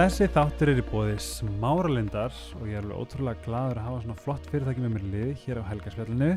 Þessi 0.00 0.30
þáttur 0.32 0.70
er 0.72 0.78
í 0.80 0.82
bóði 0.88 1.16
smáralindar 1.20 2.32
og 2.56 2.62
ég 2.70 2.78
er 2.78 2.86
alveg 2.86 3.00
ótrúlega 3.02 3.44
gladur 3.44 3.76
að 3.82 3.84
hafa 3.84 3.98
svona 4.00 4.14
flott 4.16 4.46
fyrirtæki 4.48 4.80
með 4.80 4.92
mér 4.94 5.02
liði 5.12 5.32
hér 5.42 5.58
á 5.60 5.68
Helgarsfjallinu 5.68 6.28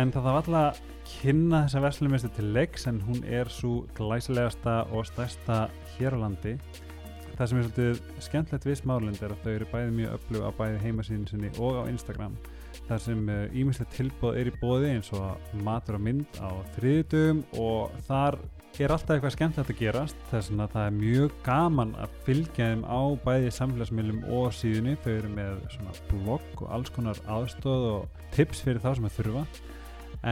en 0.00 0.10
það 0.10 0.24
þarf 0.26 0.38
alltaf 0.40 0.56
að 0.56 0.80
kynna 1.12 1.60
þessa 1.60 1.82
verslumessu 1.84 2.30
til 2.34 2.48
leiks 2.56 2.88
en 2.90 2.98
hún 3.06 3.20
er 3.22 3.52
svo 3.54 3.84
glæsilegasta 3.94 4.74
og 4.90 5.06
stærsta 5.06 5.58
hér 5.92 6.16
á 6.18 6.22
landi. 6.24 6.56
Það 7.36 7.52
sem 7.52 7.60
er 7.60 7.68
svolítið 7.68 8.24
skemmtilegt 8.26 8.66
við 8.66 8.78
smáralind 8.80 9.22
er 9.22 9.36
að 9.36 9.44
þau 9.44 9.52
eru 9.52 9.68
bæði 9.76 9.94
mjög 10.00 10.16
öflug 10.16 10.42
á 10.42 10.50
bæði 10.58 10.80
heimasíðin 10.82 11.28
sinni 11.30 11.52
og 11.62 11.78
á 11.78 11.82
Instagram. 11.86 12.34
Þar 12.88 13.04
sem 13.06 13.22
ímyndslegt 13.30 13.94
tilbóð 13.94 14.40
er 14.42 14.50
í 14.50 14.56
bóði 14.58 14.90
eins 14.96 15.12
og 15.14 15.54
matur 15.62 16.00
og 16.00 16.02
mynd 16.08 16.42
á 16.42 16.50
þriðdugum 16.74 17.46
og 17.62 17.94
þar 18.10 18.40
er 18.80 18.92
alltaf 18.94 19.18
eitthvað 19.18 19.34
skemmtilegt 19.34 19.70
að 19.74 19.80
gerast 19.82 20.20
þess 20.30 20.52
að 20.54 20.70
það 20.72 20.86
er 20.86 20.94
mjög 20.96 21.32
gaman 21.44 21.90
að 22.00 22.12
fylgja 22.24 22.68
þeim 22.70 22.84
á 22.88 23.00
bæði 23.20 23.50
samfélagsmiðlum 23.52 24.22
og 24.32 24.46
síðunni, 24.56 24.94
þau 25.04 25.10
eru 25.12 25.32
með 25.34 25.58
svona 25.74 25.96
blogg 26.08 26.62
og 26.64 26.70
alls 26.72 26.92
konar 26.94 27.20
aðstóð 27.34 27.84
og 27.90 28.22
tips 28.32 28.62
fyrir 28.64 28.80
þá 28.80 28.94
sem 28.96 29.08
að 29.10 29.18
þurfa. 29.18 29.42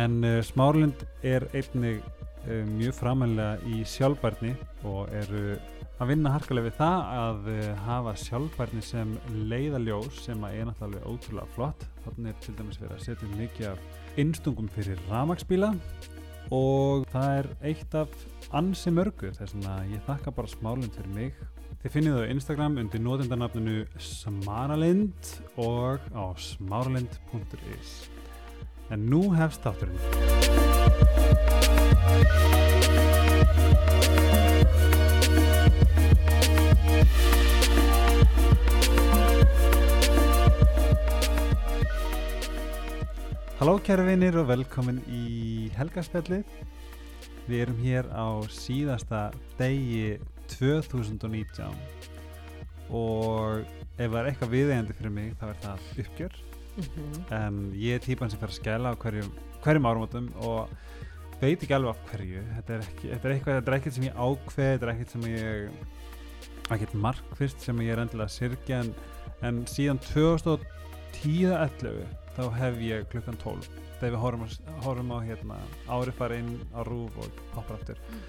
En 0.01 0.17
uh, 0.25 0.39
Smárlind 0.47 1.05
er 1.27 1.45
einnig 1.53 2.01
uh, 2.01 2.63
mjög 2.71 2.97
framhænlega 2.97 3.61
í 3.69 3.83
sjálfbærni 3.93 4.55
og 4.89 5.13
eru 5.21 5.59
að 6.01 6.15
vinna 6.15 6.33
harkulega 6.33 6.71
við 6.71 6.79
það 6.79 7.13
að 7.19 7.51
uh, 7.53 7.67
hafa 7.85 8.15
sjálfbærni 8.23 8.87
sem 8.87 9.13
leiðaljós 9.51 10.23
sem 10.25 10.49
að 10.49 10.57
er 10.63 10.71
náttúrulega 10.71 11.13
ótrúlega 11.13 11.53
flott. 11.59 11.85
Þannig 12.07 12.33
er 12.33 12.41
til 12.47 12.57
dæmis 12.57 12.81
verið 12.81 12.97
að 12.97 13.05
setja 13.05 13.35
mikið 13.35 13.69
af 13.75 14.17
innstungum 14.25 14.73
fyrir 14.73 15.05
ramagsbíla 15.11 15.75
og 16.51 17.07
það 17.13 17.31
er 17.39 17.49
eitt 17.71 17.95
af 17.99 18.15
ansi 18.59 18.91
mörgu 18.95 19.31
þess 19.37 19.55
að 19.61 19.93
ég 19.95 20.05
þakka 20.09 20.35
bara 20.35 20.51
smálinn 20.51 20.95
fyrir 20.95 21.13
mig. 21.15 21.35
Þið 21.81 21.95
finnið 21.95 22.17
það 22.17 22.25
á 22.27 22.33
Instagram 22.35 22.79
undir 22.83 23.01
nótendarnafninu 23.01 23.77
smaralind 23.97 25.31
og 25.57 26.03
á 26.13 26.27
smaralind.is 26.37 28.11
en 28.91 29.07
nú 29.07 29.31
hefst 29.39 29.63
þátturinn 29.65 29.99
Halló 43.61 43.75
kæru 43.85 44.07
vinir 44.07 44.39
og 44.41 44.47
velkomin 44.49 45.03
í 45.13 45.69
helgarspjallið. 45.77 46.49
Við 47.45 47.59
erum 47.61 47.77
hér 47.85 48.07
á 48.09 48.41
síðasta 48.49 49.37
degi 49.59 50.17
2019 50.49 51.69
og 52.89 53.61
ef 53.61 54.01
það 54.01 54.17
er 54.17 54.25
eitthvað 54.31 54.55
viðeigandi 54.55 54.97
fyrir 54.97 55.13
mig 55.13 55.37
þá 55.37 55.45
er 55.51 55.59
það 55.67 55.81
uppgjör. 56.05 56.35
Mm 56.71 56.89
-hmm. 56.89 57.13
En 57.37 57.55
ég 57.77 57.93
er 57.99 58.03
típan 58.07 58.31
sem 58.31 58.41
fer 58.41 58.49
að 58.49 58.59
skæla 58.63 58.93
á 58.97 59.01
hverjum, 59.03 59.31
hverjum 59.61 59.89
árumotum 59.91 60.27
og 60.41 60.61
veit 61.43 61.61
ekki 61.63 61.75
alveg 61.75 61.91
af 61.91 62.01
hverju. 62.09 62.41
Þetta 62.57 62.73
er, 62.73 62.81
ekki, 62.81 63.09
þetta 63.13 63.29
er 63.29 63.33
eitthvað, 63.35 63.57
þetta 63.61 63.71
er 63.71 63.77
ekkert 63.77 63.95
sem 63.95 64.09
ég 64.09 64.17
ákveð, 64.17 64.73
þetta 64.73 64.87
er 64.87 64.93
ekkert 64.95 65.11
sem 65.11 65.23
ég, 65.23 65.71
ekkert 66.71 66.95
markfyrst 66.95 67.61
sem 67.61 67.81
ég 67.81 67.89
er 67.93 67.99
endilega 68.01 68.25
að 68.25 68.37
sirkja 68.39 68.81
en, 68.81 68.95
en 69.43 69.67
síðan 69.67 69.99
2010-11 70.15 72.20
þá 72.37 72.43
hef 72.57 72.79
ég 72.85 73.09
klukkan 73.13 73.39
12 73.43 73.69
þegar 74.01 74.15
við 74.15 74.23
horfum, 74.23 74.47
horfum 74.85 75.13
á 75.13 75.19
hérna, 75.27 75.59
árið 75.89 76.17
fara 76.19 76.39
inn 76.41 76.55
á 76.73 76.81
rúf 76.87 77.19
og 77.21 77.43
hoppar 77.57 77.79
aftur. 77.79 78.01
Mm. 78.11 78.23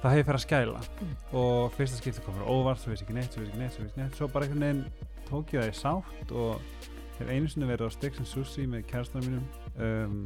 þá 0.00 0.06
hef 0.08 0.20
ég 0.20 0.28
fyrir 0.28 0.38
að 0.38 0.46
skæla. 0.46 0.84
Mm. 1.00 1.16
og 1.42 1.74
fyrsta 1.76 2.00
skipti 2.00 2.24
komur 2.24 2.48
óvart 2.48 2.80
svo 2.80 2.92
veist 2.92 3.04
ekki 3.04 3.16
neitt, 3.16 3.34
svo 3.34 3.42
veist 3.42 3.52
ekki 3.52 3.62
neitt, 3.62 3.74
svo 3.74 3.84
veist 3.84 3.92
ekki 3.92 4.04
neitt. 4.04 4.16
Svo 4.16 4.30
bara 4.32 4.48
einhvern 4.48 4.66
veginn 4.66 5.10
tók 5.28 5.54
ég 5.54 5.64
það 5.64 5.72
í 5.72 5.76
sátt 5.80 6.32
og 6.32 6.80
hef 7.18 7.28
einu 7.28 7.50
sinni 7.50 7.68
verið 7.68 7.90
á 7.92 7.96
Stix 7.96 8.22
and 8.22 8.30
Sushi 8.30 8.66
með 8.70 8.86
kærastanum 8.90 9.28
mínum 9.28 9.44
um, 9.76 10.24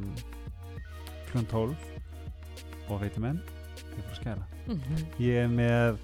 klukkan 1.27 1.49
12 1.51 1.75
og 2.89 3.01
veitum 3.01 3.27
enn 3.31 3.41
ég 3.41 3.99
fyrir 3.99 4.13
að 4.13 4.21
skæla. 4.21 4.47
Mm 4.65 4.79
-hmm. 4.79 5.05
ég 5.19 5.43
er 5.43 5.49
með 5.51 5.97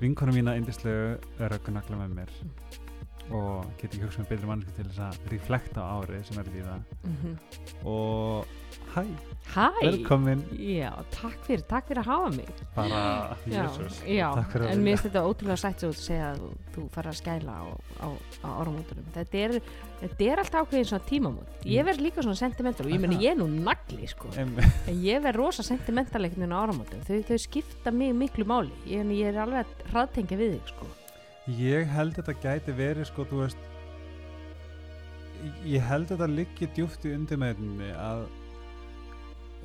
vinkonum 0.00 0.34
mína 0.34 0.56
indislegu 0.56 1.18
röggunakla 1.38 1.96
með 1.96 2.14
mér 2.14 2.30
og 3.30 3.66
get 3.78 3.92
ekki 3.92 4.06
hugsað 4.06 4.24
með 4.24 4.32
betri 4.32 4.48
mannsku 4.50 4.72
til 4.76 4.86
þess 4.88 5.02
að 5.06 5.28
reflekta 5.34 5.84
á 5.86 5.90
árið 6.00 6.24
sem 6.26 6.40
er 6.40 6.50
það 6.54 6.80
mm 7.02 7.16
-hmm. 7.20 7.34
og 7.86 8.46
hæ, 8.90 9.04
velkomin. 9.82 10.42
Já, 10.58 10.90
takk 11.14 11.38
fyrir, 11.46 11.62
takk 11.68 11.86
fyrir 11.86 12.02
að 12.02 12.10
hafa 12.10 12.30
mig. 12.34 12.48
Bara, 12.74 13.36
jésus 13.46 14.02
en 14.06 14.82
mér 14.82 14.96
finnst 14.96 15.06
þetta 15.06 15.22
ótrúlega 15.26 15.56
sætt 15.62 15.80
svo 15.80 15.90
að 15.92 16.00
segja 16.00 16.32
að 16.32 16.42
þú, 16.74 16.86
fara 16.94 17.10
að 17.10 17.18
skæla 17.20 17.54
á, 17.54 17.64
á, 18.02 18.08
á 18.42 18.48
áramótunum. 18.50 19.06
Þetta 19.14 19.38
er, 19.38 19.56
þetta 20.00 20.24
er 20.24 20.42
alltaf 20.42 20.66
ákveðin 20.66 20.90
svona 20.90 21.08
tímamót. 21.10 21.48
Ég 21.64 21.84
verð 21.86 22.00
líka 22.00 22.22
svona 22.22 22.42
sentimental 22.42 22.86
og 22.86 22.92
ég 22.92 23.00
menn 23.00 23.18
ég 23.20 23.30
er 23.30 23.38
nú 23.38 23.46
nagli 23.46 24.06
sko. 24.10 24.30
En 24.34 24.54
ég 25.04 25.22
verð 25.22 25.38
rosa 25.38 25.62
sentimental 25.62 26.24
ekkert 26.26 26.50
á 26.50 26.62
áramótunum 26.62 27.06
þau, 27.06 27.22
þau 27.30 27.38
skipta 27.38 27.90
mig 27.90 28.14
miklu 28.14 28.44
máli. 28.44 28.74
Ég, 28.86 29.06
ég 29.06 29.30
er 29.30 29.44
alveg 29.44 29.66
að 29.66 29.94
raðtengja 29.94 30.40
við 30.40 30.58
þig 30.58 30.74
sko 30.74 30.94
Ég 31.58 31.88
held 31.90 32.14
þetta 32.18 32.34
gæti 32.42 32.72
verið 32.76 33.08
sko, 33.08 33.24
þú 33.26 33.42
veist 33.44 33.68
ég 35.64 35.84
held 35.88 36.10
þetta 36.10 36.28
liggi 36.28 36.68
djúft 36.76 37.04
í 37.08 37.14
undirmeðinni 37.16 37.90
að 37.96 38.26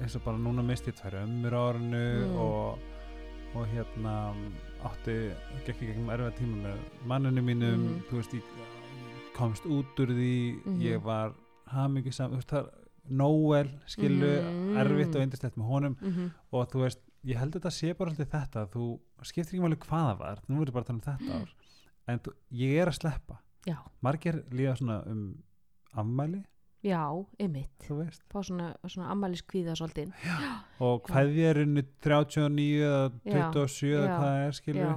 eins 0.02 0.16
og 0.18 0.24
bara 0.26 0.40
núna 0.40 0.64
misti 0.66 0.92
ég 0.92 1.00
tvær 1.00 1.18
ömmur 1.22 1.56
árinu 1.56 2.04
mm. 2.04 2.38
og, 2.44 2.86
og 3.56 3.68
hérna 3.72 4.16
átti, 4.86 5.18
gekk 5.66 5.84
ég 5.84 5.94
gegnum 5.94 6.12
erfið 6.16 6.40
tíma 6.40 6.62
með 6.66 6.82
manninu 7.12 7.44
mínum 7.46 7.86
mm. 7.86 8.02
þú 8.10 8.20
veist, 8.20 8.36
ég 8.36 9.30
komst 9.36 9.68
út 9.68 10.04
úr 10.04 10.16
því 10.16 10.36
mm. 10.58 10.82
ég 10.84 11.04
var 11.04 11.36
hafmyggi 11.72 12.16
saman, 12.16 12.36
þú 12.36 12.44
veist, 12.44 12.56
það 12.56 12.74
Nóel, 13.06 13.68
skilu, 13.86 14.32
mm. 14.42 14.78
erfitt 14.82 15.14
og 15.14 15.22
eindislegt 15.22 15.58
með 15.62 15.68
honum 15.70 15.98
-hmm. 16.02 16.30
og 16.50 16.64
þú 16.72 16.80
veist, 16.82 17.04
ég 17.22 17.38
held 17.38 17.54
þetta 17.54 17.70
sé 17.70 17.94
bara 17.94 18.10
alltaf 18.10 18.32
þetta, 18.32 18.64
þú 18.74 18.86
skiptir 19.22 19.54
ekki 19.54 19.62
máli 19.62 19.78
hvaða 19.78 20.16
var, 20.18 20.42
nú 20.48 20.62
er 20.62 20.66
þetta 20.66 20.74
bara 20.74 20.82
að 20.82 20.88
tala 20.88 20.98
um 20.98 21.06
þetta 21.06 21.36
ár 21.38 21.54
en 22.12 22.22
þú, 22.26 22.36
ég 22.62 22.82
er 22.82 22.92
að 22.92 23.00
sleppa. 23.00 23.40
Já. 23.66 23.80
margir 24.06 24.44
líða 24.54 24.76
svona 24.78 25.00
um 25.10 25.22
afmæli. 25.98 26.44
Já, 26.86 27.02
ymitt 27.42 27.88
fá 28.30 28.44
svona, 28.46 28.76
svona 28.86 29.10
afmæliskvíða 29.10 29.74
svolítið. 29.80 30.12
Og 30.86 31.02
hvað 31.08 31.32
við 31.34 31.48
erum 31.50 31.80
39 32.06 32.84
eða 32.86 33.10
27 33.26 33.96
eða 33.96 34.20
hvað 34.20 34.42
er 34.44 34.58
skilur 34.60 34.92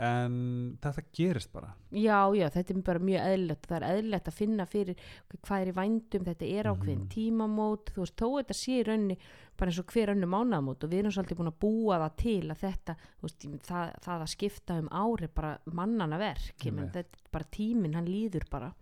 en 0.00 0.34
þetta 0.80 1.04
gerist 1.16 1.50
bara. 1.52 1.74
Já, 1.92 2.32
já, 2.36 2.46
þetta 2.54 2.74
er 2.74 2.80
bara 2.86 3.02
mjög 3.04 3.26
eðlilegt. 3.28 3.68
Það 3.68 3.76
er 3.76 3.86
eðlilegt 3.90 4.30
að 4.30 4.38
finna 4.38 4.66
fyrir 4.70 5.04
hvað 5.36 5.60
er 5.60 5.70
í 5.70 5.76
vændum, 5.76 6.26
þetta 6.30 6.48
er 6.48 6.70
ákveðin 6.70 7.04
mm. 7.04 7.12
tímamót. 7.14 7.92
Þú 7.94 8.04
veist, 8.04 8.16
þó 8.16 8.28
þetta 8.38 8.58
sé 8.60 8.78
í 8.78 8.88
raunni 8.88 9.18
bara 9.60 9.72
eins 9.72 9.82
og 9.82 9.94
hver 9.94 10.14
önnu 10.14 10.30
mánamót 10.30 10.84
og 10.86 10.92
við 10.92 11.02
erum 11.02 11.14
svolítið 11.14 11.40
búin 11.40 11.52
að 11.52 11.60
búa 11.60 12.00
það 12.00 12.18
til 12.22 12.42
að 12.46 12.60
þetta 12.64 12.98
veist, 13.20 13.48
það, 13.68 13.94
það 14.06 14.26
að 14.26 14.34
skipta 14.34 14.80
um 14.80 14.92
ári 15.02 15.30
bara 15.40 15.54
mannana 15.80 16.20
verk. 16.20 16.66
Mm. 16.66 16.84
þetta 16.86 17.04
er 17.04 17.24
bara 17.30 17.50
tíminn, 17.60 17.96
hann 17.98 18.08
líður 18.08 18.48
bara. 18.50 18.74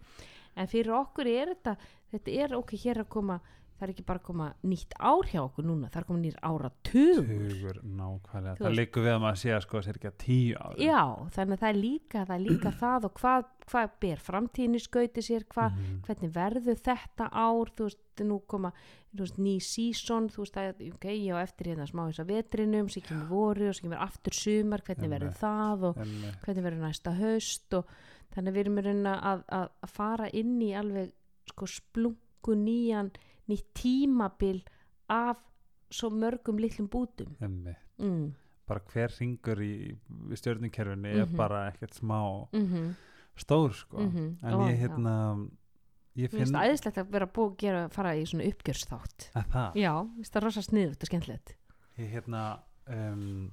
En 0.58 0.66
fyrir 0.66 0.96
okkur 0.96 1.28
er 1.30 1.54
þetta 1.54 1.76
þetta 2.12 2.36
er 2.42 2.54
okkur 2.56 2.82
hér 2.82 3.02
að 3.02 3.10
koma 3.12 3.38
það 3.78 3.86
er 3.86 3.92
ekki 3.94 4.04
bara 4.08 4.18
að 4.18 4.26
koma 4.26 4.46
nýtt 4.66 4.94
ár 4.98 5.28
hjá 5.30 5.40
okkur 5.44 5.66
núna 5.68 5.90
það 5.92 6.00
er 6.00 6.06
komið 6.08 6.24
nýtt 6.26 6.40
ára 6.42 6.70
tugur 6.88 7.78
nákvæmlega, 7.84 8.56
það 8.58 8.76
líkur 8.78 9.06
við 9.06 9.14
að 9.14 9.22
maður 9.22 9.40
sé 9.42 9.54
að 9.54 9.64
sko 9.64 9.82
það 9.82 9.92
er 9.92 10.00
ekki 10.00 10.10
að 10.10 10.18
tíu 10.24 10.58
ára 10.58 10.88
já, 10.88 11.02
þannig 11.36 11.54
að 11.54 11.62
það 11.62 11.70
er 11.70 11.80
líka 11.82 12.24
það, 12.24 12.34
er 12.36 12.44
líka 12.48 12.72
það 12.82 13.08
og 13.08 13.14
hvað, 13.22 13.48
hvað 13.70 13.96
ber 14.04 14.24
framtíðinni 14.28 14.82
skauti 14.82 15.24
sér 15.24 15.46
hva, 15.54 15.68
mm 15.68 15.78
-hmm. 15.78 16.00
hvernig 16.08 16.34
verður 16.34 16.82
þetta 16.88 17.30
ár? 17.30 17.72
Þú 17.78 17.88
veist, 17.88 18.04
nú 18.18 18.40
koma 18.50 18.72
veist, 19.14 19.38
ný 19.38 19.56
sísón, 19.62 20.28
þú 20.32 20.42
veist 20.42 20.58
að 20.58 20.82
ok, 20.92 21.06
ég 21.14 21.38
á 21.38 21.38
eftir 21.40 21.70
hérna 21.70 21.86
smá 21.86 22.04
þess 22.08 22.22
að 22.24 22.32
vetrinum 22.34 22.88
sem 22.88 23.02
kemur 23.02 23.28
voru 23.30 23.68
og 23.68 23.74
sem 23.74 23.86
kemur 23.86 24.02
aftur 24.02 24.34
sumar 24.34 24.82
hvernig 24.82 25.10
verður 25.10 25.34
það 25.38 25.86
og 25.90 26.02
Emme. 26.02 26.32
hvernig 26.42 26.66
verður 26.66 26.84
næsta 26.84 27.14
haust 27.14 27.78
og 27.78 27.88
þannig 28.34 28.54
við 28.54 28.66
erum 28.66 29.06
að, 29.06 29.46
að, 29.48 29.70
að 29.86 29.94
fara 29.94 30.28
inn 30.36 30.58
í 30.60 30.74
alveg 30.76 31.14
sko 31.48 31.68
splungu 31.70 32.58
nýjan 32.58 33.10
nýtt 33.48 33.68
tímabil 33.74 34.62
af 35.08 35.40
svo 35.90 36.10
mörgum 36.12 36.60
litlum 36.60 36.88
bútum 36.92 37.36
mm. 37.40 38.24
bara 38.68 38.84
hver 38.92 39.14
ringur 39.18 39.62
í 39.64 39.96
stjórninkerfinni 40.36 41.08
mm 41.08 41.14
-hmm. 41.14 41.22
er 41.22 41.26
mhm. 41.26 41.36
bara 41.36 41.68
ekkert 41.68 41.94
smá 41.94 42.48
mm 42.52 42.66
-hmm. 42.66 42.94
stór 43.36 43.72
sko 43.72 43.96
-hmm. 43.96 44.36
en 44.42 44.54
Ó, 44.54 44.68
ég 44.68 44.78
hérna 44.78 45.48
ég 46.16 46.30
finn 46.30 46.54
það 46.54 46.66
æðislegt 46.68 46.98
að 46.98 47.10
vera 47.10 47.26
búið 47.26 47.50
að 47.50 47.56
gera, 47.56 47.88
fara 47.88 48.16
í 48.16 48.26
svona 48.26 48.44
uppgjörsþátt 48.44 49.30
já, 49.74 49.94
það 50.22 50.36
er 50.36 50.42
rosa 50.42 50.62
sniðut 50.62 51.02
og 51.02 51.06
skemmtilegt 51.06 51.56
ég 51.98 52.10
hérna 52.10 52.60
um, 52.86 53.50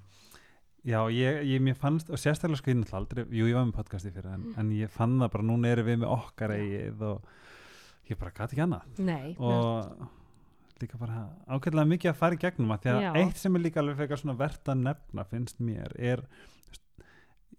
já, 0.83 0.99
ég, 1.09 1.41
ég 1.43 1.61
mér 1.61 1.77
fannst 1.79 2.09
og 2.09 2.21
sérstaklega 2.21 2.57
sko 2.57 2.71
ég 2.71 2.77
náttúrulega 2.79 3.01
aldrei, 3.01 3.25
jú 3.29 3.47
ég 3.49 3.57
var 3.57 3.65
með 3.65 3.77
podcasti 3.79 4.11
fyrir 4.11 4.31
en, 4.33 4.41
mm. 4.41 4.59
en 4.61 4.71
ég 4.71 4.93
fann 4.93 5.17
það 5.19 5.31
bara, 5.31 5.43
núna 5.43 5.67
erum 5.73 5.85
við 5.85 5.99
með 6.03 6.13
okkar 6.15 6.55
eigið 6.55 7.01
og 7.01 7.29
ég 8.09 8.19
bara 8.19 8.31
gæti 8.31 8.55
ekki 8.55 8.63
annað 8.65 8.99
Nei, 9.05 9.35
og 9.39 10.09
líka 10.81 10.97
bara 10.99 11.21
ákveðlega 11.47 11.87
mikið 11.93 12.11
að 12.11 12.19
fara 12.19 12.35
í 12.35 12.41
gegnum 12.41 12.71
að 12.75 12.81
því 12.83 12.91
að 12.93 13.01
Já. 13.05 13.11
eitt 13.21 13.37
sem 13.41 13.55
er 13.55 13.63
líka 13.63 13.79
alveg 13.81 13.97
fekar 14.03 14.21
svona 14.21 14.37
verðt 14.39 14.71
að 14.73 14.81
nefna 14.83 15.25
finnst 15.31 15.59
mér 15.63 15.95
er 15.97 16.25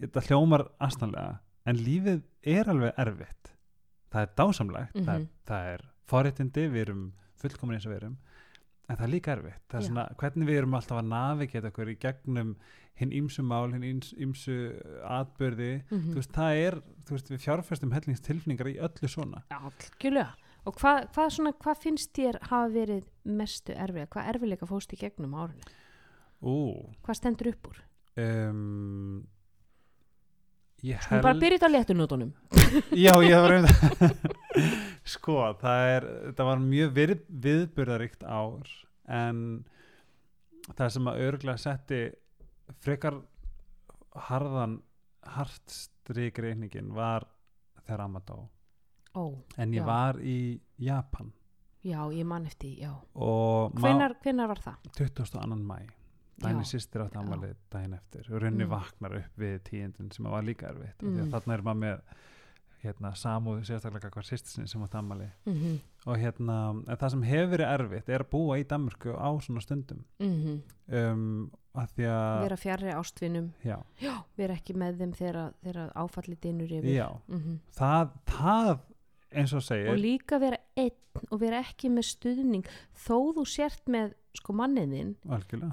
þetta 0.00 0.22
hljómar 0.28 0.66
astanlega 0.84 1.38
en 1.66 1.81
lífið 1.82 2.22
er 2.56 2.69
alveg 2.70 2.98
erfitt 3.02 3.52
það 4.12 4.22
er 4.22 4.34
dásamlegt 4.38 4.94
það, 5.00 5.08
er, 5.14 5.20
Mhm. 5.20 5.28
það 5.48 5.70
er 5.75 5.84
forréttindi, 6.06 6.66
við 6.70 6.81
erum 6.87 7.12
fullkomin 7.40 7.75
eins 7.76 7.87
og 7.87 7.93
við 7.93 7.96
erum 8.02 8.16
en 8.88 8.96
það 8.96 9.04
er 9.06 9.12
líka 9.12 9.32
erfitt 9.36 9.62
það 9.68 9.78
er 9.80 9.86
svona, 9.88 10.04
hvernig 10.20 10.46
við 10.50 10.58
erum 10.60 10.74
alltaf 10.78 10.98
að 11.00 11.08
navigeta 11.10 11.70
okkur 11.72 11.88
í 11.90 11.96
gegnum 11.98 12.56
hinn 12.96 13.10
ýmsu 13.12 13.42
mál 13.44 13.72
hinn 13.74 13.82
ýmsu 14.26 14.56
atbyrði 15.04 15.70
Mhm. 15.90 16.10
þú 16.12 16.20
veist, 16.20 16.32
það 16.32 16.60
er, 16.66 16.74
þú 17.04 17.10
veist, 17.16 17.30
við 17.34 17.42
fjárfestum 17.46 17.92
hellingstilfningar 17.92 18.70
í 18.72 18.76
öllu 18.78 19.08
svona 19.10 19.42
Algjörlega. 19.50 20.34
Og 20.66 20.74
hvað, 20.80 21.08
svona, 21.30 21.52
hvað 21.62 21.76
finnst 21.82 22.10
þér 22.16 22.38
hafa 22.42 22.68
verið 22.74 23.04
mestu 23.24 23.72
erfilega? 23.74 24.08
Hvað 24.10 24.30
erfilega 24.34 24.66
fóst 24.66 24.92
í 24.92 24.96
gegnum 24.98 25.34
árinu? 25.38 25.62
Ú, 26.42 26.54
Hvað 27.06 27.14
stendur 27.20 27.48
upp 27.52 27.68
úr? 27.70 27.78
um, 28.18 29.26
ég 30.82 30.98
Hún 31.10 31.22
bara 31.22 31.32
held 31.34 31.42
byrjit 31.42 31.62
á 31.62 31.68
léttunótunum. 31.70 32.32
Já, 32.92 33.14
ég 33.22 33.36
um 33.36 33.66
það 33.66 34.16
Sko, 35.06 35.37
það 35.61 35.85
er 35.94 36.06
það 36.35 36.49
var 36.50 36.62
mjög 36.64 36.93
við, 36.97 37.12
viðburðaríkt 37.47 38.25
ár 38.26 38.70
en 39.06 39.41
það 40.75 40.88
sem 40.97 41.11
að 41.12 41.20
örgulega 41.29 41.62
setti 41.62 42.00
frekar 42.82 43.20
harðan 44.29 44.81
hartstrik 45.37 46.38
reyningin 46.43 46.93
var 46.97 47.26
þegar 47.87 48.05
amma 48.06 48.23
dó 48.26 48.38
Ó, 49.17 49.32
en 49.56 49.73
ég 49.73 49.81
Já. 49.81 49.87
var 49.88 50.19
í 50.20 50.38
Japan 50.82 51.31
já, 51.87 52.00
ég 52.12 52.26
man 52.26 52.44
eftir, 52.50 52.75
já. 52.82 52.91
Hvenar, 53.14 54.17
hvenar 54.25 54.50
var 54.50 54.58
það? 54.61 54.91
22. 54.99 55.56
mæ 55.62 55.79
dæmi 56.43 56.64
Já. 56.64 56.69
sýstir 56.75 57.05
átti 57.06 57.17
Já. 57.17 57.23
amalið 57.23 57.55
daginn 57.73 57.94
eftir 57.97 58.26
og 58.32 58.43
runni 58.43 58.64
Mm. 58.67 58.70
vaknar 58.75 59.14
upp 59.23 59.38
við 59.38 59.61
tíundin 59.70 60.11
sem 60.12 60.25
var 60.29 60.43
líka 60.43 60.69
erfitt 60.69 61.00
mm. 61.03 61.14
Mm. 61.14 61.23
að 61.23 61.31
þarna 61.37 61.55
er 61.55 61.62
maður 61.62 61.81
með 61.85 62.03
hérna, 62.86 63.12
samúð 63.18 63.60
sérstaklega 63.68 64.10
hvað 64.14 64.28
sýstisni 64.30 64.66
sem 64.70 64.82
átti 64.86 64.98
amalið 65.00 65.30
Mm 65.46 65.54
-hmm. 65.60 65.76
og 66.06 66.16
hérna, 66.22 66.56
það 66.96 67.10
sem 67.10 67.22
hefur 67.22 67.50
verið 67.56 67.72
erfitt 67.74 68.08
er 68.08 68.20
að 68.24 68.30
búa 68.30 68.58
í 68.58 68.64
Danmörku 68.64 69.14
á 69.18 69.28
svona 69.40 69.60
stundum 69.60 70.04
um, 70.88 71.50
að 71.76 71.88
því 71.96 72.04
að 72.08 72.42
Vera 72.42 72.56
fjarrri 72.56 72.92
ástvinum. 72.94 73.48
já, 73.64 73.78
Já, 74.00 74.14
vera 74.36 74.54
ekki 74.54 74.74
með 74.74 74.98
þeim 75.00 75.12
þegar, 75.12 75.52
áfallið 75.94 76.40
dynur 76.40 76.72
yfir. 76.72 77.10
Mm 77.28 77.58
það, 77.76 78.08
það 78.26 78.78
eins 79.32 79.52
og 79.52 79.62
segir 79.62 79.90
Og 79.90 79.98
líka 79.98 80.38
vera 80.40 80.56
einn 80.76 80.90
og 81.30 81.40
vera 81.40 81.60
ekki 81.60 81.88
með 81.90 82.04
stuðning. 82.12 82.66
Þó 82.94 83.34
þú 83.36 83.44
sért 83.48 83.86
með 83.88 84.14
sko 84.36 84.52
manniðinn, 84.52 85.14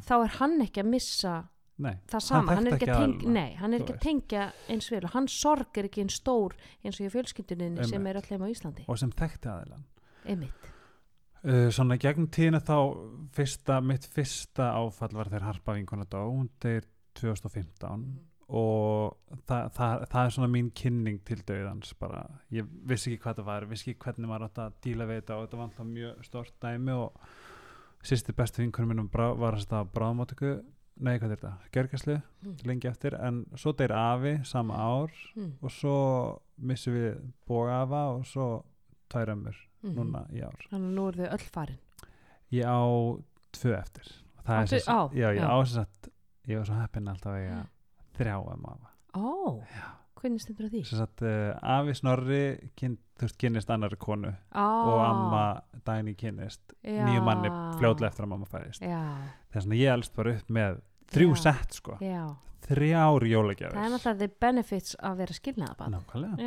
þá 0.08 0.14
er 0.24 0.32
hann 0.40 0.62
ekki 0.62 0.82
að 0.82 0.88
missa 0.94 1.34
nei, 1.82 1.96
það 2.12 2.26
sama, 2.26 2.58
hann, 2.58 2.68
þekkti 2.68 2.74
er 2.74 2.78
ekki 2.78 2.92
að 2.92 3.02
tengja 3.02 3.34
nei, 3.38 3.56
hann 3.58 3.74
er 3.74 3.82
ekki 3.84 3.96
að 3.96 4.04
tengja 4.04 4.44
eins 4.70 4.90
vel 4.94 5.02
og 5.08 5.16
hann 5.16 5.30
sorg 5.32 5.80
er 5.80 5.90
ekki 5.90 6.04
eins 6.04 6.20
stór 6.20 6.54
eins 6.84 7.00
og 7.00 7.08
í 7.08 7.14
fjölskylduninni 7.14 7.88
sem 7.90 8.12
er 8.12 8.20
allir 8.20 8.46
á 8.46 8.48
Íslandi. 8.52 8.86
Og 8.92 9.00
sem 9.02 9.14
þekkti 9.24 9.52
aðilan 9.54 9.88
einmitt, 10.30 10.68
uh, 11.44 11.70
svona 11.74 11.98
gegnum 12.02 12.30
tíðina 12.34 12.62
þá 12.64 12.78
fyrsta, 13.36 13.80
mitt 13.86 14.06
fyrsta 14.14 14.74
áfall 14.78 15.16
var 15.18 15.32
þegar 15.32 15.50
Harpa 15.50 15.78
vinkona 15.80 16.06
dó, 16.06 16.22
hún 16.28 16.52
deyr 16.64 16.86
2015 17.20 18.06
og 18.54 19.38
það, 19.48 19.70
það, 19.74 20.04
það 20.12 20.28
er 20.28 20.34
svona 20.36 20.52
mín 20.52 20.70
kynning 20.76 21.22
til 21.26 21.40
döðans 21.48 21.94
bara, 22.00 22.26
ég 22.54 22.68
vissi 22.90 23.14
ekki 23.14 23.24
hvað 23.24 23.40
það 23.40 23.50
var 23.50 23.66
vissi 23.72 23.90
ekki 23.90 24.04
hvernig 24.04 24.30
maður 24.30 24.48
átt 24.50 24.62
að 24.66 24.78
díla 24.84 25.08
við 25.10 25.22
þetta 25.22 25.38
og 25.38 25.46
þetta 25.46 25.60
var 25.60 25.70
alltaf 25.70 25.90
mjög 25.90 26.28
stort 26.28 26.56
dæmi 26.62 26.98
og 26.98 27.24
sýsti 28.04 28.36
bestu 28.36 28.62
vinkunum 28.62 28.92
minnum 28.92 29.10
var 29.14 29.56
að 29.56 29.64
staða 29.64 29.90
bráðmáttöku 29.96 30.54
nei 31.00 31.18
hvað 31.20 31.32
er 31.32 31.36
þetta, 31.38 31.54
gjörgæslu 31.74 32.22
Mm. 32.44 32.56
lengi 32.66 32.88
eftir 32.88 33.14
en 33.20 33.46
svo 33.56 33.72
deyr 33.74 33.92
afi 33.92 34.34
sama 34.46 34.74
ár 34.76 35.12
mm. 35.36 35.52
og 35.62 35.72
svo 35.72 36.40
missum 36.58 36.94
við 36.94 37.22
bógafa 37.48 38.02
og 38.18 38.26
svo 38.26 38.64
tvær 39.10 39.30
ömmur 39.34 39.56
Mhm. 39.84 39.96
núna 39.96 40.26
í 40.32 40.42
ár 40.44 40.60
þannig 40.72 40.90
að 40.90 40.94
nú 40.96 41.08
eru 41.08 41.24
þau 41.24 41.32
öll 41.34 41.50
farin 41.52 41.80
ég 42.52 42.66
á 42.66 42.84
tvö 43.54 43.78
eftir 43.80 44.12
er 44.46 44.64
Áttu- 44.64 44.80
sagt- 44.80 44.88
á, 44.88 45.10
já, 45.16 45.28
ég 45.34 45.40
já. 45.42 45.48
á 45.50 45.66
sem 45.66 45.76
sagt 45.84 46.10
ég 46.48 46.58
var 46.58 46.66
svo 46.66 46.76
heppinn 46.82 47.08
alltaf 47.08 47.32
að 47.34 47.48
ég 47.50 47.68
þrjá 48.18 48.54
um 48.54 48.66
afa 48.66 48.90
ó, 49.16 49.64
já. 49.64 49.88
Hvernig 50.24 50.42
stendur 50.44 50.66
á 50.66 50.72
því? 50.74 50.82
sem 50.90 51.00
sagt 51.04 51.24
uh, 51.28 51.52
afi 51.78 51.94
Snorri 52.00 52.42
kyn, 52.80 52.96
veist, 53.22 53.38
kynnist 53.42 53.70
annari 53.76 54.00
konu 54.02 54.32
Á, 54.56 54.64
og 54.64 55.02
amma 55.04 55.44
Dæni 55.86 56.16
kynnist 56.20 56.74
já. 56.82 57.04
nýju 57.06 57.22
manni 57.28 57.52
fljótlega 57.78 58.10
eftir 58.14 58.26
að 58.26 58.32
mamma 58.34 58.48
fæðist. 58.50 58.82
Já, 58.88 59.04
þess 59.54 59.68
að 59.70 59.78
ég 59.82 59.94
elst 59.98 60.16
bara 60.16 60.34
upp 60.38 60.50
með 60.56 60.82
þrjú 61.14 61.34
Já. 61.36 61.42
sett 61.44 61.76
sko, 61.78 61.98
já, 62.02 62.24
þrjár 62.64 63.28
það 63.76 63.84
er 63.86 63.92
náttúrulega 63.94 64.18
the 64.24 64.30
benefits 64.42 64.96
að 65.04 65.18
vera 65.20 65.36
skilnaðabann 65.38 65.94
nákvæmlega, 65.98 66.38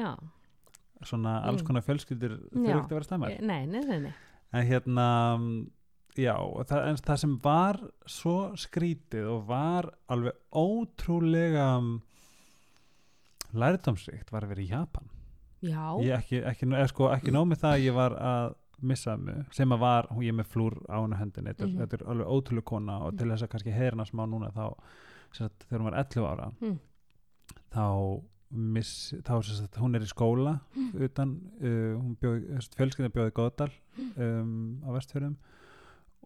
svona 1.05 1.35
alls 1.45 1.61
Mm. 1.63 1.67
konar 1.69 1.85
þurfa 2.65 2.81
ekki 2.81 2.89
að 2.89 2.97
vera 2.97 3.05
stemmar 3.05 3.35
nei, 3.45 3.67
nei, 3.69 3.81
nei, 3.85 3.99
nei. 4.09 4.15
en 4.57 4.67
hérna 4.67 5.07
mm, 5.37 5.59
já, 6.17 6.35
það, 6.71 6.87
en 6.89 6.97
það 7.05 7.21
sem 7.21 7.35
var 7.45 7.79
svo 8.09 8.37
skrítið 8.57 9.29
og 9.35 9.45
var 9.51 9.91
alveg 10.09 10.33
ótrúlega 10.57 11.67
lærdómsrikt 13.63 14.31
var 14.33 14.45
að 14.47 14.49
vera 14.55 14.63
í 14.63 14.69
Japan. 14.71 15.09
Já, 15.63 15.87
ég 16.05 16.13
ekki, 16.19 16.43
ekki, 16.45 16.67
eða 16.69 16.89
sko, 16.93 17.09
ekki 17.15 17.33
nóg 17.35 17.47
með 17.51 17.63
það 17.65 17.73
að 17.77 17.85
ég 17.87 17.95
var 17.97 18.13
að 18.21 18.55
missa 18.83 19.17
mig, 19.17 19.47
sem 19.57 19.73
að 19.73 19.79
var 19.81 20.07
hún 20.13 20.23
ég 20.27 20.29
er 20.35 20.37
með 20.43 20.51
flúr 20.53 20.75
á 20.93 21.01
hennu 21.01 21.17
hendin 21.17 21.47
þetta, 21.49 21.67
Mhm. 21.67 21.79
þetta 21.81 21.95
er 22.01 22.07
alveg 22.13 22.27
ótrúlega 22.29 22.65
kona 22.65 22.99
og 23.07 23.17
til 23.17 23.29
þess 23.31 23.43
að 23.43 23.49
kannski 23.55 23.73
heyrna 23.73 24.05
smá 24.05 24.27
núna 24.29 24.51
þá 24.53 24.75
sem 25.33 25.49
sagt, 25.49 25.65
þegar 25.69 25.81
hún 25.81 25.91
var 25.91 25.99
11 26.05 26.27
ára 26.29 26.53
Mm. 26.61 26.79
þá 27.73 28.23
miss, 28.51 29.13
þá 29.25 29.43
sem 29.45 29.57
sagt, 29.57 29.77
hún 29.81 29.95
er 29.97 30.01
í 30.01 30.07
skóla 30.13 30.61
utan, 31.01 31.33
uh, 31.61 31.97
hún 31.99 32.17
bjóð 32.21 32.45
fjölskyldan 32.77 33.13
bjóði 33.13 33.33
Góðdal 33.33 33.71
um, 34.19 34.83
á 34.85 34.89
vestfjörðum 34.93 35.37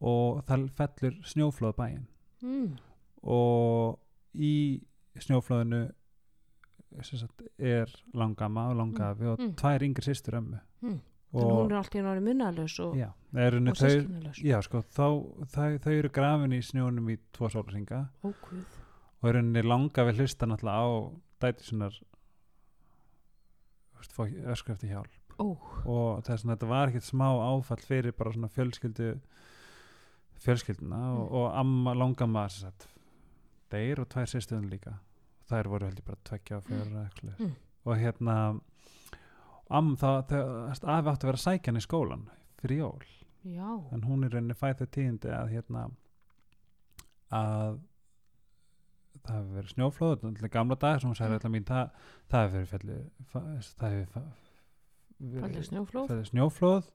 og 0.02 0.44
það 0.44 0.70
fellur 0.76 1.16
snjóflóð 1.24 1.76
bæinn. 1.76 2.06
Mm. 2.42 2.76
og 3.22 3.98
í 4.34 4.80
snjóflóðinu 5.16 5.92
sagt, 7.20 7.42
er 7.58 7.86
langama 8.14 8.68
og 8.70 8.76
langafi 8.76 9.24
og 9.26 9.38
Mm. 9.38 9.54
tvær 9.56 9.82
yngri 9.82 10.02
systur 10.02 10.34
ömmu. 10.40 10.60
Mm. 10.82 11.00
þannig 11.32 11.46
að 11.52 11.60
hún 11.62 11.70
er 11.70 11.76
alltaf 11.78 11.94
í 11.94 12.02
nári 12.02 12.20
munnalus 12.26 12.80
og, 12.80 12.94
já, 12.98 13.12
er 13.38 13.54
og 13.54 13.62
þau 13.62 13.90
sískinalus 13.90 14.38
já, 14.42 14.60
sko, 14.62 14.80
þau, 14.82 15.90
eru 15.98 16.08
grafin 16.10 16.52
í 16.52 16.58
snjónum 16.60 17.06
í 17.10 17.18
tvo 17.32 17.46
sólarsinga 17.48 18.08
og 18.24 19.28
er 19.28 19.34
henni 19.38 19.62
langafi 19.62 20.16
hlusta 20.18 20.46
náttúrulega 20.46 20.82
á 20.82 20.90
dæti 21.40 21.62
sinnar 21.68 21.94
ösku 24.00 24.72
eftir 24.72 24.88
hjálp. 24.90 25.16
Ó, 25.38 25.56
og 25.86 26.22
þess 26.24 26.44
að 26.44 26.50
þetta 26.56 26.68
var 26.68 26.88
ekkert 26.90 27.06
smá 27.06 27.28
áfall 27.30 27.80
fyrir 27.86 28.12
bara 28.16 28.32
svona 28.32 28.48
fjölskyldu 28.52 29.20
fjölskylduna 30.40 31.00
og, 31.14 31.30
Mm. 31.30 31.34
og 31.36 31.54
amma 31.60 31.94
langamma 31.94 32.48
sem 32.50 32.68
sagt 32.70 32.88
deyr 33.70 34.00
og 34.00 34.08
tvær 34.08 34.26
sýstöðun 34.26 34.70
líka 34.70 34.98
þær 35.50 35.68
voru 35.72 35.88
heldur 35.90 36.06
bara 36.10 36.22
tveggja 36.30 36.58
og 36.60 36.64
fjöra 36.68 37.04
mm. 37.04 37.34
Mm. 37.40 37.54
og 37.84 37.96
hérna 38.00 38.36
am, 39.70 39.92
það, 40.00 40.18
það 40.30 40.90
afi 40.96 41.12
átti 41.14 41.24
að 41.26 41.30
vera 41.30 41.38
að 41.40 41.44
sækja 41.46 41.70
hann 41.72 41.80
í 41.80 41.86
skólan 41.86 42.24
fyrir 42.60 42.82
jól 42.84 43.06
já 43.46 43.68
en 43.94 44.02
hún 44.08 44.24
er 44.26 44.34
rauninni 44.34 44.56
fæð 44.58 44.80
þau 44.82 44.88
tíðindi 44.96 45.30
að 45.32 45.52
hérna 45.54 45.84
að 47.30 47.78
það 49.20 49.34
hefur 49.36 49.56
verið 49.58 49.72
snjóflóð 49.74 50.14
er 50.48 50.52
gamla 50.54 50.76
dag 50.80 51.00
sem 51.00 51.10
hún 51.10 51.18
sagði 51.18 51.30
Mm. 51.30 51.38
alltaf 51.38 51.52
mín 51.54 51.66
það, 51.68 51.90
það 52.30 52.44
hefur 52.44 52.56
verið 52.56 52.70
fjalli 52.70 52.98
það 53.80 53.90
hefur 53.96 54.08
snjóflóð 55.70 56.12
snjóflóð 56.30 56.90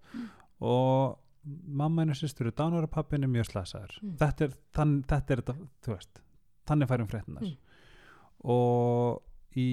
og 0.65 1.17
mamma 1.77 2.01
einu 2.05 2.15
sýstur 2.17 2.49
og 2.49 2.55
pappin 2.89 3.23
er 3.23 3.29
mjög 3.29 3.51
slasaður 3.51 3.97
Mm. 4.01 4.15
þetta, 4.17 4.47
er, 4.49 4.55
þannig 6.65 6.89
færum 6.89 7.07
fréttinar 7.11 7.43
Mm. 7.45 7.57
Og 8.45 9.57
í 9.57 9.69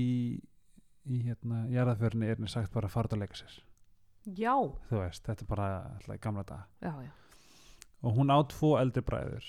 í 1.10 1.18
hérna 1.26 1.64
jarðaförni 1.72 2.28
er 2.28 2.38
henni 2.38 2.50
sagt 2.50 2.72
bara 2.74 2.88
að 2.88 2.94
fara 2.94 3.10
að 3.16 3.24
leika 3.24 3.38
sér. 3.38 3.58
Já, 4.38 4.54
þú 4.86 5.00
veist, 5.00 5.24
þetta 5.26 5.42
er 5.42 5.50
bara 5.50 5.68
alltaf 5.96 6.22
gamla 6.22 6.44
dag 6.46 6.66
já, 6.84 6.92
já. 7.08 7.10
Og 8.02 8.16
hún 8.18 8.30
á 8.30 8.38
tvo 8.50 8.76
eldri 8.78 9.02
bræður. 9.06 9.48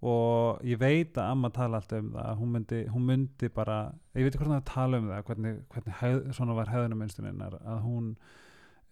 Og 0.00 0.62
ég 0.64 0.78
veit 0.80 1.18
að 1.18 1.30
amma 1.34 1.50
tala 1.54 1.78
alltaf 1.78 2.00
um 2.00 2.12
það 2.14 2.38
hún 2.40 2.52
myndi, 2.54 2.80
hún 2.90 3.06
myndi 3.06 3.50
bara 3.54 3.78
ég 4.14 4.24
veit 4.24 4.32
ekki 4.32 4.40
hvort 4.40 4.50
hann 4.50 4.62
að 4.62 4.70
tala 4.72 5.00
um 5.00 5.10
það 5.10 5.24
hvernig, 5.28 5.58
hvernig 5.74 5.98
hegð, 6.00 6.20
svona 6.38 6.56
var 6.58 6.72
hefðunarmynstuninnar 6.72 7.58
að 7.60 7.82
hún 7.84 8.10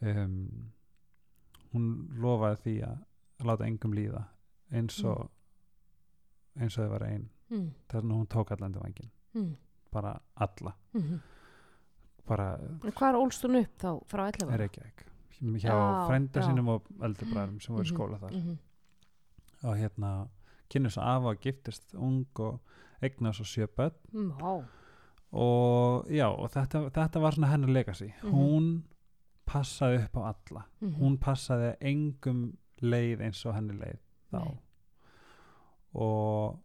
um, 0.04 0.36
hún 1.72 1.88
lofaði 2.20 2.60
því 2.64 2.76
að 2.90 3.48
láta 3.48 3.66
engum 3.66 3.96
líða 3.96 4.26
eins 4.74 4.98
og 5.06 5.30
eins 6.58 6.76
og 6.76 6.84
þau 6.84 6.92
var 6.92 7.06
ein. 7.08 7.28
Mm. 7.48 7.70
þess 7.88 8.04
að 8.04 8.12
hún 8.12 8.28
tók 8.28 8.50
allan 8.52 8.74
til 8.74 8.82
vangin 8.84 9.14
Mm. 9.38 9.56
bara 9.92 10.18
alla 10.36 10.72
Mm 10.94 11.20
bara 12.28 12.58
En 12.84 12.92
hvar 12.92 13.14
ólst 13.16 13.44
hún 13.46 13.56
upp 13.62 13.78
þá 13.80 13.92
frá 14.06 14.26
11 14.28 14.48
ára? 14.50 14.56
Reykjavík 14.60 15.04
hjá 15.40 15.70
Já, 15.70 16.06
frænda 16.08 16.40
já. 16.40 16.46
sínum 16.48 16.68
og 16.68 16.82
eldri 17.02 17.24
bræðum 17.30 17.60
sem 17.62 17.74
voru 17.74 17.84
í 17.84 17.88
Mhm, 17.88 17.96
skóla 17.96 18.18
þar 18.18 18.32
mhm. 18.34 18.58
og 19.64 19.76
hérna 19.78 20.28
kynni 20.68 20.90
svo 20.90 21.02
afa 21.02 21.28
og 21.32 21.40
giftist 21.40 21.94
ung 21.94 22.26
og 22.38 22.60
eignar 23.02 23.32
svo 23.32 23.44
sjö 23.44 23.66
börn 23.66 23.94
Mm, 24.12 24.32
Vá, 24.40 24.64
og 25.32 26.06
já, 26.10 26.26
og 26.28 26.50
þetta, 26.50 26.90
þetta 26.90 27.20
var 27.20 27.30
svona 27.32 27.46
hennar 27.52 27.68
legacy 27.72 28.12
Mhm. 28.22 28.32
hún 28.32 28.82
passaði 29.46 30.04
upp 30.04 30.16
á 30.16 30.34
alla 30.34 30.64
Mhm. 30.82 30.94
hún 31.00 31.18
passaði 31.18 31.76
engum 31.80 32.56
leið 32.82 33.20
eins 33.20 33.46
og 33.46 33.54
henni 33.54 33.72
leið 33.78 33.98
þá 34.32 34.44
Nei. 34.44 34.58
og 35.94 36.58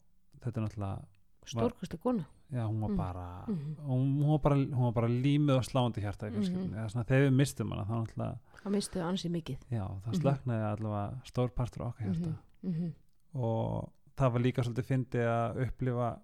þetta 0.43 0.57
er 0.57 0.65
náttúrulega 0.67 1.05
stórkustu 1.45 1.97
kona 1.99 2.25
já, 2.53 2.63
hún 2.67 2.79
var 2.81 2.89
Mm. 2.89 2.97
bara 2.97 3.45
hún, 3.87 4.27
var 4.29 4.39
bara, 4.39 4.91
bara 4.93 5.07
límið 5.07 5.55
og 5.57 5.63
sláandi 5.65 6.01
hjarta 6.01 6.29
mm 6.29 6.41
-hmm. 6.41 7.05
þegar 7.05 7.27
við 7.27 7.33
mistum 7.33 7.71
hana 7.71 7.83
þá 7.85 7.93
náttúrulega 8.05 8.37
það 8.63 8.71
mistuðu 8.75 9.03
ansið 9.09 9.31
mikið 9.31 9.57
já, 9.71 9.85
það 9.87 10.11
Mhm. 10.13 10.21
slöknaði 10.21 10.63
allavega 10.71 11.21
stór 11.25 11.49
partur 11.49 11.81
okkar 11.87 12.05
hjarta 12.07 12.35
Mhm, 12.63 12.71
mhm. 12.71 12.93
og 13.35 13.89
það 14.17 14.31
var 14.33 14.41
líka 14.41 14.63
svolítið 14.63 14.85
fyndið 14.91 15.27
að 15.27 15.67
upplifa 15.67 16.19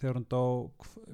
þegar 0.00 0.14
hún 0.16 0.26
dó 0.28 0.70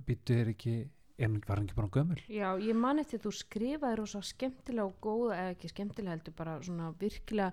býttu 0.07 0.35
þér 0.35 0.49
ekki 0.55 0.89
hún, 1.19 1.41
var 1.49 1.59
hún 1.59 1.65
ekki 1.67 1.75
bara 1.77 1.89
gömul 1.89 2.21
Já, 2.29 2.57
ég 2.61 2.75
man 2.75 2.99
eftir 2.99 3.19
þú 3.21 3.33
skrifaði 3.33 3.97
rosa 3.97 4.21
skemmtilega 4.23 4.85
og 4.85 4.95
góða, 5.01 5.35
eða 5.35 5.51
ekki 5.57 5.69
skemmtilega 5.69 6.11
heldur 6.17 6.35
bara 6.37 6.59
svona 6.63 6.93
virkilega 6.99 7.53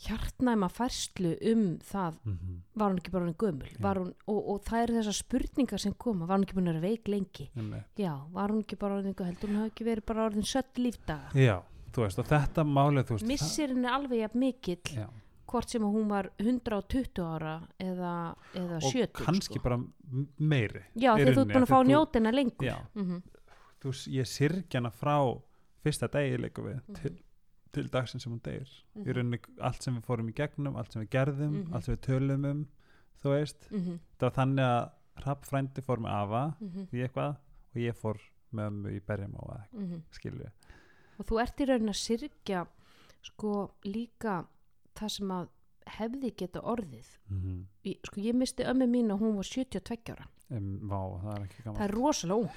hjartnæma 0.00 0.68
færslu 0.72 1.34
um 1.52 1.78
það 1.84 2.14
mm 2.24 2.32
-hmm. 2.38 2.58
var 2.74 2.90
hún 2.90 2.98
ekki 2.98 3.10
bara 3.12 3.24
hann 3.24 3.34
gömul? 3.34 3.68
Var 3.80 3.96
hún, 3.98 4.14
og, 4.26 4.48
og 4.50 4.60
það 4.64 4.82
eru 4.82 4.94
þessar 4.94 5.12
spurningar 5.22 5.78
sem 5.80 5.92
koma 5.94 6.26
var 6.26 6.38
hún 6.38 6.44
ekki 6.46 6.56
að 6.56 6.64
vera 6.64 6.80
veik 6.80 7.08
lengi? 7.08 7.50
Já, 7.98 8.14
var 8.32 8.48
hún 8.50 8.60
ekki 8.64 8.76
bara 8.78 8.94
orðin 9.00 9.14
heldur 9.18 9.48
hún 9.50 9.56
hafi 9.56 9.70
ekki 9.70 9.84
verið 9.84 10.04
bara 10.06 10.26
orðin 10.30 10.42
sött 10.44 10.78
lífdaga? 10.78 11.30
Já, 11.34 11.62
þú 11.92 12.02
veist 12.02 12.18
og 12.18 12.26
þetta 12.26 12.64
málið 12.64 13.04
þú 13.04 13.12
veist 13.18 13.26
missir 13.26 13.68
henni 13.68 13.88
alveg 13.88 14.18
jafn 14.20 14.38
mikill 14.38 14.80
já, 14.96 15.08
hvort 15.46 15.68
sem 15.68 15.82
hún 15.82 16.08
var 16.08 16.30
120 16.38 17.22
ára 17.22 17.60
eða, 17.80 18.34
eða 18.54 18.76
og 18.76 18.82
70 18.92 19.24
kannski 19.24 19.54
sko. 19.58 19.62
bara 19.62 19.78
meiri 20.38 20.82
já, 20.96 21.16
þegar 21.16 21.34
þú 21.34 21.40
ert 21.40 21.52
búin 21.54 21.62
að 21.62 21.72
fá 21.74 21.80
þú- 21.82 21.88
njótina 21.88 22.30
lengur. 22.32 22.72
Mm 22.94 23.22
þú, 23.82 23.88
s- 23.92 24.08
ég 24.08 24.26
sirgjana 24.26 24.90
frá 24.90 25.40
fyrsta 25.82 26.06
degi 26.08 26.36
leikum 26.38 26.64
við 26.64 26.80
Mhm. 26.88 26.94
til, 27.02 27.18
til 27.72 27.88
dagsinn 27.88 28.20
sem 28.20 28.32
hún 28.32 28.40
deyr 28.42 28.68
Mhm. 28.94 29.04
í 29.06 29.14
rauninni 29.14 29.38
allt 29.60 29.82
sem 29.82 29.96
við 29.96 30.04
fórum 30.06 30.28
í 30.28 30.34
gegnum 30.34 30.76
allt 30.76 30.92
sem 30.92 31.02
við 31.02 31.10
gerðum, 31.10 31.52
Mhm. 31.64 31.74
allt 31.74 31.84
sem 31.84 31.96
við 31.96 32.00
tölum 32.08 32.44
um 32.50 32.66
þú 33.22 33.28
veist, 33.36 33.68
-hmm. 33.70 33.98
það 34.18 34.20
var 34.20 34.30
þannig 34.30 34.64
að 34.64 34.90
Rapp 35.26 35.44
frændi 35.44 35.82
fór 35.82 35.98
með 35.98 36.10
afa 36.10 36.56
Mm 36.60 36.86
í 36.92 37.02
eitthvað 37.04 37.36
og 37.70 37.76
ég 37.76 37.94
fór 37.94 38.18
með 38.52 38.66
ömmu 38.70 38.88
í 38.96 39.00
berjum 39.00 39.34
á 39.36 39.42
að 39.50 39.62
-hmm. 39.72 40.02
skilju 40.10 40.50
og 41.18 41.26
þú 41.26 41.40
ert 41.42 41.60
í 41.60 41.64
raunin 41.66 41.88
að 41.88 42.00
syrgja 42.00 42.66
sko 43.22 43.70
líka 43.84 44.46
það 44.96 45.08
sem 45.08 45.28
að 45.30 45.48
hefði 45.86 46.30
geta 46.36 46.60
orðið 46.60 47.06
mm 47.28 47.40
-hmm. 47.42 47.64
í, 47.84 47.98
sko 48.06 48.20
ég 48.20 48.34
misti 48.34 48.64
ömmu 48.64 48.86
mín 48.86 49.12
og 49.12 49.20
hún 49.20 49.36
var 49.36 49.44
72 49.44 50.12
ára 50.12 50.26
um, 50.50 50.80
Vá, 50.88 51.20
það 51.22 51.40
er 51.40 51.48
það 51.64 51.80
er 51.80 51.90
rosalega 51.94 52.40
ung 52.40 52.50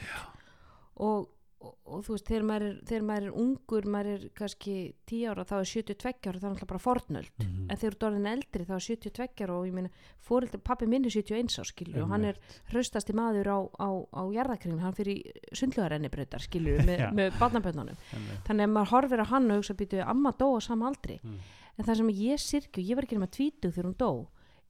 og, 0.96 1.30
og, 1.64 1.74
og 1.88 2.04
þú 2.06 2.16
veist 2.16 2.30
þegar 2.30 2.46
maður, 2.50 2.66
er, 2.68 2.78
þegar 2.90 3.06
maður 3.08 3.28
er 3.28 3.38
ungur 3.44 3.88
maður 3.96 4.12
er 4.14 4.26
kannski 4.38 4.76
10 5.10 5.32
ára 5.32 5.46
þá 5.48 5.54
er 5.60 5.70
72 5.72 6.14
ára 6.30 6.42
það 6.42 6.48
er 6.48 6.54
alltaf 6.54 6.72
bara 6.74 6.84
fornöld. 6.84 7.32
Mm 7.40 7.64
en 7.64 7.80
þegar 7.80 7.94
þú 7.94 7.98
ert 7.98 8.06
orðin 8.08 8.30
eldri 8.34 8.66
þá 8.68 8.74
er 8.76 8.86
72 8.86 9.46
ára 9.46 9.56
og 9.56 9.68
ég 9.68 9.76
meina 9.76 9.90
fóreldur, 10.24 10.62
pappi 10.64 10.88
minn 10.90 11.08
er 11.08 11.16
71 11.16 11.58
á 11.60 11.64
skilju 11.68 12.04
og 12.04 12.12
hann 12.12 12.28
er 12.28 12.40
hraustasti 12.72 13.16
maður 13.16 13.50
á, 13.50 13.60
á, 13.80 13.90
á 14.12 14.22
jarðakringin, 14.36 14.84
hann 14.84 14.98
fyrir 14.98 15.24
sundlugarenni 15.56 16.12
breytar 16.14 16.44
skilju 16.44 16.84
með, 16.88 17.06
með 17.18 17.40
barnaböndunum 17.40 18.00
þannig 18.48 18.68
að 18.68 18.74
maður 18.76 18.94
horfir 18.94 19.24
á 19.24 19.32
hann 19.32 19.52
og 19.52 19.62
hugsa 19.62 19.78
býtu 19.80 20.04
amma 20.04 20.36
dó 20.38 20.52
á 20.54 20.60
sama 20.64 20.90
aldri. 20.92 21.20
Mm. 21.24 21.40
en 21.78 21.88
það 21.88 22.00
sem 22.02 22.14
ég 22.20 22.44
sirkju, 22.44 22.84
ég 22.84 23.00
var 23.00 23.08
ekki 23.08 23.18
nema 23.18 23.32
tvítug 23.32 23.74
þegar 23.74 23.90
hún 23.90 23.98
dó 23.98 24.12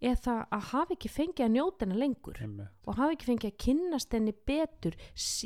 er 0.03 0.15
það 0.19 0.39
að 0.57 0.63
hafa 0.74 0.93
ekki 0.98 1.10
fengið 1.13 1.45
að 1.45 1.51
njóta 1.55 1.86
hennar 1.86 2.00
lengur 2.01 2.39
og 2.43 2.95
hafa 2.98 3.12
ekki 3.15 3.29
fengið 3.31 3.50
að 3.51 3.57
kynnast 3.65 4.13
henni 4.17 4.33
betur 4.50 4.95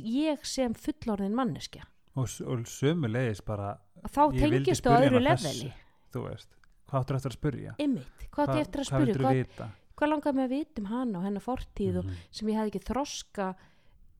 ég 0.01 0.45
sem 0.45 0.73
fullorðin 0.73 1.35
manneskja. 1.37 1.83
Og, 2.17 2.25
og 2.49 2.63
sömu 2.65 3.07
leiðis 3.13 3.43
bara 3.45 3.75
þá 4.09 4.23
Ég 4.33 4.41
vildi 4.41 4.63
tengist 4.65 4.81
þú 4.81 4.89
spyrja 4.89 4.97
að 4.97 5.07
öðru 5.11 5.21
leveli. 5.27 5.73
þú 6.13 6.23
veist, 6.27 6.49
hvað 6.89 7.01
áttur 7.03 7.15
eftir 7.19 7.29
að 7.31 7.37
spurja 7.37 7.75
ymmit, 7.83 8.27
hvað 8.33 8.47
átti 8.49 8.57
ég 8.57 8.65
eftir 8.67 8.81
að 8.81 8.89
hvað 8.89 9.05
vildur 9.05 9.21
hvað, 9.27 9.37
vita? 9.41 9.67
hvað 9.97 10.09
langaði 10.13 10.35
mig 10.39 10.45
að 10.47 10.53
vita 10.57 10.81
um 10.81 10.85
hana 10.91 11.17
og 11.19 11.25
hennar 11.27 11.41
fortíð 11.45 11.97
og 12.01 12.05
Mhm. 12.05 12.15
sem 12.31 12.47
ég 12.47 12.55
hefði 12.57 12.71
ekki 12.73 12.87
þroska 12.89 13.47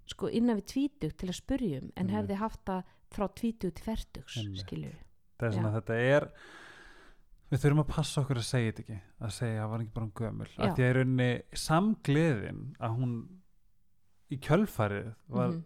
sko 0.08 0.30
innan 0.30 0.58
við 0.62 0.66
tvítug 0.74 1.18
til 1.18 1.28
að 1.30 1.36
spurja 1.42 1.82
um 1.82 1.92
en 1.96 2.08
Einmitt. 2.08 2.16
hefði 2.16 2.36
haft 2.40 2.62
það 2.66 2.84
frá 3.12 3.28
tvítug 3.34 3.74
til 3.74 3.84
Einmitt. 4.38 4.62
skilju 4.66 4.94
er 5.40 5.52
þetta 5.82 5.94
er 5.98 6.32
við 7.52 7.62
þurfum 7.64 7.84
að 7.84 7.90
passa 7.96 8.22
okkur 8.22 8.42
að 8.42 8.48
segja 8.50 8.72
þetta 8.72 8.84
ekki 8.86 9.00
að 9.28 9.34
segja 9.38 9.64
að 9.64 9.70
var 9.72 9.84
ekki 9.86 9.94
bara 9.98 10.06
um 10.06 10.14
gömul 10.22 10.48
Já. 10.52 10.60
að 10.68 10.74
því 10.76 10.84
að 10.84 10.90
í 10.92 10.96
rauninni 10.98 11.30
samgleðin 11.64 12.62
að 12.80 12.96
hún 13.00 13.14
í 14.32 14.38
kjölfarið 14.44 15.14
var 15.32 15.50
Mhm. 15.52 15.64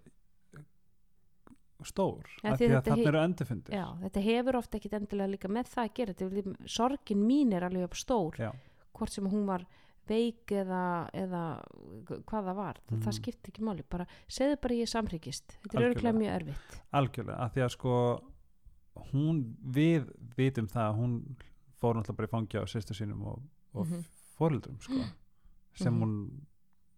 stór 1.82 2.28
Ja, 2.44 2.52
að 2.54 2.60
því 2.62 2.68
að 2.78 2.84
þarna 2.86 3.08
eru 3.10 3.22
endurfundir 3.26 3.74
Já, 3.74 3.86
þetta 4.04 4.22
hefur 4.28 4.58
ofta 4.60 4.78
ekkit 4.78 4.94
endilega 5.00 5.32
líka 5.34 5.50
með 5.50 5.70
það 5.72 5.88
að 5.88 5.94
gera 5.98 6.14
þetta, 6.14 6.56
sorgin 6.70 7.24
mín 7.26 7.54
er 7.58 7.66
alveg 7.66 7.96
stór, 7.98 8.38
Já. 8.38 8.52
hvort 8.94 9.10
sem 9.16 9.26
hún 9.32 9.48
var 9.50 9.66
veik 10.12 10.52
eða, 10.52 11.10
eða 11.14 11.42
hvað 12.28 12.46
það 12.50 12.56
var, 12.60 12.78
mm. 12.86 12.98
Mhm. 12.98 13.02
það 13.06 13.18
skiptir 13.18 13.52
ekki 13.54 13.64
máli 13.66 13.84
bara, 13.90 14.06
segðu 14.30 14.60
bara 14.62 14.76
ég 14.78 14.90
samhryggist 14.92 15.58
þetta 15.64 15.80
er 15.80 15.88
örgulega 15.90 16.18
mjög 16.20 16.36
erfitt 16.42 16.78
algjörlega, 16.94 17.40
að 17.40 17.54
því 17.56 17.66
að 17.66 17.72
sko 17.76 17.96
hún, 19.14 19.42
við 19.72 20.10
vitum 20.38 20.68
það 20.68 20.86
að 20.92 20.98
hún 21.02 21.16
fór 21.82 21.96
náttúrulega 21.98 22.18
bara 22.18 22.28
í 22.28 22.32
fangi 22.36 22.58
á 22.62 22.64
sýstu 22.70 22.94
sínum 22.98 23.24
og, 23.28 23.42
og 23.74 23.88
Mhm. 23.88 24.04
foreldrum 24.38 24.80
sko, 24.82 25.04
sem 25.74 25.94
Mhm. 25.94 26.02
hún 26.02 26.14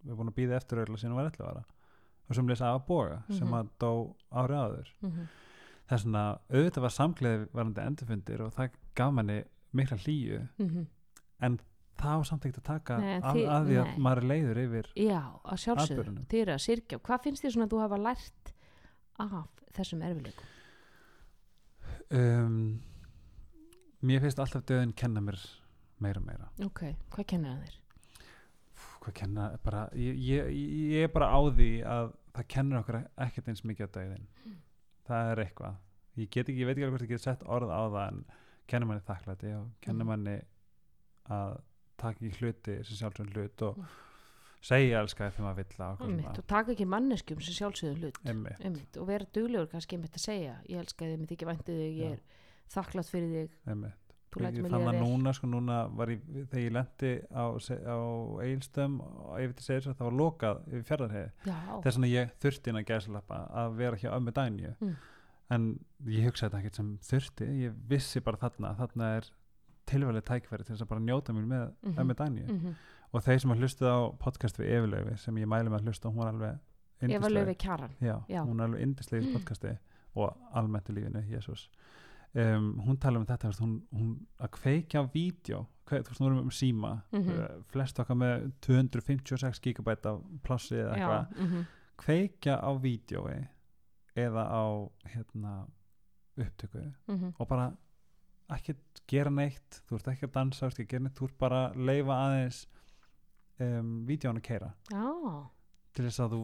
við 0.06 0.16
búin 0.18 0.30
að 0.32 0.36
býða 0.38 0.58
eftir 0.60 0.78
öll 0.84 0.98
sín 0.98 1.10
hún 1.12 1.16
var 1.16 1.26
11 1.32 1.46
ára 1.48 1.64
og 2.30 2.36
sem 2.36 2.48
lesa 2.48 2.74
af 2.76 2.86
boga 2.88 3.24
sem 3.30 3.48
Mhm. 3.48 3.54
að 3.54 3.70
dó 3.80 4.16
ári 4.32 4.54
áður 4.54 4.88
mm 5.02 5.10
-hmm. 5.12 5.28
það 5.88 5.96
er 5.96 5.98
svona, 5.98 6.40
auðvitað 6.50 6.82
var 6.82 6.90
samgleði 6.90 7.48
varandi 7.54 7.82
endurfundir 7.82 8.42
og 8.42 8.54
það 8.54 8.70
gaf 8.96 9.14
manni 9.14 9.44
mikla 9.74 9.98
hlýju, 9.98 10.48
en 11.42 11.60
það 11.98 12.16
var 12.18 12.24
samt 12.24 12.46
ekkert 12.46 12.58
að 12.58 12.64
taka 12.64 12.98
Nei, 13.00 13.18
af, 13.22 13.36
þið- 13.36 13.48
að 13.50 13.66
því 13.68 13.76
að 13.82 13.86
nei. 13.86 13.98
maður 13.98 14.18
er 14.18 14.24
leiður 14.24 14.58
yfir 14.58 14.86
Já, 14.96 15.22
að 15.46 15.58
sjálfsögðu, 15.64 16.26
þið 16.28 16.42
eru 16.42 16.52
að 16.52 16.62
syrkja 16.68 17.00
hvað 17.00 17.22
finnst 17.24 17.44
þið 17.44 17.52
svona 17.54 17.66
að 17.66 17.70
þú 17.70 17.80
hafa 17.82 17.98
lært 17.98 18.54
af 19.20 19.48
þessum 19.74 20.02
erfileikum? 20.04 20.46
um, 22.12 22.80
mér 24.04 24.22
finnst 24.24 24.40
alltaf 24.44 24.66
döðin 24.70 24.94
kenna 25.00 25.22
mér 25.24 25.40
meira 26.04 26.20
og 26.22 26.28
meira 26.28 26.50
Ok, 26.66 26.84
hvað 27.14 27.28
kennir 27.34 27.54
það 27.56 27.64
þér? 27.68 27.80
Hvað 29.04 29.14
kenna, 29.20 29.48
bara 29.64 29.82
ég, 30.00 30.20
ég, 30.24 30.52
ég 30.94 31.04
er 31.08 31.12
bara 31.12 31.28
á 31.32 31.40
því 31.52 31.70
að 31.88 32.14
það 32.38 32.48
kennur 32.56 32.80
okkur 32.82 32.98
ekkert 33.26 33.50
eins 33.52 33.64
mikið 33.68 33.90
á 33.90 33.96
döðin 33.98 34.28
það 35.08 35.32
er 35.34 35.42
eitthvað 35.44 35.76
ég, 36.22 36.30
get 36.32 36.48
ekki, 36.50 36.60
ég 36.64 36.70
veit 36.70 36.78
ekki 36.78 36.86
alveg 36.88 36.96
hvort 36.98 37.06
ég 37.08 37.12
get 37.16 37.26
sett 37.26 37.44
orð 37.44 37.74
á 37.74 37.82
það 37.84 38.08
en 38.08 38.24
kennur 38.72 38.88
manni 38.92 39.04
þakklæti 39.10 39.52
og 39.60 39.68
kennur 39.84 40.06
Mhm. 40.06 40.12
manni 40.14 40.38
að 41.34 41.58
taka 42.00 42.20
ekki 42.26 42.40
hluti 42.40 42.78
sem 42.88 42.98
sjálfsögum 43.02 43.34
hlut 43.36 43.62
og 43.68 43.78
Mm. 43.78 43.86
segja 44.64 45.00
elska 45.04 45.30
þegar 45.32 45.44
maður 45.46 45.60
vill 45.60 45.84
á 45.84 45.90
Einmitt, 46.00 46.38
og 46.40 46.48
taka 46.48 46.72
ekki 46.72 46.86
manneskjum 46.88 47.42
sem 47.44 47.54
sjálfsögðum 47.60 48.00
hlut 48.00 48.20
Einmitt. 48.26 48.60
Einmitt, 48.64 48.98
og 48.98 49.08
vera 49.08 49.26
duglegur 49.36 49.68
kannski 49.72 49.98
einmitt 49.98 50.16
að 50.16 50.24
segja 50.24 50.56
ég 50.70 50.80
elska 50.80 51.04
þig, 51.06 51.20
mér 51.20 51.28
þykir 51.34 51.50
væntu 51.52 51.76
þig, 51.76 51.98
ég 52.00 52.08
Já. 52.08 52.14
er 52.14 52.22
þakklátt 52.70 53.10
fyrir 53.10 53.30
þig, 53.34 53.52
ég, 54.50 54.56
ég 54.58 54.70
fann 54.72 54.82
það 54.88 55.00
núna 55.04 55.34
sko 55.34 55.48
núna 55.48 55.76
ég, 56.10 56.22
þegar 56.50 56.64
ég 56.64 56.72
lendi 56.74 57.12
á, 57.30 57.44
á 57.86 57.98
Eilstöm 58.42 58.96
og 59.02 59.36
yfir 59.40 59.54
til 59.60 59.66
segir 59.68 59.94
það 59.94 60.08
var 60.08 60.18
lokað 60.18 60.64
yfir 60.72 60.84
fjardarhegi 60.84 61.30
þess 61.84 61.98
vegna 62.00 62.08
ég 62.10 62.32
þurfti 62.42 62.70
inn 62.74 62.80
að 62.82 62.88
gæslappa 62.90 63.42
að 63.54 63.76
vera 63.78 63.96
hjá 64.02 64.10
ömmu 64.18 64.32
dænju 64.34 64.74
Mm. 64.82 64.96
en 65.52 65.80
ég 66.08 66.26
hugsaði 66.26 66.50
þetta 66.50 66.60
ekkert 66.64 66.76
sem 66.76 66.98
þurfti. 67.04 67.46
Ég 67.68 67.74
vissi 67.88 68.20
bara 68.24 68.38
þarna 68.38 68.72
þarna 68.80 69.10
er 69.18 69.28
tilvæglega 69.86 70.26
tækverði 70.26 70.66
til 70.66 70.76
þess 70.76 70.82
að 70.86 70.90
bara 70.90 71.02
njóta 71.02 71.34
mér 71.36 71.46
með 71.46 71.74
Mhm. 71.84 71.98
ömmu 72.00 72.16
dænju 72.16 72.48
mm 72.48 72.76
og 73.14 73.22
þeir 73.22 73.40
sem 73.40 73.52
að 73.52 73.60
hlusta 73.62 73.86
á 73.86 74.00
podcast 74.18 74.58
við 74.58 74.72
Efilöfi 74.74 75.20
sem 75.20 75.36
ég 75.38 75.46
mæli 75.46 75.70
með 75.70 75.78
að 75.80 75.84
hlusta 75.86 76.10
hún 76.10 76.16
var 76.18 76.32
alveg 76.34 76.58
Eva 77.04 77.12
yndisleg. 77.14 77.34
Löfi 77.46 77.56
Kjaran. 77.62 77.92
Já, 78.02 78.24
Já. 78.28 78.42
hún 78.48 78.60
er 78.60 78.64
alveg 78.66 78.82
indislega 78.82 79.22
í 79.28 79.34
podcasti 79.36 79.78
og 80.16 80.38
almennt 80.56 80.90
í 80.90 80.94
lífinu, 80.98 81.22
Jésús 81.30 81.68
um, 82.36 82.80
hún 82.86 82.98
tala 83.00 83.20
um 83.20 83.26
þetta 83.30 83.52
hún, 83.60 83.76
hún 83.94 84.14
að 84.40 84.52
kveikja 84.58 85.04
á 85.04 85.06
vídeo 85.14 85.66
þú 85.86 86.00
veist, 86.00 86.20
hún 86.20 86.28
erum 86.32 86.40
um 86.48 86.50
síma 86.52 86.94
Mhm. 87.14 87.30
uh, 87.30 87.64
flest 87.70 88.00
okkar 88.00 88.16
með 88.18 88.52
256 88.62 89.60
gigabæt 89.62 90.06
af 90.06 90.22
plássi 90.44 90.76
eða 90.80 90.96
eitthvað. 90.96 91.48
mhm, 91.48 91.66
kveikja 91.98 92.56
á 92.64 92.70
vídjói 92.82 93.48
eða 94.16 94.44
á 94.50 94.64
hérna 95.14 95.68
upptöku 96.38 96.84
mhm, 97.08 97.34
og 97.40 97.48
bara 97.48 97.72
ekki 98.50 98.76
gera 99.08 99.30
neitt 99.30 99.82
þú 99.88 99.96
ert 100.00 100.08
ekki 100.08 100.26
að 100.28 100.34
dansa, 100.34 100.66
þú 100.66 100.70
ert 100.72 100.80
ekki 100.80 100.88
að 100.88 100.92
gera 100.94 101.04
neitt 101.04 101.20
þú 101.20 101.28
ert 101.30 101.38
bara 101.40 101.60
að 101.70 101.76
leifa 101.86 102.18
aðeins 102.26 102.68
um, 103.60 103.92
vídjónu 104.08 104.42
að 104.42 104.48
keira 104.48 104.72
Já, 104.92 105.50
til 105.94 106.06
þess 106.08 106.20
að 106.26 106.34
þú 106.34 106.42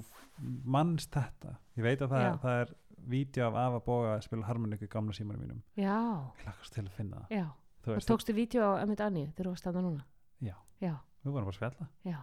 mannst 0.69 1.10
þetta. 1.12 1.55
Ég 1.75 1.84
veit 1.84 2.01
að 2.05 2.12
það, 2.13 2.22
Já. 2.22 2.29
er, 2.29 2.38
það 2.43 2.60
er 2.62 2.74
vídeo 3.07 3.47
af 3.47 3.55
Ava 3.55 3.79
Boga 3.85 4.15
að 4.17 4.23
spila 4.27 4.45
harmoniku 4.47 4.85
í 4.85 4.91
gamla 4.91 5.13
símanum 5.13 5.41
mínum. 5.45 5.61
Já, 5.77 5.95
ég 6.39 6.45
lakast 6.45 6.73
til 6.73 6.83
að 6.85 6.91
finna 6.97 7.17
það. 7.17 7.37
Já. 7.37 7.45
Þú 7.83 7.91
Og 7.91 7.95
veist, 7.95 8.09
tókstu 8.09 8.33
vídeo 8.35 8.61
á 8.61 8.71
Emmett 8.83 9.01
Annie 9.01 9.27
þegar 9.35 9.45
þú 9.45 9.53
varst 9.55 9.67
að 9.67 9.81
núna? 9.81 10.03
Já. 10.43 10.55
Já, 10.81 10.95
við 11.23 11.31
vorum 11.31 11.45
bara 11.47 11.55
að 11.55 11.59
spjalla. 11.59 11.87
Já, 12.05 12.19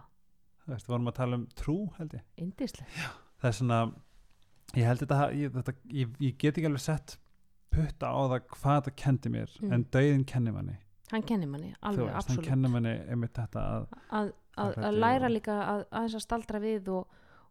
þú 0.65 0.71
veist, 0.73 0.85
við 0.87 0.93
vorum 0.93 1.07
að 1.11 1.15
tala 1.21 1.35
um 1.41 1.47
trú 1.57 1.77
held 1.97 2.13
ég. 2.13 2.21
Indislegt 2.37 2.99
það 3.41 3.49
er 3.49 3.55
svona 3.57 3.79
ég 4.75 4.85
held 4.85 4.99
þetta, 5.05 5.19
ég, 5.33 5.51
þetta 5.55 5.73
ég, 5.93 6.15
ég 6.19 6.37
get 6.37 6.57
ekki 6.57 6.67
alveg 6.69 6.81
sett 6.83 7.17
putta 7.71 8.09
á 8.09 8.19
það 8.27 8.41
hvað 8.53 8.81
það 8.87 8.95
kendi 9.03 9.29
mér 9.33 9.49
Mm. 9.61 9.73
en 9.73 9.83
dauðin 9.91 10.25
kenni 10.25 10.51
manni. 10.51 10.77
Hann 11.11 11.23
kennir 11.23 11.47
manni, 11.47 11.69
Þú 11.71 11.87
alveg, 11.87 11.97
veist, 12.03 12.11
hann 12.11 12.17
absolutt. 12.21 12.47
kenni 12.49 12.67
manni 12.69 12.93
einmitt 13.09 13.33
þetta 13.33 13.61
að 13.63 13.85
að, 13.87 13.93
að, 14.11 14.31
Akkurat, 14.57 14.85
að 14.89 14.97
læra 14.99 15.27
já. 15.29 15.33
líka 15.33 15.53
að, 15.63 15.85
aðeins 15.91 16.15
að 16.15 16.23
staldra 16.25 16.59
við 16.59 16.89
og, 16.89 17.07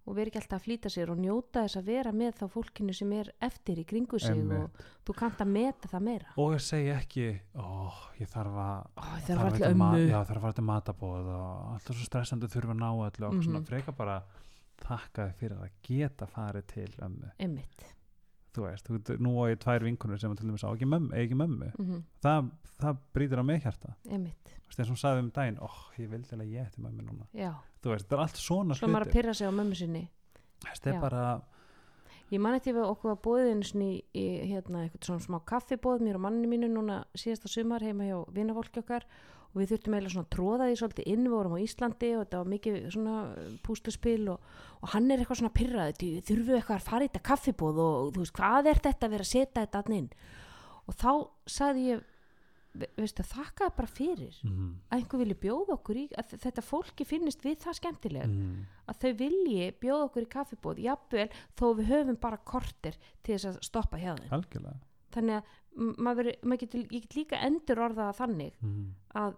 og 0.06 0.14
vera 0.16 0.30
ekki 0.30 0.38
alltaf 0.40 0.60
að 0.60 0.64
flýta 0.66 0.90
sér 0.92 1.10
og 1.10 1.18
njóta 1.18 1.64
þess 1.66 1.76
að 1.80 1.84
vera 1.90 2.12
með 2.12 2.36
þá 2.38 2.44
fólkinu 2.54 2.94
sem 2.94 3.12
er 3.12 3.30
eftir 3.42 3.80
í 3.82 3.84
kringu 3.84 4.18
sig 4.22 4.36
Einmitt. 4.36 4.62
og 4.62 5.06
þú 5.08 5.16
kannt 5.18 5.40
að 5.42 5.50
meta 5.56 5.88
það 5.90 6.04
meira. 6.06 6.26
Og 6.38 6.54
ég 6.54 6.60
segi 6.62 6.90
ekki 6.94 7.26
ó, 7.58 7.90
ég 8.20 8.28
þarf 8.30 8.60
að 8.62 8.86
Ó, 8.96 9.02
það 9.02 9.26
þarf 9.26 9.44
alltaf 9.50 9.84
að 9.90 10.06
já, 10.06 10.20
þarf 10.24 10.36
að 10.36 10.46
fara 10.46 10.52
til 10.60 10.64
matabóð 10.70 11.30
og 11.34 11.74
alltaf 11.74 11.96
svo 12.00 12.06
stressandi 12.06 12.46
þurfa 12.54 12.76
að 12.76 12.80
ná 12.84 12.90
öllu 13.10 13.26
og 13.26 13.34
Mhm. 13.34 13.42
svona. 13.42 13.64
Freka 13.66 13.92
bara 13.96 14.22
þakka 14.86 15.26
þér 15.26 15.34
fyrir 15.40 15.58
að 15.58 15.70
geta 15.82 16.26
farið 16.26 16.66
til 16.66 16.88
ömmu. 17.02 17.30
Einmitt. 17.40 17.92
Þú 18.56 18.62
veist, 18.64 18.86
þú, 18.88 19.18
nú 19.20 19.34
á 19.36 19.52
ég 19.52 19.58
tvær 19.60 19.82
vinkunur 19.84 20.18
sem 20.18 20.34
til 20.36 20.46
dæmis 20.48 20.64
á 20.64 20.72
ekki 20.72 20.86
mömmu, 20.88 21.72
mm 21.76 22.04
það, 22.22 22.50
það 22.80 22.96
brýtur 23.12 23.40
á 23.40 23.44
mig 23.44 23.62
hjarta. 23.62 23.94
Einmitt, 24.08 24.55
veist, 24.68 24.80
eins 24.80 24.88
og 24.88 24.94
hún 24.94 25.02
sagði 25.02 25.24
um 25.24 25.32
daginn, 25.34 25.58
ó, 25.62 25.68
ég 26.00 26.10
vildi 26.10 26.34
alveg 26.36 26.54
ég 26.54 26.70
ætti 26.70 26.82
mömmu 26.84 27.04
núna. 27.06 27.28
Já. 27.36 27.52
Þú 27.82 27.92
veist, 27.92 28.08
það 28.08 28.16
er 28.16 28.24
allt 28.24 28.40
svona 28.40 28.78
svo 28.78 28.88
maður 28.90 29.06
að 29.06 29.12
hluti 29.12 29.18
pyrra 29.20 29.36
sig 29.36 29.46
á 29.46 29.52
mömmu 29.58 29.78
sinni. 29.78 30.02
Þetta 30.66 30.90
er 30.90 30.98
bara, 31.02 31.22
ég 32.32 32.42
man 32.42 32.58
eftir 32.58 32.80
okkur 32.82 33.14
að 33.14 33.22
bóðið 33.26 33.52
einu 33.52 33.70
sinni 33.70 33.90
í, 34.10 34.26
hérna, 34.50 34.84
eitthvað 34.86 35.08
svona 35.10 35.26
smá 35.26 35.38
kaffibóð 35.52 36.04
mér 36.06 36.18
og 36.18 36.26
manninu 36.26 36.50
mínu 36.50 36.70
núna 36.72 37.00
síðasta 37.14 37.50
sumar 37.52 37.84
heima 37.86 38.08
hjá 38.08 38.18
vinafólki 38.34 38.82
okkar. 38.82 39.06
Og 39.54 39.62
við 39.62 39.70
þurftum 39.70 39.94
eiginlega 39.94 40.12
svona 40.12 40.26
að 40.26 40.32
tróða 40.34 40.64
því 40.68 40.74
svolítið 40.76 41.06
inn 41.12 41.22
við 41.24 41.32
vorum 41.32 41.54
á 41.56 41.64
Íslandi 41.64 42.08
og 42.12 42.24
þetta 42.26 42.40
var 42.42 42.48
mikið 42.50 42.74
svona 42.92 43.14
pústuspil 43.64 44.26
og, 44.34 44.50
og 44.82 44.90
hann 44.92 45.06
er 45.08 45.22
eitthvað 45.22 45.38
svona 45.40 45.54
pyrrað 45.56 46.02
þurfum 46.02 46.50
við 46.50 46.58
eitthvað 46.58 46.76
að 46.76 46.88
fara 46.90 47.06
í 47.06 47.08
þetta 47.08 47.22
kaffibóð 47.30 47.80
og 47.86 48.10
þú 48.12 48.24
veist 48.24 48.34
hvað 48.36 48.68
er 48.68 48.82
þetta 48.84 49.08
að 49.08 49.14
vera 49.14 49.24
að 49.24 49.30
setja 49.30 49.62
þetta 49.62 49.80
þarna 49.80 50.00
inn? 50.02 50.10
Og 50.84 50.98
þá 51.00 51.10
sagði 51.56 51.86
ég 51.86 52.04
veistu 52.96 53.24
þakka 53.26 53.68
bara 53.76 53.90
fyrir 53.90 54.36
mm, 54.44 54.72
að 54.90 54.98
einhver 54.98 55.22
vilji 55.22 55.36
bjóða 55.44 55.76
okkur 55.76 56.00
í 56.00 56.04
að 56.20 56.34
þetta 56.42 56.64
fólki 56.64 57.06
finnist 57.08 57.44
við 57.44 57.60
það 57.64 57.78
skemmtilega. 57.80 58.28
Mm, 58.30 58.66
að 58.90 59.00
þau 59.02 59.12
vilji 59.22 59.70
bjóða 59.82 60.08
okkur 60.08 60.26
í 60.26 60.30
kaffibóð 60.36 60.82
jafnvel 60.84 61.26
þó 61.58 61.66
við 61.78 61.90
höfum 61.92 62.20
bara 62.26 62.42
kortir 62.52 63.00
til 63.22 63.34
þess 63.36 63.48
að 63.52 63.58
stoppa 63.68 64.02
hjá 64.02 64.12
þeim. 64.12 64.30
Algjörlega. 64.36 64.78
Þannig 65.16 65.38
að 65.38 65.96
maður, 66.06 66.30
maður 66.42 66.62
getur, 66.64 66.86
ég 66.90 67.06
get 67.06 67.18
líka 67.18 67.42
endur 67.46 67.82
orðað 67.86 68.16
þannig 68.20 68.54
mm, 68.60 68.86
að 69.22 69.36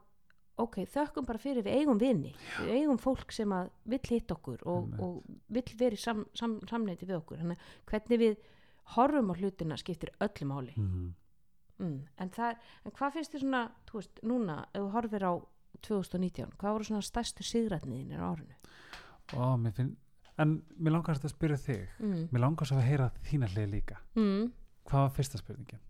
ok, 0.59 0.81
þökkum 0.91 1.27
bara 1.29 1.39
fyrir 1.43 1.63
við 1.67 1.79
eigum 1.79 2.01
vini. 2.01 2.33
Við 2.59 2.75
eigum 2.81 2.99
fólk 2.99 3.33
sem 3.35 3.53
að 3.55 3.71
vill 3.87 4.03
hitta 4.09 4.35
okkur 4.35 4.65
og, 4.67 4.89
og 4.99 5.21
vill 5.55 5.69
vera 5.79 5.95
í 5.95 6.03
sam, 6.03 6.25
sam, 6.35 6.59
samneiti 6.67 7.07
við 7.07 7.21
okkur. 7.21 7.45
Hvernig 7.87 8.23
við 8.25 8.41
horfum 8.97 9.31
á 9.31 9.35
hlutina 9.39 9.79
skiptir 9.79 10.11
öllu 10.25 10.49
máli 10.49 10.75
mm. 11.79 11.99
en, 12.19 12.31
það, 12.35 12.57
en 12.85 12.93
hvað 12.99 13.13
finnst 13.17 13.33
þér 13.35 13.41
svona 13.45 13.63
þú 13.89 14.01
veist, 14.01 14.21
núna, 14.23 14.59
ef 14.73 14.81
þú 14.83 14.91
horfir 14.97 15.25
á 15.25 15.33
2019, 15.89 16.53
hvað 16.59 16.73
voru 16.77 16.85
svona 16.89 17.03
stærstu 17.07 17.43
sigrætniðinir 17.47 18.21
á 18.23 18.27
árinu? 18.33 18.57
Ó, 19.37 19.57
mér 19.61 19.73
finn, 19.77 19.93
en 20.39 20.57
mér 20.79 20.93
langast 20.97 21.25
að 21.25 21.35
spyrja 21.35 21.59
þig 21.63 21.89
Mm. 21.99 22.29
mér 22.33 22.41
langast 22.47 22.73
að 22.73 22.87
heyra 22.89 23.11
þína 23.29 23.49
hlið 23.53 23.71
líka 23.75 23.97
Mm. 24.17 24.53
hvað 24.89 25.01
var 25.07 25.11
fyrsta 25.19 25.39
spurningin? 25.39 25.81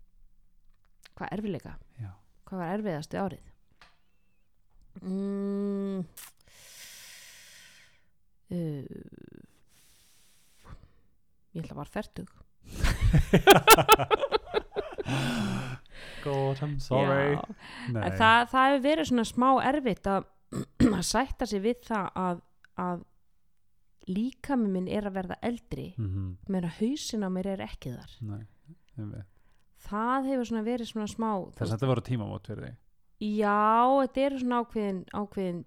Hvað 1.15 1.31
erfiðleika? 1.35 1.73
Já. 1.99 2.11
Hvað 2.45 2.57
var 2.59 2.73
erfiðast 2.77 3.13
í 3.13 3.17
árið? 3.17 3.45
Mm. 5.01 6.05
Uh, 8.49 8.85
ég 11.53 11.61
ætla 11.63 11.75
að 11.75 11.81
var 11.81 11.91
færtug. 11.93 12.29
God, 16.29 16.61
I'm 16.65 16.77
sorry. 16.83 17.37
Það, 17.89 18.49
það 18.51 18.67
hefur 18.67 18.83
verið 18.85 19.09
svona 19.09 19.25
smá 19.27 19.47
erfitt 19.69 20.09
að, 20.09 20.27
að 20.97 21.05
sætta 21.09 21.47
sig 21.49 21.63
við 21.65 21.81
það 21.89 22.11
að, 22.23 22.43
að 22.85 23.05
líkami 24.09 24.69
minn 24.73 24.87
er 24.89 25.09
að 25.09 25.17
verða 25.19 25.39
eldri 25.45 25.91
mm 25.97 26.29
meðan 26.49 26.69
að 26.69 26.77
hausin 26.79 27.25
á 27.25 27.29
mér 27.33 27.51
er 27.55 27.65
ekki 27.65 27.93
þar. 27.93 28.15
Nei. 28.25 29.23
Það 29.89 30.29
hefur 30.31 30.47
svona 30.49 30.63
verið 30.65 30.89
svona 30.89 31.07
smá 31.07 31.29
þess 31.55 31.69
að 31.69 31.75
þetta 31.75 31.89
voru 31.91 32.05
tímamót 32.05 32.47
fyrir 32.49 32.65
þig? 32.65 32.79
Já, 33.19 33.83
þetta 33.99 34.23
eru 34.25 34.39
svona 34.39 34.61
ákveðin, 34.63 35.03
ákveðin 35.11 35.61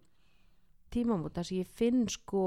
tímamót 0.93 1.37
þar 1.37 1.49
sem 1.49 1.63
ég 1.63 1.71
finn 1.79 2.03
sko 2.13 2.45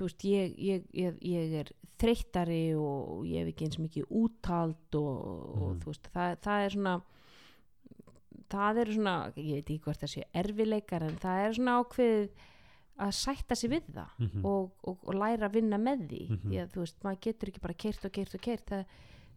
þú 0.00 0.08
veist, 0.08 0.24
ég, 0.24 0.54
ég, 0.58 0.84
ég, 0.96 1.16
ég 1.28 1.54
er 1.60 1.72
þreyttari 2.00 2.60
og 2.80 3.26
ég 3.28 3.42
hef 3.44 3.50
ekki 3.52 3.66
eins 3.68 3.78
mikið 3.82 4.06
úttald 4.22 4.96
og, 4.96 5.16
og 5.60 5.66
Mhm. 5.74 5.80
þú 5.84 5.92
veist, 5.92 6.08
það, 6.14 6.36
það 6.46 6.64
er 6.66 6.76
svona 6.78 6.94
það 8.50 8.80
eru 8.82 8.94
svona 8.96 9.14
ég 9.36 9.58
veit 9.58 9.68
ekki 9.70 9.82
hvort 9.84 10.00
það 10.02 10.12
sé 10.14 10.22
erfileikar 10.40 11.04
en 11.06 11.18
það 11.22 11.42
er 11.44 11.52
svona 11.58 11.74
ákveðið 11.82 12.30
að 13.00 13.12
sætta 13.16 13.56
sig 13.56 13.70
við 13.72 13.86
það 13.94 14.16
mm 14.20 14.44
og, 14.44 14.72
og, 14.84 14.98
og 15.08 15.14
læra 15.16 15.48
að 15.48 15.54
vinna 15.60 15.78
með 15.80 16.02
því 16.10 16.22
Mhm. 16.30 16.50
því 16.50 16.58
að 16.64 16.72
þú 16.74 16.82
veist, 16.84 16.98
maður 17.04 17.20
getur 17.26 17.48
ekki 17.52 17.60
bara 17.64 17.74
keirt 17.84 18.04
og 18.04 18.12
keirt 18.12 18.34
og 18.34 18.40
keirt 18.44 18.66
það, 18.66 18.84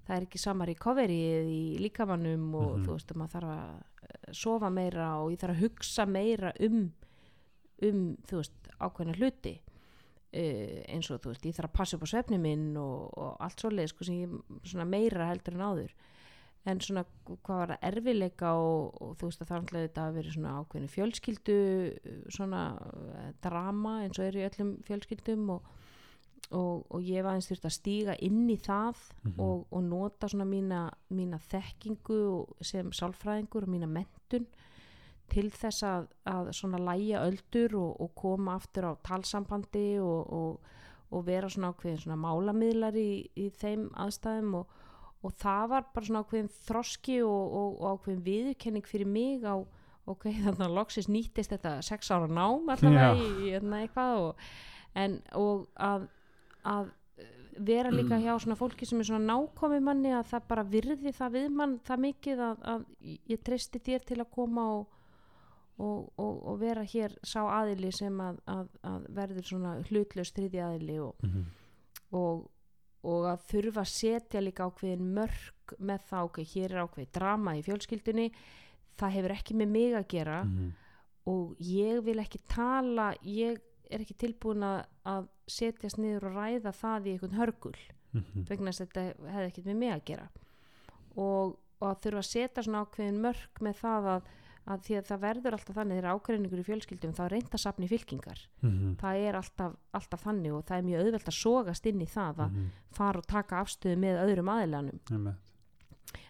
það 0.07 0.15
er 0.17 0.25
ekki 0.27 0.39
samar 0.41 0.67
í 0.73 0.75
coverið 0.75 1.51
í 1.53 1.61
líkamannum 1.83 2.55
og 2.55 2.71
Mhm. 2.79 2.85
þú 2.87 2.91
veist, 2.97 3.13
maður 3.15 3.35
þarf 3.35 3.51
að 3.53 3.83
eh, 4.03 4.31
sofa 4.33 4.69
meira 4.69 5.07
og 5.23 5.31
ég 5.31 5.39
þarf 5.39 5.55
að 5.55 5.61
hugsa 5.63 6.05
meira 6.07 6.53
um 6.59 6.91
um, 7.83 8.17
þú 8.27 8.35
veist, 8.41 8.67
ákveðna 8.79 9.15
hluti 9.17 9.59
eins 10.33 11.09
og 11.13 11.21
þú 11.21 11.29
veist, 11.33 11.45
ég 11.45 11.55
þarf 11.57 11.69
að 11.69 11.77
passa 11.77 11.97
upp 11.97 12.03
á 12.03 12.13
svefni 12.13 12.39
minn 12.41 12.71
og, 12.81 13.13
og 13.17 13.35
allt 13.43 13.59
svoleið 13.61 13.91
sko 13.93 14.07
sem 14.07 14.23
ég 14.23 14.87
meira 14.89 15.29
heldur 15.29 15.53
en 15.59 15.65
áður 15.69 15.93
en 16.65 16.79
svona 16.79 17.01
hvað 17.27 17.57
var 17.59 17.71
það 17.73 17.85
erfileika 17.89 18.53
og, 18.55 18.93
og 19.03 19.15
þú 19.19 19.27
veist 19.29 19.41
að 19.43 19.47
það 19.49 19.55
er 19.55 19.61
alltaf 19.63 19.81
þetta 19.83 20.03
að 20.07 20.13
vera 20.17 20.31
svona 20.37 20.53
ákveðinu 20.61 20.91
fjölskyldu 20.93 21.55
svona 22.31 22.61
uh, 22.79 23.31
drama 23.43 23.95
eins 24.05 24.19
og 24.19 24.25
er 24.29 24.37
í 24.39 24.45
öllum 24.47 24.69
fjölskyldum 24.87 25.49
og, 25.57 25.65
og, 26.55 26.85
og 26.87 27.03
ég 27.03 27.25
var 27.25 27.35
eins 27.35 27.49
þurft 27.51 27.67
að 27.67 27.75
stíga 27.77 28.15
inn 28.23 28.45
í 28.49 28.55
það 28.63 28.95
Mhm. 29.23 29.35
og, 29.39 29.61
og 29.71 29.83
nota 29.87 30.27
svona 30.27 30.43
mína, 30.47 30.79
mína 31.15 31.37
þekkingu 31.51 32.17
sem 32.61 32.89
sálfræðingur 32.91 33.63
og 33.67 33.71
mína 33.71 33.87
mentun 33.87 34.47
til 35.33 35.49
þess 35.53 35.85
að, 35.87 36.07
að 36.29 36.51
svona 36.57 36.79
læja 36.83 37.23
öldur 37.25 37.75
og, 37.79 37.91
og 38.05 38.13
koma 38.19 38.57
aftur 38.59 38.89
á 38.89 38.93
talsambandi 39.05 39.87
og, 40.03 40.33
og, 40.33 40.73
og 41.13 41.25
vera 41.27 41.49
svona 41.49 41.73
ákveðin 41.73 42.01
svona 42.05 42.19
málamiðlar 42.21 42.97
í, 42.99 43.09
í 43.35 43.49
þeim 43.61 43.87
aðstæðum 44.05 44.59
og, 44.61 44.81
og 45.23 45.37
það 45.41 45.69
var 45.73 45.87
bara 45.95 46.09
svona 46.09 46.23
ákveðin 46.25 46.51
þroski 46.67 47.21
og, 47.25 47.55
og, 47.59 47.79
og 47.79 47.97
ákveðin 47.97 48.25
viðurkenning 48.27 48.89
fyrir 48.89 49.09
mig 49.09 49.45
á 49.45 49.57
ok, 50.05 50.27
þannig 50.45 50.65
að 50.67 50.75
loksis 50.79 51.09
nýttist 51.11 51.53
þetta 51.55 51.77
sex 51.85 52.11
ára 52.13 52.27
nám 52.27 52.69
Já. 52.77 53.13
í, 53.15 53.53
hérna 53.53 53.83
eitthvað 53.83 54.27
og, 54.27 54.43
en, 54.99 55.21
og 55.39 55.65
að, 55.79 56.09
að 56.63 56.91
vera 57.53 57.91
líka 57.93 58.17
hjá 58.17 58.33
svona 58.41 58.57
fólki 58.57 58.85
sem 58.89 58.99
er 59.01 59.07
svona 59.07 59.35
nákomi 59.35 59.79
manni 59.83 60.13
að 60.13 60.31
það 60.31 60.47
bara 60.49 60.65
virði 60.65 61.13
það 61.13 61.35
við 61.37 61.47
mann 61.53 61.75
það 61.85 62.03
mikið 62.07 62.43
að, 62.47 62.63
að 62.73 62.85
ég 63.29 63.43
treysti 63.45 63.81
þér 63.83 64.05
til 64.09 64.19
að 64.21 64.31
koma 64.33 64.65
og, 64.79 64.99
og, 65.79 66.11
og, 66.17 66.33
og 66.47 66.59
vera 66.61 66.83
hér 66.85 67.15
sá 67.25 67.41
aðili 67.49 67.91
sem 67.91 68.19
að, 68.21 68.37
að, 68.47 68.67
að 68.83 69.05
verður 69.09 69.47
svona 69.49 69.71
hlutlaus 69.89 70.31
þriði 70.35 70.61
aðili 70.67 70.99
og, 71.01 71.15
Mhm. 71.23 71.45
og, 72.13 72.49
og 73.03 73.25
að 73.31 73.41
þurfa 73.49 73.81
að 73.81 73.89
setja 73.91 74.41
líka 74.41 74.67
ákveðin 74.69 75.13
mörg 75.15 75.73
með 75.79 76.05
það 76.09 76.23
ok, 76.29 76.37
hér 76.53 76.71
er 76.75 76.83
ákveðið 76.85 77.11
drama 77.17 77.55
í 77.57 77.63
fjölskyldunni 77.65 78.27
það 79.01 79.15
hefur 79.17 79.33
ekki 79.35 79.55
með 79.57 79.67
mig 79.73 79.93
að 79.97 80.07
gera 80.07 80.43
Mhm. 80.43 80.71
og 81.25 81.55
ég 81.59 82.03
vil 82.03 82.19
ekki 82.19 82.39
tala 82.47 83.13
ég 83.23 83.59
er 83.89 83.99
ekki 83.99 84.15
tilbúin 84.17 84.63
að, 84.63 84.85
að 85.05 85.27
setjast 85.47 85.97
niður 85.97 86.29
og 86.29 86.35
ræða 86.37 86.71
það 86.73 87.05
í 87.07 87.11
einhvern 87.17 87.37
hörgul 87.39 87.75
Mhm. 88.13 88.45
vegna 88.47 88.69
þess 88.71 88.81
að 88.81 88.87
þetta 88.93 89.31
hefði 89.33 89.47
ekkert 89.49 89.65
með 89.65 89.75
mig 89.75 89.91
að 89.93 90.05
gera 90.05 90.29
og, 91.17 91.57
og 91.81 91.87
að 91.89 91.99
þurfa 92.05 92.21
að 92.21 92.29
setja 92.29 92.63
svona 92.63 92.85
ákveðin 92.85 93.21
mörg 93.23 93.61
með 93.61 93.75
það 93.81 94.07
að, 94.13 94.27
að 94.65 94.81
því 94.85 94.95
að 94.99 95.07
það 95.09 95.19
verður 95.23 95.55
alltaf 95.57 95.75
þannig 95.75 95.97
þegar 95.99 96.13
ákveðningur 96.15 96.59
í 96.61 96.65
fjölskyldum 96.67 97.13
þá 97.17 97.21
er 97.25 97.33
reynd 97.35 97.49
að 97.51 97.63
sapni 97.63 97.87
fylkingar 97.91 98.39
Mhm. 98.63 98.95
það 99.01 99.23
er 99.27 99.35
alltaf, 99.35 99.73
alltaf 99.93 100.23
þannig 100.23 100.53
og 100.55 100.63
það 100.65 100.77
er 100.77 100.83
mjög 100.87 101.01
auðvelt 101.05 101.27
að 101.27 101.39
sogast 101.39 101.85
inn 101.85 102.01
í 102.01 102.07
það 102.07 102.35
að 102.45 102.51
Mhm. 102.51 102.69
fara 102.91 103.17
og 103.19 103.25
taka 103.27 103.61
afstöðu 103.63 103.97
með 103.99 104.21
öðrum 104.23 104.49
aðilanum 104.53 104.99
Einmitt. 105.11 105.35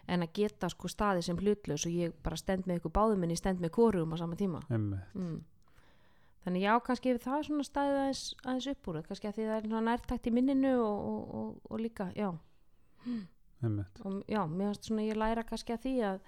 en 0.08 0.20
að 0.22 0.32
geta 0.34 0.68
sko 0.68 0.88
staði 0.88 1.22
sem 1.22 1.36
hlutlaus 1.36 1.86
og 1.86 1.92
ég 1.92 2.12
bara 2.22 2.36
stend 2.36 2.64
með 2.66 2.80
ykkur 2.80 2.92
báðum 2.92 3.22
en 3.22 3.30
ég 3.30 3.38
stend 3.38 3.60
með 3.60 3.70
hvorum 3.70 4.12
á 4.12 4.16
sama 4.18 4.34
tíma 4.36 4.60
mm. 4.68 5.40
þannig 6.44 6.60
já, 6.62 6.74
kannski 6.84 7.08
hefur 7.14 7.24
það 7.24 7.46
svona 7.46 7.64
staðið 7.64 7.98
aðeins, 8.02 8.34
aðeins 8.44 8.66
upp 8.74 8.88
úr 8.88 9.02
kannski 9.06 9.28
að 9.30 9.34
því 9.38 9.44
það 9.48 9.56
er 9.56 9.68
svona 9.68 9.86
nærtækt 9.96 10.26
í 10.26 10.32
minninu 10.32 10.74
og, 10.82 10.98
og, 11.08 11.34
og, 11.34 11.60
og 11.70 11.80
líka, 11.80 12.10
já 12.16 12.28
og 14.04 14.24
já, 14.28 14.42
mér 14.48 14.72
finnst 14.74 14.84
svona 14.90 15.06
ég 15.06 15.16
læra 15.16 15.44
kannski 15.46 15.72
að 15.72 15.80
því 15.86 15.94
að, 16.04 16.18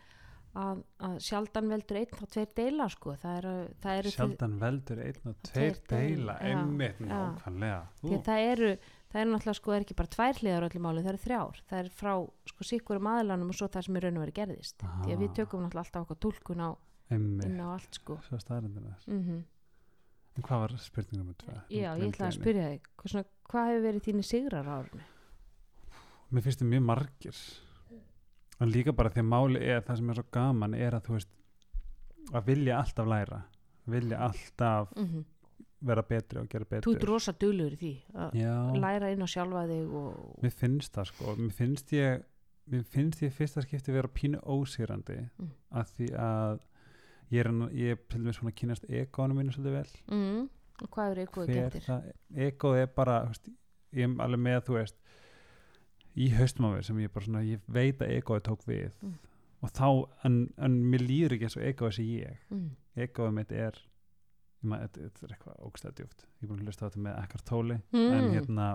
að, 0.57 0.79
að 1.07 1.17
sjaldan 1.27 1.69
veldur 1.73 1.99
einn 2.01 2.13
þá 2.17 2.25
tveir 2.33 2.51
deila 2.57 2.87
sko. 2.93 3.15
Það 3.23 3.35
eru, 3.41 3.55
það 3.85 3.99
eru 4.01 4.13
Sjaldan 4.15 4.55
veldur 4.63 5.03
einn 5.05 5.31
og 5.31 5.35
Tveir 5.51 5.77
tveir 5.83 6.15
deila 6.17 6.37
já, 6.41 6.47
einmitt 6.53 7.01
nákvæmlega. 7.05 7.81
Því 8.03 8.13
Ú, 8.17 8.21
það 8.29 8.45
eru, 8.53 8.71
það 9.13 9.21
er 9.23 9.29
náttúrulega 9.33 9.59
sko, 9.61 9.75
er 9.77 9.85
ekki 9.87 9.97
bara 10.01 10.13
tvær 10.17 10.41
hliðar 10.41 10.65
á 10.65 10.69
öllu 10.71 10.83
máli, 10.87 11.03
það 11.05 11.13
eru 11.13 11.23
þrjár. 11.27 11.61
Það 11.71 11.83
er 11.83 11.91
frá 12.01 12.15
sko 12.53 12.69
sikkurum 12.71 13.11
aðlanum 13.13 13.53
og 13.53 13.59
svo 13.61 13.69
það 13.77 13.87
sem 13.89 13.97
er 14.01 14.07
raun 14.09 14.17
og 14.21 14.25
verið 14.27 14.39
gerðist. 14.41 14.87
Því 15.05 15.13
að 15.17 15.21
við 15.25 15.29
Ah. 15.31 15.37
tökum 15.41 15.67
náttúrulega 15.67 15.85
alltaf 15.85 16.07
okkar 16.07 16.23
tólkun 16.27 16.65
á 16.65 16.71
Einmitt, 17.11 17.45
inn 17.47 17.61
á 17.61 17.67
allt 17.77 17.95
sko. 18.01 18.19
Mm 19.07 19.45
En 20.37 20.43
hvað 20.45 20.59
var 20.61 20.73
spurning 20.77 21.17
nummer 21.23 21.35
tvö? 21.41 21.55
já, 21.73 21.95
ég 21.97 21.97
gleymdi 21.97 22.13
ætla 22.13 22.27
að 22.29 22.35
spyrja 22.37 22.65
þig 22.69 22.83
hvað, 23.01 23.25
hvað 23.49 23.69
hefur 23.71 23.85
verið 23.87 24.03
þínu 24.05 24.25
sigrar 24.29 24.67
á 24.69 24.73
árinu? 24.85 25.05
Mér 26.31 26.43
finnst 26.45 26.61
þið 26.61 26.69
mjög 26.75 26.83
margir 26.85 27.39
og 28.61 28.69
líka 28.73 28.93
bara 28.97 29.11
því 29.13 29.23
að 29.25 29.31
máli 29.33 29.63
er 29.63 29.81
það 29.87 29.97
sem 30.01 30.11
er 30.11 30.21
svo 30.21 30.27
gaman 30.33 30.75
er 30.75 30.97
að 30.97 31.09
þú 31.09 31.17
veist 31.19 31.33
að 32.33 32.47
vilja 32.51 32.79
alltaf 32.83 33.07
læra 33.09 33.41
vilja 33.87 34.19
alltaf 34.27 34.93
mm 34.97 35.25
vera 35.87 36.03
betri 36.03 36.41
og 36.41 36.49
gera 36.51 36.81
þú 36.83 36.95
ert 36.97 37.05
rosa 37.09 37.33
duglegur 37.37 37.75
í 37.77 37.79
því 37.81 37.91
að 38.17 38.79
læra 38.81 39.11
inn 39.13 39.23
á 39.23 39.29
sjálfa 39.29 39.67
þig 39.69 39.93
og 40.01 40.41
mér 40.43 40.55
finnst 40.57 40.97
það 40.97 41.11
sko. 41.11 41.35
Mér 41.37 41.53
finnst 41.59 41.93
ég 41.95 42.25
mér 42.73 42.87
finnst 42.95 43.23
ég 43.23 43.35
fyrsta 43.37 43.63
skipti 43.65 43.95
vera 43.95 44.09
pínu 44.09 44.41
ósýrandi 44.43 45.19
Mm. 45.37 45.51
að 45.71 45.93
því 45.99 46.09
að 46.17 46.59
ég 47.31 47.41
er, 47.45 47.51
ég 47.77 47.91
er 47.93 48.01
til 48.09 48.21
dæmis 48.23 48.39
svona 48.41 48.53
að 48.55 48.59
kynast 48.61 48.89
egónu 48.89 49.37
mínu 49.37 49.53
svolítið 49.53 49.77
vel. 49.77 49.93
Mm, 50.09 50.49
og 50.83 50.91
hvað 50.91 51.11
er 51.11 51.27
Hver 51.27 51.47
getur 51.47 52.13
ego 52.35 52.73
er 52.75 52.87
bara 52.87 53.25
veist, 53.27 53.49
ég 53.93 54.05
er 54.09 54.23
alveg 54.25 54.41
með 54.41 54.61
þú 54.67 54.79
veist 54.81 54.97
í 56.17 56.31
haustum 56.37 56.69
á 56.69 56.71
mér 56.75 56.87
sem 56.87 56.99
ég 57.03 57.13
bara 57.13 57.27
svona 57.27 57.43
ég 57.47 57.61
veit 57.69 58.01
að 58.01 58.15
egoið 58.17 58.45
tók 58.49 58.65
við. 58.69 58.95
Mm. 59.03 59.15
og 59.65 59.71
þá, 59.73 59.89
en, 60.29 60.35
en 60.63 60.75
mér 60.93 61.03
líður 61.05 61.37
ekki 61.37 61.47
eins 61.49 61.57
og 61.59 61.65
egoið 61.69 61.95
sé 61.97 62.05
ég. 62.07 62.41
Mm, 62.53 62.67
egoið 63.07 63.33
mitt 63.37 63.53
er 63.53 63.79
þetta, 64.67 65.07
er 65.27 65.33
eitthvað 65.37 65.61
ógstæð 65.67 65.95
djúft 66.01 66.25
ég 66.27 66.43
er 66.45 66.51
búin 66.51 66.61
að 66.63 66.69
hlusta 66.71 66.87
á 66.87 66.89
þetta 66.89 67.03
með 67.07 67.19
ekkert 67.23 67.47
tóli 67.49 67.77
Mm. 67.93 68.13
en 68.17 68.31
hérna 68.35 68.67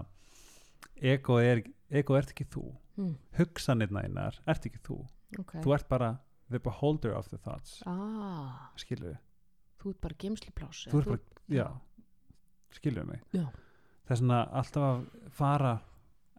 egoið 1.02 1.48
er, 1.52 1.62
egoið 2.02 2.20
ert 2.22 2.34
ekki 2.36 2.48
þú. 2.54 2.66
Mm, 2.98 3.16
hugsanirna 3.38 4.04
einar 4.06 4.38
ert 4.50 4.66
ekki 4.68 4.82
þú. 4.86 5.00
Okay. 5.40 5.62
þú 5.64 5.74
ert 5.76 5.88
bara 5.90 6.12
the 6.52 6.60
beholder 6.60 7.14
of 7.16 7.30
the 7.30 7.38
thoughts. 7.38 7.82
Ah, 7.88 8.72
skilur 8.78 9.18
þú 10.92 11.00
ert 11.02 11.12
bara 11.14 11.20
já. 11.50 11.68
Skilur 12.72 13.06
mig? 13.08 13.22
Já. 13.34 13.48
það 14.06 14.12
er 14.16 14.20
svona 14.22 14.42
alltaf 14.52 14.84
að 14.90 15.32
fara 15.32 15.72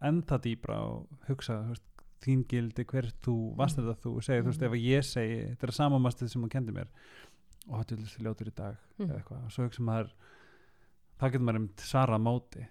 enda 0.03 0.37
dýbra 0.39 0.77
og 0.83 1.07
hugsa 1.27 1.61
veist, 1.69 1.83
þín 2.23 2.45
gildi, 2.47 2.85
hver 2.85 3.09
þú 3.23 3.55
varst 3.57 3.77
Mm. 3.77 3.83
þetta 3.89 4.01
þú, 4.03 4.11
segja, 4.23 4.41
þú 4.43 4.45
veist, 4.51 4.61
Mhm. 4.61 4.67
ef 4.67 4.73
ég 4.79 5.03
segi 5.03 5.39
þetta 5.55 5.63
er 5.63 5.71
samamastið 5.79 6.29
sem 6.29 6.41
hún 6.41 6.49
kendi 6.49 6.71
mér 6.71 6.87
og 7.69 7.79
er 7.79 7.95
þessi 7.97 8.21
ljótur 8.23 8.47
í 8.47 8.55
dag 8.55 8.75
Mm. 8.99 9.09
eða 9.09 9.17
eitthvað, 9.23 9.45
og 9.45 9.51
svo 9.51 9.63
hugsa 9.67 9.81
maður 9.83 10.11
þá 11.19 11.31
getur 11.31 11.41
maður 11.45 11.55
einmitt 11.59 11.77
svarað 11.77 12.15
á 12.15 12.21
móti 12.23 12.67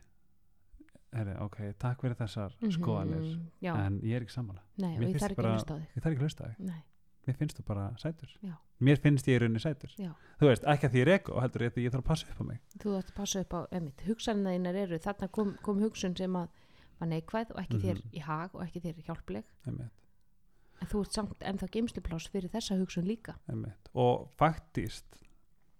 Heri, 1.12 1.34
ok, 1.44 1.56
takk 1.78 2.00
fyrir 2.00 2.16
þessar 2.16 2.54
Mhm, 2.62 2.70
skoðanir 2.72 3.40
já, 3.60 3.74
en 3.76 4.00
ég 4.00 4.16
er 4.16 4.22
ekki 4.24 4.32
sammála, 4.32 4.62
nei, 4.78 4.96
mér 4.96 5.08
og 5.08 5.12
ég 5.12 5.20
þarf 5.20 5.34
ekki 5.36 5.44
að 5.44 5.52
hlusta 5.52 5.74
á 5.74 5.76
þig 5.76 5.86
ég 5.92 6.02
þarf 6.02 6.12
ekki 6.12 6.16
að 6.16 6.24
hlusta 6.24 6.42
á 6.42 6.48
þig 6.48 6.58
nei, 6.70 6.82
mér 7.26 7.36
finnst 7.36 7.56
þú 7.58 7.64
bara 7.66 7.90
sætur 8.00 8.28
Já. 8.42 8.54
mér 8.80 8.96
finnst 8.98 9.26
ég 9.28 9.36
í 9.36 9.40
rauninni 9.42 9.60
sætur 9.60 9.90
Já. 9.98 10.14
þú 10.40 10.46
veist, 10.48 10.64
ekki 10.64 10.86
að 10.88 10.92
því 10.92 10.96
ég 10.96 11.02
er 11.02 11.12
ego, 11.18 11.40
heldur 11.40 11.60
ég 11.66 11.72
að 11.74 11.82
ég 11.84 11.90
þarf 11.92 12.00
að 12.00 12.08
passa 12.08 12.26
upp 12.32 12.40
á 12.40 12.44
mig 12.48 12.60
þú 12.78 12.96
ætti 12.96 13.10
að 13.12 13.14
passa 13.14 13.40
upp 13.40 13.52
á 13.52 13.60
emitt, 13.72 14.00
hugsanina 14.08 14.50
þínar 14.56 14.74
eru, 14.86 14.98
þarna 14.98 15.28
kom, 15.30 15.54
kom 15.62 15.80
hugsun 15.84 16.16
sem 16.16 16.32
að 16.32 16.48
var 17.02 17.10
neikvæð 17.10 17.52
og 17.54 17.60
ekki 17.64 17.80
þér 17.82 17.98
Mhm. 18.02 18.14
í 18.14 18.22
hag 18.26 18.54
og 18.54 18.62
ekki 18.66 18.80
þér 18.86 19.02
hjálpleg. 19.06 19.44
Einmitt. 19.66 19.98
En 20.82 20.88
þú 20.90 21.00
ert 21.04 21.12
samt 21.14 21.38
ennþá 21.46 21.68
geimsliplás 21.70 22.28
fyrir 22.32 22.50
þessa 22.50 22.78
hugsun 22.78 23.04
líka. 23.06 23.36
Einmitt. 23.48 23.88
og 23.94 24.30
faktist 24.38 25.04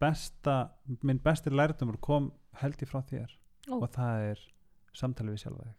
besta, 0.02 0.70
minn 1.02 1.18
besti 1.22 1.50
lærdumur 1.50 1.96
kom 2.02 2.32
held 2.60 2.76
ég 2.82 2.88
frá 2.90 3.02
þér. 3.06 3.30
Ó. 3.70 3.78
og 3.82 3.90
það 3.94 4.32
er 4.32 4.38
samtali 4.92 5.30
við 5.30 5.42
sjálfa 5.44 5.62
þig. 5.64 5.74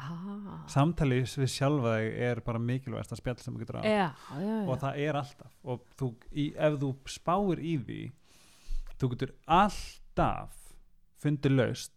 Ah, 0.00 0.64
samtali 0.70 1.20
við 1.22 1.48
sjálfa 1.50 1.92
þig 1.98 2.16
er 2.28 2.40
bara 2.46 2.58
mikilvægast 2.58 3.12
að 3.14 3.20
spjall 3.20 3.38
sem 3.42 3.54
þú 3.54 3.58
getur 3.62 3.78
á. 3.78 3.82
Já, 3.82 4.08
já, 4.34 4.40
já, 4.42 4.68
og 4.68 4.78
það 4.82 4.98
er 4.98 5.14
alltaf. 5.14 5.52
Og 5.64 5.84
þú, 5.98 6.08
í, 6.32 6.46
ef 6.56 6.78
þú 6.82 6.90
spáir 7.06 7.58
í 7.62 7.76
því 7.84 8.12
þú 8.98 9.10
getur 9.14 9.32
alltaf 9.46 10.56
fundið 11.22 11.54
laust 11.58 11.92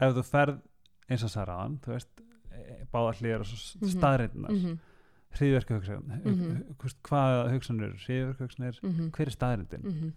ef 0.00 0.14
þú 0.16 0.24
ferð 0.26 0.60
eins 1.08 1.22
og 1.26 1.30
særaðan 1.34 1.78
þú 1.84 1.94
veist, 1.94 2.23
báða 2.92 3.14
hlýjar 3.18 3.40
og 3.40 3.46
Mhm. 3.48 3.88
staðreindinar 3.94 4.50
mm 4.50 4.64
Mhm, 4.64 4.78
hriðverka 5.34 5.74
hugsan 5.78 6.04
Mhm. 6.24 6.74
hvað 7.02 7.50
hugsanir 7.52 7.84
eru 7.88 7.98
hriðverka 7.98 8.44
hugsanir 8.46 8.78
mhm, 8.82 9.10
hver 9.10 9.26
er 9.26 9.34
staðreindin 9.34 9.84
mhm, 9.84 10.12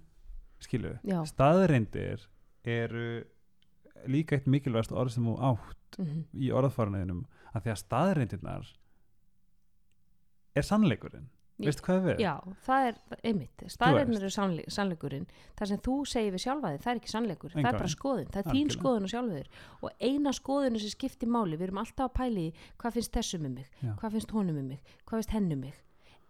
skilu, 0.60 0.98
já, 1.04 1.24
staðreindir 1.26 2.28
eru 2.66 3.24
líka 4.08 4.36
eitt 4.38 4.46
mikilvægast 4.48 4.92
orð 4.92 5.10
sem 5.12 5.24
þú 5.26 5.38
átt 5.40 5.98
mhm, 6.00 6.24
í 6.36 6.52
orðfæraneginum 6.52 7.26
að 7.56 7.64
því 7.64 7.72
að 7.74 7.82
staðreindirnar 7.84 8.68
er 10.56 10.62
sannleikurinn 10.66 11.30
veistu 11.66 11.84
hvað 11.88 12.04
það 12.04 12.12
er? 12.14 12.20
já, 12.22 12.34
það 12.68 12.88
er 12.88 12.98
einmitt, 13.26 13.64
staðreynir 13.74 14.20
eru 14.22 14.30
sannle- 14.34 14.66
sannleikurinn. 14.70 15.26
Það 15.58 15.68
sem 15.72 15.80
þú 15.88 15.96
segir 16.06 16.36
við 16.36 16.44
sjálfa 16.46 16.72
þig, 16.74 16.84
það 16.84 16.92
er 16.94 17.00
ekki 17.02 17.12
sannleikur 17.14 17.50
það 17.56 17.60
Engan. 17.64 17.74
er 17.74 17.80
bara 17.82 17.94
skoðun, 17.96 18.30
það 18.34 18.42
er 18.44 18.54
þín 18.54 18.70
skoðun 18.76 19.08
og 19.08 19.14
sjálfa 19.14 19.40
þig 19.40 19.48
og 19.82 19.92
eina 20.10 20.34
skoðunu 20.38 20.80
sem 20.84 20.94
skiptir 20.94 21.28
máli, 21.34 21.58
við 21.58 21.68
erum 21.68 21.82
alltaf 21.82 22.06
að 22.12 22.16
pæli 22.20 22.46
í 22.48 22.54
hvað 22.78 22.94
finnst 23.00 23.18
þessum 23.18 23.46
um 23.50 23.54
mig, 23.58 23.68
Já. 23.82 23.92
hvað 23.98 24.12
finnst 24.18 24.32
honum 24.38 24.58
um 24.62 24.68
mig 24.68 24.80
hvað 25.08 25.18
finnst 25.18 25.36
henn 25.38 25.52
um 25.52 25.60
mig. 25.66 25.74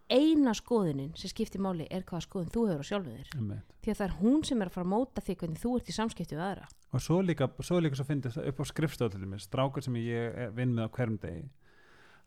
Eina 0.08 0.54
skoðunin 0.56 1.12
sem 1.20 1.28
skiptir 1.28 1.60
máli 1.60 1.84
er 1.92 2.00
hvaða 2.08 2.24
skoðun 2.24 2.48
þú 2.48 2.62
hefur 2.70 2.80
á 2.80 2.88
sjálfu 2.88 3.12
þér. 3.12 3.62
Því 3.84 3.90
að 3.92 3.98
það 3.98 4.06
er 4.08 4.14
hún 4.22 4.44
sem 4.48 4.62
er 4.62 4.68
að 4.70 4.72
fara 4.72 4.86
að 4.86 4.92
móta 4.94 5.20
því 5.20 5.34
hvernig 5.36 5.60
þú 5.60 5.72
ert 5.76 5.88
í 5.92 5.92
samskipti 5.92 6.32
við 6.38 6.44
aðra. 6.46 6.68
Og 6.96 7.00
svo 7.04 7.20
líka, 7.20 7.50
svo 7.60 7.76
líka 7.84 7.94
svo 8.00 8.06
fyndist 8.08 8.38
það 8.40 8.48
upp 8.48 8.64
á 8.64 9.06
dæmis, 9.12 9.44
strákur 9.44 9.84
sem 9.84 9.94
ég 10.00 10.54
vinn 10.56 10.72
með 10.72 10.88
á 10.88 10.94
hverjum 10.96 11.18
degi 11.20 11.50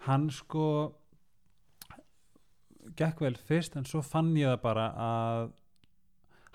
hann 0.08 0.30
sko 0.34 0.94
gekk 2.96 3.20
vel 3.22 3.36
fyrst 3.36 3.76
en 3.78 3.86
svo 3.86 4.02
fann 4.06 4.34
ég 4.36 4.48
það 4.54 4.62
bara 4.62 4.86
að 4.96 5.52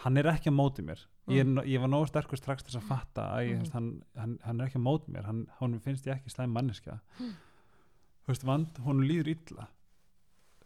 hann 0.05 0.17
er 0.21 0.29
ekki 0.33 0.51
að 0.53 0.59
móti 0.59 0.83
mér 0.85 1.01
ég, 1.29 1.41
er, 1.41 1.45
Mm. 1.47 1.63
ég 1.67 1.81
var 1.81 1.89
nógu 1.89 2.07
sterkur 2.11 2.37
strax 2.39 2.63
þess 2.67 2.77
að 2.79 2.89
fatta 2.91 3.23
að 3.37 3.47
ég, 3.49 3.63
mm. 3.63 3.73
hann, 3.73 4.03
hann, 4.17 4.39
hann 4.45 4.61
er 4.61 4.67
ekki 4.69 4.79
að 4.79 4.87
móti 4.89 5.11
mér 5.15 5.25
hann, 5.27 5.47
hann 5.61 5.79
finnst 5.81 6.07
ég 6.07 6.17
ekki 6.19 6.31
slæm 6.35 6.53
manneskja 6.53 6.99
Mm. 7.21 7.33
veist, 8.29 8.45
vand, 8.45 8.79
hún 8.85 9.01
líður 9.07 9.33
illa 9.37 9.67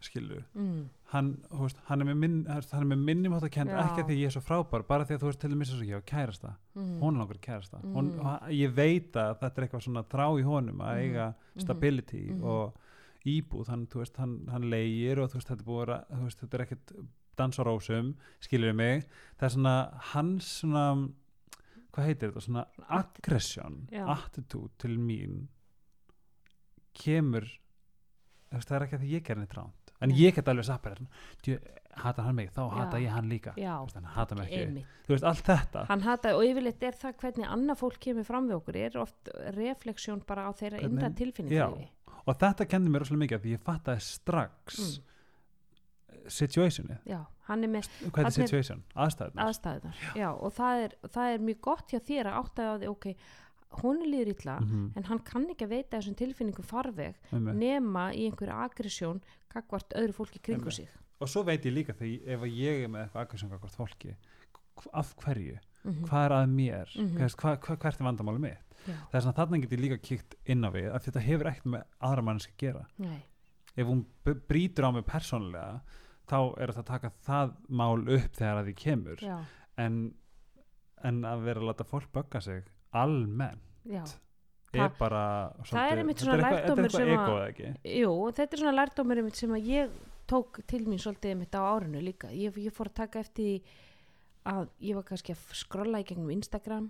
skilu 0.01 0.39
mm. 0.57 0.85
hann, 1.13 1.27
veist, 1.53 1.77
hann 1.85 2.01
er 2.01 2.07
með, 2.09 2.15
minn, 2.23 2.37
hann 2.49 2.81
er 2.81 2.87
með 2.89 3.01
minnum 3.05 3.33
átt 3.37 3.43
að 3.45 3.51
kenda, 3.53 3.75
Já. 3.77 3.83
ekki 3.85 4.01
að 4.03 4.07
því 4.09 4.15
ég 4.19 4.25
er 4.31 4.35
svo 4.35 4.41
frábær 4.41 4.85
bara 4.87 5.05
því 5.05 5.13
að 5.17 5.21
þú 5.21 5.27
veist 5.29 5.41
til 5.43 5.51
dæmis 5.53 5.71
eins 5.71 5.81
og 5.83 5.91
ég 5.91 6.01
á 6.01 6.09
kærasta 6.11 6.53
Mm. 6.75 6.99
hún 7.01 7.17
langar 7.19 7.35
að 7.37 7.41
kærasta 7.45 7.81
Mm. 7.83 7.93
hún, 7.93 8.07
ég 8.49 8.73
veit 8.73 9.11
að 9.13 9.39
þetta 9.39 9.57
er 9.57 9.67
eitthvað 9.67 9.83
svona 9.85 10.03
þrá 10.09 10.27
í 10.39 10.43
honum 10.43 10.79
að 10.81 10.97
eiga 11.03 11.33
stability 11.57 12.31
og 12.41 12.73
íbúð 13.27 13.71
hann, 13.71 13.87
veist, 13.93 14.17
hann, 14.21 14.39
hann 14.51 14.69
leigir 14.71 15.21
og 15.21 15.33
veist, 15.35 15.49
þetta 15.49 15.81
er 15.83 15.93
að 15.95 16.23
veist, 16.25 16.43
þetta 16.43 16.57
er 16.57 16.65
ekkert 16.65 16.93
dans 17.39 17.59
á 17.59 17.63
rósum, 17.63 18.13
skilur 18.43 18.75
mig. 18.77 19.05
Það 19.39 19.47
er 19.47 19.53
svona 19.55 19.75
hans 20.11 20.51
svona 20.61 20.85
hvað 21.91 22.07
heitir 22.07 22.31
þetta, 22.31 22.45
svona 22.45 22.65
aggression, 23.01 23.81
attitude 23.91 24.71
til 24.81 24.97
mín 24.99 25.45
kemur 26.95 27.47
það 28.51 28.73
er 28.75 28.85
ekki 28.85 28.97
að 28.97 29.03
því 29.03 29.11
ég 29.15 29.23
gerði 29.27 29.45
neitt 29.45 29.55
ránt 29.55 29.93
en 30.01 30.13
ég 30.17 30.35
get 30.35 30.49
alveg 30.51 30.99
djú, 31.45 31.57
hata 32.01 32.25
hann 32.25 32.35
mig, 32.35 32.49
þá 32.55 32.61
hata 32.73 32.99
Já. 32.99 33.03
ég 33.03 33.13
hann 33.15 33.29
líka. 33.29 33.53
Já, 33.59 33.73
hann 33.93 34.07
hata 34.15 34.37
mig 34.39 34.49
ekki, 34.49 34.83
þú 35.05 35.13
veist, 35.13 35.27
allt 35.27 35.45
þetta. 35.45 35.85
Hann 35.89 36.05
hata 36.05 36.33
og 36.37 36.43
yfirleitt 36.47 36.85
er 36.87 36.97
það 36.97 37.17
hvernig 37.21 37.49
annað 37.55 37.81
fólk 37.81 37.99
kemur 38.05 38.27
fram 38.27 38.49
við 38.49 38.57
okkur 38.57 38.79
er 38.81 38.99
oft 39.01 39.31
refleksjón 39.57 40.23
bara 40.27 40.47
á 40.47 40.51
þeirra 40.57 41.11
tilfinningu 41.19 41.57
Já. 41.57 41.67
Og 42.27 42.37
þetta 42.37 42.67
kendi 42.69 42.89
mér 42.93 42.99
rosalega 43.05 43.25
mikið 43.25 43.41
því 43.45 43.55
ég 43.57 43.63
fattaði 43.65 44.01
strax 44.01 44.79
Mm. 44.81 46.27
situationi 46.27 46.97
já, 47.07 47.19
er 47.49 48.11
hvað 48.11 48.25
er 48.27 48.33
situation, 48.35 48.83
aðstæðunar 48.95 49.47
aðstæðunar 49.47 50.01
já, 50.19 50.27
og 50.31 50.53
það 50.53 50.81
er, 50.85 50.95
það 51.15 51.33
er 51.35 51.39
mjög 51.47 51.61
gott 51.61 51.91
hjá 51.93 51.99
þér 52.09 52.29
að 52.29 52.37
átta 52.41 52.67
á 52.67 52.73
því, 52.81 52.89
ok, 52.91 53.07
hún 53.81 54.01
er 54.03 54.09
líður 54.11 54.31
illa 54.35 54.55
Mhm, 54.61 54.91
en 54.95 55.03
hann 55.03 55.19
kann 55.19 55.47
ekki 55.49 55.65
að 55.65 55.69
veita 55.73 55.97
þessum 55.97 56.15
tilfinningu 56.19 56.63
farveg 56.63 57.15
einmitt. 57.31 57.55
nema 57.55 58.11
í 58.13 58.27
einhverju 58.29 58.53
agressjón 58.53 59.21
gagvart 59.53 59.89
öðru 59.95 60.13
fólki 60.13 60.39
kringu 60.41 60.61
Einmitt. 60.69 60.73
sig 60.75 60.89
og 61.21 61.27
svo 61.29 61.43
veit 61.43 61.63
ég 61.65 61.73
líka 61.73 61.93
þegar 61.93 62.27
ef 62.27 62.41
að 62.41 62.55
ég 62.57 62.83
er 62.83 62.87
með 62.87 63.07
eitthvað 63.07 63.21
aggression 63.21 63.49
hvort 63.49 63.75
fólki 63.75 64.15
af 64.93 65.15
hverju, 65.15 65.57
Mhm. 65.83 66.05
hvað 66.05 66.25
er 66.25 66.31
að 66.31 66.49
mér 66.49 66.87
hva, 67.35 67.57
hvert 67.77 67.99
er 67.99 68.05
vandamáli 68.05 68.39
mitt 68.39 68.51
Já. 68.51 68.70
Það 68.85 69.15
er 69.17 69.25
svona 69.25 69.37
þarna 69.39 69.61
get 69.63 69.71
ég 69.75 69.81
líka 69.85 69.97
kíkt 70.01 70.35
inn 70.45 70.65
á 70.65 70.69
við 70.73 70.87
því 70.91 71.03
þetta 71.07 71.23
hefur 71.27 71.49
ekkert 71.51 71.69
með 71.75 71.83
aðra 72.09 72.25
mannski 72.29 72.53
að 72.55 72.61
gera 72.65 72.85
Nei. 72.97 73.19
ef 73.75 73.87
hún 73.87 74.05
b- 74.25 74.39
brýtur 74.49 74.87
á 74.87 74.91
mig 74.95 75.05
persónlega 75.05 75.81
þá 76.31 76.37
er 76.61 76.71
þetta 76.71 76.81
að 76.81 76.91
taka 76.93 77.11
það 77.27 77.53
mál 77.69 78.01
upp 78.17 78.35
þegar 78.39 78.61
að 78.61 78.65
því 78.71 78.75
kemur 78.85 79.23
en, 79.77 80.01
en 81.03 81.21
að 81.25 81.43
vera 81.47 81.59
að 81.63 81.69
láta 81.71 81.87
fólk 81.87 82.11
bögga 82.13 82.41
sig 82.41 82.63
almenn 82.93 83.61
já 83.85 84.03
er 84.71 84.93
bara 84.99 85.21
það 85.67 85.89
er 85.91 85.99
einmitt 85.99 86.21
svona 86.23 86.37
lærdómur 86.47 86.91
sem 86.93 87.09
að- 87.11 87.31
Jú, 87.91 88.11
þetta 88.37 88.53
er 88.55 88.61
svona 88.61 88.75
lærdómur 88.77 89.35
sem 89.35 89.49
að 89.57 89.65
ég 89.67 89.89
tók 90.31 90.61
til 90.65 90.85
mín 90.87 91.01
svolítið 91.01 91.33
einmitt 91.33 91.55
á 91.59 91.61
árinu 91.75 91.99
líka. 91.99 92.29
Ég, 92.31 92.55
ég 92.55 92.71
fór 92.71 92.87
að 92.87 92.93
taka 93.01 93.19
eftir 93.19 93.65
að 94.47 94.69
ég 94.79 94.95
var 94.95 95.03
kannski 95.03 95.33
að 95.35 95.41
skrolla 95.59 95.99
í 95.99 96.05
gegnum 96.07 96.31
Instagram. 96.31 96.87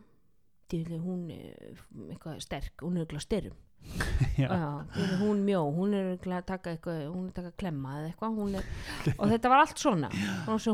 Dýrlega 0.72 1.04
hún 1.04 1.26
er 1.36 1.82
eitthvað 2.14 2.40
sterk, 2.46 2.74
hún 2.86 2.98
er 2.98 3.04
eitthvað 3.06 3.26
styrum. 3.26 3.58
Já. 4.38 4.46
Já, 4.46 4.68
er 5.02 5.14
hún 5.20 5.40
mjó, 5.44 5.62
hún 5.74 5.94
er 5.98 6.12
að 6.22 6.44
taka 6.46 6.76
eitthvað, 6.76 7.00
hún 7.10 7.24
er 7.26 7.32
að 7.32 7.38
taka 7.40 7.52
klemma 7.58 7.96
eða 7.98 8.12
eitthvað 8.12 8.36
hún 8.38 8.56
er, 8.60 8.68
og 9.20 9.32
þetta 9.32 9.50
var 9.50 9.64
allt 9.64 9.82
svona 9.82 10.10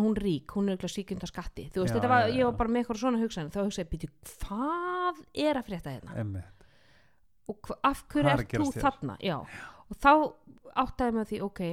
hún 0.03 0.17
rík, 0.19 0.51
hún 0.57 0.67
er 0.67 0.75
eitthvað 0.75 0.91
síkjunda 0.91 1.29
skatti 1.31 1.69
þú 1.71 1.85
veist, 1.85 1.93
Já, 1.93 1.97
þetta 2.01 2.09
var, 2.11 2.27
ég 2.35 2.43
var 2.49 2.57
bara 2.59 2.73
með 2.75 2.81
eitthvað 2.83 2.99
svona 3.05 3.21
hugsanir, 3.23 3.53
þá 3.55 3.61
hugsaði, 3.63 3.89
býtu, 3.93 4.09
hvað 4.43 5.21
er 5.47 5.59
að 5.61 5.69
frétta 5.71 5.93
hérna 5.95 6.17
Einmitt. 6.19 6.67
og 7.47 7.71
af 7.87 8.03
hverju 8.11 8.27
Hvað 8.27 8.33
er 8.35 8.43
ert 8.43 8.57
þú 8.59 8.67
hér? 8.73 8.83
þarna 8.83 9.17
já. 9.23 9.37
og 9.87 10.01
þá 10.03 10.11
áttaði 10.83 11.15
mig 11.15 11.23
á 11.23 11.29
því 11.31 11.41
ok, 11.47 11.63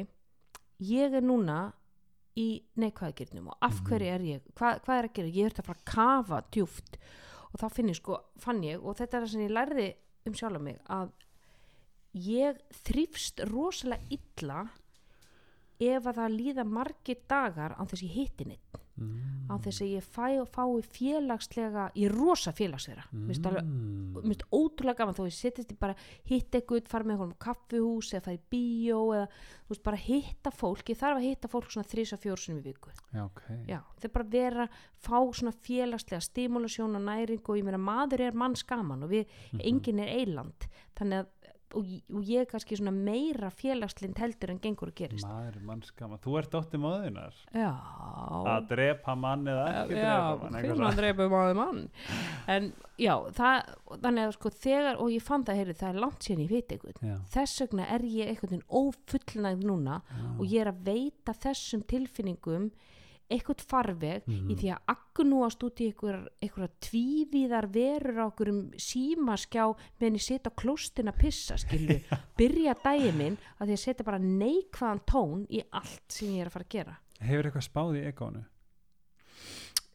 ég 0.94 1.18
er 1.18 1.26
núna 1.26 1.58
í 2.38 2.48
neikvæðagirnum 2.78 3.50
og 3.50 3.58
af 3.62 3.74
Mhm. 3.80 3.86
hverju 3.90 4.14
er 4.14 4.22
ég, 4.30 4.40
Hva, 4.54 4.78
hvað 4.86 4.98
er 5.02 5.08
að 5.10 5.14
gera 5.18 5.34
ég 5.34 5.46
ert 5.50 5.58
að 5.58 5.66
fara 5.66 5.78
að 5.82 5.92
kafa 5.94 6.42
djúft 6.54 6.96
og 7.54 7.60
þá 7.62 7.68
finn 7.70 7.92
ég 7.92 7.98
sko, 8.00 8.18
fann 8.42 8.64
ég 8.66 8.82
og 8.82 8.98
þetta 8.98 9.18
er 9.18 9.24
það 9.24 9.32
sem 9.32 9.44
ég 9.44 9.54
lærði 9.54 9.88
um 10.26 10.34
sjálf 10.38 10.62
mig 10.64 10.80
að 10.90 11.12
ég 12.24 12.58
þrýfst 12.84 13.44
rosalega 13.50 14.18
illa 14.18 14.64
ef 15.82 16.06
að 16.06 16.18
það 16.20 16.36
líða 16.38 16.64
margir 16.66 17.22
dagar 17.30 17.74
á 17.78 17.82
þess 17.86 18.06
ég 18.06 18.16
hitti 18.18 18.48
neitt 18.48 18.63
Mm. 18.94 19.50
á 19.50 19.58
þess 19.58 19.82
að 19.82 19.88
ég 19.90 20.04
fæ 20.06 20.46
fái 20.54 20.82
félagslega 20.86 21.88
ég 21.98 22.06
er 22.06 22.14
rosa 22.14 22.52
félagsverða 22.54 23.02
mm. 23.10 23.24
mér 23.26 23.62
Mm. 23.64 24.20
finnst 24.30 24.44
ótrúlega 24.54 24.96
gaman 25.00 25.16
þó 25.18 25.24
ég 25.26 25.34
setjast 25.34 25.72
í 25.74 25.76
bara 25.80 25.96
hitta 26.30 26.60
eitthvað, 26.60 26.86
fara 26.88 27.04
með 27.04 27.16
einhverjum 27.16 27.38
kaffihús 27.42 28.12
eða 28.14 28.22
fara 28.28 28.36
í 28.38 28.42
bíó 28.54 29.00
eða 29.16 29.26
þú 29.66 29.74
veist 29.74 29.82
bara 29.82 29.96
hitta 30.04 30.50
fólk, 30.54 30.84
ég 30.94 31.00
þarf 31.00 31.18
að 31.18 31.26
hitta 31.26 31.50
fólk 31.50 31.70
svona 31.74 31.90
þrís 31.90 32.12
að 32.14 32.22
fjórsum 32.22 32.58
í 32.60 32.64
viku 32.68 32.92
Já, 33.12 33.24
ok. 33.24 33.42
já, 33.66 33.80
það 33.98 34.04
er 34.08 34.14
bara 34.14 34.24
að 34.28 34.36
vera, 34.38 34.68
fá 35.02 35.18
svona 35.34 35.52
félagslega 35.66 36.22
stimulasjón 36.28 36.94
og 37.00 37.02
næring 37.10 37.42
og 37.50 37.58
ég 37.58 37.64
meina 37.66 37.82
maður 37.82 38.20
er 38.28 38.32
manns 38.38 38.62
gaman 38.62 39.02
og 39.02 39.10
við 39.10 39.26
Mhm. 39.52 39.60
enginn 39.60 40.00
er 40.06 40.14
eiland 40.20 40.68
þannig 40.94 41.24
að 41.24 41.26
og, 41.74 41.88
og 42.14 42.22
ég 42.30 42.40
er 42.44 42.48
kannski 42.50 42.76
svona 42.78 42.92
meira 42.94 43.50
félagslind 43.50 44.18
heldur 44.22 44.52
en 44.54 44.60
gengur 44.62 44.90
að 44.92 44.94
gerist 45.02 45.26
Maður, 45.26 45.58
mannskama. 45.68 46.18
Þú 46.24 46.36
ert 46.40 46.50
dóttir 46.54 46.80
móðunar. 46.82 47.34
já, 47.54 47.70
Að 48.54 48.68
drepa 48.70 49.14
mann 49.18 49.44
eða 49.50 49.66
ekki 49.82 49.94
drepa 49.98 50.38
mann. 50.42 50.54
eitthvað 50.58 50.76
svona. 50.78 50.88
að 50.92 51.00
dreipa 51.02 51.28
maður 51.34 51.58
mann 51.60 51.82
en 52.54 52.70
já, 53.00 53.14
það 53.38 53.74
þannig 54.04 54.24
að 54.28 54.34
sko 54.38 54.54
þegar, 54.64 54.98
og 55.02 55.12
ég 55.14 55.22
fann 55.26 55.44
það 55.48 55.60
heyri, 55.60 55.76
það 55.82 55.92
er 55.94 56.00
langt 56.04 56.26
síðan 56.28 56.44
ég 56.44 56.50
veit 56.54 56.74
eitthvað 56.76 57.04
Já. 57.08 57.16
þess 57.36 57.62
vegna 57.64 57.86
er 57.96 58.06
ég 58.14 58.32
veginn 58.44 58.66
ófullnægð 58.82 59.64
núna 59.68 60.00
Já. 60.04 60.26
og 60.38 60.44
ég 60.46 60.60
er 60.64 60.72
að 60.72 60.82
veita 60.88 61.34
þessum 61.44 61.82
tilfinningum 61.90 62.70
eitthvað 63.30 63.62
farveg 63.66 64.26
Mhm. 64.26 64.50
í 64.50 64.54
því 64.60 64.68
að 64.74 64.94
agnúast 64.94 65.62
út 65.64 65.80
í 65.80 65.86
einhver, 65.92 66.28
einhverja 66.42 66.70
tvívíðar 66.80 67.66
verur 67.72 68.18
á 68.20 68.26
einhverjum 68.28 68.62
símaskjá 68.76 69.64
meðan 70.00 70.18
ég 70.18 70.22
setja 70.26 70.50
á 70.52 70.58
klóstin 70.60 71.08
að 71.12 71.18
pissa 71.18 71.56
skilju, 71.56 72.00
byrja 72.38 72.74
daginn 72.84 73.16
minn 73.18 73.38
að 73.60 73.68
því 73.68 73.72
að 73.78 73.84
setja 73.84 74.04
bara 74.04 74.18
neikvæðan 74.18 75.04
tón 75.06 75.46
í 75.50 75.62
allt 75.72 76.04
sem 76.08 76.28
ég 76.36 76.40
er 76.44 76.46
að 76.46 76.52
fara 76.58 76.64
að 76.64 76.74
gera 76.76 76.98
Hefur 77.20 77.44
eitthvað 77.50 77.68
spáð 77.70 77.96
í 77.96 78.04
egónu? 78.12 78.44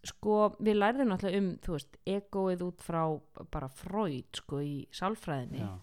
sko 0.09 0.35
við 0.63 0.77
lærðum 0.79 1.09
náttúrulega 1.11 1.41
um 1.43 1.49
þú 1.63 1.73
veist, 1.75 1.97
egoið 2.07 2.61
út 2.69 2.81
frá 2.85 3.01
bara 3.51 3.67
Freud 3.67 4.29
sko 4.39 4.61
í 4.63 4.87
sálfræðinni 4.95 5.59
Já. 5.59 5.73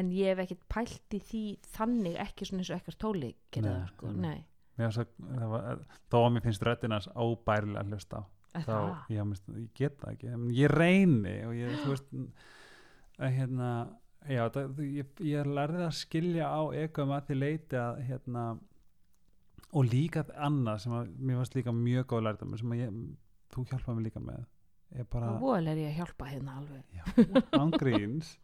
en 0.00 0.10
ég 0.16 0.30
hef 0.32 0.40
ekkert 0.46 0.64
pælt 0.72 1.16
í 1.16 1.20
því 1.20 1.42
þannig 1.76 2.16
ekki 2.24 2.48
svona 2.48 2.64
eins 2.64 2.70
og 2.72 2.80
ekkert 2.80 2.98
tóli 3.04 3.30
það 3.52 3.82
sko, 3.92 4.12
nei, 4.16 4.38
Mér 4.76 4.92
það 4.92 5.50
var, 5.52 5.84
þó 6.12 6.16
að 6.20 6.32
mér 6.34 6.44
finnst 6.44 6.64
röddinans 6.66 7.08
óbærilega 7.16 7.82
að 7.84 7.92
hlusta 7.94 8.20
á. 8.20 8.22
Þá, 8.56 8.76
já, 9.12 9.20
finnst, 9.22 9.48
ég 9.52 9.68
get 9.76 9.98
það 10.00 10.12
ekki. 10.14 10.34
Ég 10.56 10.72
reyni 10.72 11.34
og 11.48 11.54
ég, 11.56 11.74
þú 11.82 11.92
veist, 11.92 12.14
að 13.20 13.36
hérna, 13.36 13.70
já, 14.28 14.42
það, 14.54 14.80
ég, 14.96 15.12
ég 15.28 15.50
lærði 15.58 15.84
að 15.86 15.94
skilja 16.00 16.48
á 16.48 16.60
egóum 16.84 17.14
að 17.16 17.30
því 17.30 17.38
leiti 17.40 17.80
að, 17.80 18.02
hérna, 18.08 18.44
og 19.76 19.88
líka 19.90 20.24
annað 20.36 20.82
sem 20.84 20.96
að 20.96 21.14
mér 21.18 21.40
fannst 21.40 21.56
líka 21.58 21.74
mjög 21.76 22.08
góð 22.12 22.26
lærdum 22.26 22.56
sem 22.60 22.76
að 22.76 22.82
ég, 22.84 23.00
þú 23.54 23.66
hjálpaði 23.70 23.98
mér 23.98 24.08
líka 24.08 24.24
með. 24.24 24.44
Bara, 25.12 25.32
og 25.34 25.42
voðal 25.42 25.72
er 25.72 25.80
ég 25.82 25.90
að 25.90 25.96
hjálpa 26.00 26.28
hérna 26.30 26.52
alveg 26.60 26.84
já, 26.94 27.04
ángríns, 27.58 28.36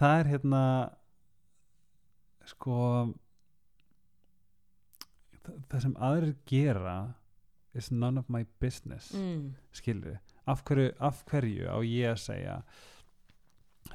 það 0.00 0.14
er 0.22 0.30
hérna, 0.32 0.62
sko, 2.48 2.78
það, 5.44 5.78
sem 5.80 5.96
aðrir 5.96 6.34
gera 6.46 6.98
is 7.74 7.90
none 7.90 8.20
of 8.20 8.28
my 8.28 8.44
business 8.60 9.12
mm. 9.14 9.54
skilur 9.74 10.18
af 10.46 10.62
hverju, 10.64 10.92
af 11.00 11.24
hverju 11.30 11.70
á 11.70 11.78
ég 11.82 12.12
að 12.12 12.20
segja 12.22 12.58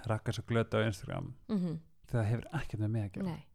rakka 0.10 0.34
svo 0.36 0.44
glötu 0.50 0.82
á 0.82 0.88
Instagram? 0.88 1.34
Mm 1.50 1.80
þegar 2.10 2.24
það 2.24 2.30
hefur 2.32 2.48
ekkert 2.60 2.82
með 2.84 2.92
mig 2.94 3.06
að 3.06 3.14
gera. 3.18 3.34
Nei. 3.34 3.46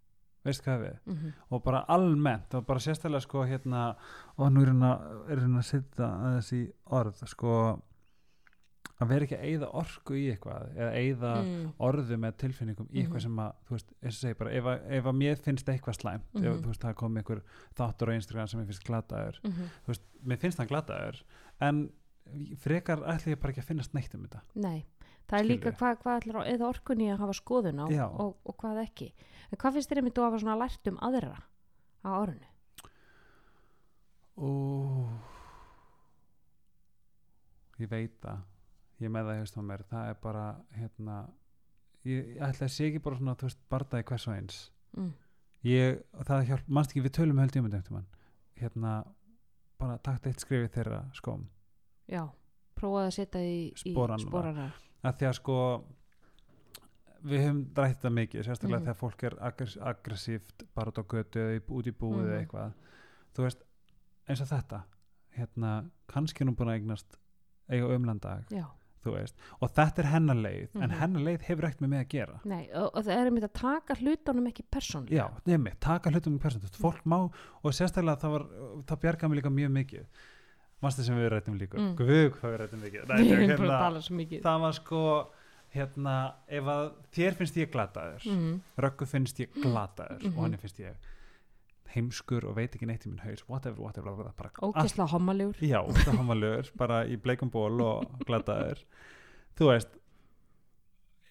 Veist 0.44 0.64
hvað 0.64 0.82
við? 0.82 0.96
Mm 1.06 1.16
-hmm. 1.16 1.32
og 1.48 1.62
bara 1.64 1.84
almennt 1.88 2.54
og 2.54 2.66
bara 2.66 2.80
sérstaklega 2.80 3.20
sko 3.20 3.44
hérna 3.44 3.96
og 4.36 4.52
nú 4.52 4.60
er 4.60 5.38
hérna 5.38 5.58
að 5.58 5.62
setja 5.62 6.06
aðeins 6.06 6.52
í 6.52 6.72
orð 6.84 7.22
sko 7.26 7.80
að 9.02 9.08
vera 9.10 9.26
ekki 9.26 9.36
að 9.38 9.44
eyða 9.50 9.68
orku 9.80 10.14
í 10.14 10.24
eitthvað 10.30 10.76
eða 10.76 10.90
eyða 11.00 11.30
mm. 11.42 11.64
orðu 11.88 12.16
með 12.22 12.36
tilfinningum 12.44 12.88
í 12.92 13.00
eitthvað 13.02 13.20
Mhm. 13.20 13.24
sem 13.26 13.40
að, 13.44 13.52
þú 13.66 13.74
veist, 13.74 13.88
eins 14.02 14.14
og 14.14 14.20
segi 14.20 14.38
bara 14.38 14.52
ef 14.54 14.64
að, 14.70 14.84
ef 14.98 15.04
að 15.10 15.16
mér 15.18 15.36
finnst 15.42 15.68
eitthvað 15.72 15.98
slæmt 15.98 16.28
ef 16.34 16.40
Mhm. 16.44 16.62
þú 16.62 16.68
veist, 16.70 16.80
það 16.84 16.94
kom 17.00 17.16
einhver 17.16 17.42
þáttur 17.74 18.08
á 18.10 18.12
Instagram 18.14 18.48
sem 18.48 18.60
mér 18.60 18.66
finnst 18.70 18.84
glataður 18.86 19.40
Mm 19.44 19.52
þú 19.84 19.86
veist, 19.92 20.02
mér 20.24 20.38
finnst 20.44 20.58
hann 20.58 20.68
glataður 20.68 21.22
en 21.60 21.82
frekar 22.56 22.98
ætla 23.04 23.32
ég 23.34 23.40
bara 23.40 23.52
ekki 23.52 23.60
að 23.64 23.70
finnast 23.72 23.94
neitt 23.94 24.14
um 24.14 24.22
þetta 24.28 24.40
nei 24.54 24.84
það 25.28 25.38
er 25.40 25.44
líka 25.48 25.72
Skilurðu? 25.72 25.98
hvað, 26.00 26.22
ætlar 26.22 26.40
að 26.44 26.52
eða 26.54 26.68
orkunni 26.70 27.10
að 27.12 27.18
hafa 27.18 27.32
skoðun 27.40 27.82
á 27.82 27.86
og, 28.08 28.36
og 28.46 28.56
hvað 28.56 28.82
ekki 28.86 29.12
en 29.50 29.58
hvað 29.58 29.72
finnst 29.74 29.90
þér 29.90 29.98
einmitt 30.00 30.18
að 30.18 30.24
hafa 30.30 30.38
svona 30.44 30.58
lært 30.62 30.88
um 30.88 30.98
aðra 31.02 31.42
á 32.04 32.08
árunni 32.14 32.48
Ó, 34.36 34.48
ég 37.82 37.88
veit 37.90 38.16
það 38.22 38.42
ég 39.04 39.12
með 39.14 39.28
það 39.30 39.40
hefst 39.40 39.58
á 39.58 39.62
mér 39.62 39.82
það 39.90 40.08
er 40.12 40.18
bara 40.22 40.44
hérna 40.78 41.16
ég, 42.04 42.30
ég 42.36 42.40
ætla 42.44 42.68
að 42.68 42.78
ekki 42.88 43.02
bara 43.04 43.16
svona 43.20 43.34
þú 43.40 43.48
veist, 43.48 43.60
bardaði 43.70 44.04
hvers 44.10 44.28
og 44.28 44.34
eins. 44.36 44.58
Mm. 44.96 45.12
ég, 45.64 46.00
það 46.28 46.46
hjálp, 46.50 46.68
mannst 46.68 46.90
ekki 46.94 47.04
við 47.08 47.14
tölum 47.18 47.38
held 47.42 47.56
ég 47.56 47.64
um 47.64 47.70
þetta 47.70 48.04
hérna 48.60 48.94
bara 49.80 49.98
takt 49.98 50.26
eitt 50.30 50.40
skrifið 50.44 50.70
þeirra 50.76 51.00
skóm 51.16 51.46
já, 52.08 52.22
prófaði 52.78 53.06
að 53.10 53.16
setja 53.18 53.40
í 53.42 53.72
sporana 53.76 54.70
að 55.04 55.18
því 55.18 55.26
að 55.28 55.36
sko 55.40 55.58
við 57.24 57.40
höfum 57.40 57.60
rætt 57.78 57.96
þetta 58.02 58.10
mikið 58.12 58.44
sérstaklega 58.44 58.78
Mhm. 58.80 58.84
þegar 58.86 59.00
fólk 59.00 59.22
er 59.24 59.34
aggress 59.40 59.76
aggressíft 59.80 60.64
bara 60.74 60.90
út 60.92 60.98
á 61.00 61.04
götu 61.08 61.40
eða 61.40 61.60
út 61.68 61.86
í 61.88 61.92
búið 61.92 62.24
eða 62.26 62.34
Mhm. 62.34 62.40
eitthvað. 62.44 62.72
Þú 63.34 63.42
veist, 63.42 63.62
eins 64.28 64.40
og 64.40 64.48
þetta 64.48 64.82
hérna, 65.36 65.90
kannski 66.06 66.44
hún 66.44 66.54
búin 66.56 66.68
að 66.68 66.78
eignast 66.80 67.16
eiga 67.68 67.86
umlandag, 67.96 68.44
já, 68.50 68.66
og 69.60 69.70
þetta 69.74 69.98
er 69.98 70.06
hennar 70.12 70.36
leið, 70.36 70.68
en 70.74 70.80
Mhm. 70.90 70.98
hennar 71.00 71.20
leið 71.22 71.40
hefur 71.42 71.64
ekkert 71.68 71.80
með 71.80 71.88
mig 71.88 72.00
að 72.06 72.08
gera 72.08 72.40
nei, 72.44 72.68
og, 72.74 72.90
og 72.94 73.04
það 73.04 73.16
er 73.20 73.26
einmitt 73.30 73.44
að 73.44 73.52
taka 73.60 73.94
hlutunum 73.94 74.46
ekki 74.50 74.64
persónlega 74.70 75.16
já, 75.16 75.26
nefnir, 75.46 75.74
taka 75.80 76.10
persónu, 76.10 76.38
þú 76.40 76.68
veist, 76.68 76.80
fólk 76.80 77.04
má 77.04 77.18
og 77.64 77.72
sérstaklega 77.72 78.20
það 78.20 78.30
var, 78.30 78.44
það 78.86 79.00
bjargaði 79.04 79.28
mig 79.30 79.38
líka 79.42 79.50
mjög 79.50 79.72
mikið 79.78 80.04
mannstu 80.82 81.02
sem 81.04 81.16
við 81.16 81.28
rættum 81.32 81.58
líka 81.58 81.78
Mm. 81.78 81.96
guð 81.96 82.30
hvað 82.36 82.50
við 82.52 82.58
rættum 82.60 82.80
mikið 82.84 83.08
Nei, 83.08 83.22
við 83.24 83.48
hérna, 83.48 84.42
það 84.42 84.60
var 84.60 84.72
sko 84.72 85.30
hérna, 85.74 86.34
ef 86.48 86.64
að 86.64 86.92
þér 87.12 87.34
finnst 87.34 87.56
ég 87.56 87.70
glataður 87.72 88.26
mm. 88.30 88.60
Röggu 88.78 89.06
finnst 89.06 89.38
ég 89.40 89.48
glataður 89.62 90.22
Mhm. 90.22 90.38
og 90.38 90.44
henni 90.44 90.56
finnst 90.58 90.78
ég 90.78 90.94
heimskur 91.94 92.44
og 92.48 92.56
veit 92.56 92.74
ekki 92.74 92.86
neitt 92.86 93.06
í 93.06 93.10
minn 93.10 93.22
haus 93.24 93.44
whatever, 93.48 93.80
whatever, 93.80 94.12
whatever 94.12 94.32
bara 94.36 94.50
allt, 94.54 94.76
ógesla 94.76 95.06
homalegur 95.12 95.56
já, 95.62 95.80
það 96.04 96.16
homalögur 96.20 96.70
bara 96.82 97.04
í 97.06 97.16
bleikum 97.16 97.50
ból 97.50 97.80
og 97.84 98.04
glataður 98.26 98.82
þú 99.58 99.70
veist 99.70 99.94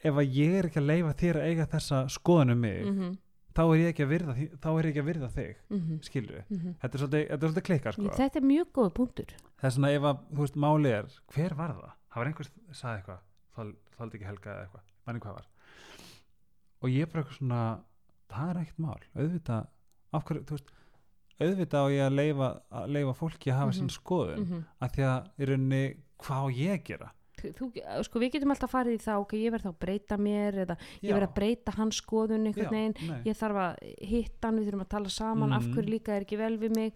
ef 0.03 0.17
að 0.19 0.33
ég 0.37 0.55
er 0.59 0.67
ekki 0.69 0.81
að 0.81 0.89
leifa 0.89 1.13
þér 1.21 1.39
að 1.39 1.49
eiga 1.51 1.65
þessa 1.73 1.99
skoðunum 2.11 2.59
mig, 2.59 2.79
mm 2.85 2.97
-hmm. 2.99 3.13
þá 3.55 3.61
er 3.63 3.77
ég 3.79 3.87
ekki 3.93 4.03
að 4.03 4.11
virða 4.13 4.33
þá 4.63 4.69
er 4.79 4.85
ekki 4.89 4.99
að 5.03 5.09
virða 5.11 5.29
þig, 5.37 5.55
Mm 5.69 5.79
-hmm. 5.79 6.73
þetta 6.81 6.93
er 6.93 6.99
svolítið, 6.99 7.27
þetta 7.29 7.45
er 7.45 7.49
svolítið 7.49 7.67
klikkar 7.69 7.93
sko. 7.93 8.09
þetta 8.17 8.39
er 8.39 8.45
mjög 8.51 8.67
góð 8.73 8.89
punktur 8.93 9.29
það 9.59 9.67
er 9.69 9.75
svona 9.77 9.91
ef 9.91 10.01
að, 10.03 10.17
þú 10.33 10.39
veist, 10.43 10.55
máli 10.55 10.89
er 10.91 11.05
hver 11.33 11.53
var 11.55 11.69
það? 11.69 11.91
Það 12.13 12.19
var 12.19 12.27
einhvers, 12.27 12.51
sagði 12.71 12.97
eitthvað 12.97 13.19
þál- 13.55 13.75
þáldi 13.97 14.13
ekki 14.15 14.25
helga 14.25 14.51
eitthvað, 14.63 14.81
manni 15.07 15.19
hvað 15.19 15.33
var 15.33 15.47
og 16.83 16.89
ég 16.89 17.01
er 17.01 17.05
bara 17.07 17.23
eitthvað 17.23 17.37
svona 17.37 17.79
það 18.29 18.49
er 18.49 18.57
ekkert 18.61 18.79
mál, 18.79 19.01
auðvitað 19.15 19.67
af 20.13 20.23
hverju, 20.27 20.45
þú 20.47 20.57
veist, 20.57 20.71
auðvitað 21.43 21.83
á 21.83 21.87
ég 21.93 22.05
að 22.05 22.17
leifa, 22.19 22.49
að 22.71 22.93
leifa 22.97 23.13
fólki 23.19 23.51
að 23.51 23.59
hafa 23.59 23.71
mm 23.73 23.79
-hmm. 23.79 23.97
skoðun, 23.97 24.39
mm 24.39 24.45
-hmm. 24.45 24.63
af 24.79 24.91
því 24.95 25.03
að 25.03 25.19
í 25.39 25.49
rauninni, 25.49 25.83
hvað 26.23 26.39
á 26.43 26.47
ég 26.51 26.71
að 26.79 26.83
gera? 26.83 27.11
þú, 27.51 27.71
sko 28.03 28.19
við 28.19 28.31
getum 28.37 28.53
alltaf 28.53 28.71
farið 28.71 28.93
í 28.93 29.03
það 29.03 29.23
ok, 29.23 29.33
ég 29.33 29.51
verð 29.51 29.65
þá 29.65 29.71
að 29.73 29.79
breyta 29.83 30.17
mér 30.17 30.57
eða 30.63 30.77
ég 31.01 31.13
verð 31.13 31.27
að 31.27 31.35
breyta 31.35 31.71
hans 31.75 31.99
skoðun 31.99 32.47
einhvern 32.47 32.69
veginn 32.71 33.25
ég 33.25 33.35
þarf 33.35 33.59
að 33.65 33.75
hitta 33.99 34.47
hann, 34.47 34.59
við 34.59 34.69
þurfum 34.69 34.85
að 34.85 34.93
tala 34.95 35.09
saman 35.09 35.53
af 35.53 35.63
Mhm. 35.63 35.73
hverju 35.73 35.89
líka 35.89 36.15
er 36.15 36.21
ekki 36.21 36.37
vel 36.37 36.57
við 36.57 36.75
mig 36.75 36.93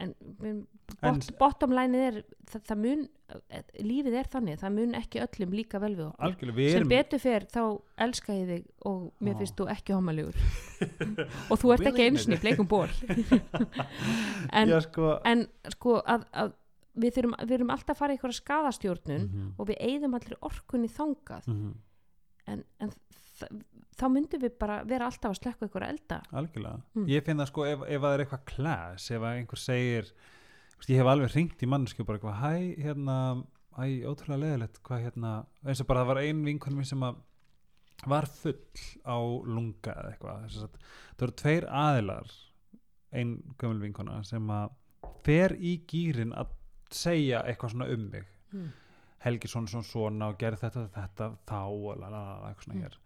en 0.00 0.14
En- 1.00 1.14
bot, 1.14 1.26
bottom 1.38 1.70
line 1.76 1.94
er 2.08 2.16
það, 2.50 2.62
það 2.66 2.78
mun, 2.82 3.02
lífið 3.86 4.14
er 4.20 4.28
þannig 4.32 4.58
það 4.60 4.72
mun 4.74 4.94
ekki 4.98 5.20
öllum 5.22 5.52
líka 5.54 5.78
vel 5.80 5.92
við 5.94 6.06
okkur. 6.08 6.50
Við 6.56 6.70
sem 6.74 6.88
betur 6.90 7.20
fer 7.22 7.46
þá 7.52 7.60
elska 8.06 8.34
ég 8.34 8.48
þig 8.50 8.64
og 8.90 9.04
mér 9.22 9.36
Ó. 9.36 9.38
finnst 9.38 9.60
þú 9.60 9.68
ekki 9.76 9.94
homalegur 9.94 10.40
og 11.52 11.60
þú 11.62 11.72
ert 11.76 11.86
ekki 11.92 12.08
í 12.10 12.40
bleikum 12.42 12.66
ból 12.72 12.88
en, 14.58 14.72
sko, 14.88 15.12
en 15.30 15.44
sko 15.76 15.96
að, 16.02 16.24
að 16.42 16.52
við, 17.00 17.14
þurfum, 17.18 17.36
við 17.46 17.54
erum 17.60 17.72
alltaf 17.76 17.94
að 17.94 18.00
fara 18.02 18.14
í 18.14 18.18
eitthvað 18.18 18.36
skadastjórnun 18.40 19.28
Mhm, 19.30 19.52
og 19.58 19.68
við 19.70 19.80
eigðum 19.86 20.16
allir 20.18 20.38
orkunni 20.50 20.90
þangað. 20.90 21.46
Mhm, 21.46 21.70
en, 22.50 22.64
en 22.82 22.90
þ- 23.38 23.52
þá 24.00 24.06
myndum 24.14 24.42
við 24.44 24.54
bara 24.60 24.80
vera 24.88 25.06
alltaf 25.10 25.30
að 25.34 25.38
slekka 25.42 25.68
ykkur 25.68 25.86
elda 25.86 26.20
algjörlega 26.32 26.82
Mm. 26.96 27.06
ég 27.12 27.24
finn 27.26 27.40
það 27.42 27.50
sko 27.52 27.64
ef, 27.68 27.80
ef 27.86 28.00
það 28.04 28.14
er 28.16 28.24
eitthvað 28.24 28.44
class 28.54 29.10
ef 29.10 29.20
að 29.22 29.38
einhver 29.40 29.60
segir 29.64 30.12
veist, 30.76 30.90
ég 30.90 31.00
hef 31.02 31.10
alveg 31.12 31.34
ringt 31.36 31.62
í 31.62 31.68
mannsku 31.70 32.04
bara 32.08 32.18
eitthvað 32.18 32.40
hæ, 32.40 32.54
hérna, 32.84 33.16
æ, 33.76 33.84
ótrúlega 34.08 34.40
leðilegt 34.44 34.80
hvað 34.86 35.04
hérna, 35.06 35.32
eins 35.66 35.80
og 35.84 35.86
bara 35.90 36.00
það 36.04 36.10
var 36.14 36.22
ein 36.24 36.44
vinkonum 36.48 36.80
mín 36.82 36.88
sem 36.88 37.02
að 37.06 37.20
var 38.08 38.24
full 38.32 38.56
á 39.04 39.16
lunga 39.44 39.92
eða 39.92 40.12
eitthvað 40.14 40.44
þess 40.46 40.62
að 40.64 40.76
það 40.80 41.20
voru 41.24 41.34
tveir 41.42 41.66
aðilar 41.68 42.30
ein 43.12 43.34
gömul 43.60 43.80
vinkona 43.82 44.22
sem 44.24 44.46
að 44.54 44.70
fer 45.26 45.52
í 45.60 45.74
gýrin 45.90 46.32
að 46.32 46.54
segja 46.90 47.42
eitthvað 47.44 47.74
svona 47.74 47.90
um 47.92 48.06
mig 48.10 48.24
mm. 48.54 48.70
Helgi 49.20 49.50
svona 49.52 49.68
svona 49.68 49.84
svona 49.84 50.28
og 50.32 50.38
gerði 50.40 50.62
þetta 50.62 50.86
þetta 50.94 51.26
þá 51.44 51.58
eitthvað 51.60 52.64
svona 52.64 52.78
Mm. 52.78 52.84
hér 52.86 52.96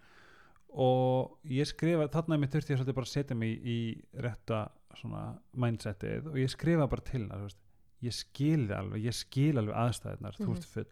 og 0.74 1.38
ég 1.46 1.66
skrifa 1.70 2.08
þarna 2.10 2.38
mér 2.42 2.50
þurfti 2.50 2.74
ég 2.74 2.80
svolítið 2.80 2.96
bara 2.98 3.06
að 3.06 3.12
setja 3.14 3.36
mig 3.38 3.60
í 3.64 3.78
rétta 4.24 4.62
svona 4.98 5.22
mindsetið 5.54 6.26
og 6.32 6.38
ég 6.40 6.50
skrifa 6.50 6.88
bara 6.90 7.04
til 7.06 7.28
þú 7.28 7.42
veist, 7.44 7.60
ég 8.04 8.12
skil 8.12 8.66
alveg, 8.74 9.04
ég 9.06 9.14
skil 9.16 9.54
alveg 9.58 9.74
aðstæðnar 9.84 10.36
þú 10.36 10.48
Mhm. 10.48 10.56
ert 10.56 10.64
full, 10.64 10.90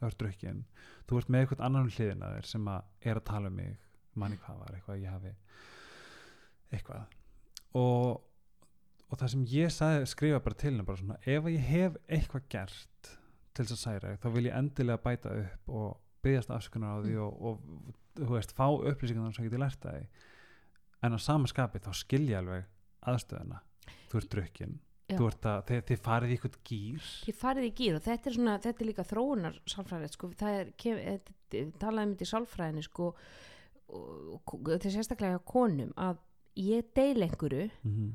þú 0.00 0.06
ert 0.06 0.18
drukkin 0.18 0.64
þú 1.08 1.18
ert 1.18 1.28
með 1.28 1.40
eitthvað 1.46 1.64
annan 1.66 1.90
hliðin 1.90 2.22
að 2.22 2.36
þér 2.38 2.46
sem 2.46 2.64
að 2.68 2.82
er 3.02 3.14
að 3.20 3.24
tala 3.24 3.46
um 3.48 3.56
mig, 3.56 3.76
manni 4.14 4.36
hvað 4.36 4.58
var 4.58 4.74
eitthvað 4.78 5.02
ég 5.02 5.10
hafi 5.12 5.34
eitthvað. 6.72 7.04
Og 7.74 8.24
og 9.10 9.16
það 9.16 9.30
sem 9.32 9.44
ég 9.46 9.70
sagði, 9.72 10.06
skrifa 10.10 10.40
bara 10.44 10.54
til 10.60 10.70
hennar 10.70 10.84
bara 10.84 10.98
svona, 11.00 11.14
ef 11.24 11.44
ég 11.48 11.62
hef 11.64 11.94
eitthvað 12.12 12.42
gert 12.52 13.12
til 13.54 13.64
þess 13.64 13.72
að 13.72 13.80
særa 13.86 14.16
þá 14.20 14.26
vil 14.34 14.44
ég 14.50 14.56
endilega 14.58 15.00
bæta 15.02 15.30
upp 15.44 15.68
og 15.72 15.96
byggjast 16.22 16.50
afsökunar 16.50 16.98
á 16.98 17.02
því 17.04 17.14
Mm. 17.14 17.22
og, 17.26 17.32
og 17.42 18.26
þú 18.26 18.34
veist, 18.34 18.52
fá 18.56 18.66
upplýsingar 18.66 19.34
sem 19.34 19.46
geti 19.46 19.60
lært 19.60 19.86
að 19.86 19.98
því 19.98 20.04
en 21.02 21.14
á 21.14 21.18
sama 21.22 21.46
skapi 21.46 21.78
þá 21.78 21.92
skilja 21.94 22.38
alveg 22.42 22.64
aðstöðuna 23.06 23.62
þú 25.08 25.26
ert 25.28 25.46
að, 25.48 25.60
þið, 25.68 25.82
þið 25.88 26.00
farið 26.04 26.30
í 26.30 26.36
eitthvað 26.36 26.56
gýr 26.68 27.10
Þið 27.24 27.36
farið 27.40 27.68
í 27.68 27.74
gýr 27.78 27.94
og 27.96 28.02
þetta 28.04 28.28
er 28.28 28.34
svona, 28.36 28.56
þetta 28.64 28.82
er 28.84 28.88
líka 28.90 29.04
þróunar 29.08 29.60
sálfræðið, 29.72 30.10
sko, 30.16 30.30
það 30.36 30.58
er 30.58 30.72
eh, 30.92 31.20
um 31.62 31.70
þetta 31.80 32.26
í 32.26 32.28
sálfræðinu, 32.28 32.84
sko 32.84 33.06
og, 33.88 34.42
og 34.42 34.72
þetta 34.74 34.90
er 34.90 34.96
sérstaklega 34.98 35.38
konum 35.48 35.94
að 35.96 36.18
ég 36.60 36.90
deil 36.96 37.22
einhverju 37.24 37.68
mm 37.70 37.94
-hmm. 37.94 38.10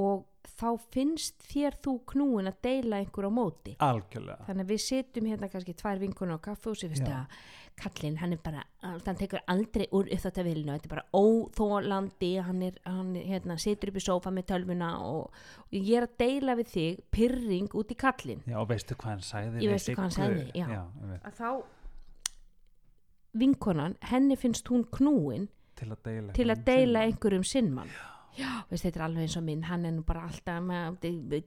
Og 0.00 0.28
þá 0.58 0.68
finnst 0.94 1.42
þér 1.50 1.76
þú 1.84 1.96
knúin 2.12 2.50
að 2.50 2.60
deila 2.64 3.00
einhverju 3.02 3.30
á 3.30 3.34
móti. 3.34 3.74
Algjörlega. 3.82 4.46
Þannig 4.48 4.64
að 4.64 4.72
við 4.72 4.80
setjum 4.84 5.28
hérna 5.30 5.50
kannski 5.52 5.74
tvær 5.78 6.00
vinkunar 6.02 6.40
á 6.40 6.44
kaffehúsi 6.46 6.90
fyrst 6.92 7.08
Já. 7.08 7.18
að 7.22 7.42
kallinn, 7.82 8.18
hann 8.20 8.34
er 8.36 8.40
bara 8.44 8.62
hann 8.82 9.18
tekur 9.18 9.40
aldrei 9.50 9.86
úr 9.96 10.10
uppþáttavilinu 10.12 10.74
þetta 10.74 10.88
er 10.88 10.92
bara 10.92 11.04
óþólandi 11.16 12.32
hann, 12.44 12.60
er, 12.66 12.76
hann 12.84 13.14
er, 13.16 13.24
hérna, 13.30 13.56
situr 13.60 13.92
upp 13.92 13.98
í 13.98 14.04
sófa 14.04 14.32
með 14.34 14.50
tölvuna 14.52 14.90
og, 15.08 15.32
og 15.64 15.78
ég 15.78 15.96
er 16.02 16.06
að 16.06 16.18
deila 16.20 16.56
við 16.60 16.72
þig 16.74 17.00
pyrring 17.16 17.78
út 17.78 17.94
í 17.94 17.98
kallinn. 17.98 18.44
Já, 18.44 18.58
og 18.60 18.68
veistu 18.70 18.98
hvað 18.98 19.14
hann 19.14 19.24
sagði 19.26 19.64
Ég 19.64 19.72
veistu 19.72 19.96
hvað 19.96 20.04
hann 20.04 20.16
sagði, 20.18 20.46
já. 20.58 20.66
já 20.68 20.82
að 21.22 21.40
þá 21.40 21.48
vinkonan, 23.42 23.96
henni 24.12 24.36
finnst 24.36 24.68
hún 24.68 24.84
knúin 24.92 25.48
til 25.78 25.88
að 25.88 26.00
deila 26.04 26.34
til 26.36 26.48
að 26.52 26.64
deila 26.66 27.00
sinn. 27.00 27.08
einhverjum 27.08 27.46
sinnmann 27.48 27.88
já, 27.88 28.11
veist, 28.38 28.84
þetta 28.84 28.98
er 28.98 29.04
alveg 29.06 29.26
eins 29.26 29.36
og 29.36 29.44
minn. 29.46 29.62
Hann 29.68 29.84
er 29.84 29.94
nú 29.96 30.04
bara 30.08 30.24
alltaf 30.28 30.62
með, 30.64 30.98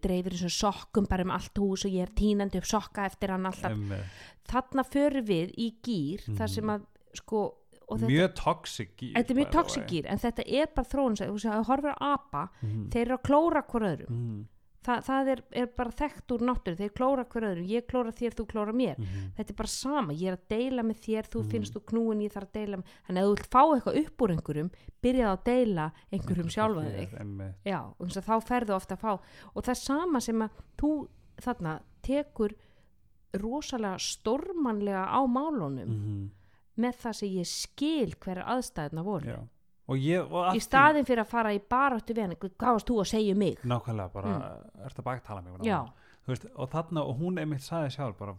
dreifir 0.04 0.36
eins 0.36 0.46
og 0.46 0.54
sokkum 0.54 1.10
bara 1.10 1.26
um 1.26 1.34
allt 1.36 1.62
hús 1.62 1.86
og 1.88 1.92
ég 1.92 2.06
er 2.06 2.16
tínandi 2.18 2.62
upp 2.62 2.70
sokka 2.70 3.06
eftir 3.10 3.34
hann 3.34 3.46
alltaf. 3.50 3.72
Einmitt. 3.72 4.26
þarna 4.50 4.86
förum 4.86 5.26
við 5.26 5.54
í 5.58 5.70
gýr 5.86 6.26
þar 6.38 6.52
sem 6.52 6.74
að 6.76 6.90
sko 7.16 7.46
þetta, 7.86 8.10
mjög 8.10 8.34
toxic 8.40 8.92
gýr 9.00 9.14
þetta 9.16 9.34
er 9.34 9.40
mjög 9.40 9.54
toxic 9.54 9.88
gýr 9.90 10.10
en 10.10 10.22
þetta 10.22 10.46
er 10.46 10.68
bara 10.76 10.90
þróun 10.90 11.18
þú 11.20 11.32
veist, 11.32 11.50
að 11.50 11.66
horfir 11.70 11.96
á 11.96 11.98
apa 12.12 12.44
mm 12.62 12.90
þeir 12.94 13.06
eru 13.06 13.18
að 13.18 13.26
klóra 13.30 13.64
hver 13.66 13.88
öðrum. 13.92 14.12
-hmm. 14.12 14.44
Þa, 14.86 14.96
það 15.02 15.30
er, 15.34 15.40
er 15.52 15.66
bara 15.78 15.90
þekkt 15.98 16.32
úr 16.36 16.42
náttúru. 16.46 16.78
Þeir 16.78 16.92
klóra 16.94 17.24
hver 17.26 17.46
öðrum, 17.48 17.68
ég 17.72 17.86
klóra 17.90 18.12
þér, 18.14 18.36
þú 18.38 18.46
klóra 18.52 18.74
mér. 18.76 18.98
Mhm. 19.00 19.32
þetta 19.38 19.50
er 19.50 19.56
bara 19.56 19.72
sama, 19.74 20.14
ég 20.14 20.28
er 20.30 20.38
að 20.38 20.44
deila 20.50 20.84
með 20.86 21.00
þér 21.06 21.30
þú 21.34 21.40
Mhm. 21.42 21.50
finnst 21.52 21.74
þú 21.74 21.82
knúin, 21.90 22.22
ég 22.22 22.32
þarf 22.36 22.48
að 22.50 22.54
deila 22.60 22.78
með 22.78 22.86
þannig 23.08 23.22
að 23.22 23.26
þú 23.26 23.36
vilt 23.36 23.50
fá 23.50 23.62
eitthvað 23.66 24.00
upp 24.06 24.18
úr 24.22 24.34
einhverjum 24.36 24.72
byrjað 25.02 25.32
að 25.34 25.44
deila 25.46 25.92
einhverjum 26.14 26.50
sjálfa 26.54 26.84
þig. 26.86 27.54
já, 27.66 27.80
og 28.00 28.08
þess 28.08 28.18
að 28.22 28.30
þá 28.30 28.36
ferðu 28.46 28.76
ofta 28.76 28.96
að 28.96 29.00
fá. 29.02 29.20
Og 29.56 29.64
það 29.64 29.70
er 29.70 29.82
sama 29.82 30.20
sem 30.22 30.40
að 30.42 30.50
þú 30.78 31.08
þarna 31.42 31.80
tekur 32.04 32.52
rosalega 33.34 33.98
stórmanlega 34.00 35.08
á 35.12 35.20
málunum 35.28 35.88
Mhm. 35.88 36.30
með 36.78 36.94
það 37.02 37.14
sem 37.16 37.30
ég 37.30 37.46
skil 37.48 38.14
hverja 38.20 38.46
aðstæðna 38.46 39.04
voru. 39.04 39.26
Já 39.26 39.40
ég 39.94 40.32
og 40.32 40.56
í 40.58 40.62
staðin 40.64 41.06
fyrir 41.06 41.22
að 41.22 41.30
fara 41.30 41.54
í 41.54 41.60
baráttu 41.60 42.14
við 42.14 42.24
hann 42.26 42.38
hvað 42.42 42.72
varst 42.72 42.88
þú 42.90 43.00
að 43.04 43.12
segja 43.12 43.34
um 43.36 43.40
mig? 43.40 43.60
Nákvæmlega 43.64 44.14
bara 44.14 44.32
mm. 44.34 44.86
ertu 44.88 45.04
að 45.04 45.10
baktala 45.10 45.42
mig? 45.42 45.92
Veist, 46.26 46.48
og 46.56 46.72
þarna 46.72 47.04
og 47.06 47.20
hún 47.20 47.38
einmitt 47.38 47.62
sagði 47.62 47.92
sjálf 47.94 48.18
bara 48.18 48.34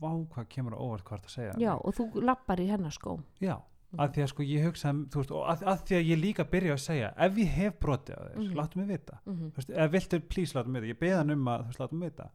vá 0.00 0.12
hvað 0.34 0.46
kemur 0.48 0.72
á 0.72 0.80
óvart 0.80 1.04
hvað 1.04 1.18
er 1.18 1.26
að 1.26 1.34
segja. 1.34 1.56
Já, 1.60 1.72
og 1.76 1.94
þú 1.96 2.24
lappar 2.24 2.60
í 2.60 2.70
hennar 2.70 2.96
skóm 2.96 3.26
já 3.40 3.58
að 3.98 4.12
því 4.14 4.22
að 4.22 4.28
sko 4.30 4.44
ég 4.46 4.66
hugsa 4.68 4.92
veist, 4.94 5.32
og 5.34 5.46
að, 5.50 5.62
að 5.72 5.80
því 5.88 5.96
að 5.96 6.08
ég 6.10 6.20
líka 6.20 6.46
byrja 6.46 6.74
að 6.76 6.82
segja 6.84 7.10
ef 7.26 7.38
ég 7.40 7.54
hef 7.56 7.78
brotið 7.82 8.14
á 8.14 8.22
þér, 8.22 8.36
Mhm. 8.36 8.54
láttu 8.58 8.78
mig 8.78 8.88
vita. 8.88 9.20
Mm 9.24 9.34
-hmm. 9.36 9.52
veist, 9.56 9.70
ef 9.70 9.90
viltu 9.92 10.20
please 10.20 10.54
láttu 10.54 10.68
mig 10.70 10.82
vita, 10.82 10.94
ég 10.94 11.00
beða 11.00 11.16
hann 11.18 11.30
um 11.30 11.44
að 11.48 11.60
þú 11.60 11.66
veist, 11.66 11.80
láttu 11.80 11.94
mig 11.94 12.12
vita. 12.12 12.30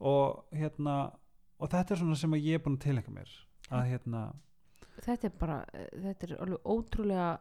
Og 0.00 0.44
hérna 0.52 1.12
og 1.58 1.70
þetta 1.70 1.90
er 1.92 1.96
svona 1.96 2.16
sem 2.16 2.32
ég 2.32 2.54
er 2.54 2.58
búin 2.58 2.76
að 2.76 2.80
tilhenga 2.80 3.10
mér. 3.10 3.30
Að 3.70 3.86
hérna, 3.90 4.32
þetta 5.00 5.24
er 5.24 5.32
bara 5.38 5.64
eh, 5.72 5.88
þetta 5.92 6.26
er 6.26 6.36
alveg 6.40 6.58
ótrúlega 6.64 7.38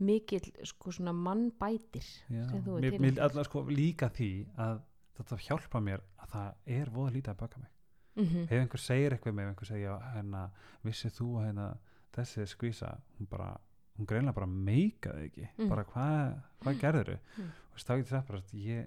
mikill 0.00 0.50
sko 0.64 0.92
svona 0.94 1.12
mannbætir 1.12 2.04
er 2.30 2.52
mér, 2.80 2.98
mér 3.02 3.20
allar 3.24 3.44
sko 3.48 3.64
líka 3.68 4.08
því 4.14 4.30
að 4.56 4.80
þetta 5.18 5.38
hjálpa 5.48 5.80
mér 5.82 6.02
að 6.22 6.34
það 6.34 6.76
er 6.78 6.90
voða 6.94 7.14
lítið 7.16 7.32
að 7.32 7.40
baka 7.40 7.58
mig. 7.62 7.70
Mm 8.18 8.24
-hmm. 8.26 8.44
ef 8.50 8.60
einhver 8.60 8.80
segir 8.82 9.12
eitthvað 9.12 9.34
með 9.34 9.42
ef 9.44 9.48
einhver 9.48 9.66
segja 9.66 9.98
hérna, 10.14 10.50
vissið 10.84 11.12
þú 11.18 11.28
að 11.38 11.44
hérna, 11.46 11.66
þessi 12.12 12.46
skvísa, 12.46 12.98
hún 13.18 13.26
bara 13.30 13.56
hún 13.98 14.06
greinlega 14.06 14.34
bara 14.34 14.46
meikaði 14.46 15.24
ekki. 15.28 15.48
Mm. 15.58 15.68
bara 15.68 15.84
hvað 15.84 16.40
hva 16.62 16.72
gerður 16.80 17.06
þau 17.06 17.18
Mm. 17.38 17.50
og 17.72 17.78
þá 17.78 17.96
getur 17.96 18.16
það 18.18 18.26
bara 18.26 18.38
að 18.38 18.54
ég 18.54 18.86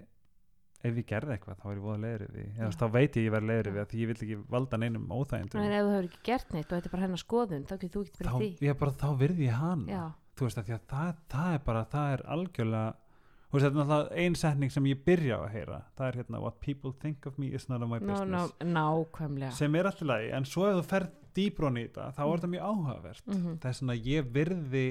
ef 0.82 0.96
ég 0.96 1.06
gerði 1.06 1.32
eitthvað 1.36 1.58
þá 1.60 1.66
er 1.70 1.76
ég 1.76 1.84
voða 1.84 2.00
leiður 2.02 2.32
við 2.34 2.46
eða 2.58 2.70
þá 2.80 2.86
veit 2.92 3.16
ég 3.16 3.26
ég 3.26 3.34
verð 3.34 3.46
leiður 3.50 3.66
Já. 3.66 3.72
við 3.76 3.86
því 3.92 3.98
ég 4.02 4.06
vil 4.10 4.16
ekki 4.16 4.38
valda 4.50 4.76
neinum 4.82 5.06
óþægindum. 5.14 5.60
En 5.62 5.72
ef 5.72 5.84
þú 5.84 5.92
hefur 5.92 6.08
ekki 6.08 6.22
gert 6.24 6.52
neitt 6.52 6.72
og 6.72 6.76
þetta 6.78 6.88
er 6.90 6.94
bara 6.96 7.02
hennar 7.02 7.22
skoðun 7.22 7.66
þá 7.68 7.74
getur 7.78 7.92
þú 7.92 8.02
ekki 8.02 8.12
þá, 8.12 8.18
fyrir 8.18 8.58
því. 8.58 8.66
ég 8.66 8.78
bara, 8.78 8.90
þá 8.92 9.08
virði 9.22 9.46
ég 9.46 9.54
hana. 9.60 9.86
Já, 9.92 10.04
þú 10.36 10.46
veist 10.48 10.58
að 10.62 10.70
að 10.76 10.84
það, 10.88 11.14
það 11.28 11.54
er 11.54 11.62
bara 11.66 11.84
það 11.92 12.12
er 12.16 12.22
algjörlega 12.36 12.94
þú 13.52 13.58
veist 13.58 13.64
þetta 13.66 13.72
er 13.72 13.78
náttúrulega 13.82 14.20
ein 14.24 14.34
setning 14.34 14.72
sem 14.72 14.86
ég 14.88 15.02
byrja 15.04 15.36
á 15.36 15.40
að 15.44 15.50
heyra. 15.52 15.80
Það 15.98 16.06
er 16.08 16.16
hérna 16.22 16.40
what 16.40 16.60
people 16.60 16.92
think 16.92 17.26
of 17.26 17.38
me 17.38 17.46
is 17.52 17.68
of 17.68 17.88
my 17.88 17.98
business 17.98 18.52
ná, 18.60 18.72
nákvæmlega. 18.72 19.50
Sem 19.52 19.74
er 19.76 19.84
alltaf 19.90 20.08
lagi 20.08 20.30
en 20.32 20.44
svo 20.48 20.68
ef 20.70 20.78
þú 20.80 20.86
ferð 20.88 21.10
dýbrón 21.36 21.76
í 21.80 21.86
þetta 21.88 22.12
þá 22.16 22.22
er 22.24 22.32
þetta 22.38 22.52
mjög 22.54 22.68
áhugavert. 22.70 23.26
Mm 23.26 23.58
það 23.60 23.68
er 23.68 23.72
svona 23.80 23.94
ég 24.08 24.32
virði 24.32 24.86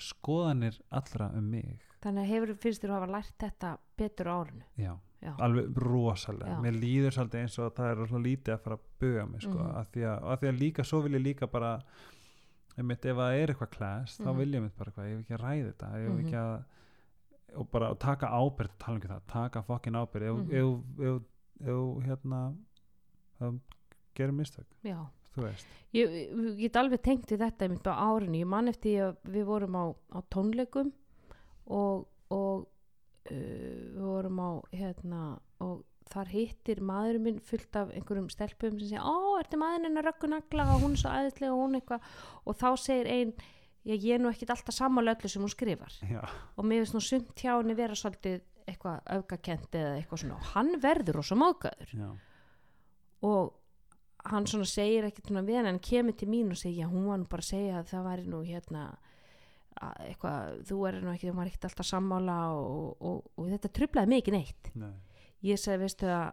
skoðanir 0.00 0.78
allra 0.90 1.28
um 1.36 1.50
mig. 1.50 1.82
Þannig 2.04 2.24
að 2.24 2.30
hefur 2.34 2.54
finnst 2.60 2.82
þér 2.82 2.90
að 2.92 2.98
hafa 2.98 3.12
lært 3.14 3.34
þetta 3.40 3.68
betur 3.96 4.28
árinu? 4.32 4.64
Já, 4.76 4.92
já, 5.24 5.30
alveg 5.46 5.78
rosalega. 5.84 6.50
Já. 6.56 6.60
mér 6.64 6.80
líður 6.80 7.14
svolítið 7.16 7.40
eins 7.44 7.58
og 7.58 7.70
það 7.76 7.90
er 7.90 7.96
rosalega 8.00 8.26
lítið 8.28 8.54
að 8.56 8.64
fara 8.64 8.76
að 8.76 8.88
buga 9.00 9.26
mig 9.30 9.40
sko, 9.44 9.58
Mhm. 9.58 9.76
af, 9.76 9.86
því 9.92 10.02
að, 10.10 10.24
af 10.32 10.40
því 10.40 10.48
að 10.48 10.58
líka 10.60 10.84
svo 10.84 11.00
vil 11.02 11.12
ég 11.12 11.22
líka 11.24 11.46
bara 11.50 11.70
einmitt, 12.78 13.04
ef 13.06 13.16
það 13.16 13.36
er 13.42 13.52
eitthvað 13.54 13.70
klæst 13.76 14.20
þá 14.20 14.28
Mhm. 14.30 14.38
vil 14.38 14.52
ég 14.54 14.62
mitt 14.62 14.76
bara 14.78 14.90
eitthvað, 14.90 15.08
ég 15.10 15.16
vil 15.16 15.24
ekki 15.24 15.36
að 15.38 15.44
ræða 15.44 15.72
þetta 15.72 15.90
ég 15.94 16.08
vil 16.08 16.16
Mhm. 16.16 16.26
ekki 16.26 16.38
að 16.44 16.64
og 17.56 17.70
bara 17.70 17.90
og 17.90 17.98
taka 18.00 18.26
ábyrgð, 18.26 18.78
tala 18.78 18.94
um 18.96 19.00
ekki 19.00 19.08
það, 19.12 19.20
taka 19.28 19.62
fokkin 19.62 19.94
ábyrgð 19.94 20.28
ef, 20.30 20.36
Mhm. 20.36 20.54
ef, 20.54 20.68
ef, 21.00 21.22
ef 21.60 22.06
hérna 22.08 22.56
ef, 23.40 23.54
gerir 24.16 24.32
mistök, 24.32 24.66
já 24.84 25.06
þú 25.36 25.42
ég, 25.94 26.08
ég 26.34 26.58
get 26.58 26.72
alveg 26.76 27.02
tengt 27.02 27.26
við 27.26 27.38
þetta 27.38 27.62
einmitt 27.68 27.86
á 27.86 27.94
árinu, 27.94 28.38
ég 28.42 28.46
man 28.46 28.66
eftir 28.68 29.00
að 29.02 29.16
við 29.30 29.44
vorum 29.44 29.74
á, 29.76 29.94
á 30.12 30.22
tónleikum 30.30 30.92
og, 31.66 32.06
og 32.30 32.66
uh, 33.30 33.34
við 33.34 34.00
vorum 34.00 34.36
á 34.38 34.50
hérna 34.72 35.40
og 35.60 35.84
þar 36.14 36.30
hittir 36.32 36.80
maðurinn 36.84 37.26
minn 37.26 37.42
fullt 37.44 37.78
af 37.80 37.90
einhverjum 37.94 38.30
stelpum 38.32 38.78
sem 38.78 38.94
segja, 38.94 39.02
ó, 39.04 39.36
ertu 39.40 39.60
maðurinn 39.60 39.90
hennar 39.90 40.08
röggu 40.08 40.30
nagla? 40.30 40.68
Og 40.74 40.86
hún 40.86 40.96
er 40.96 41.02
svo 41.02 41.12
aðeinslega 41.12 41.52
og 41.54 41.62
hún 41.64 41.78
eitthvað. 41.80 42.08
Og 42.44 42.58
þá 42.60 42.68
segir 42.80 43.10
ein, 43.12 43.34
já, 43.84 43.94
ég 43.94 44.10
er 44.16 44.22
nú 44.22 44.30
ekkit 44.30 44.54
alltaf 44.54 44.76
sammála 44.78 45.16
öllu 45.16 45.32
sem 45.32 45.44
hún 45.44 45.52
skrifar. 45.52 45.98
Já, 46.08 46.22
og 46.54 46.68
mér 46.70 46.84
finnst 46.84 46.96
nú 46.98 47.02
sumt 47.04 47.34
hjá 47.42 47.52
henni 47.56 47.76
vera 47.78 47.98
svolítið 47.98 48.40
eitthvað 48.64 49.02
öfgakent 49.18 49.76
eða 49.76 49.98
eitthvað 49.98 50.22
svona. 50.24 50.38
Og 50.38 50.54
hann 50.54 50.72
verður 50.80 51.20
rosa 51.20 51.36
móðgæður 51.36 51.96
já, 51.98 52.08
og 53.24 53.52
hann 54.24 54.46
svona 54.48 54.68
segir 54.68 55.04
ekkert 55.08 55.28
svona 55.28 55.44
við 55.44 55.66
hann 55.68 55.80
kemur 55.84 56.16
til 56.16 56.30
mín 56.32 56.52
og 56.52 56.60
segja 56.60 56.88
hún 56.88 57.08
var 57.10 57.20
nú 57.20 57.28
bara 57.28 57.44
að 57.44 57.50
segja 57.50 57.80
að 57.80 57.90
það 57.90 58.06
væri 58.08 58.30
nú 58.32 58.40
hérna 58.46 58.84
að 59.82 60.04
eitthvað, 60.08 60.60
þú 60.68 60.78
er 60.88 61.00
nú 61.02 61.10
ekki, 61.12 61.28
þú 61.28 61.36
var 61.38 61.50
ekkert 61.50 61.66
alltaf 61.68 61.88
sammála 61.88 62.36
og, 62.54 63.02
og, 63.04 63.24
og 63.40 63.50
þetta 63.50 63.70
trublaði 63.74 64.20
ekki 64.20 64.34
neitt. 64.34 64.70
Nei, 64.78 64.92
ég 65.42 65.60
segi 65.60 65.80
veistu 65.82 66.10
að 66.10 66.32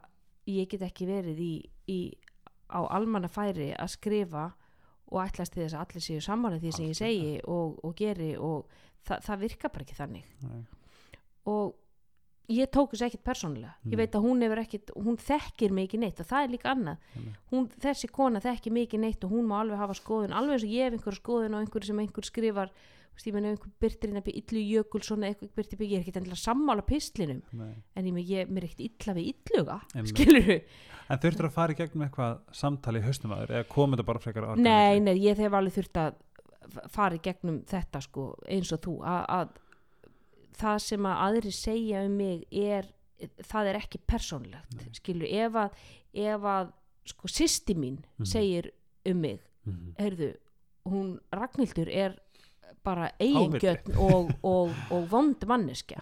ég 0.51 0.69
get 0.71 0.85
ekki 0.85 1.07
verið 1.09 1.41
í, 1.41 1.53
í 1.87 1.99
á 2.71 2.79
almanna 2.87 3.29
færi 3.31 3.71
að 3.75 3.93
skrifa 3.95 4.49
og 5.11 5.19
ætlast 5.25 5.57
þess 5.57 5.75
að 5.75 5.83
allir 5.83 6.05
séu 6.05 6.23
sammála 6.23 6.61
því 6.61 6.71
sem 6.75 6.87
ég 6.87 6.97
segi 6.97 7.33
og, 7.51 7.79
og 7.83 7.95
geri 7.99 8.31
og 8.39 8.69
það, 9.07 9.25
það 9.27 9.43
virkar 9.45 9.73
bara 9.73 9.85
ekki 9.85 9.97
þannig. 9.97 10.29
Nei, 10.47 10.61
og 11.51 11.75
ég 12.51 12.69
tók 12.71 12.93
þessu 12.93 13.07
ekkert 13.07 13.25
persónulega. 13.25 13.73
Mm. 13.81 13.91
ég 13.91 13.99
veit 13.99 14.15
að 14.15 14.25
hún 14.25 14.45
ekkert, 14.61 14.93
hún 14.95 15.19
þekkir 15.19 15.75
ekki 15.83 15.99
neitt 16.01 16.19
og 16.19 16.29
það 16.31 16.45
er 16.45 16.53
líka 16.55 16.71
annað. 16.71 17.05
Hún, 17.51 17.67
þessi 17.83 18.09
kona 18.11 18.41
þekkir 18.43 18.79
ekki 18.85 19.01
neitt 19.01 19.23
og 19.27 19.35
hún 19.35 19.47
má 19.49 19.59
alveg 19.61 19.79
hafa 19.81 19.97
skoðun, 19.97 20.35
alveg 20.35 20.57
eins 20.57 20.65
og 20.67 20.73
ég 20.75 20.87
hef 20.87 20.97
einhver 20.97 21.19
skoðun 21.19 21.55
og 21.55 21.65
einhver 21.65 21.87
sem 21.87 22.01
einhver 22.03 22.27
skrifar 22.27 22.73
ég 23.27 23.33
meina 23.35 23.49
einhver 23.51 23.71
byrtir 23.79 24.09
inn 24.09 24.17
að 24.17 24.23
byrja 24.29 24.41
illu 24.41 24.61
jökulsson 24.71 25.23
eða 25.23 25.35
einhver 25.35 25.49
byrtir 25.55 25.77
byggja, 25.77 25.91
ég 25.91 25.99
er 25.99 26.05
ekkert 26.05 26.17
endilega 26.21 26.41
sammála 26.41 26.81
pistlinum. 26.87 27.41
Nei. 27.53 27.73
en 27.95 28.05
ég, 28.07 28.29
ég 28.29 28.49
mér 28.49 28.63
er 28.63 28.69
ekkert 28.69 28.85
illa 28.87 29.13
við 29.13 29.33
illuga 29.33 29.79
skilur 30.05 30.61
En 31.11 31.19
þurftur 31.19 31.45
að 31.49 31.51
fara 31.51 31.73
í 31.73 31.75
gegnum 31.75 32.05
eitthvað 32.07 32.37
samtali 32.55 32.99
í 33.01 33.03
haustum 33.03 33.31
aður 33.35 33.49
eða 33.51 33.67
komið 33.67 33.97
þetta 33.99 34.07
bara 34.07 34.19
frekar 34.23 34.45
nei, 34.57 34.99
nei, 35.03 35.17
ég 35.19 35.37
hef 35.37 35.53
alveg 35.53 35.73
þurft 35.75 35.97
að 35.99 36.13
fara 36.89 37.15
í 37.17 37.19
gegnum 37.25 37.57
þetta 37.67 38.01
sko 38.01 38.29
eins 38.47 38.71
og 38.71 38.79
þú. 38.85 38.93
Að, 39.03 39.25
að 39.27 39.49
það 40.61 40.77
sem 40.85 41.05
að 41.09 41.21
aðri 41.25 41.51
segja 41.51 42.03
um 42.07 42.15
mig 42.15 42.45
er, 42.51 42.87
það 43.49 43.67
er 43.73 43.79
ekki 43.81 43.99
persónlegt 44.07 44.85
skilur, 44.95 45.27
ef 45.27 45.57
að 45.65 45.75
ef 46.13 46.47
að 46.53 46.71
sko 47.11 47.27
sýsti 47.27 47.75
mín 47.75 47.97
Mhm. 48.19 48.25
segir 48.25 48.71
um 49.05 49.19
mig 49.21 49.39
Mhm. 49.65 49.95
heyrðu, 49.99 50.35
hún 50.85 51.19
Ragnhildur 51.33 51.89
er 51.89 52.15
bara 52.85 53.11
eigingjötn 53.21 53.97
og, 54.01 54.31
og, 54.47 54.71
og 54.93 55.05
vond 55.11 55.45
manneskja. 55.47 56.01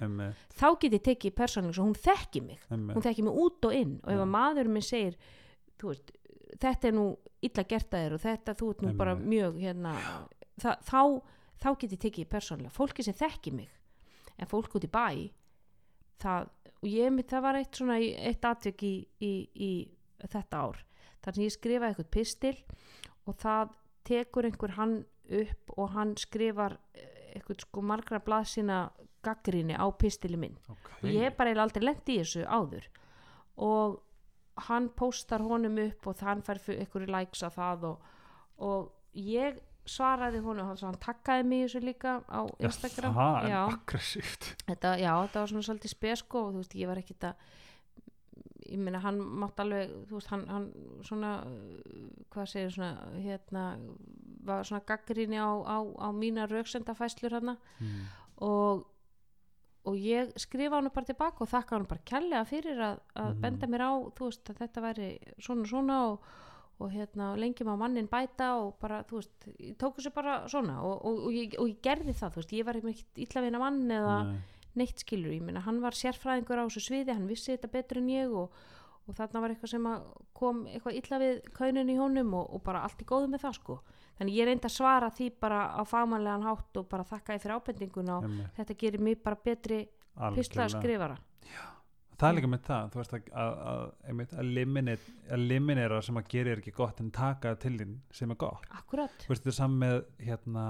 Þá 0.59 0.67
get 0.82 0.95
ég 0.95 1.03
tekið 1.09 1.36
persónlega 1.36 1.75
svo 1.75 1.88
hún 1.89 1.97
þekki 1.97 2.43
mig. 2.45 2.61
Einmitt. 2.69 2.95
hún 2.95 3.05
þekki 3.05 3.25
mig 3.27 3.41
út 3.43 3.67
og 3.67 3.75
inn. 3.75 3.97
Og 4.03 4.13
ef 4.13 4.23
að 4.23 4.32
maður 4.36 4.71
minn 4.71 4.86
segir 4.86 5.17
veist, 5.84 6.13
þetta 6.59 6.89
er 6.89 6.95
nú 6.95 7.09
illa 7.45 7.65
gert 7.67 7.93
að 7.93 8.05
þér 8.05 8.15
og 8.15 8.23
þetta 8.23 8.55
þú 8.59 8.71
ert 8.71 8.82
nú 8.84 8.89
Einmitt. 8.89 9.01
bara 9.01 9.17
mjög 9.19 9.59
hérna, 9.63 9.95
það, 10.59 10.88
þá, 10.88 11.01
þá 11.63 11.69
get 11.82 11.97
ég 11.97 12.03
tekið 12.05 12.32
persónlega 12.32 12.75
fólki 12.75 13.05
sem 13.05 13.19
þekki 13.19 13.55
mig. 13.59 13.75
En 14.39 14.47
fólk 14.47 14.80
út 14.80 14.88
í 14.88 14.91
bæ 14.91 15.07
það, 16.23 16.49
og 16.80 16.88
ég 16.88 17.11
mitt 17.15 17.32
það 17.32 17.45
var 17.47 17.59
eitt 17.59 17.80
svona 17.80 17.99
eitt 17.99 18.45
atvik 18.47 18.84
í, 18.88 18.93
í, 19.19 19.34
í 19.55 19.71
þetta 20.23 20.63
ár. 20.63 20.84
Þar 21.19 21.36
sem 21.36 21.43
ég 21.43 21.55
skrifaði 21.55 21.93
eitthvað 21.93 22.11
pistil 22.15 22.55
og 23.27 23.39
það 23.39 23.73
tekur 24.07 24.47
einhver 24.47 24.75
hann 24.77 25.01
upp 25.41 25.73
og 25.77 25.93
hann 25.95 26.15
skrifar 26.19 26.77
eh, 26.93 27.36
eitthvað 27.36 27.63
sko 27.65 27.84
margra 27.86 28.19
blaðsina 28.23 28.84
gaggrinni 29.25 29.75
á 29.75 29.86
pistili 29.99 30.39
minn. 30.39 30.57
Ok. 30.69 30.91
og 31.01 31.09
ég 31.09 31.27
hef 31.27 31.38
bara 31.38 31.55
aldrei 31.61 31.84
lent 31.86 32.09
í 32.09 32.19
þessu 32.21 32.45
áður. 32.47 32.88
Og 33.59 33.99
hann 34.69 34.89
postar 34.95 35.43
honum 35.43 35.80
upp 35.86 36.07
og 36.07 36.23
hann 36.25 36.43
fær 36.43 36.59
ykkur 36.75 37.07
likes 37.07 37.43
að 37.43 37.57
það 37.59 37.89
og, 37.89 38.13
og 38.63 38.91
ég 39.15 39.59
svaraði 39.89 40.41
honum 40.43 40.69
hann, 40.69 40.80
hann 40.84 40.99
takkaði 41.01 41.45
mig 41.47 41.63
í 41.63 41.67
þessu 41.67 41.82
líka 41.84 42.19
á 42.30 42.41
Instagram. 42.59 43.15
það 43.15 43.47
er 43.49 43.57
aggressíft. 43.61 44.51
Þetta, 44.67 44.93
já, 45.01 45.11
þetta 45.25 45.43
var 45.43 45.51
svona 45.53 45.67
svolítið 45.67 45.95
spesko 45.95 46.43
og 46.45 46.53
þú 46.53 46.63
veist, 46.63 46.77
ég 46.80 46.91
var 46.91 47.01
ekkit 47.01 47.27
að 47.32 47.49
ég 48.69 48.82
meina 48.82 49.01
hann 49.01 49.19
mátt 49.41 49.59
alveg 49.63 49.91
þú 50.09 50.19
veist, 50.19 50.32
hann, 50.34 50.45
hann 50.51 50.67
svona 51.07 51.32
hvað 52.34 52.51
segir 52.51 52.75
svona 52.75 52.91
hérna, 53.23 53.65
var 54.45 54.63
svona 54.67 54.85
gaggrinni 54.87 55.37
á, 55.39 55.49
á, 55.65 55.77
á 55.83 56.07
mína 56.15 56.47
rauksendafæslur 56.49 57.31
hann 57.39 57.57
mm. 57.79 58.05
og 58.45 58.85
og 59.89 59.95
ég 59.95 60.33
skrifa 60.37 60.75
hann 60.75 60.91
bara 60.93 61.07
tilbaka 61.07 61.41
og 61.45 61.49
þakka 61.49 61.75
hann 61.77 61.87
bara 61.89 62.03
kærlega 62.05 62.45
fyrir 62.45 62.77
að, 62.83 62.99
að 63.15 63.29
Mhm. 63.33 63.41
benda 63.41 63.67
mér 63.67 63.81
á 63.87 63.91
þú 64.17 64.27
veist 64.27 64.49
að 64.51 64.57
þetta 64.59 64.81
væri 64.83 65.07
svona 65.39 65.65
svona 65.65 65.97
og, 66.11 66.19
og 66.79 66.91
hérna 66.91 67.35
lengi 67.39 67.63
má 67.63 67.77
mannin 67.79 68.07
bæta 68.11 68.51
og 68.59 68.75
bara 68.79 69.03
þú 69.03 69.15
veist 69.21 69.47
ég 69.59 69.77
tók 69.77 69.95
þessu 69.97 70.13
bara 70.13 70.47
svona 70.47 70.81
og, 70.83 71.05
og, 71.05 71.19
og, 71.25 71.31
ég, 71.33 71.55
og 71.59 71.67
ég 71.67 71.81
gerði 71.81 72.13
það 72.13 72.31
þú 72.35 72.35
veist 72.43 72.53
ég 72.53 72.65
var 72.65 72.75
ekki 72.75 73.05
illa 73.15 73.41
við 73.41 73.59
mann 73.59 73.81
eða 73.91 74.17
Nei. 74.27 74.37
neitt 74.75 74.99
skilur 74.99 75.31
ég 75.33 75.41
minna 75.41 75.61
hann 75.65 75.81
var 75.81 75.91
sérfræðingur 75.91 76.59
á 76.59 76.67
þessu 76.67 76.83
sviði 76.85 77.15
hann 77.15 77.27
vissi 77.27 77.55
þetta 77.55 77.71
betur 77.71 77.97
en 77.97 78.09
ég 78.09 78.31
og, 78.35 78.51
og 79.10 79.18
þarna 79.18 79.41
var 79.43 79.53
eitthvað 79.55 79.72
sem 79.74 79.88
kom 80.39 80.62
eitthvað 80.70 80.99
illa 81.01 81.20
við 81.24 81.39
kaunin 81.57 81.89
í 81.89 81.97
honum 81.99 82.34
og, 82.39 82.53
og 82.55 82.64
bara 82.64 82.84
allt 82.88 83.01
í 83.01 83.07
góðu 83.10 83.30
með 83.34 83.43
það 83.47 83.57
sko. 83.60 83.80
Þannig 84.20 84.36
ég 84.39 84.47
reyndi 84.49 84.68
að 84.68 84.76
svara 84.76 85.10
því 85.16 85.30
bara 85.39 85.60
á 85.76 85.82
fagmannlegan 85.88 86.43
hátt 86.45 86.78
og 86.82 86.88
bara 86.91 87.07
þakka 87.07 87.38
ég 87.38 87.43
fyrir 87.43 87.55
ábendinguna 87.60 88.18
og 88.20 88.30
þetta 88.57 88.76
gerir 88.82 89.01
mig 89.03 89.22
bara 89.24 89.36
betri 89.43 89.84
pistla 90.36 90.66
Algjörlega. 90.66 90.80
skrifara 90.80 91.20
það 92.20 92.28
er 92.30 92.36
líka 92.36 92.47
með 92.51 92.64
það 92.68 92.88
þú 92.91 92.99
veist 92.99 93.14
að, 93.16 93.28
að, 93.32 93.60
að, 93.72 95.03
eliminera 95.38 96.01
sem 96.03 96.18
að 96.20 96.28
gera 96.34 96.51
er 96.51 96.60
ekki 96.60 96.74
gott 96.76 96.99
en 96.99 97.12
taka 97.16 97.53
til 97.62 97.78
þín 97.80 97.93
sem 98.12 98.34
er 98.34 98.39
gott. 98.41 98.66
Akkurat, 98.76 99.14
þú 99.24 99.32
veist 99.32 99.45
þetta 99.45 99.53
er 99.53 99.57
saman 99.60 99.80
með 99.86 100.01
hérna 100.28 100.66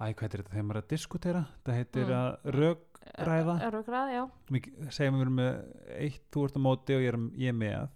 æ, 0.00 0.06
hvað 0.14 0.24
heitir 0.24 0.40
þetta 0.42 0.54
þegar 0.54 0.66
maður 0.68 0.78
er 0.80 0.84
að 0.86 0.92
diskutera? 0.94 1.44
Það 1.66 1.78
heitir 1.80 2.08
Mm. 2.08 2.14
að 2.18 2.54
röggræða 3.04 3.56
örugræð, 3.68 4.12
já. 4.14 4.22
Segjum 4.96 5.18
við 5.18 5.26
erum 5.26 5.40
með 5.40 5.50
eitt, 5.98 6.22
þú 6.34 6.44
ert 6.48 6.58
á 6.58 6.60
móti 6.66 6.96
og 6.96 7.04
ég 7.04 7.12
er, 7.12 7.18
ég 7.40 7.54
er 7.54 7.58
með. 7.58 7.90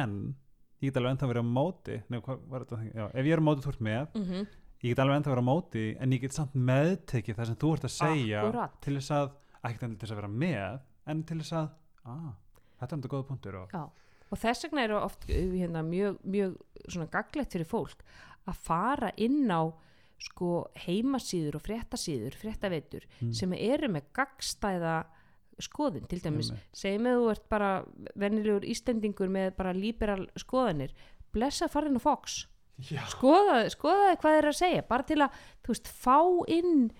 En 0.00 0.16
ég 0.80 0.90
get 0.90 1.00
alveg 1.00 1.16
ennþá 1.16 1.30
verið 1.32 1.46
á 1.46 1.54
móti. 1.58 2.00
Nei, 2.08 2.18
hvað 2.24 2.56
þetta? 2.56 2.80
Já, 2.90 3.04
ef 3.10 3.28
ég 3.28 3.36
er 3.36 3.42
á 3.42 3.48
móti 3.48 3.66
þú 3.66 3.74
ert 3.74 3.86
með. 3.88 4.18
Mm 4.18 4.48
ég 4.80 4.94
get 4.94 5.02
alveg 5.02 5.18
ennþá 5.20 5.34
verið 5.34 5.44
á 5.44 5.50
móti 5.50 5.82
en 6.00 6.14
ég 6.14 6.22
get 6.22 6.36
samt 6.36 6.54
meðtekið 6.56 7.36
það 7.36 7.48
sem 7.50 7.58
þú 7.60 7.72
ert 7.76 7.86
að 7.86 7.92
segja 7.96 8.44
Akkúrat. 8.44 8.78
til 8.80 8.94
þess 8.96 9.12
að, 9.16 9.34
ekkert 9.60 9.84
enn 9.86 9.96
til 9.96 10.06
þess 10.06 10.14
að 10.14 10.20
vera 10.20 10.30
með 10.44 10.78
en 11.12 11.20
til 11.28 11.38
þess 11.42 11.56
að, 11.58 11.66
ah, 12.06 12.30
þetta 12.80 12.88
er 12.88 12.94
þetta 12.94 13.12
góða 13.12 13.28
punktur 13.28 13.58
og, 13.60 13.74
og 14.30 14.40
þess 14.40 14.66
vegna 14.66 14.86
eru 14.86 14.96
oft 15.02 15.28
uh, 15.28 15.52
hérna, 15.52 15.84
mjög, 15.84 16.16
mjög 16.24 16.56
gaglegt 17.12 17.56
fyrir 17.56 17.68
fólk 17.68 18.04
að 18.48 18.64
fara 18.70 19.12
inn 19.20 19.52
á 19.52 19.62
sko 20.20 20.68
heimasíður 20.86 21.56
og 21.56 21.62
fréttasíður, 21.64 22.34
fréttaveitur 22.36 23.06
Mm. 23.20 23.32
sem 23.34 23.52
eru 23.56 23.88
með 23.88 24.04
gagstæða 24.16 24.98
skoðun, 25.60 26.06
til 26.08 26.20
dæmis 26.24 26.50
Einmitt. 26.50 26.68
segjum 26.72 27.06
að 27.10 27.18
þú 27.20 27.30
ert 27.30 27.48
bara 27.48 27.70
vennilegur 28.16 28.64
Íslendingur 28.64 29.28
með 29.32 29.50
bara 29.56 29.72
líberal 29.76 30.26
skoðanir 30.40 30.92
blessa 31.32 31.68
farin 31.68 31.96
á 31.96 32.00
Fox 32.00 32.46
Já. 32.80 33.02
skoðaði, 33.12 33.74
hvað 33.76 34.20
þeir 34.22 34.38
eru 34.38 34.48
að 34.54 34.56
segja 34.60 34.82
bara 34.88 35.02
til 35.04 35.18
að, 35.20 35.30
þú 35.64 35.74
veist, 35.74 35.88
fá 35.88 36.16
inn 36.48 36.90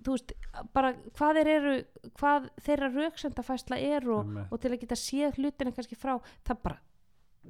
þú 0.00 0.14
veist, 0.16 0.32
bara 0.72 0.94
hvað 1.12 1.36
þeir 1.36 1.50
eru, 1.58 1.74
hvað 2.16 2.48
þeirra 2.64 2.88
rauksendafæsla 2.94 3.76
er 3.84 4.08
og, 4.08 4.24
Einmitt. 4.24 4.48
og 4.52 4.60
til 4.60 4.70
að 4.72 4.80
geta 4.80 4.96
séð 4.96 5.36
hlutina 5.36 5.72
kannski 5.76 5.96
frá, 6.00 6.16
það 6.48 6.62
bara 6.62 6.78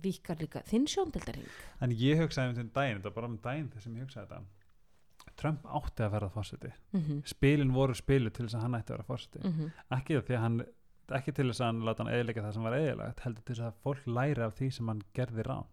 vikar 0.02 0.36
líka 0.42 0.64
þinn 0.66 0.88
sjóndeldaring 0.90 1.46
en 1.80 1.90
ég 1.94 2.18
hugsaði 2.18 2.50
um 2.50 2.56
þenn 2.58 2.72
daginn, 2.74 2.98
þetta 2.98 3.04
var 3.12 3.14
bara 3.20 3.30
um 3.30 3.38
daginn 3.38 3.70
þess 3.70 3.84
sem 3.86 3.94
ég 3.94 4.02
hugsaði 4.08 4.26
þetta 4.26 4.42
Trump 5.36 5.66
átti 5.66 6.04
að 6.06 6.14
verða 6.14 6.30
fórseti 6.30 6.70
mm 6.92 7.00
-hmm. 7.00 7.20
spilin 7.26 7.72
voru 7.74 7.94
spilu 7.94 8.30
til 8.30 8.46
þess 8.46 8.54
að 8.54 8.64
hann 8.66 8.74
ætti 8.74 8.92
að 8.92 8.96
vera 8.96 9.10
fórseti 9.10 9.38
Mm 9.44 9.70
ekki 9.90 10.16
að 10.16 10.40
hann 10.40 10.64
ekki 11.12 11.32
til 11.32 11.48
þess 11.50 11.60
að 11.60 11.66
hann 11.66 11.84
láta 11.84 12.04
hann 12.04 12.14
eðilega 12.14 12.42
það 12.42 12.52
sem 12.54 12.62
var 12.62 12.76
eðilegt 12.78 13.20
heldur 13.20 13.42
til 13.44 13.54
þess 13.54 13.66
að 13.66 13.80
fólk 13.82 14.06
læri 14.06 14.42
af 14.42 14.54
því 14.54 14.70
sem 14.72 14.88
hann 14.88 15.02
gerði 15.14 15.42
rán 15.42 15.66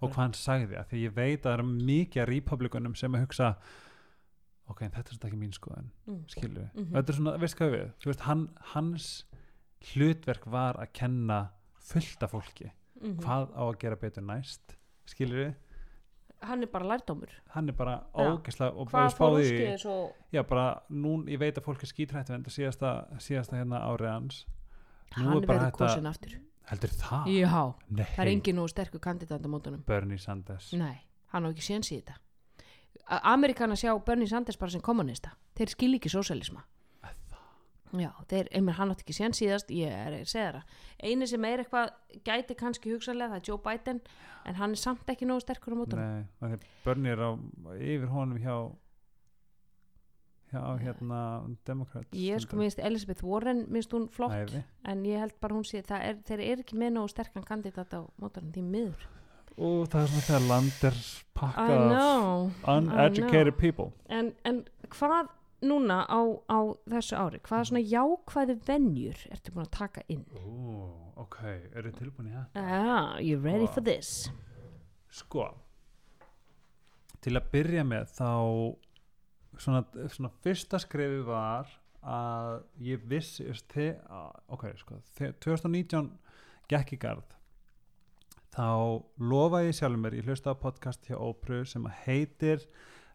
og 0.00 0.10
hvað 0.10 0.22
hann 0.22 0.32
sagði. 0.32 0.76
Að 0.76 0.86
því 0.90 1.00
ég 1.04 1.14
veit 1.14 1.40
að 1.40 1.42
það 1.44 1.54
eru 1.58 1.66
mikið 1.66 2.22
af 2.22 2.28
republikunum 2.28 2.94
sem 2.94 3.14
að 3.14 3.20
hugsa 3.20 3.56
ok, 4.70 4.80
þetta 4.80 5.02
er 5.02 5.10
þetta 5.12 5.28
ekki 5.28 5.40
mín 5.40 5.52
skoðan 5.54 5.90
mm. 6.06 6.22
skilu, 6.32 6.62
mm 6.62 6.70
Mhm. 6.74 6.92
þetta 6.94 7.12
er 7.12 7.18
svona, 7.18 7.34
veist 7.42 7.58
hvað 7.58 7.74
við 7.74 8.06
veist, 8.06 8.24
hann, 8.28 8.48
hans 8.72 9.26
hlutverk 9.92 10.46
var 10.46 10.80
að 10.80 10.92
kenna 10.92 11.40
fullta 11.78 12.30
fólki 12.30 12.70
Mm 13.02 13.18
hvað 13.20 13.50
á 13.52 13.62
að 13.66 13.78
gera 13.82 13.96
betur 14.00 14.22
næst 14.24 14.76
skilur 15.10 15.36
við, 15.42 15.54
hann 16.46 16.62
er 16.62 16.66
bara 16.72 16.84
lærdómur. 16.84 17.30
Hann 17.54 17.68
er 17.68 17.72
bara 17.78 17.94
ógeðslega 18.14 18.72
og 18.74 18.90
bara 18.90 19.10
spáði 19.10 19.78
svo 19.80 20.12
já, 20.32 20.42
bara 20.48 20.82
nú, 20.90 21.24
ég 21.26 21.38
veit 21.38 21.56
að 21.58 21.64
fólk 21.64 21.82
er 21.82 21.90
skítrætt 21.92 22.30
en 22.30 22.42
þetta 22.44 22.54
síðasta, 22.56 22.90
síðasta 23.18 23.56
hérna 23.60 23.80
árið 23.88 24.10
hans. 24.12 24.44
Nú 25.16 25.28
hann 25.28 25.42
er 25.44 25.48
að- 25.58 25.72
kosin 25.72 26.06
aftur. 26.10 26.36
Heldur 26.70 26.88
það, 26.96 27.26
já, 27.28 27.74
nei, 27.90 28.04
það 28.04 28.24
er 28.24 28.28
engin 28.32 28.56
nú 28.56 28.68
sterkur 28.68 29.00
kandidat 29.00 29.42
á 29.44 29.48
mótunum. 29.48 29.84
Bernie 29.86 30.18
Sanders. 30.18 30.72
Nei, 30.72 31.02
hann 31.32 31.44
á 31.44 31.48
ekki 31.52 31.60
séns 31.62 31.90
í 31.92 32.00
þetta. 32.00 32.14
A- 33.08 33.32
Amerikanar 33.34 33.76
sjá 33.76 33.92
Bernie 34.04 34.26
Sanders 34.26 34.56
bara 34.56 34.70
sem 34.70 34.80
kommunista 34.80 35.32
þeir 35.54 35.68
skil 35.68 35.94
ekki 35.98 36.08
sósælisma 36.08 36.62
já, 38.00 38.10
þeir, 38.30 38.48
einmitt 38.54 38.78
hann 38.78 38.90
átti 38.94 39.04
ekki 39.06 39.16
séns 39.16 39.40
síðast 39.40 39.70
ég 39.74 39.92
er 39.92 40.18
að 40.18 40.28
segja 40.30 40.52
það. 40.56 40.78
Eini 41.04 41.28
sem 41.30 41.44
er 41.48 41.62
eitthvað 41.64 41.92
gæti 42.26 42.56
kannski 42.58 42.94
hugsalega 42.94 43.34
það 43.34 43.40
er 43.40 43.48
Joe 43.50 43.60
Biden 43.64 44.00
en 44.44 44.58
hann 44.60 44.76
er 44.76 44.80
samt 44.80 45.10
ekki 45.12 45.28
nógu 45.28 45.44
sterkur 45.44 45.74
á 45.74 45.80
mótunum 45.80 46.04
Nei, 46.04 46.24
af 46.40 46.48
því 46.48 46.58
að 46.58 46.66
Bernie 46.84 47.12
er 47.14 47.22
á 47.24 47.30
yfir 47.78 48.10
honum 48.12 48.40
hjá 48.42 48.56
hjá 50.54 50.62
hérna 50.78 51.20
Democrats 51.66 52.14
ég 52.18 52.42
sko 52.44 52.58
minnst 52.60 52.78
Elizabeth 52.78 53.24
Warren 53.26 53.64
minnst 53.72 53.92
hún 53.94 54.06
flott 54.12 54.34
Æði. 54.36 54.62
en 54.86 55.04
ég 55.08 55.22
held 55.22 55.36
bara 55.42 55.56
hún 55.58 55.66
sé 55.66 55.82
það 55.86 56.08
er, 56.08 56.20
þeir 56.28 56.44
eru 56.46 56.64
ekki 56.64 56.78
með 56.80 56.96
nógu 56.98 57.12
sterkan 57.14 57.46
kandidat 57.46 57.94
á 57.94 58.00
mótarinn 58.20 58.52
því 58.54 58.64
miður. 58.68 59.06
Og 59.54 59.86
það 59.86 60.00
er 60.02 60.08
svona 60.10 60.26
þegar 60.28 60.46
land 60.50 60.86
er 60.88 60.96
pakkað 61.38 61.82
uneducated 62.74 63.58
people. 63.58 63.92
En, 64.10 64.32
en 64.44 64.64
hvað 64.90 65.30
núna 65.68 66.02
á, 66.06 66.20
á 66.50 66.58
þessu 66.92 67.16
ári 67.18 67.40
hvaða 67.44 67.68
svona 67.70 67.82
jákvæðu 67.90 68.56
venjur 68.68 69.20
ertu 69.34 69.52
búin 69.54 69.66
að 69.66 69.74
taka 69.78 70.02
inn 70.08 70.24
Ó, 70.38 70.88
ok, 71.24 71.38
eru 71.74 71.92
tilbúin 71.96 72.30
í 72.30 72.34
það? 72.34 72.46
ah, 72.62 73.18
you 73.20 73.38
ready 73.38 73.66
Wow. 73.66 73.74
for 73.74 73.80
this 73.84 74.30
Sko 75.14 75.48
til 77.24 77.36
að 77.38 77.46
byrja 77.54 77.84
með 77.88 78.10
þá 78.18 78.28
svona, 79.62 79.84
svona 80.12 80.30
fyrsta 80.44 80.80
skrefi 80.82 81.22
var 81.24 81.70
að 82.04 82.58
ég 82.84 83.06
vissi 83.08 83.46
ok, 84.52 84.66
sko 84.76 84.98
þe- 85.16 85.32
2019 85.40 86.10
gekk 86.68 86.92
í 86.92 86.98
garð 87.00 87.30
þá 88.54 88.66
lofaði 89.18 89.70
ég 89.70 89.78
sjálfur 89.78 90.02
mér, 90.04 90.14
ég 90.20 90.28
hlusta 90.28 90.52
á 90.52 90.60
podcast 90.60 91.06
hjá 91.08 91.16
Ópru 91.16 91.64
sem 91.66 91.86
heitir 92.04 92.66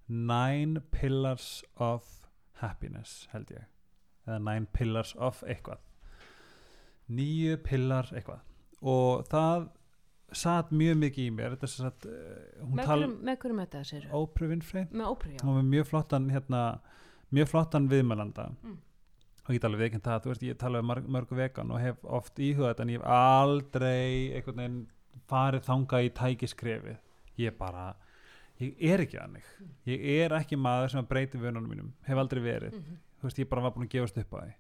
Nine 0.10 0.82
Pillars 0.92 1.64
of 1.78 2.19
Happiness 2.60 3.28
held 3.34 3.52
ég. 3.56 3.68
Eða 4.28 4.40
Nine 4.46 4.70
Pillars 4.76 5.16
of 5.18 5.44
eitthvað. 5.48 5.82
Nýju 7.10 7.58
pillar 7.66 8.10
eitthvað. 8.14 8.44
Og 8.86 9.26
það 9.32 9.70
satt 10.36 10.74
mjög 10.76 11.00
mikið 11.04 11.26
í 11.26 11.32
mér. 11.34 11.56
Satt, 11.66 12.06
uh, 12.06 12.36
hún 12.62 12.78
með 12.78 12.92
tal 12.92 13.00
hverjum, 13.02 13.64
þetta 13.64 13.82
sér 13.88 14.06
Ópru 14.14 14.52
Winfrey. 14.52 14.86
Hún 14.94 15.58
var 15.58 15.66
mjög 15.72 15.90
flottan 15.90 16.30
hérna, 16.34 16.62
mjög 17.34 17.52
flottan 17.56 17.90
viðmælanda. 17.92 18.52
Mm. 18.64 18.78
og 19.50 19.56
ég 19.56 19.62
tala 19.64 19.78
við 19.80 19.88
ekki 19.88 20.00
það, 20.06 20.26
veist, 20.30 20.44
ég 20.46 20.58
tala 20.62 20.78
við 20.78 20.86
marg, 20.86 21.06
mörgu 21.10 21.38
vegan 21.40 21.72
og 21.74 21.80
hef 21.82 22.04
oft 22.06 22.38
íhugað 22.38 22.68
þetta 22.70 22.84
en 22.86 22.92
ég 22.94 23.00
hef 23.00 23.08
aldrei 23.16 24.76
farið 25.30 25.64
þangað 25.66 26.06
í 26.06 26.12
tækiskrefið. 26.20 27.00
Ég 27.42 27.56
bara, 27.58 27.88
ég 28.60 28.76
er 28.92 29.00
ekki 29.06 29.18
þannig. 29.20 29.46
Ég 29.88 30.02
er 30.26 30.36
ekki 30.40 30.58
maður 30.60 30.92
sem 30.92 31.02
að 31.04 31.08
breyti 31.12 31.40
vönunum 31.42 31.70
mínum, 31.72 31.92
hef 32.08 32.18
aldrei 32.18 32.42
verið. 32.44 32.74
Mhm. 32.80 32.98
þú 33.20 33.28
veist, 33.28 33.40
ég 33.40 33.50
bara 33.50 33.62
var 33.62 33.72
búin 33.76 33.88
að 33.88 33.90
gefast 33.98 34.18
upp 34.18 34.34
á 34.34 34.40
því. 34.40 34.54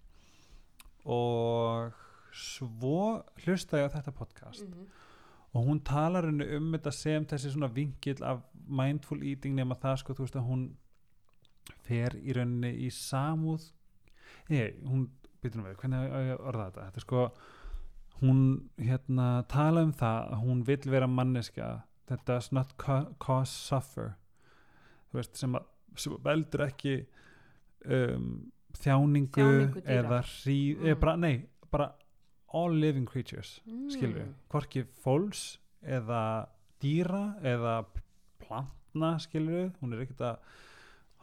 Og 1.06 1.94
svo 2.36 3.24
hlusta 3.46 3.80
ég 3.80 3.88
á 3.88 3.94
þetta 3.96 4.12
podcast 4.14 4.64
Mhm. 4.68 4.86
og 5.56 5.66
hún 5.66 5.80
talar 5.84 6.26
henni 6.26 6.46
um 6.56 6.72
þetta 6.74 6.92
sem 6.94 7.26
þessi 7.26 7.52
svona 7.54 7.72
vingill 7.74 8.22
af 8.24 8.42
mindful 8.68 9.24
eating 9.24 9.56
nema 9.56 9.76
það 9.80 9.98
sko, 9.98 10.14
þú 10.14 10.20
veist 10.28 10.36
að 10.36 10.48
hún 10.50 10.70
fer 11.84 12.10
í 12.20 12.34
rauninni 12.36 12.74
í 12.86 12.90
samúð. 12.92 13.72
Nei, 14.50 14.74
hún, 14.86 15.10
býtum 15.42 15.64
við, 15.64 15.76
hvernig 15.78 16.12
að 16.12 16.40
orða 16.40 16.72
þetta? 16.72 16.86
Þetta 16.92 16.98
er 16.98 17.02
sko 17.02 17.32
hún 18.22 18.70
hérna 18.78 19.48
tala 19.48 19.82
um 19.84 19.94
það 19.94 20.32
að 20.34 20.44
hún 20.44 20.64
vill 20.66 20.92
vera 20.92 21.08
manneska 21.08 21.84
that 22.10 22.26
does 22.28 22.52
not 22.56 22.76
ca 22.82 23.00
cause 23.22 23.52
suffer 23.54 24.16
þú 25.12 25.20
veist, 25.22 25.36
sem, 25.40 25.56
að, 25.58 25.66
sem 25.96 26.16
veldur 26.26 26.66
ekki 26.68 26.96
um, 27.86 28.52
þjáningu, 28.78 29.34
Þjáningu 29.40 29.84
eða 29.90 30.20
hrí, 30.28 30.58
Mm. 30.78 30.86
eða 30.92 31.00
bara, 31.02 31.16
nei, 31.18 31.36
bara 31.72 31.92
all 32.54 32.74
living 32.82 33.06
creatures 33.10 33.60
Mm. 33.66 33.90
við, 33.90 34.34
hvorki 34.50 34.84
fólks 35.04 35.58
eða 35.84 36.48
dýra 36.82 37.24
eða 37.42 37.86
plantna 38.42 39.16
við 39.54 39.72
hún 39.82 39.94
er 39.94 40.04
ekkert 40.06 40.22
að 40.22 40.38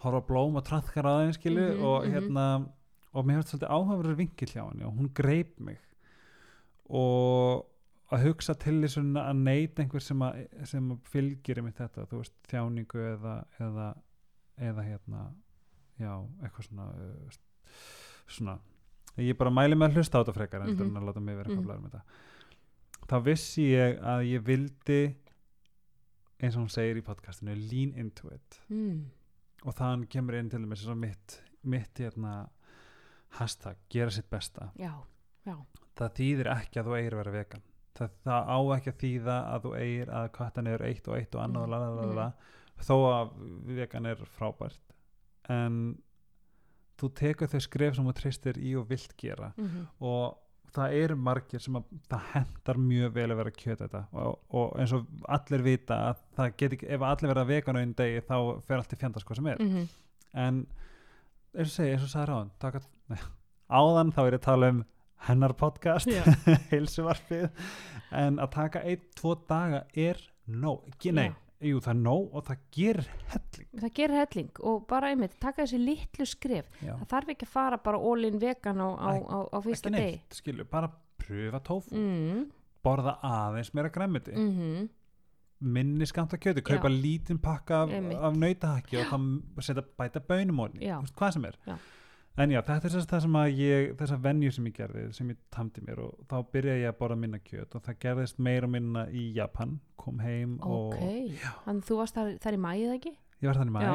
horfa 0.05 0.27
blóm 0.29 0.57
og 0.61 0.65
trafkar 0.65 1.05
þeim 1.27 1.33
skilur 1.35 1.71
við 1.71 1.77
Mhm, 1.79 1.85
og 1.85 2.05
mhm. 2.05 2.13
hérna 2.15 2.69
og 3.17 3.25
mér 3.25 3.41
finnst 3.41 3.55
svolítið 3.55 3.73
áhafur 3.77 4.17
vingill 4.17 4.53
hjá 4.53 4.65
henni 4.71 4.85
og 4.85 4.95
hún 4.99 5.09
greip 5.15 5.59
mig 5.61 5.79
og 6.91 7.67
að 8.15 8.29
hugsa 8.29 8.55
til 8.59 8.77
þess 8.85 9.01
að 9.01 9.41
neyta 9.41 9.83
einhver 9.83 10.05
sem, 10.05 10.23
að, 10.23 10.45
sem 10.69 10.93
að 10.95 11.11
fylgir 11.11 11.61
einmitt 11.61 11.81
þetta, 11.81 12.07
þú 12.11 12.21
veist, 12.21 12.37
þjáningu 12.51 13.03
eða, 13.03 13.35
eða, 13.67 13.89
eða 14.69 14.87
hérna 14.87 15.25
já, 15.99 16.13
eitthvað 16.45 16.69
svona 16.69 16.87
uh, 16.93 17.43
svona. 18.27 18.57
Ég 19.17 19.37
bara 19.39 19.53
mæli 19.55 19.79
með 19.79 19.91
að 19.91 20.01
hlusta 20.01 20.21
á 20.21 20.23
þetta 20.23 20.37
frekar 20.37 20.67
en 20.67 20.75
mm 20.77 20.99
að 21.01 21.07
láta 21.09 21.23
mig 21.25 21.39
vera 21.39 21.51
eitthvað 21.51 21.79
mm 21.79 21.91
þetta. 21.91 22.03
Þá 23.07 23.17
vissi 23.25 23.69
ég 23.71 24.01
að 24.03 24.25
ég 24.29 24.43
vildi 24.45 25.03
eins 26.37 26.57
og 26.57 26.65
hún 26.65 26.73
segir 26.73 26.99
í 27.01 27.07
podcastinu 27.07 27.55
lean 27.57 27.95
into 27.97 28.29
it. 28.35 28.61
Mm. 28.69 29.07
og 29.67 29.75
þann 29.75 30.05
kemur 30.07 30.37
inn 30.37 30.51
til 30.51 30.61
dæmis 30.63 30.85
svo 30.85 30.95
mitt, 30.95 31.41
mitt 31.63 31.99
hérna 31.99 32.45
hashtag, 33.39 33.79
gera 33.91 34.11
sitt 34.11 34.29
besta. 34.31 34.71
Já, 34.79 34.93
já. 35.47 35.57
Það 35.97 36.13
þýðir 36.19 36.51
ekki 36.53 36.79
að 36.79 36.87
þú 36.87 36.97
eigir 36.99 37.17
að 37.17 37.23
vera 37.23 37.35
vegan 37.35 37.65
það, 37.99 38.17
það 38.27 38.51
á 38.53 38.59
ekki 38.77 38.93
að 38.93 39.03
þýða 39.03 39.37
að 39.53 39.67
þú 39.67 39.75
eigir 39.81 40.15
að 40.21 40.31
kvarta 40.37 40.65
niður 40.65 40.87
eitt 40.89 41.09
og 41.09 41.19
eitt 41.19 41.37
og 41.37 41.45
annað 41.45 41.67
mm. 41.67 41.75
lalala, 41.75 42.27
þó 42.87 42.97
að 43.11 43.37
vegan 43.77 44.11
er 44.13 44.25
frábært. 44.39 44.97
En 45.53 45.79
þú 46.97 47.13
tekur 47.21 47.53
þau 47.53 47.63
skref 47.65 47.97
sem 47.97 48.09
þú 48.09 48.17
tristir 48.17 48.59
í 48.59 48.75
og 48.79 48.89
vilt 48.91 49.17
gera. 49.21 49.53
Mm 49.57 49.87
og 50.01 50.43
það 50.77 50.95
eru 50.99 51.17
margir 51.17 51.63
sem 51.63 51.77
að 51.79 51.85
það 52.11 52.25
hendar 52.35 52.79
mjög 52.83 53.13
vel 53.15 53.29
að 53.31 53.39
vera 53.41 53.53
kjöta 53.57 53.87
þetta. 53.87 54.03
Og, 54.13 54.35
og 54.61 54.75
eins 54.81 54.93
og 54.93 55.07
allir 55.37 55.63
vita 55.65 55.99
að 56.11 56.19
það 56.37 56.57
get 56.61 56.77
ekki, 56.77 56.89
ef 56.93 57.07
allir 57.07 57.33
verða 57.33 57.47
vegan 57.49 57.79
á 57.79 57.81
einn 57.81 57.95
degi 57.97 58.25
þá 58.27 58.37
fer 58.67 58.83
allt 58.83 58.93
í 58.93 58.99
fjandast 59.01 59.29
hvað 59.29 59.41
sem 59.41 59.47
er. 59.47 59.63
-hmm. 59.63 59.87
en 60.35 60.67
eins 61.57 61.71
og 61.71 61.75
segi, 61.79 61.95
eins 61.95 62.05
og 62.05 62.13
sagði 62.13 62.27
ráðan 62.31 62.51
áðan 63.81 64.13
þá 64.13 64.21
er 64.27 64.33
ég 64.33 64.41
að 64.41 64.49
tala 64.49 64.69
um 64.75 64.85
hennar 65.27 65.55
podcast 65.59 66.11
Já. 66.11 66.23
heilsuvarpið. 66.73 67.49
En 68.17 68.39
að 68.43 68.53
taka 68.55 68.83
einn, 68.87 69.03
tvo 69.19 69.35
daga 69.49 69.85
er 69.95 70.21
ekki 70.47 71.13
nei 71.17 71.29
Já. 71.29 71.37
jú 71.71 71.81
það 71.83 71.93
er 71.95 72.03
nóg 72.03 72.35
og 72.37 72.45
það 72.47 72.61
gerir 72.77 73.09
helling. 73.33 73.71
Það 73.81 73.95
gerir 73.99 74.21
helling 74.21 74.61
og 74.73 74.85
bara 74.91 75.11
einmitt 75.13 75.39
taka 75.43 75.65
þessi 75.65 75.81
litlu 75.83 76.29
skref. 76.29 76.69
Já. 76.83 76.95
það 77.01 77.09
þarf 77.15 77.33
ekki 77.35 77.49
að 77.49 77.55
fara 77.57 77.81
bara 77.89 78.03
all-in 78.13 78.39
vegan 78.43 78.85
á, 78.85 78.89
á, 78.93 79.11
á, 79.17 79.39
á 79.51 79.59
fyrsta 79.65 79.91
ekki 79.91 79.99
degi. 79.99 80.21
neitt, 80.21 80.39
skilju, 80.43 80.69
bara 80.71 80.93
pröfa 81.23 81.63
tófu. 81.65 81.97
Mm. 81.97 82.47
borða 82.87 83.17
aðeins 83.25 83.73
meira 83.75 83.91
græmiti 83.91 84.37
Mm 84.37 84.87
minni 85.61 86.07
skamt 86.07 86.35
af 86.35 86.41
kjöti, 86.41 86.63
kaupa 86.63 86.89
Já. 86.89 87.01
lítinn 87.03 87.39
pakka 87.41 87.83
af, 87.87 87.93
af 88.29 88.37
nautahakki 88.37 88.99
og 89.01 89.07
þá 89.09 89.63
setja 89.65 89.85
bæta 89.99 90.21
bönumóni, 90.21 90.85
hvað 91.17 91.33
sem 91.33 91.47
er. 91.49 91.57
Já. 91.67 91.77
En 92.37 92.51
já, 92.53 92.61
þetta 92.63 92.89
er 92.89 92.93
þess 92.97 93.09
það 93.11 93.23
sem 93.25 93.37
að 93.41 93.51
ég 93.61 93.93
þessar 94.01 94.21
venjur 94.27 94.53
sem 94.57 94.67
ég 94.69 94.75
gerði, 94.77 95.05
sem 95.17 95.31
ég 95.33 95.39
tamdi 95.55 95.81
mér 95.87 96.03
og 96.05 96.19
þá 96.29 96.37
byrjaði 96.53 96.83
ég 96.83 96.91
að 96.93 96.99
borða 97.01 97.17
minna 97.23 97.39
kjöt 97.41 97.75
og 97.79 97.85
það 97.87 97.99
gerðist 98.05 98.39
meira 98.39 98.69
og 98.69 98.73
minna 98.75 99.07
í 99.09 99.25
Japan 99.37 99.79
kom 99.97 100.19
heim 100.21 100.59
og 100.61 100.93
ok, 100.93 101.01
þannig 101.65 101.89
þú 101.89 101.99
varst 102.03 102.19
þar, 102.19 102.33
þar 102.45 102.59
í 102.59 102.63
mæið 102.67 102.95
ekki? 102.99 103.15
Ég 103.41 103.49
var 103.51 103.61
þannig 103.61 103.77
mæ, 103.77 103.81
Já. 103.87 103.95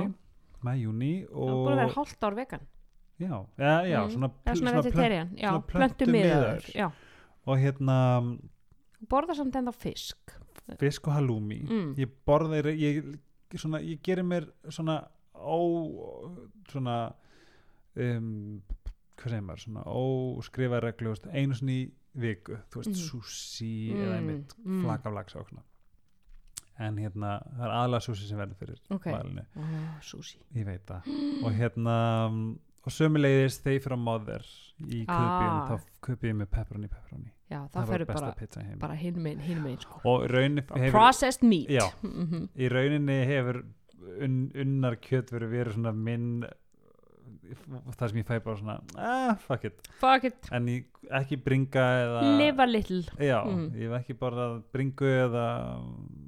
mæ, 0.66 0.72
júni 0.82 1.12
og 1.30 1.52
búin 1.54 1.74
að 1.76 1.82
vera 1.84 1.96
hálft 1.96 2.24
ár 2.28 2.36
vegan. 2.38 2.68
Já, 3.22 3.36
já, 3.62 3.74
já, 3.86 4.00
Mm. 4.02 4.12
svona, 4.16 4.30
eða 4.46 4.56
svona 4.58 4.72
vegetarian, 4.82 5.30
já, 5.38 5.50
plöntu 5.70 6.06
miðaður 6.10 6.70
já, 6.74 6.88
og 7.46 7.58
hérna 7.62 7.98
borða 9.10 9.36
samt 9.38 9.54
ennþá 9.60 9.74
fisk. 9.78 10.32
fisk 10.80 11.08
og 11.08 11.14
halloumi. 11.14 11.62
Mm. 11.70 11.96
ég 11.98 12.10
borða 12.26 12.62
ég, 12.74 12.80
ég, 12.82 13.60
svona, 13.60 13.80
ég 13.86 14.02
gerir 14.02 14.24
mér 14.26 14.50
svona 14.70 15.04
ó 15.36 15.58
svona 16.72 17.14
um, 17.96 18.62
hvað 19.18 19.30
segir 19.36 19.42
maður 19.48 19.64
svona 19.66 19.84
óskrifa 19.86 20.80
reglu 20.82 21.12
þú 21.12 21.16
veist, 21.16 21.28
einu 21.34 21.54
sinni 21.58 21.76
í 21.84 21.92
viku 22.22 22.58
þú 22.72 22.82
veist 22.82 22.90
Mhm. 22.92 23.04
sushi 23.10 23.74
eða 23.96 24.16
einmitt 24.20 24.56
mm. 24.66 24.82
flak 24.84 25.06
af 25.06 25.14
lags 25.14 25.36
og 25.36 25.48
svona 25.50 25.64
en 26.82 26.96
hérna 26.98 27.36
það 27.58 27.66
er 27.68 27.74
aðlega 27.78 28.02
sushi 28.08 28.28
sem 28.28 28.38
verður 28.40 28.58
fyrir 28.58 28.80
ok, 28.90 29.06
valinu, 29.12 29.44
oh, 29.56 30.02
og 31.46 31.52
hérna 31.54 31.96
og 32.82 32.90
sömuleiðis 32.96 33.60
þeir 33.62 33.94
að 33.94 34.02
móður 34.02 34.48
í 34.90 35.04
Ah. 35.08 35.68
þá 35.70 35.76
kubjum 36.02 36.40
með 36.42 36.50
pepperoni 36.50 36.88
pepperoni, 36.90 37.30
já, 37.52 37.60
það 37.70 37.92
fyrir 37.92 38.08
bara, 38.10 38.34
bara 38.80 38.96
hinn 38.96 39.22
megin 39.22 39.78
sko. 39.84 40.02
og 40.10 40.26
raunin 40.32 40.64
hefur 40.66 40.92
processed 40.96 41.44
meat 41.46 41.70
Já. 41.70 41.86
Mhm. 42.02 42.48
í 42.58 42.70
rauninni 42.74 43.20
hefur 43.30 43.62
un, 44.26 44.52
unnar 44.56 44.96
kjöt 44.98 45.30
verið 45.30 45.50
verið 45.54 45.74
svona 45.78 45.94
minn 45.94 46.44
það 47.98 48.10
sem 48.12 48.20
ég 48.22 48.28
fæ 48.28 48.40
bara 48.44 48.58
svona 48.60 48.78
ah, 48.98 49.36
fuck 49.48 49.66
it, 49.70 49.88
fuck 50.02 50.24
it, 50.30 50.50
en 50.52 50.68
ég, 50.72 50.86
ekki 51.22 51.38
bringa 51.44 51.86
eða 52.06 52.22
live 52.38 52.60
a 52.64 52.68
little 52.70 53.02
já, 53.20 53.42
Mm. 53.46 53.72
ég 53.76 53.90
hef 53.90 53.98
ekki 54.02 54.18
bara 54.20 54.62
bringu 54.74 55.06
eða 55.06 55.46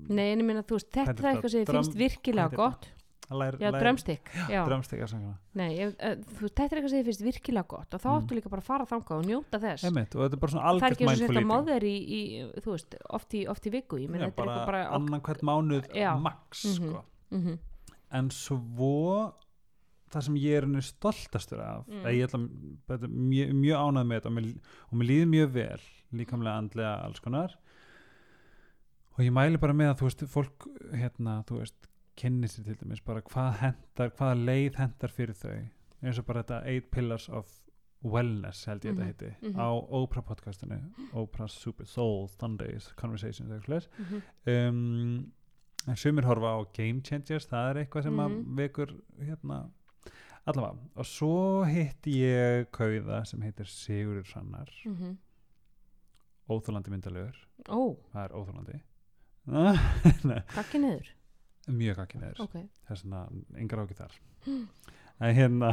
nei, 0.10 0.32
en 0.34 0.40
ég 0.40 0.46
minna, 0.46 0.64
þú 0.64 0.80
veist, 0.80 0.92
þetta 0.92 1.14
er 1.14 1.24
er 1.26 1.32
eitthvað 1.36 1.50
sem 1.56 1.66
þetta? 1.66 1.78
finnst 1.80 1.96
virkilega 2.00 2.52
er 2.52 2.56
gott 2.58 2.90
lær, 3.34 3.56
já, 3.58 3.72
drömstikk 3.72 5.08
svona 5.10 5.34
þetta 5.56 6.64
er 6.64 6.78
eitthvað 6.78 6.90
sem 6.92 7.00
þið 7.00 7.08
finnst 7.10 7.24
virkilega 7.26 7.68
gott 7.68 7.94
og 7.96 8.02
þá 8.04 8.10
Mm. 8.10 8.18
áttu 8.20 8.36
líka 8.38 8.50
bara 8.52 8.62
að 8.62 8.68
fara 8.68 8.86
þangað 8.86 9.18
og 9.18 9.26
njóta 9.26 9.60
þess 9.64 9.84
Einmitt, 9.88 10.16
og 10.16 10.22
þetta 10.28 10.34
er 10.34 10.42
bara 10.44 10.52
svona 10.52 10.64
það 10.64 10.70
er 10.70 10.74
algjört 10.74 10.92
ekki 10.94 11.04
eins 11.04 11.14
og 11.14 11.20
mindful 11.20 11.34
þetta 11.34 11.40
eating 11.40 11.52
móðir 11.54 11.84
í, 11.84 11.96
í, 12.04 12.20
þú 12.62 12.72
veist, 12.76 12.96
oft 13.10 13.34
í, 13.34 13.48
oft 13.50 13.64
í 13.66 13.72
viku 13.74 13.98
ég 14.04 14.10
menn 14.10 14.22
þetta 14.22 14.44
er 14.44 14.48
eitthvað 14.48 14.66
bara 14.66 14.84
annan 15.00 15.22
hvert 15.22 15.42
mánuð 15.42 15.86
max 16.22 16.66
Mhm. 16.66 16.90
sko. 16.90 17.04
mm 17.32 17.58
en 18.14 18.30
svo 18.30 19.34
það 20.14 20.26
sem 20.28 20.36
ég 20.36 20.58
er 20.58 20.82
stoltastur 20.82 21.60
af 21.64 21.88
Mm. 21.88 22.00
mm. 22.00 22.06
ég 22.14 22.28
ætla 22.28 23.08
mjög, 23.10 23.54
mjög 23.54 23.78
ánægð 23.84 24.08
með 24.08 24.20
þetta 24.20 24.30
og 24.32 24.36
mér, 24.38 24.50
og 24.92 24.98
mér 25.00 25.08
líður 25.12 25.30
mjög 25.34 25.54
vel 25.54 25.82
líkamlega, 26.14 26.58
andlega, 26.58 26.94
alls 27.06 27.20
konar 27.20 27.56
og 29.14 29.20
ég 29.24 29.34
mæli 29.34 29.60
bara 29.62 29.74
með 29.78 29.92
að 29.94 29.98
þú 30.00 30.08
veist, 30.10 30.24
fólk 30.34 30.68
hérna, 30.98 31.44
þú 31.50 31.60
veist, 31.60 31.90
kynni 32.18 32.48
sér 32.50 32.66
til 32.66 32.76
dæmis 32.82 33.02
bara 33.06 33.22
hvað 33.22 33.52
hendar, 33.62 34.10
hvaða 34.18 34.40
leið 34.46 34.76
hendar 34.78 35.10
fyrir 35.14 35.34
þau 35.38 35.60
eins 36.04 36.20
og 36.20 36.26
bara 36.28 36.44
þetta 36.44 36.66
Eight 36.70 36.90
Pillars 36.92 37.30
of 37.30 37.60
Wellness 38.04 38.66
held 38.68 38.84
ég 38.84 38.92
Mhm, 38.94 39.00
þetta 39.00 39.30
heiti 39.32 39.48
mhm. 39.54 39.60
á 39.64 39.70
Oprah 39.72 40.24
podcastinu 40.28 40.78
Oprah 41.14 41.48
Super 41.50 41.86
Soul 41.88 42.28
Sundays 42.28 42.92
Conversations 43.00 43.50
eitthvað 43.52 43.88
mm 43.98 44.06
-hmm. 44.06 44.68
um, 44.70 45.32
en 45.88 45.96
sumir 45.96 46.24
horfa 46.26 46.52
á 46.60 46.60
Game 46.74 47.02
Changers 47.02 47.48
það 47.48 47.70
er 47.70 47.86
eitthvað 47.86 48.04
sem 48.04 48.14
Mhm. 48.14 48.20
að 48.20 48.56
vekur 48.58 48.94
hérna 49.22 49.70
allavega 50.46 50.90
og 51.00 51.06
svo 51.08 51.64
hitti 51.68 52.18
ég 52.26 52.66
kauða 52.76 53.22
sem 53.26 53.42
heitir 53.46 53.66
Sigurður 53.72 54.28
Sannar. 54.28 54.70
Mhm. 54.86 55.18
óþólandi 56.52 56.92
myndalegur 56.92 57.38
ó, 57.70 57.96
það 58.14 58.24
er 58.26 58.34
óþólandi 58.40 58.80
Nei, 59.48 60.40
kakki 60.58 60.80
niður? 60.80 61.08
Mjög 61.68 61.98
ekki 62.06 62.20
neður 62.20 62.42
ok, 62.44 62.54
það 62.88 62.92
er 62.96 63.00
svona 63.00 63.22
yngar 63.60 63.82
ákið 63.86 63.98
þar. 64.04 64.14
En 65.24 65.36
hérna, 65.38 65.70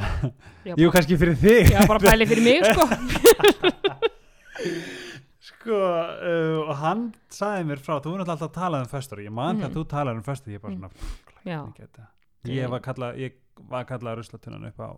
já, 0.66 0.74
jú 0.78 0.90
kannski 0.94 1.16
fyrir 1.18 1.34
þig. 1.40 1.70
Já, 1.72 1.80
bara 1.88 1.98
pæli 2.02 2.26
fyrir 2.30 2.44
mig 2.44 2.66
sko. 2.70 2.84
Sko 5.50 5.76
uh, 5.80 6.58
og 6.68 6.74
hann 6.82 7.06
sagði 7.32 7.64
mér 7.70 7.80
frá, 7.82 7.96
þú 8.04 8.12
er 8.12 8.20
náttúrulega 8.20 8.34
alltaf 8.36 8.50
að 8.50 8.58
tala 8.58 8.80
um 8.84 8.90
föstur. 8.90 9.22
Ég 9.24 9.32
man 9.32 9.56
Mhm. 9.56 9.62
þegar 9.64 9.74
þú 9.78 9.84
talar 9.88 10.14
um 10.20 10.22
föstur 10.26 10.52
ég 10.52 10.60
er 10.60 10.64
bara 10.66 10.74
Mm. 10.74 10.80
svona 10.80 10.90
já, 11.44 11.60
ég, 12.44 12.54
ég 12.56 12.68
var 12.70 12.80
ég 13.18 13.32
var 13.68 13.84
kallað 13.84 14.16
ruslatunan 14.20 14.64
upp 14.70 14.80
á 14.80 14.90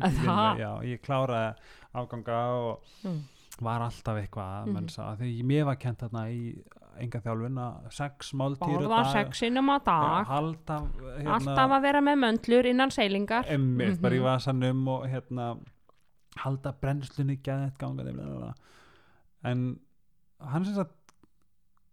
Að 0.00 0.60
já, 0.60 0.70
ég 0.86 1.00
kláraði 1.02 1.54
afganga 1.98 2.36
og 2.56 2.84
mm. 3.04 3.18
var 3.60 3.82
alltaf 3.84 4.16
eitthvað 4.16 4.66
Mhm. 4.66 4.76
mm 4.76 4.86
-hmm. 4.86 5.16
því 5.20 5.42
mér 5.44 5.64
var 5.64 5.76
kent 5.76 5.98
þarna 6.00 6.22
í 6.30 6.62
enga 7.00 7.20
þjálfun 7.20 7.58
að 7.58 7.90
sex 7.90 8.32
máltýr 8.32 8.76
borða 8.76 9.12
sexinum 9.12 9.68
á 9.70 9.76
dag 9.84 10.26
halda 10.26 10.78
hérna, 11.18 11.34
alltaf 11.34 11.70
að 11.70 11.82
vera 11.82 12.00
með 12.00 12.16
möndlur 12.24 12.66
innan 12.66 12.90
seilingar 12.90 13.44
emmitt, 13.48 14.00
bara 14.00 14.14
í 14.14 14.18
Mhm. 14.18 14.24
vasanum 14.24 14.88
og 14.88 15.06
hérna 15.08 15.58
halda 16.36 16.72
brennslunni 16.72 17.36
bla, 18.24 18.36
bla. 18.38 18.54
en 19.44 19.80
hann 20.40 20.64
sem 20.64 20.74
sagt 20.74 20.94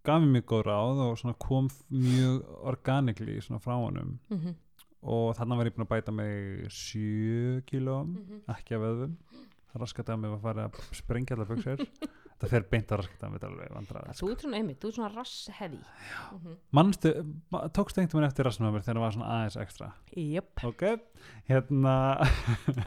gaf 0.03 0.21
mér 0.21 0.31
mjög 0.41 0.45
góð 0.45 0.63
ráð 0.63 0.99
og 1.03 1.17
kom 1.39 1.69
mjög 1.91 2.43
organikli 2.63 3.41
frá 3.59 3.73
honum 3.75 4.19
mm 4.29 4.37
-hmm. 4.37 4.55
Og 5.07 5.33
þannig 5.39 5.57
var 5.61 5.69
ég 5.71 5.75
búin 5.77 5.87
að 5.87 5.93
bæta 5.95 6.11
mig 6.15 6.69
7 6.69 7.63
kílóm 7.69 8.13
Mhm. 8.17 8.43
ekki 8.57 8.75
af 8.77 8.81
vöðum 8.85 9.17
það 9.67 9.81
raskati 9.83 10.13
að 10.13 10.19
mig 10.21 10.31
var 10.31 10.37
að 10.39 10.47
fara 10.47 10.69
að 10.69 10.95
sprengja 11.01 11.35
allar 11.35 11.47
buksur 11.51 11.77
það 12.37 12.51
fer 12.53 12.65
beint 12.69 12.91
að 12.93 12.99
raskati 13.01 13.25
að 13.25 13.31
mig 13.31 13.41
er 13.41 14.13
þú 14.19 14.27
ert 14.31 14.41
svona 14.45 14.57
einmitt, 14.59 14.77
þú 14.81 14.87
ert 14.91 14.95
svona 14.97 15.09
rass 15.15 15.49
heavy. 15.57 15.77
Mm 15.77 16.39
-hmm. 16.43 16.55
mannstu, 16.71 17.09
ma- 17.51 17.67
tókstu 17.73 17.97
einhvern 18.01 18.21
veginn 18.21 18.27
eftir 18.29 18.45
rassnum 18.45 18.69
á 18.69 18.71
mér 18.75 18.83
þegar 18.85 18.95
það 18.97 19.05
var 19.05 19.11
svona 19.11 19.31
aðeins 19.33 19.57
ekstra? 19.57 19.91
Jöp 20.15 20.63
ok, 20.63 20.83
hérna 21.49 21.95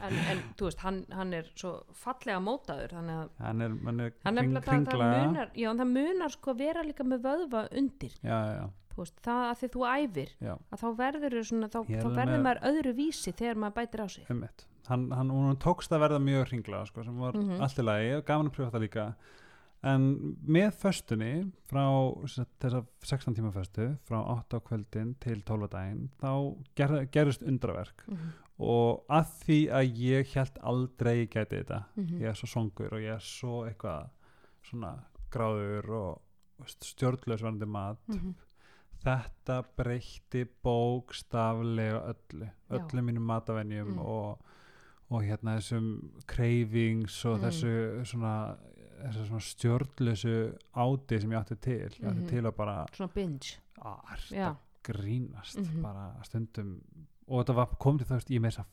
en, 0.07 0.13
en 0.31 0.37
þú 0.57 0.63
veist, 0.65 0.79
hann, 0.79 1.05
hann 1.11 1.33
er 1.33 1.45
svo 1.55 1.83
fallega 1.93 2.39
mótaður 2.39 2.89
þannig 2.95 3.17
að 3.17 3.29
hann 3.39 3.61
er, 3.61 3.69
hann 3.85 3.99
er 3.99 4.11
hann 4.23 4.37
er 4.37 4.41
kring, 4.43 4.53
það, 4.55 4.63
það 4.63 4.85
kringlaga. 4.85 5.25
munar 5.27 5.49
já, 5.55 5.69
það 5.73 5.87
munar 5.97 6.29
sko 6.31 6.53
vera 6.53 6.83
líka 6.83 7.03
með 7.03 7.21
vöðva 7.21 7.67
undir. 7.77 8.11
Já, 8.23 8.37
já, 8.45 8.53
já, 8.61 8.69
þú 8.95 8.97
veist, 9.03 9.21
það 9.25 9.43
að 9.51 9.57
því 9.61 9.69
þú 9.75 9.85
æfir 9.91 10.29
já, 10.41 10.53
að 10.71 10.81
þá 10.83 10.87
verður 10.97 11.43
svona, 11.43 11.67
þá, 11.67 11.79
þá 11.87 12.09
verður 12.15 12.41
maður 12.45 12.63
öðru 12.71 12.93
vísi 12.95 13.31
þegar 13.33 13.55
maður 13.63 13.75
bætir 13.81 14.01
á 14.03 14.07
sig 14.09 14.25
einmitt 14.29 14.65
hann, 14.87 15.11
hann, 15.11 15.29
hún 15.29 15.57
tókst 15.57 15.91
að 15.91 15.99
verða 16.07 16.19
mjög 16.19 16.47
hringlaga 16.49 16.85
sko, 16.89 17.03
sem 17.03 17.17
var 17.17 17.33
Mhm. 17.37 17.61
allt 17.61 17.77
í 17.79 17.83
lagi 17.83 18.21
gaman 18.25 18.47
að 18.49 18.55
pröfa 18.55 18.71
það 18.71 18.81
líka 18.87 19.15
en 19.83 20.37
með 20.45 20.71
föstunni 20.77 21.51
frá 21.65 21.85
sem 22.27 22.43
sagt, 22.45 22.59
þessa 22.59 22.85
16 23.03 23.35
tíma 23.35 23.51
föstu 23.51 23.97
frá 24.05 24.19
8 24.21 24.57
á 24.57 24.59
kvöldin 24.61 25.15
til 25.19 25.41
12 25.41 25.63
á 25.65 25.69
daginn 25.69 26.09
þá 26.21 26.55
ger, 26.75 27.05
gerist 27.11 27.41
undraverk 27.41 28.03
mm 28.07 28.15
-hmm. 28.17 28.31
og 28.59 29.03
að 29.09 29.25
því 29.45 29.59
að 29.71 29.95
ég 29.97 30.27
held 30.35 30.59
aldrei 30.61 31.25
ég 31.25 31.29
gæti 31.29 31.63
þetta 31.63 31.83
Mhm. 31.95 32.19
ég 32.21 32.27
er 32.29 32.33
svo 32.33 32.47
songur 32.47 32.93
og 32.93 32.99
ég 32.99 33.15
er 33.15 33.19
svo 33.19 33.65
eitthvað 33.65 34.09
svona 34.63 34.99
gráður 35.31 35.89
og 35.89 36.21
stjórnlaus 36.67 37.41
varandi 37.41 37.65
mat 37.65 37.97
Mhm. 38.07 38.35
Þetta 39.03 39.63
breytti 39.77 40.45
bókstaflega 40.65 42.01
öllu 42.13 42.49
öllu 42.77 43.01
mínum 43.03 43.23
matavenjum 43.27 43.87
Mm. 43.95 43.99
og, 43.99 44.39
og 45.11 45.23
hérna 45.23 45.57
þessum 45.59 45.87
cravings 46.27 47.25
og 47.25 47.39
Mm. 47.39 47.43
þessu 47.47 48.05
svona 48.05 48.57
svona 49.25 49.39
stjórnlausu 49.41 50.33
áti 50.75 51.19
sem 51.21 51.31
ég 51.31 51.39
átti 51.39 51.55
til 51.59 51.89
ég 51.89 52.05
átti 52.05 52.21
Mhm. 52.21 52.27
til 52.29 52.41
að 52.43 52.55
bara 52.55 52.85
svona 52.93 53.13
binge 53.13 53.57
að 53.81 54.01
grínast 54.83 55.57
Mhm. 55.57 55.81
bara 55.81 56.13
stundum 56.23 56.81
og 57.27 57.45
þetta 57.45 57.55
var 57.55 57.65
komið 57.79 57.97
til 57.99 58.07
það 58.07 58.25
ég 58.29 58.39
með 58.41 58.49
þess 58.51 58.59
að 58.59 58.65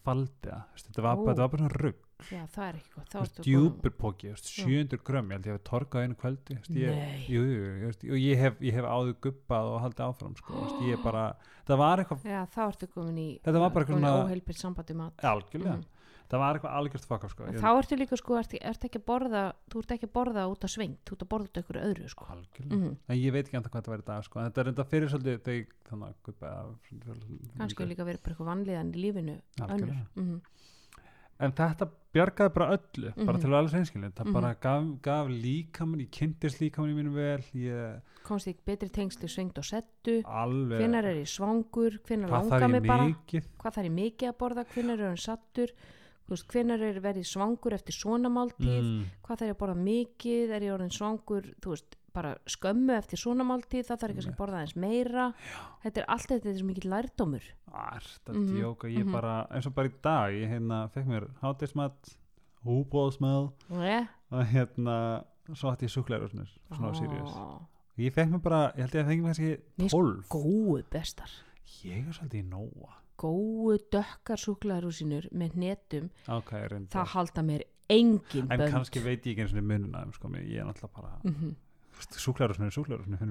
veist, 0.73 0.87
þetta, 0.93 1.03
var, 1.03 1.17
var 1.39 1.49
bara 1.49 1.63
svona 1.69 1.83
rugg 1.83 1.97
já, 2.31 2.43
það 2.55 2.65
er 2.69 2.79
ekki 2.79 2.91
gott. 2.95 3.09
Þú 3.13 3.21
veist, 3.23 3.39
djúpur 3.47 3.93
póki, 3.99 4.31
veist, 4.33 4.49
700 4.51 5.03
grömm 5.07 5.31
ég 5.31 5.37
held 5.39 5.47
ég 5.49 5.53
hef 5.59 5.63
torkað 5.69 6.03
einu 6.07 6.17
kvöldi 6.19 6.57
Nei. 6.75 7.27
jú, 7.29 7.43
jú, 7.45 7.93
jú, 8.03 8.15
ég 8.19 8.37
hef, 8.43 8.59
ég 8.61 8.75
hef 8.75 8.85
áður 8.89 9.15
gubbað 9.29 9.71
og 9.75 9.79
haldið 9.87 10.05
áfram 10.09 10.35
sko, 10.41 10.55
veist, 10.65 10.81
ég 10.89 11.03
bara, 11.05 11.27
það 11.69 11.79
var 11.85 12.03
eitthvað 12.03 12.27
já, 12.27 12.41
þá 12.55 12.61
ertu 12.73 12.89
komin 12.95 13.19
í 13.23 13.29
Þetta 13.45 13.63
var 13.63 13.71
bara 13.71 13.87
svona- 13.87 14.17
óheilpilt 14.27 14.59
sambandi 14.59 14.95
mat. 14.99 15.15
Algjörlega, 15.23 15.77
Mhm. 15.79 15.85
það 16.29 16.39
var 16.43 16.59
eitthvað 16.59 16.77
algjört 16.79 17.07
fuck 17.09 17.31
sko, 17.31 17.45
þá 17.47 17.71
ertu 17.79 17.97
líka 17.97 18.17
sko, 18.19 18.35
ertu, 18.37 18.59
ertu 18.61 18.85
ekki 18.91 18.99
að 19.01 19.07
borða 19.09 19.45
þú 19.71 19.79
ert 19.79 19.91
ekki 19.97 20.07
að 20.11 20.13
borða 20.19 20.43
út 20.51 20.65
af 20.65 20.71
svengt 20.71 20.99
þú 21.07 21.13
ert 21.17 21.23
að 21.25 21.29
borða 21.33 21.47
út 21.49 21.57
af 21.57 21.65
ykkur 21.65 21.81
öðru 21.87 22.09
sko. 22.11 22.25
Algjörlega. 22.29 22.75
Mm 22.77 22.97
en 23.09 23.17
ég 23.17 23.33
veit 23.33 23.47
ekki 23.49 23.57
enda 23.57 23.69
hvað 23.71 23.83
þetta 23.83 23.95
var 23.95 23.99
í 23.99 24.05
dag 24.05 24.25
sko, 24.25 24.41
en 31.41 31.53
þetta 31.53 31.89
ég 32.15 32.49
verið 32.49 32.55
bara 32.55 32.73
algjörlega 32.75 33.13
mm 33.15 33.19
bjargaði 33.19 33.19
bara 33.29 33.35
öllu 33.37 33.37
Mhm. 33.37 33.41
til 33.41 33.49
að 33.51 33.59
alveg 33.59 33.71
seinskilin 33.75 34.13
það 34.13 34.25
Mhm. 34.27 34.33
bara 34.33 34.55
gaf, 34.55 35.03
gaf 35.03 35.29
líkamann 35.29 36.01
ég 36.01 36.11
kynntist 36.11 36.61
líkamann 36.61 36.91
í 36.91 36.97
mínu 36.97 37.13
vel 37.15 37.43
ég 37.55 38.01
komst 38.25 38.47
í 38.49 38.55
betri 38.67 38.89
tengsli 38.91 39.29
svengt 39.29 39.59
og 39.59 39.65
settu. 39.65 40.23
Alveg. 40.25 40.81
Hvenar 40.81 41.05
er 41.05 41.17
ég 41.17 41.29
svangur, 41.29 41.99
hvað 42.29 42.51
langar 42.51 42.69
mig 42.71 42.83
ég 42.83 42.87
bara? 42.87 43.05
hvað 43.59 43.73
þarf 43.75 43.85
ég 43.85 43.93
mikið 43.93 44.29
að 44.29 44.39
borða, 44.39 44.65
hvenar 44.75 45.01
er 45.01 45.07
hann 45.07 45.17
sattur 45.17 45.69
hvenar 46.45 46.81
er 46.83 47.01
verið 47.01 47.25
svangur 47.25 47.73
eftir 47.73 47.95
svona 47.97 48.29
máltíð, 48.29 48.83
mm, 48.83 49.05
hvað 49.25 49.39
þarf 49.39 49.49
ég 49.49 49.55
að 49.55 49.61
borða 49.63 49.77
mikið? 49.77 50.51
Er 50.51 50.61
ég 50.61 50.75
orðin 50.79 50.93
svangur, 50.93 51.55
þú 51.61 51.71
veist 51.73 51.97
bara 52.19 52.35
skömmu 52.51 52.95
eftir 52.99 53.21
svona 53.23 53.47
máltíð 53.49 53.87
það 53.89 54.01
þarf 54.03 54.15
ekki 54.19 54.31
að 54.33 54.39
borða 54.43 54.61
aðeins 54.61 54.77
meira. 54.85 55.27
Þetta 55.85 56.03
er 56.03 56.09
allt 56.17 56.29
þetta 56.33 56.49
þetta 56.49 56.61
er 56.63 56.69
mikið 56.73 56.89
lærdómur. 56.93 57.49
Ært 57.73 58.31
að 58.33 58.39
Mhm, 58.39 58.55
djóka, 58.59 58.89
ég 58.93 59.05
mhm. 59.05 59.13
bara 59.17 59.35
eins 59.55 59.67
og 59.71 59.75
bara 59.79 59.89
í 59.89 59.95
dag, 60.03 60.35
ég 60.35 60.53
hérna 60.53 60.83
fekk 60.95 61.07
mér 61.15 61.29
hátismat, 61.43 62.15
húbóðsmæl 62.67 63.53
yeah. 63.71 64.07
og 64.35 64.45
hérna 64.53 64.97
svo 65.55 65.71
átti 65.73 65.87
ég 65.89 65.93
súklegur 65.95 66.31
svona 66.35 66.91
á 66.93 66.99
Sirius 66.99 67.33
Ó, 67.33 67.63
ég 67.99 68.13
fekk 68.15 68.33
mér 68.35 68.43
bara, 68.45 68.63
ég 68.77 68.85
held 68.85 68.97
ég 68.99 69.05
að 69.05 69.11
fengi 69.13 69.23
mér 69.25 69.33
kannski 69.33 69.53
Mér 69.79 69.93
12 69.95 70.29
góu 70.33 70.83
bestar. 70.93 71.31
Ég 71.85 72.09
er 72.09 72.17
svolítið 72.17 72.43
í 72.43 72.49
nóa. 72.49 72.97
Góu 73.19 73.75
dökkar 73.93 74.39
súklaðarúsinur 74.39 75.29
með 75.35 75.57
hnetum, 75.59 76.11
ok, 76.31 76.53
reyndar. 76.71 76.93
það 76.95 77.13
halda 77.15 77.43
mér 77.43 77.65
engin 77.91 78.47
en 78.51 78.59
bönd. 78.61 78.71
kannski 78.73 79.01
veit 79.03 79.25
ég 79.27 79.33
ekki 79.33 79.43
eins 79.47 79.55
og 79.57 79.65
mununa 79.65 80.05
sko, 80.13 80.29
ég 80.37 80.61
er 80.61 80.67
náttúrulega 80.69 80.95
bara 80.95 81.21
Mhm. 81.25 81.33
súklegur 81.33 81.57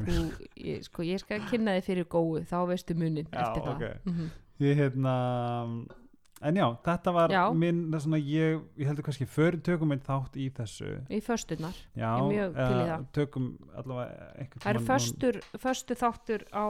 Þú, 0.08 0.26
ég, 0.64 0.84
sko, 0.88 1.06
ég 1.08 1.24
skal 1.24 1.40
kynna 1.52 1.78
þið 1.78 1.88
fyrir 1.92 2.10
góu 2.12 2.42
þá 2.48 2.58
veistu 2.72 2.98
munin 2.98 3.28
Já, 3.32 3.40
eftir 3.46 3.64
það 3.64 3.74
ok. 3.76 4.12
Mhm. 4.12 4.28
ég 4.68 4.78
hérna 4.82 5.16
en 6.46 6.58
já, 6.58 6.66
þetta 6.86 7.14
var 7.16 7.34
Já. 7.34 7.42
minn 7.58 7.80
svona, 7.98 8.20
ég, 8.22 8.62
ég 8.78 8.90
heldur 8.90 9.06
kannski 9.08 9.26
fyrir 9.30 9.58
tökum 9.66 9.90
minn 9.90 10.04
þátt 10.06 10.38
í 10.38 10.50
þessu 10.54 10.92
í 11.10 11.20
fösturnar 11.26 11.78
já, 11.98 12.12
í 12.30 12.38
eða 12.44 12.98
tökum 13.16 13.56
allavega 13.74 14.48
það 14.62 14.70
er 14.74 14.82
föstur, 14.92 15.40
föstu 15.64 15.98
þáttur 15.98 16.46
á 16.54 16.66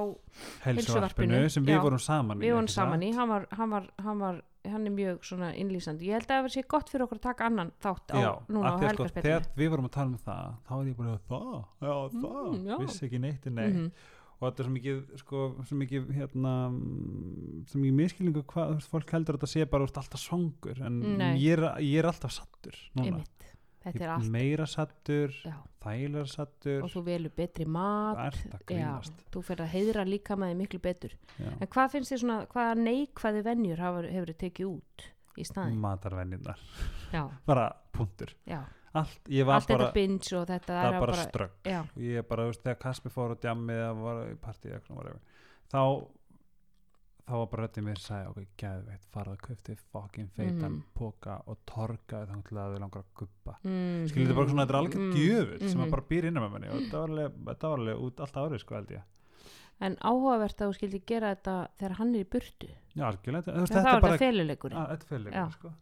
Heilsuvarpinu, 0.63 1.41
sem 1.51 1.67
við 1.67 1.75
já. 1.75 1.81
vorum 1.83 1.99
saman 2.03 2.39
við 2.43 2.55
vorum 2.55 2.71
saman 2.71 3.03
í, 3.03 3.11
hann 3.17 3.33
var, 3.33 3.47
hann 3.59 3.75
var, 3.75 3.89
hann 4.03 4.23
var 4.23 4.41
hann 4.73 4.85
er 4.87 4.93
mjög 4.97 5.23
svona 5.23 5.49
innlýsandi 5.55 6.07
ég 6.09 6.13
held 6.17 6.27
að 6.31 6.43
það 6.47 6.53
sé 6.57 6.63
gott 6.67 6.89
fyrir 6.89 7.05
okkur 7.07 7.17
að 7.19 7.25
taka 7.29 7.45
annan 7.49 7.71
þátt 7.83 8.13
á, 8.13 8.19
já, 8.21 8.31
núna 8.49 8.69
á 8.69 8.77
sko, 8.77 8.85
helgarspillinu 8.87 9.27
þegar 9.29 9.49
við 9.57 9.69
vorum 9.73 9.85
að 9.89 9.95
tala 9.97 10.07
um 10.07 10.21
það 10.27 10.53
þá 10.67 10.73
er 10.81 10.87
ég 10.91 10.97
bara, 11.01 11.17
það, 11.29 11.65
já, 11.81 11.95
það 12.13 12.45
Mm, 12.47 12.65
já. 12.67 12.77
vissi 12.83 13.05
ekki 13.07 13.19
neitt, 13.19 13.45
nei 13.51 13.67
Mhm. 13.73 13.91
og 14.39 14.43
þetta 14.51 14.59
er 14.59 14.65
svo 14.67 14.73
mikið, 14.77 14.97
sko, 15.17 15.37
svo 15.65 15.77
mikið 15.81 16.11
hérna, 16.13 16.51
mm, 16.69 17.65
svo 17.67 17.79
mikið 17.81 17.95
miskilningu 18.01 18.43
hvað, 18.45 18.81
fólk 18.91 19.09
heldur 19.15 19.35
að 19.35 19.39
þetta 19.41 19.53
sé 19.53 19.65
bara, 19.69 19.83
ert 19.83 19.97
alltaf 19.97 20.19
svangur, 20.21 20.81
en 20.85 21.01
ég 21.39 21.57
er, 21.57 21.63
ég 21.81 21.99
er 21.99 22.05
alltaf 22.11 22.31
sattur, 22.31 22.75
núna, 22.95 23.07
Einmitt. 23.17 23.56
Er 23.95 24.13
allt 24.13 24.31
meira 24.33 24.65
sattur 24.69 25.33
þægilega 25.87 26.29
sattur 26.31 26.85
og 26.85 26.91
þú 26.91 27.03
velur 27.07 27.33
betri 27.37 27.67
mat. 27.69 28.37
Að 28.57 28.73
já, 28.75 28.89
þú 29.33 29.43
fyrir 29.49 29.65
að 29.65 29.73
heiðra 29.75 30.07
líka 30.07 30.37
með 30.39 30.53
þig 30.53 30.59
miklu 30.61 30.81
betur. 30.83 31.13
Já. 31.37 31.51
en 31.53 31.69
hvað 31.75 31.93
finnst 31.93 32.13
þið 32.13 32.23
svona, 32.23 32.39
hvaða 32.53 32.79
neikvæði 32.81 33.43
venjur 33.47 33.83
hafa, 33.83 34.01
hefur 34.07 34.33
þið 34.33 34.39
tekið 34.43 34.71
út 34.71 35.07
í 35.37 35.45
staðin 35.47 35.79
matarvenjurnar. 35.83 36.65
Já, 37.13 37.23
bara 37.49 37.69
punktur. 37.95 38.33
Allt, 38.47 39.17
allt 39.29 39.47
bara 39.47 39.61
þetta 39.61 39.89
binge 39.93 40.37
og 40.39 40.45
þetta 40.49 40.73
það 40.73 40.85
er 40.87 40.95
bara, 40.97 41.01
bara 41.05 41.25
strögg. 41.27 41.57
Já, 41.67 41.79
ég 42.01 42.29
bara, 42.29 42.45
þú 42.45 42.53
veist, 42.53 42.63
þegar 42.65 42.79
Kaspi 42.85 43.13
fór 43.13 43.35
á 43.35 43.41
djammið 43.45 43.81
eða 43.83 43.97
var 44.01 44.21
í 44.25 44.37
partíu 44.41 44.79
þá 45.67 45.81
þá 47.27 47.33
var 47.35 47.49
bara 47.51 47.65
röddið 47.65 47.85
mér 47.87 47.99
að 47.99 48.05
segja 48.05 48.29
ok, 48.31 48.45
gæðveitt, 48.61 49.05
farað 49.13 49.35
að 49.35 49.43
köfti 49.47 49.75
fucking 49.91 50.29
feitan 50.37 50.77
Mhm. 50.77 50.83
póka 50.95 51.35
og 51.47 51.59
torkaði 51.67 52.27
þá 52.31 52.43
til 52.47 52.57
að 52.57 52.73
þau 52.73 52.79
langar 52.83 53.03
að 53.03 53.11
guppa 53.21 53.57
mm, 53.63 54.07
skiljið 54.07 54.27
þetta 54.27 54.39
bara 54.39 54.51
svona, 54.51 54.65
þetta 54.65 54.75
er 54.75 54.79
alveg 54.81 54.97
mm, 54.97 55.13
gjöfull 55.17 55.59
sem 55.69 55.77
mhm. 55.77 55.85
að 55.87 55.95
bara 55.95 56.07
býr 56.11 56.29
innan 56.29 56.43
með 56.45 56.53
manni 56.55 56.71
og 56.71 56.77
þetta 56.81 57.01
var 57.01 57.15
alveg, 57.15 57.39
þetta 57.51 57.71
var 57.73 57.83
alveg 57.83 58.05
út 58.07 58.19
allt 58.25 58.39
árið 58.43 58.63
sko 58.63 58.77
held 58.79 58.93
ég. 58.97 59.01
En 59.77 59.95
áhugavert 60.01 60.61
að 60.61 60.71
þú 60.71 60.77
skildi 60.79 61.01
gera 61.05 61.33
þetta 61.35 61.55
þegar 61.77 61.97
hann 61.99 62.15
er 62.15 62.23
í 62.23 62.29
burtu. 62.33 62.69
Já, 62.95 63.03
algjörlega, 63.11 63.43
þetta 63.45 63.81
er 63.83 64.01
bara 64.01 64.17
þetta 64.17 65.35
er 65.37 65.51
sko. 65.53 65.73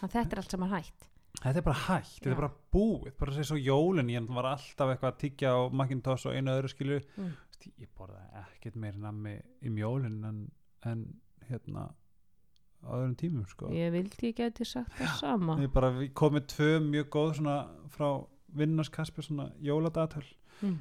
hann 0.00 0.10
þetta 0.10 0.34
er 0.34 0.42
allt 0.42 0.72
hægt 0.72 1.06
þetta 1.42 1.60
er 1.60 1.66
bara 1.66 1.80
hægt, 1.84 2.12
þetta 2.16 2.30
er 2.32 2.40
bara 2.40 2.52
búið 2.72 3.16
bara 3.20 3.32
að 3.32 3.38
segja 3.38 3.48
svo 3.50 3.58
jólin, 3.60 4.12
ég 4.12 4.28
var 4.38 4.48
alltaf 4.54 4.92
eitthvað 4.92 5.10
að 5.12 5.18
tyggja 5.22 5.52
á 5.52 5.60
Macintosh 5.68 6.28
og 6.30 6.36
einu 6.36 6.54
öðru 6.54 6.72
skilju 6.72 7.02
Mm. 7.16 7.34
Ég 7.80 7.88
borðaði 7.98 8.42
ekkert 8.44 8.76
meira 8.78 9.00
nammi 9.00 9.32
í 9.64 9.70
mjólin 9.72 10.20
en, 10.28 10.36
en 10.84 11.06
hérna 11.48 11.88
á 12.84 12.90
öðrum 12.92 13.16
tímum 13.18 13.46
sko. 13.48 13.70
Ég 13.74 13.92
vildi 13.94 14.30
ég 14.30 14.36
geti 14.36 14.64
sagt 14.64 14.92
það 14.98 15.14
sama. 15.20 15.58
Ég 15.62 15.72
bara 15.72 15.92
komið 16.14 16.48
tvö 16.52 16.70
mjög 16.84 17.08
góð 17.16 17.32
svona 17.40 17.56
frá 17.94 18.08
vinnarskaspi 18.56 19.22
svona 19.22 19.50
jóladatöl 19.60 20.26
mm. 20.60 20.76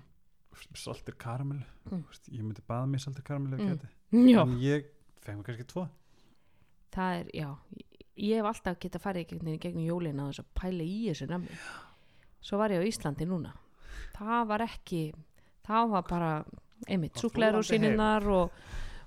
saltir 0.76 1.16
karamell 1.18 1.64
Mm. 1.86 2.02
Ég 2.34 2.42
myndi 2.42 2.64
baða 2.66 2.88
mér 2.90 3.02
saltir 3.04 3.22
karamell 3.22 3.60
Mm. 4.12 4.40
en 4.40 4.58
ég 4.58 4.86
fengið 5.22 5.44
kannski 5.44 5.66
tvo. 5.70 5.88
Það 6.92 7.20
er, 7.20 7.28
já 7.34 7.50
ég 8.16 8.40
hef 8.40 8.46
alltaf 8.46 8.80
getað 8.80 9.04
farið 9.04 9.22
í 9.22 9.28
gegnum, 9.30 9.60
gegnum 9.60 9.86
jólina 9.86 10.30
þess 10.30 10.42
að 10.42 10.50
pæla 10.56 10.84
í 10.84 10.98
þessu 11.10 11.28
nammi. 11.30 11.60
Svo 12.42 12.58
var 12.58 12.72
ég 12.72 12.82
á 12.82 12.88
Íslandi 12.88 13.28
núna. 13.28 13.54
Það 14.16 14.48
var 14.48 14.62
ekki 14.62 15.14
það 15.66 15.90
var 15.90 16.06
bara, 16.10 16.32
einmitt, 16.88 17.20
súklaður 17.20 17.62
og 17.62 17.68
síninnar 17.68 18.28
og, 18.30 18.66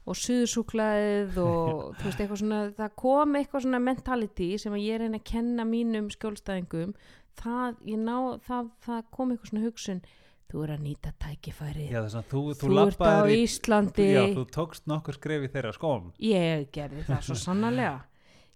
og 0.08 0.18
suðsúklaðið 0.18 1.40
og 1.42 1.98
þú 1.98 2.06
veist, 2.08 2.22
eitthvað 2.22 2.40
svona 2.42 2.60
það 2.78 2.94
kom 3.02 3.36
eitthvað 3.38 3.64
svona 3.66 3.82
mentality 3.84 4.48
sem 4.60 4.76
að 4.76 4.86
ég 4.86 5.02
reyna 5.02 5.20
að 5.20 5.28
kenna 5.28 5.66
mínum 5.68 6.08
skjólstæðingum. 6.14 6.94
Það, 7.38 7.76
ég 7.86 8.00
ná, 8.02 8.16
það, 8.46 8.72
það 8.86 9.04
kom 9.14 9.34
eitthvað 9.34 9.52
svona 9.52 9.66
hugsun 9.68 10.02
þú 10.48 10.62
er 10.64 10.70
að 10.72 10.84
nýta 10.86 11.10
tækifæri 11.20 11.86
já, 11.90 11.98
að 12.00 12.28
þú, 12.30 12.42
þú, 12.56 12.68
þú 12.72 12.84
ert 12.86 13.02
á 13.04 13.20
í 13.28 13.40
Íslandi. 13.44 14.06
Já, 14.14 14.22
þú 14.32 14.44
tókst 14.54 14.86
nokkur 14.88 15.18
skref 15.18 15.44
í 15.44 15.50
þeirra 15.52 15.72
skóm. 15.76 16.06
Ég 16.24 16.70
gerði 16.72 17.04
það 17.04 17.26
svo 17.26 17.36
sannarlega. 17.36 17.98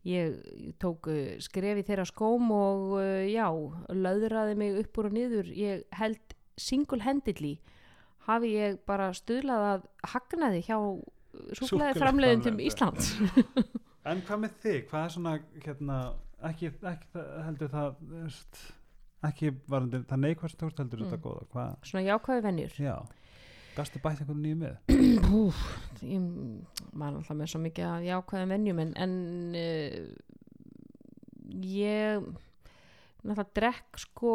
Ég 0.09 0.72
tók 0.82 1.07
uh, 1.12 1.34
skref 1.44 1.82
í 1.82 1.84
þeirra 1.86 2.07
skóm 2.09 2.48
og 2.57 2.96
uh, 2.96 3.20
já, 3.28 3.44
löðraði 3.92 4.57
mig 4.59 4.80
upp 4.80 5.03
úr 5.03 5.11
og 5.11 5.18
niður. 5.18 5.53
Ég 5.53 5.84
held 6.00 6.36
single-handedly 6.59 7.59
hafi 8.26 8.55
ég 8.57 8.80
bara 8.88 9.11
stuðlað 9.16 9.68
að 9.68 9.86
hagnaði 10.14 10.64
hjá 10.64 10.78
súklaði 11.33 11.57
Súkkulaðiframleiðendum. 11.61 12.61
Íslands. 12.66 13.12
en 14.11 14.22
hvað 14.26 14.43
með 14.45 14.55
þig, 14.62 14.78
hvað 14.91 15.05
er 15.09 15.14
svona 15.16 15.35
hérna, 15.64 15.99
ekki, 16.51 16.72
ekki 16.93 17.24
heldur 17.47 17.70
það 17.72 17.99
þú 18.03 18.62
ekki 19.22 19.53
varandi 19.70 20.01
það 20.11 20.22
neikvæmst 20.26 20.59
tókst 20.59 20.80
heldur 20.83 20.99
Mm. 20.99 21.11
þetta 21.12 21.22
góða 21.22 21.45
hvað, 21.53 21.74
Svona 21.87 22.05
jákvæði 22.09 22.43
venjur. 22.49 22.72
já 22.83 22.97
gastu 23.76 24.01
bætt 24.05 24.20
einhvern 24.20 24.43
nýju 24.45 24.57
með 24.61 24.74
Púf, 25.22 25.61
ég 26.03 26.18
er 26.18 27.20
alltaf 27.22 27.37
með 27.39 27.47
svo 27.53 27.61
mikið 27.62 27.87
að 27.89 28.07
jákvæðum 28.11 28.51
venjum 28.53 28.83
en, 28.83 28.91
en 29.01 29.14
uh, 29.57 30.01
ég 31.62 32.26
náttúrulega 33.22 33.47
drekk 33.57 34.01
sko 34.03 34.33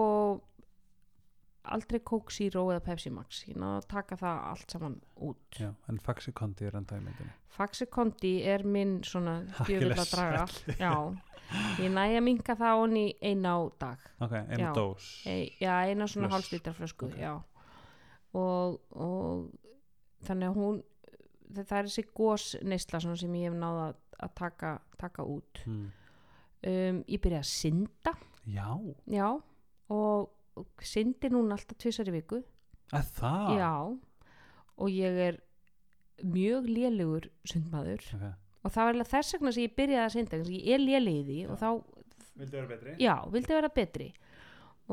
aldrei 1.75 1.99
Coke 2.05 2.33
Zero 2.33 2.65
eða 2.71 2.81
Pepsi 2.85 3.09
Max. 3.13 3.43
Ég 3.47 3.55
náðu 3.59 3.77
að 3.81 3.87
taka 3.91 4.17
það 4.19 4.41
allt 4.51 4.71
saman 4.75 4.95
út. 5.27 5.59
Já, 5.59 5.69
en 5.89 5.99
Faxi 6.05 6.31
Kondi 6.35 6.65
er 6.69 6.75
enda 6.79 6.97
í 6.97 7.03
myndinni. 7.05 7.33
Faxi 7.57 7.87
Kondi 7.91 8.33
er 8.47 8.63
minn 8.63 8.99
svona 9.03 9.37
Akkilles 9.59 10.11
draga. 10.13 10.45
já, 10.79 10.93
ég 11.81 11.91
næja 11.95 12.19
að 12.19 12.25
minka 12.27 12.55
það 12.59 12.81
onni 12.85 13.05
eina 13.21 13.55
á 13.55 13.59
dag. 13.79 14.07
Ok, 14.19 14.33
einu 14.47 14.63
Já. 14.65 14.71
dós. 14.75 15.11
E, 15.25 15.37
já, 15.61 15.73
eina 15.87 16.07
svona 16.07 16.27
Flösku. 16.27 16.35
hálflítar 16.37 16.73
flösku 16.77 17.05
Ok. 17.11 17.17
já. 17.21 17.35
Og, 18.37 18.79
og 18.91 19.49
þannig 20.27 20.49
að 20.51 20.57
hún 20.59 20.81
það 21.55 21.77
er 21.79 21.87
þessi 21.87 22.03
gós 22.17 22.47
neysla 22.67 22.99
svona 22.99 23.17
sem 23.17 23.35
ég 23.39 23.47
hef 23.47 23.55
náða 23.57 23.85
að, 24.19 24.33
taka, 24.35 24.71
taka 24.99 25.23
út. 25.23 25.61
Hmm. 25.65 25.85
um, 26.67 27.03
ég 27.07 27.21
byrja 27.23 27.39
að 27.39 27.51
synda. 27.51 28.13
Já, 28.47 28.67
já 29.07 29.29
og 29.89 30.29
syndi 30.83 31.31
núna 31.33 31.57
alltaf 31.57 31.79
tvisar 31.81 32.09
í 32.09 32.15
viku. 32.15 32.41
Að 32.95 33.11
það? 33.17 33.51
Já. 33.59 33.73
Og 34.77 34.91
ég 34.93 35.21
er 35.27 35.39
mjög 36.23 36.69
lélugur 36.71 37.29
sundmaður. 37.47 38.03
Okay. 38.17 38.35
og 38.63 38.73
það 38.73 38.87
var 38.87 38.95
alveg 38.95 39.09
þess 39.11 39.35
vegna 39.35 39.53
sem 39.53 39.63
ég 39.63 39.75
byrjaði 39.77 40.03
að 40.03 40.13
synda 40.15 40.39
ég 40.57 40.75
er 40.75 41.07
því 41.27 41.39
og 41.47 41.59
þá 41.61 41.69
vildu 42.37 42.57
vera 42.57 42.69
betri? 42.71 42.95
já, 43.01 43.15
vildi 43.33 43.55
vera 43.55 43.69
betri. 43.73 44.07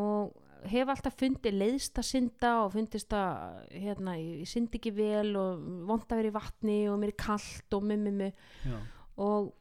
Og 0.00 0.68
hef 0.70 0.92
alltaf 0.94 1.16
fundið 1.20 1.58
leiðst 1.58 1.98
að 2.00 2.08
synda 2.08 2.52
og 2.64 2.72
fundist 2.74 3.12
að 3.16 3.66
hérna, 3.72 4.14
ég, 4.20 4.44
ég 4.44 4.50
syndi 4.50 4.80
ekki 4.80 4.94
vel 4.96 5.34
og 5.36 5.66
vond 5.88 6.06
að 6.08 6.22
vera 6.22 6.30
í 6.30 6.36
vatni 6.38 6.78
og 6.90 7.00
mér 7.02 7.12
er 7.12 7.18
kallt 7.20 7.76
og 7.76 7.84
mummi 7.90 8.30
já, 8.30 8.78
og 9.20 9.52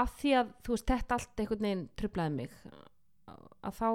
að 0.00 0.14
því 0.20 0.32
að 0.38 0.54
þú 0.64 0.76
veist 0.76 0.92
þetta 0.92 1.18
allt 1.18 1.42
einhvern 1.42 1.66
veginn 1.66 1.84
trublaði 1.98 2.36
mig 2.38 2.56
að 3.60 3.76
þá 3.76 3.88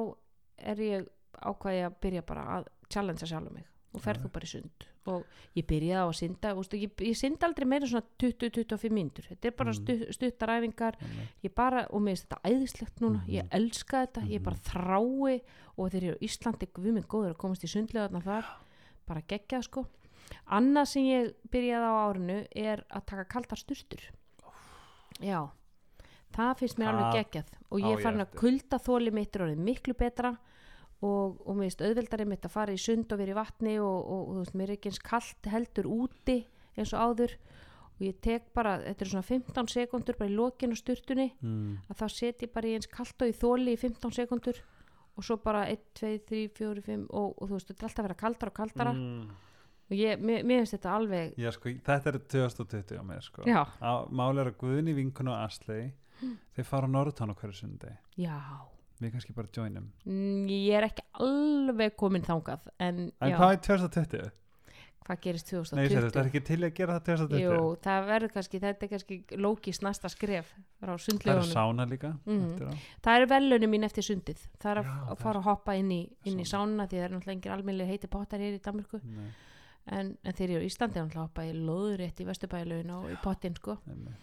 er 0.58 0.76
ég 0.78 1.08
ákvæði 1.42 1.86
að 1.86 1.96
byrja 2.02 2.22
bara 2.26 2.44
að 2.60 2.68
challengea 2.90 3.28
sjálf 3.28 3.52
mig 3.52 3.66
og 3.96 4.02
ferð 4.04 4.20
Já. 4.20 4.26
þú 4.26 4.32
bara 4.36 4.46
í 4.46 4.52
sund. 4.52 4.86
Og 5.06 5.24
ég 5.56 5.66
byrjaði 5.70 6.02
á 6.04 6.08
að 6.10 6.16
synda 6.18 6.54
veistu, 6.58 6.78
ég, 6.82 6.92
ég 7.06 7.16
syndi 7.16 7.46
aldrei 7.46 7.66
meira 7.70 7.88
svona 7.88 8.08
20-25 8.20 8.90
mínútur. 8.92 9.28
Þetta 9.30 9.46
er 9.48 9.52
bara 9.56 9.72
Mm. 9.72 9.78
stu, 9.78 10.12
stuttar 10.12 10.50
einmitt. 10.50 10.76
ég 11.44 11.54
bara, 11.56 11.88
og 11.92 12.02
mér 12.02 12.16
finnst 12.18 12.28
þetta 12.28 12.42
æðislegt 12.44 13.00
núna. 13.00 13.22
Mhm. 13.22 13.30
ég 13.30 13.48
elska 13.52 14.06
þetta, 14.08 14.22
ég 14.28 14.44
bara 14.44 14.56
þrái. 14.56 15.42
Og 15.78 15.92
þeir 15.92 16.04
eru 16.04 16.18
á 16.18 16.24
Íslandi, 16.24 16.68
við 16.74 16.94
minn 16.94 17.04
góður 17.04 17.34
að 17.36 17.38
komast 17.38 17.64
í 17.64 17.68
sundlega 17.68 18.22
þar, 18.22 18.46
bara 19.06 19.22
geggjað 19.22 19.64
sko. 19.64 19.86
Annað 20.50 20.86
sem 20.88 21.04
ég 21.04 21.34
byrjaði 21.52 21.86
á 21.86 21.96
árinu 22.10 22.48
er 22.56 22.84
að 22.90 23.06
taka 23.06 23.26
kaldar 23.26 23.58
sturtur. 23.58 24.02
Já 25.22 25.50
það 26.36 26.52
finnst 26.62 26.82
mér 26.82 26.92
alveg 26.92 27.06
Það 27.06 27.18
geggjað 27.20 27.56
og 27.70 27.88
ég 27.90 28.04
farin 28.04 28.26
að 28.26 28.36
kulda 28.42 28.82
þóli 28.86 29.16
mitt 29.16 29.36
er 29.36 29.46
orðið 29.48 29.66
miklu 29.70 29.98
betra 30.00 30.34
og, 31.06 31.42
og 31.46 31.52
mér 31.56 31.68
finnst 31.68 31.84
auðveldari 31.86 32.28
mitt 32.30 32.48
að 32.48 32.56
fara 32.56 32.76
í 32.76 32.82
sund 32.82 33.12
og 33.12 33.22
vera 33.22 33.34
í 33.34 33.38
vatni 33.38 33.78
og, 33.84 33.98
og, 34.00 34.22
og 34.22 34.34
þú 34.34 34.44
veist, 34.44 34.58
mér 34.60 34.72
er 34.72 34.78
ekki 34.78 34.92
eins 34.92 35.02
kalt 35.06 35.52
heldur 35.52 35.90
úti 35.92 36.38
eins 36.76 36.94
og 36.96 37.10
áður 37.10 37.36
og 37.96 38.04
ég 38.04 38.20
tek 38.24 38.50
bara, 38.56 38.78
þetta 38.84 39.06
er 39.06 39.12
svona 39.12 39.28
15 39.30 39.72
sekundur 39.72 40.18
bara 40.20 40.32
í 40.32 40.36
lokinu 40.36 40.76
sturtunni 40.76 41.30
mm. 41.40 41.90
að 41.92 42.00
þá 42.02 42.06
set 42.12 42.44
ég 42.44 42.54
bara 42.56 42.72
í 42.72 42.76
eins 42.78 42.90
kalt 42.92 43.24
og 43.24 43.32
í 43.32 43.36
þóli 43.36 43.76
í 43.76 43.80
15 43.80 44.16
sekundur 44.18 44.62
og 45.16 45.24
svo 45.24 45.38
bara 45.40 45.66
1, 45.72 45.84
2, 46.02 46.14
3, 46.28 46.46
4, 46.58 46.86
5 46.90 47.04
og, 47.08 47.36
og 47.40 47.50
þú 47.50 47.58
veist, 47.58 47.70
þetta 47.72 47.86
er 47.86 47.90
alltaf 47.90 48.04
að 48.04 48.08
vera 48.10 48.22
kaldara 48.24 48.52
og 48.52 48.58
kaldara 48.60 48.96
Mm. 48.96 49.28
og 49.86 49.94
ég, 49.96 50.20
mér, 50.20 50.44
mér 50.44 50.64
finnst 50.64 50.76
þetta 50.76 50.96
alveg 50.98 51.36
Já, 51.40 51.52
sko, 51.56 51.72
þetta 51.88 52.12
er 52.12 52.20
2020 52.34 53.00
á 53.00 53.04
mér 53.06 53.22
sko. 53.24 53.46
Að 53.46 54.58
Guðni 54.60 54.96
vinkun 54.98 55.32
og 55.32 55.40
Asli 55.46 55.94
þeir 56.56 56.70
fara 56.70 56.88
á 56.88 56.96
Norðtán 56.96 57.34
á 57.34 57.36
hverju 57.36 57.58
sundi 57.60 57.92
já, 58.22 58.38
við 59.02 59.12
kannski 59.16 59.36
bara 59.36 59.52
joinum. 59.52 59.92
Mm, 60.06 60.48
ég 60.50 60.80
er 60.80 60.88
ekki 60.90 61.06
alveg 61.26 61.96
komin 62.00 62.26
þangað 62.26 62.68
en, 62.80 63.12
En 63.22 63.32
já, 63.34 63.38
hvað 63.38 63.56
er 63.58 63.64
2020? 63.70 64.34
hvað 65.06 65.20
gerist 65.22 65.52
Nei, 65.52 65.86
2020 65.86 65.92
sér, 65.92 66.06
þetta 66.08 66.22
er 66.22 66.30
ekki 66.30 66.42
til 66.48 66.58
að 66.66 66.72
gera 66.80 66.96
það 66.98 67.04
2020 67.10 67.44
Jú, 67.44 67.58
það 67.86 68.08
verður 68.10 68.32
kannski, 68.36 68.62
þetta 68.64 68.86
er 68.88 68.92
kannski 68.94 69.18
lókis 69.46 69.82
næsta 69.86 70.10
skref 70.12 70.50
frá 70.82 70.94
Það 70.98 71.32
er 71.36 71.50
sána 71.52 71.86
líka 71.90 72.12
á. 72.16 72.74
það 73.06 73.20
eru 73.20 73.30
velunum 73.36 73.74
mín 73.76 73.86
eftir 73.86 74.06
sundið. 74.08 74.42
Það 74.62 74.72
er 74.72 74.82
að, 74.82 74.90
Já, 74.90 74.96
að 74.96 75.12
það 75.12 75.22
fara 75.28 75.42
að 75.42 75.50
hoppa 75.52 75.76
inn 75.78 75.92
í, 75.94 76.02
inn 76.26 76.42
í 76.42 76.48
Sána. 76.50 76.88
því 76.90 76.98
það 76.98 77.06
er 77.06 77.14
náttúrulega 77.14 77.36
engir 77.38 77.56
almennlega 77.56 77.92
heiti 77.94 78.10
pottar 78.10 78.42
hér 78.42 78.58
í 78.58 78.62
Danmörku. 78.66 79.02
Nei, 79.06 79.30
en, 79.86 80.14
en 80.24 80.38
þeir 80.38 80.56
eru 80.56 80.66
í 80.66 80.70
Íslandi 80.70 81.02
að 81.02 81.18
hoppa 81.20 81.46
í 81.46 81.54
loðurétt 81.56 82.22
í 82.22 82.28
Vesturbælaun 82.30 82.94
og 82.98 83.10
í 83.12 83.18
pottin 83.24 83.58
sko. 83.58 83.78
Nei, 83.86 84.16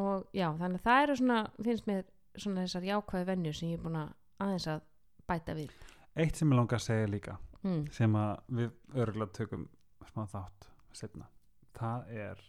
og 0.00 0.26
já, 0.36 0.48
þannig 0.58 0.80
að 0.80 0.86
það 0.88 1.02
eru 1.04 1.18
svona 1.20 1.40
finnst 1.60 1.90
mér 1.90 2.06
svona 2.36 2.64
þessar 2.66 2.88
jákvæði 2.88 3.30
venjur 3.32 3.58
sem 3.58 3.72
ég 3.72 3.80
er 3.80 3.84
búin 3.84 4.00
að 4.00 4.14
aðeins 4.40 4.68
að 4.70 4.86
bæta 5.30 5.56
við. 5.58 5.76
Eitt 6.18 6.38
sem 6.38 6.50
ég 6.50 6.58
langa 6.58 6.78
að 6.78 6.86
segja 6.86 7.10
líka 7.10 7.36
mm. 7.62 7.84
sem 7.94 8.16
að 8.18 8.56
við 8.60 8.98
örgulega 9.04 9.36
tökum 9.40 9.68
smá 10.10 10.24
þátt 10.30 10.70
setna 10.96 11.28
það 11.76 12.12
er 12.24 12.42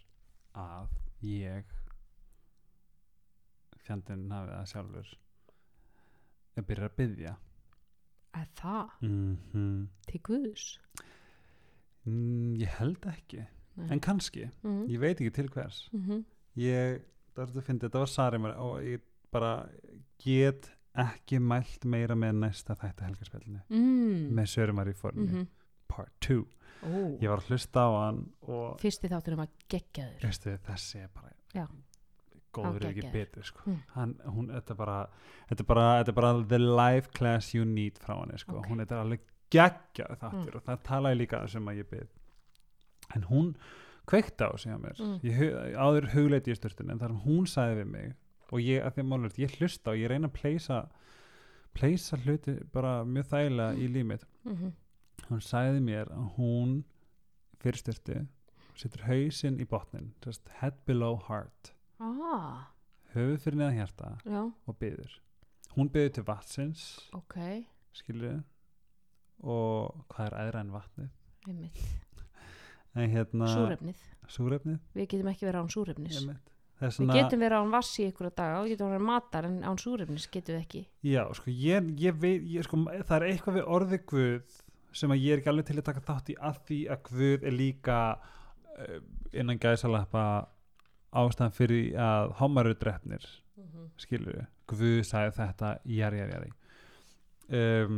að 0.58 0.96
ég 1.26 1.70
fjandinn 3.82 4.30
hafið 4.32 4.54
það 4.54 4.68
sjálfur 4.72 5.14
er 6.56 6.66
byrjað 6.68 6.90
að 6.90 6.98
byggja 7.00 7.34
að 8.38 8.52
það? 8.60 8.92
Mm 9.06 9.88
til 10.08 10.22
Guðs 10.28 10.66
mm, 12.08 12.52
ég 12.60 12.76
held 12.80 13.08
ekki 13.12 13.42
Nei. 13.42 13.88
en 13.94 14.00
kannski, 14.04 14.50
mm 14.62 14.84
ég 14.92 15.00
veit 15.00 15.16
ekki 15.16 15.32
til 15.32 15.48
hvers 15.48 15.88
-hmm. 15.94 16.24
ég, 16.60 17.02
það 17.34 17.42
er 17.42 17.48
þetta 17.48 17.58
að 17.58 17.66
fyndi, 17.70 17.86
þetta 17.86 18.04
var 18.04 18.12
Sarimar 18.12 18.56
og 18.58 18.82
ég 18.82 19.00
bara 19.32 19.68
get 20.24 20.70
ekki 20.92 21.38
mælt 21.40 21.84
meira 21.84 22.14
með 22.14 22.32
næsta 22.42 22.74
þætti 22.76 23.04
helgarspillinu 23.06 23.60
mm. 23.68 24.28
með 24.36 24.46
Sörumar 24.46 24.88
í 24.88 24.94
formi 24.94 25.26
mm 25.30 25.46
part 25.92 26.12
2 26.20 26.42
Ó, 26.82 26.90
ég 27.22 27.30
var 27.30 27.38
að 27.38 27.52
hlusta 27.52 27.84
á 27.86 27.90
hann 27.94 28.20
og 28.50 28.80
fyrsti 28.82 29.10
þáttur 29.12 29.36
um 29.36 29.44
að 29.44 29.52
geggjaður 29.70 30.24
veistu, 30.26 30.54
þessi 30.66 31.02
er 31.04 31.10
bara 31.14 31.30
Já. 31.54 31.66
góður 32.52 32.80
er 32.80 32.88
ekki 32.88 33.12
betur 33.12 33.46
sko. 33.46 33.62
Mm. 33.68 33.82
hann, 33.94 34.14
hún, 34.34 34.48
þetta 34.50 34.74
er 34.74 34.80
bara 34.80 34.96
þetta 35.50 35.66
bara, 35.68 35.84
þetta 36.00 36.16
bara 36.16 36.32
the 36.54 36.60
life 36.62 37.12
class 37.14 37.52
you 37.54 37.68
need 37.68 38.00
frá 38.02 38.16
henni 38.16 38.40
sko. 38.42 38.58
Ok. 38.58 38.72
hún 38.72 38.82
er 38.82 38.96
alveg 38.98 39.28
geggjað 39.52 40.18
þáttur 40.22 40.58
og 40.58 40.66
það 40.66 40.82
tala 40.88 41.12
ég 41.14 41.20
líka 41.22 41.44
sem 41.52 41.70
að 41.70 41.80
ég 41.82 41.88
byrð 41.92 43.16
en 43.16 43.26
hún 43.28 43.54
kveikti 44.08 44.48
á 44.48 44.50
sig 44.58 44.74
á 44.74 44.78
mér. 44.82 44.98
Mm. 44.98 45.16
ég, 45.22 45.40
áður 45.78 46.10
hugleiti 46.14 46.52
í 46.52 46.58
styrtun 46.58 46.90
en 46.92 47.00
þar 47.02 47.16
hún 47.26 47.46
sagði 47.50 47.82
við 47.82 47.90
mig 47.92 48.12
og 48.52 48.60
ég, 48.60 48.82
að 48.84 48.96
því 48.96 49.04
að 49.04 49.10
málur, 49.12 49.38
ég 49.40 49.58
hlusta 49.60 49.92
og 49.92 50.00
ég 50.00 50.10
reyna 50.12 50.28
að 50.28 50.38
pleysa 50.40 50.78
pleysa 51.72 52.18
hluti 52.20 52.58
bara 52.72 53.00
mjög 53.08 53.30
þægilega 53.30 53.78
í 53.80 53.90
límið 53.92 54.24
mm 54.44 54.72
hún 55.30 55.42
sagði 55.44 55.80
mér 55.84 56.10
að 56.12 56.24
hún 56.36 56.72
fyrir 57.62 57.78
styrtu 57.80 58.16
setur 58.76 59.04
hausinn 59.06 59.60
í 59.62 59.66
botnin 59.68 60.12
just 60.24 60.48
head 60.60 60.78
below 60.88 61.18
heart. 61.28 61.72
Ah, 62.02 62.72
höfuð 63.14 63.44
fyrir 63.44 63.60
neðan 63.60 63.78
hjarta 63.78 64.08
já, 64.24 64.40
og 64.42 64.78
byður 64.80 65.18
hún 65.76 65.90
byður 65.92 66.14
til 66.16 66.24
vatsins 66.28 66.86
ok. 67.16 67.36
skilju 67.96 68.32
og 69.42 70.06
hvað 70.12 70.28
er 70.28 70.38
aðra 70.38 70.62
en 70.62 70.72
vatnið? 70.72 71.10
En 72.92 73.12
hérna 73.12 73.48
súrefnið, 73.50 74.00
súrefnið? 74.30 74.80
Við 74.96 75.08
getum 75.14 75.30
ekki 75.32 75.48
verið 75.48 75.62
án 75.62 75.70
súrefnis. 75.72 76.18
Er 76.82 76.90
við 76.90 76.96
svona 76.96 77.16
getum 77.16 77.42
verið 77.42 77.62
án 77.62 77.72
vassi 77.72 78.06
ykkur 78.10 78.28
að 78.28 78.36
daga 78.40 78.62
við 78.62 78.74
getum 78.74 78.92
verið 78.92 79.06
matar 79.08 79.48
en 79.48 79.58
án 79.64 79.80
súrefnis 79.80 80.28
getum 80.32 80.56
við 80.56 80.64
ekki. 80.64 80.82
Já 81.06 81.22
sko 81.38 81.54
ég, 81.54 81.90
ég 82.02 82.18
veit 82.22 82.46
ég, 82.52 82.66
sko, 82.66 82.82
það 82.92 83.16
er 83.18 83.28
eitthvað 83.30 83.58
við 83.58 83.70
orði 83.78 84.00
Guð 84.12 84.56
sem 84.92 85.14
að 85.14 85.22
ég 85.24 85.34
er 85.34 85.42
ekki 85.42 85.52
alveg 85.52 85.68
til 85.70 85.78
að 85.78 85.86
taka 85.88 86.04
þátt 86.08 86.32
í 86.32 86.38
að 86.50 86.58
því 86.68 86.80
að 86.92 87.04
Guð 87.08 87.46
er 87.48 87.56
líka 87.56 88.00
uh, 88.18 88.98
innan 89.32 89.62
gæsalappa 89.62 90.26
ástæðan 91.12 91.56
fyrir 91.56 91.96
að 92.00 92.34
homaru 92.40 92.74
drefnir 92.80 93.24
skilur 94.00 94.44
Guð 94.68 95.02
sagði 95.06 95.36
þetta 95.38 95.72
jari, 95.84 96.20
jari, 96.22 96.36
jari. 96.36 96.52
Um, 97.52 97.96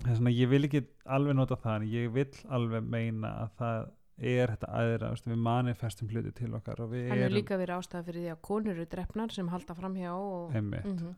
það 0.00 0.10
er 0.12 0.18
svona 0.20 0.32
ég 0.34 0.48
vil 0.50 0.62
ekki 0.68 0.82
alveg 1.06 1.36
nota 1.36 1.56
það 1.60 1.74
en 1.80 1.88
ég 1.92 2.12
vil 2.14 2.28
alveg 2.48 2.84
meina 2.96 3.32
að 3.44 3.50
það 3.60 3.88
er 4.20 4.50
þetta 4.52 4.68
aðra, 4.76 5.10
við 5.24 5.38
manifestum 5.40 6.08
hluti 6.12 6.32
til 6.36 6.50
okkar 6.58 6.80
og 6.84 6.90
við 6.92 7.06
er 7.10 7.22
erum 7.24 7.36
líka 7.38 7.56
verið 7.56 7.78
ástæða 7.80 8.04
fyrir 8.04 8.20
því 8.26 8.32
að 8.34 8.40
konur 8.50 8.74
eru 8.74 8.84
drefnar 8.92 9.32
sem 9.32 9.48
halda 9.48 9.74
framhjá 9.78 10.12
og 10.12 10.52
einmitt, 10.54 10.84
Mhm. 10.84 11.14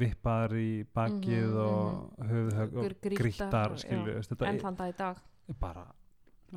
vippar 0.00 0.48
í 0.56 0.84
bakið 0.96 1.50
Mhm, 1.50 1.58
og 1.60 2.16
höfuðhög 2.24 2.76
og 2.76 2.84
Gr- 2.86 2.94
grýttar, 3.02 3.18
grýttar 3.20 3.70
já. 3.70 3.78
skilur, 3.84 4.14
veist, 4.16 4.30
þetta 4.32 4.46
en 4.48 4.58
þann 4.58 4.76
dag 4.76 4.88
í 4.88 4.96
dag. 4.96 5.16
bara 5.60 5.84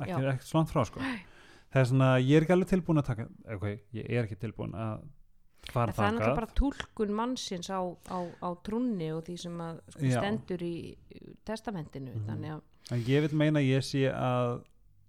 ekki, 0.00 0.22
ekki 0.32 0.42
svona 0.48 0.66
frá 0.70 0.84
sko. 0.86 1.00
Það 1.00 1.80
er 1.80 1.84
svona, 1.84 2.08
ég 2.22 2.36
er 2.36 2.42
ekki 2.46 2.52
alveg 2.56 2.68
tilbúin 2.72 2.98
að 3.02 3.06
taka 3.06 3.28
ok, 3.54 3.66
ég 3.92 4.10
er 4.10 4.24
ekki 4.24 4.36
tilbúin 4.40 4.72
að 4.72 5.02
það 5.72 5.88
er 5.88 6.12
náttúrulega 6.16 6.34
bara 6.38 6.54
túlkun 6.60 7.12
mannsins 7.12 7.68
á, 7.70 7.80
á, 8.10 8.18
á 8.42 8.48
trúnni 8.62 9.10
og 9.16 9.24
því 9.26 9.36
sem 9.38 9.58
að 9.58 9.80
sko, 9.88 10.10
stendur 10.16 10.62
í 10.62 10.96
testamentinu 11.44 12.14
Mhm. 12.14 12.26
þannig 12.28 12.50
að 12.56 12.62
en 12.92 13.00
ég 13.04 13.20
vil 13.28 13.36
meina 13.38 13.60
ég 13.60 13.82
sé 13.82 14.06
að 14.12 14.62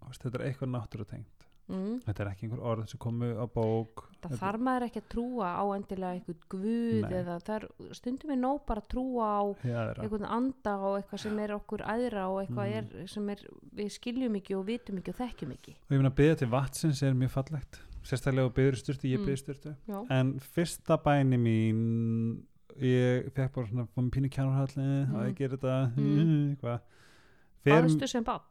veist, 0.08 0.22
þetta 0.24 0.39
er 0.39 0.45
eitthvað 0.51 0.72
náttúrutengt. 0.74 1.34
Mm, 1.68 1.99
þetta 1.99 2.22
er 2.24 2.28
ekki 2.32 2.45
einhver 2.47 2.62
orð 2.64 2.88
sem 2.88 2.97
komu 2.97 3.28
á 3.36 3.43
bók. 3.45 4.05
Það 4.24 4.32
Þetta- 4.32 4.38
þarf 4.39 4.62
maður 4.64 4.84
ekki 4.88 5.01
að 5.01 5.10
trúa 5.12 5.47
á 5.51 5.64
endilega 5.76 6.14
einhvern 6.16 6.43
guð 6.47 7.01
Nei. 7.01 7.12
eða 7.12 7.49
er 7.58 7.68
stundum 7.91 8.32
er 8.32 8.38
nóg 8.38 8.66
bara 8.66 8.80
að 8.82 8.88
trúa 8.88 9.26
á 9.28 9.43
einhvern 9.99 10.26
anda 10.32 10.78
og 10.80 11.03
eitthvað 11.03 11.20
sem 11.20 11.39
er 11.39 11.49
okkur 11.49 11.82
aðra 11.84 12.24
og 12.32 12.47
eitthvað 12.47 12.72
Mhm. 12.72 13.01
er 13.03 13.08
sem 13.08 13.30
er, 13.30 13.36
við 13.76 13.91
skiljum 13.91 14.36
ekki 14.39 14.55
og 14.58 14.66
vitum 14.66 14.97
ekki 14.97 15.10
og 15.10 15.16
þekkjum 15.18 15.51
ekki. 15.58 15.76
Og 15.76 15.91
ég 15.91 15.99
meina 15.99 16.10
að 16.10 16.16
byggja 16.16 16.38
til 16.38 16.47
vatsins 16.47 17.03
er 17.03 17.14
mjög 17.14 17.32
fallegt 17.32 17.80
sérstaklega 18.08 18.53
byggður 18.55 18.78
styrtu, 18.82 19.08
ég 19.12 19.20
Mm. 19.20 19.26
byggði 19.28 19.41
styrtu 19.41 19.76
já, 19.88 19.97
en 20.18 20.34
fyrsta 20.39 20.97
bæni 21.03 21.38
mín 21.38 21.82
ég 22.80 23.32
fekk 23.34 23.53
bara 23.53 23.68
svona 23.68 23.88
mér 23.97 24.12
pínu 24.16 24.30
kjánarhalli 24.30 24.86
Mm. 25.08 25.16
að 25.16 25.28
ég 25.30 25.36
gera 25.36 25.58
þetta 25.58 25.95
Mm. 25.97 26.58
Fer- 27.66 27.84
baðstu 27.84 28.08
sem 28.08 28.24
bab 28.24 28.41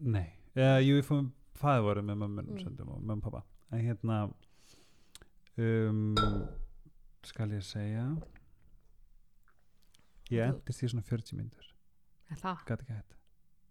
nei, 0.00 0.28
eða, 0.54 0.80
jú, 0.84 0.96
ég 1.00 1.04
fór 1.04 1.30
fæði 1.56 1.82
voru 1.82 2.02
með 2.02 2.16
mömmun 2.22 2.46
Mm. 2.46 2.76
mm. 2.78 2.88
og 2.88 3.00
mömmun 3.02 3.22
pappa 3.22 3.42
en 3.72 3.80
hérna 3.80 4.32
um, 5.58 6.14
skal 7.24 7.48
ég 7.50 7.62
segja 7.64 8.16
ég 10.30 10.42
endist 10.50 10.82
í 10.82 10.88
svona 10.90 11.02
40 11.06 11.36
myndur 11.38 11.66
það 12.42 12.64
gat 12.66 12.82
ekki 12.82 12.92
hætt 12.98 13.16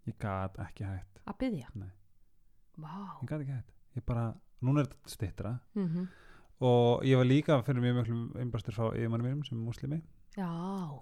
ég 0.09 0.17
gat 0.19 0.57
ekki 0.65 0.87
hætt 0.87 1.21
að 1.27 1.37
byggja 1.41 1.69
Nei. 1.75 1.91
Vá. 2.79 2.93
ég 3.21 3.27
gat 3.29 3.41
ekki 3.41 3.55
hætt 3.57 3.71
ég 3.99 4.05
bara, 4.05 4.25
núna 4.65 4.83
er 4.83 4.91
þetta 4.91 5.17
stittra. 5.17 5.57
Mm 5.75 6.07
og 6.59 7.03
ég 7.03 7.17
var 7.19 7.25
líka 7.27 7.61
fyrir 7.67 7.81
mjög 7.83 7.95
mjög 7.97 8.37
einbastur 8.39 8.73
frá 8.73 8.85
yfirmanni 8.95 9.25
mínum 9.27 9.43
sem 9.43 9.57
er 9.57 9.65
muslimi 9.65 10.01
já. 10.37 10.47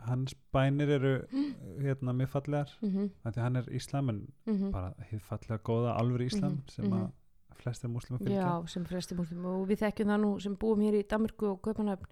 Hans 0.02 0.36
bænir 0.54 0.90
eru 0.90 1.28
hérna 1.86 2.14
mjög 2.14 2.30
fallegar. 2.30 2.78
Mm 2.82 2.90
-hmm. 2.90 3.10
því 3.24 3.38
að 3.38 3.44
hann 3.44 3.56
er 3.56 3.70
íslam 3.70 4.10
en 4.10 4.28
Mm 4.46 4.72
bara 4.72 4.94
hefur 4.98 5.20
fallega 5.20 5.64
góða 5.64 5.98
alvöru 6.00 6.26
íslam 6.26 6.52
Mhm, 6.52 6.62
sem 6.68 6.86
mhm. 6.86 6.94
að 6.94 7.12
flestir 7.56 7.90
muslima 7.90 8.20
fylgja. 8.20 8.42
Já, 8.42 8.68
sem 8.68 8.86
flesti 8.86 9.16
múslim 9.16 9.46
og 9.46 9.68
við 9.68 9.84
þekkjum 9.84 10.08
það 10.08 10.22
nú 10.22 10.40
sem 10.40 10.56
búum 10.56 10.80
hér 10.80 11.00
í 11.00 11.08
Danmarku 11.10 11.46
og 11.46 11.62
Kaupanöfn 11.62 12.06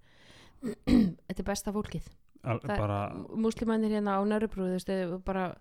þetta 1.27 1.39
er 1.39 1.47
besta 1.47 1.71
fólkið. 1.71 2.09
Al, 2.43 2.59
bara, 2.65 3.13
múslimannir 3.37 3.91
hérna 3.91 4.17
á 4.17 4.21
Nörubrúð 4.25 5.23
bara 5.25 5.55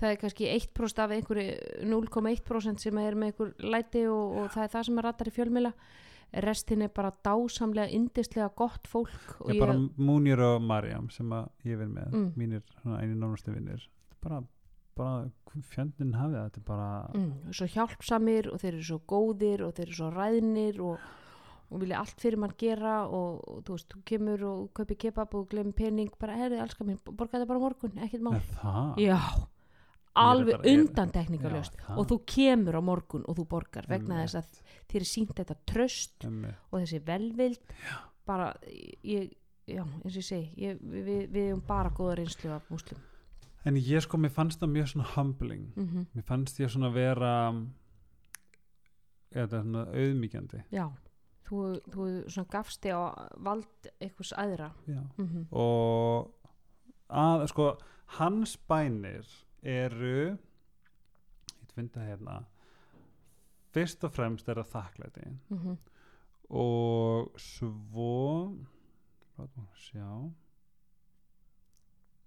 það 0.00 0.10
er 0.12 0.18
kannski 0.22 0.48
1% 0.52 1.02
af 1.04 1.14
einhverju 1.16 1.86
0,1% 1.92 2.82
sem 2.82 2.98
er 3.02 3.14
með 3.18 3.30
einhver 3.32 3.54
læti 3.76 4.02
og, 4.10 4.36
og 4.42 4.50
það 4.54 4.64
er 4.68 4.74
það 4.74 4.84
sem 4.90 4.98
er 5.02 5.08
rattar 5.10 5.30
í 5.30 5.34
fjölmila 5.36 5.72
restin 6.42 6.82
er 6.82 6.90
bara 6.92 7.12
dásamlega 7.24 7.92
indislega 7.94 8.48
gott 8.58 8.88
fólk 8.90 9.36
ég, 9.46 9.60
bara 9.62 9.76
Múnir 9.96 10.40
og 10.42 10.60
Mariam 10.66 11.06
sem 11.14 11.30
ég 11.64 11.78
vinn 11.80 11.94
með 11.94 12.12
Mm. 12.12 12.32
mínir 12.36 12.62
einu 12.84 13.14
nánustu 13.20 13.54
vinnir 13.54 13.86
bara, 14.20 14.40
bara 14.98 15.30
fjöndin 15.70 16.12
hafið 16.18 16.40
þetta 16.42 16.60
er 16.60 16.66
bara 16.66 16.88
mm, 17.14 17.52
svo 17.54 17.66
hjálpsamir 17.76 18.50
og 18.52 18.58
þeir 18.60 18.74
eru 18.74 18.82
svo 18.90 18.98
góðir 19.08 19.62
og 19.68 19.74
þeir 19.78 19.86
eru 19.86 19.96
svo 20.00 20.10
ræðnir 20.12 20.80
og, 20.84 20.98
og 21.70 21.80
vilja 21.80 22.02
allt 22.02 22.20
fyrir 22.20 22.38
mann 22.42 22.52
gera 22.58 22.96
og, 23.06 23.40
og 23.48 23.62
þú 23.64 23.76
veist, 23.78 23.88
þú 23.94 24.02
kemur 24.10 24.44
og 24.50 24.66
kaupir 24.76 24.98
kebab 25.06 25.34
og 25.38 25.48
glemir 25.54 25.72
pening, 25.78 26.10
bara 26.20 26.36
herrið, 26.36 26.60
elskar 26.66 26.86
mín 26.90 26.98
borga 27.06 27.38
þetta 27.38 27.48
bara 27.48 27.62
morgun, 27.62 27.96
ekkert 28.02 28.22
mál. 28.26 28.34
Er 28.36 28.50
það? 28.58 29.00
Já, 29.06 29.20
alveg 30.22 30.68
undantekningalöst 30.72 31.80
og 31.94 32.04
þú 32.10 32.20
kemur 32.34 32.78
á 32.78 32.82
morgun 32.84 33.26
og 33.28 33.38
þú 33.38 33.48
borgar 33.50 33.88
vegna 33.90 34.22
þess 34.24 34.40
að 34.40 34.62
þér 34.92 35.00
er 35.00 35.10
sínt 35.10 35.34
þetta 35.36 35.58
tröst 35.68 36.26
og 36.26 36.78
þessi 36.78 37.02
velvild. 37.06 37.74
Bara, 38.26 38.52
ég, 39.06 39.28
já, 39.66 39.82
eins 39.82 40.14
og 40.14 40.22
ég 40.22 40.26
segi 40.26 40.66
ég, 40.66 40.80
við, 40.80 41.04
við, 41.04 41.20
við 41.34 41.44
erum 41.50 41.62
bara 41.66 41.92
góða 41.94 42.16
reynslu 42.20 42.50
af 42.54 42.66
múslim 42.72 43.02
en 43.66 43.78
ég 43.80 44.02
sko, 44.04 44.18
mér 44.20 44.32
fannst 44.34 44.62
það 44.62 44.72
mjög 44.74 44.92
svona 44.92 45.08
humbling. 45.16 45.66
Mm 45.74 46.06
mér 46.14 46.26
fannst 46.26 46.60
ég 46.60 46.70
svona 46.70 46.92
vera 46.94 47.32
eða 49.34 49.62
svona 49.62 49.86
auðmíkjandi 49.90 50.62
já, 50.72 50.86
þú, 51.48 51.62
þú 51.90 52.06
svona 52.28 52.52
gafst 52.52 52.82
þig 52.82 52.94
á 52.94 53.02
vald 53.48 53.90
einhvers 54.00 54.32
aðra. 54.38 54.70
Mm 55.18 55.48
og 55.50 56.30
að, 57.08 57.46
sko, 57.50 57.72
hans 58.18 58.56
bænir 58.68 59.26
eru 59.66 60.12
ég 60.30 61.74
finn 61.74 61.90
það 61.92 62.08
hérna 62.12 62.36
fyrst 63.76 64.04
og 64.08 64.12
fremst 64.16 64.48
er 64.48 64.60
það 64.62 64.70
þakklæti 64.72 65.26
-hmm. 65.50 65.76
og 66.50 67.32
svo 67.40 68.56
sjá 69.76 70.08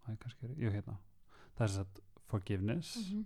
það 0.03 0.13
er 0.13 0.17
kannski, 0.21 0.47
jú 0.57 0.69
hérna 0.73 0.97
það 1.57 1.63
er 1.67 1.73
satt 1.79 1.99
forgiveness 2.29 2.95
Mhm. 3.09 3.25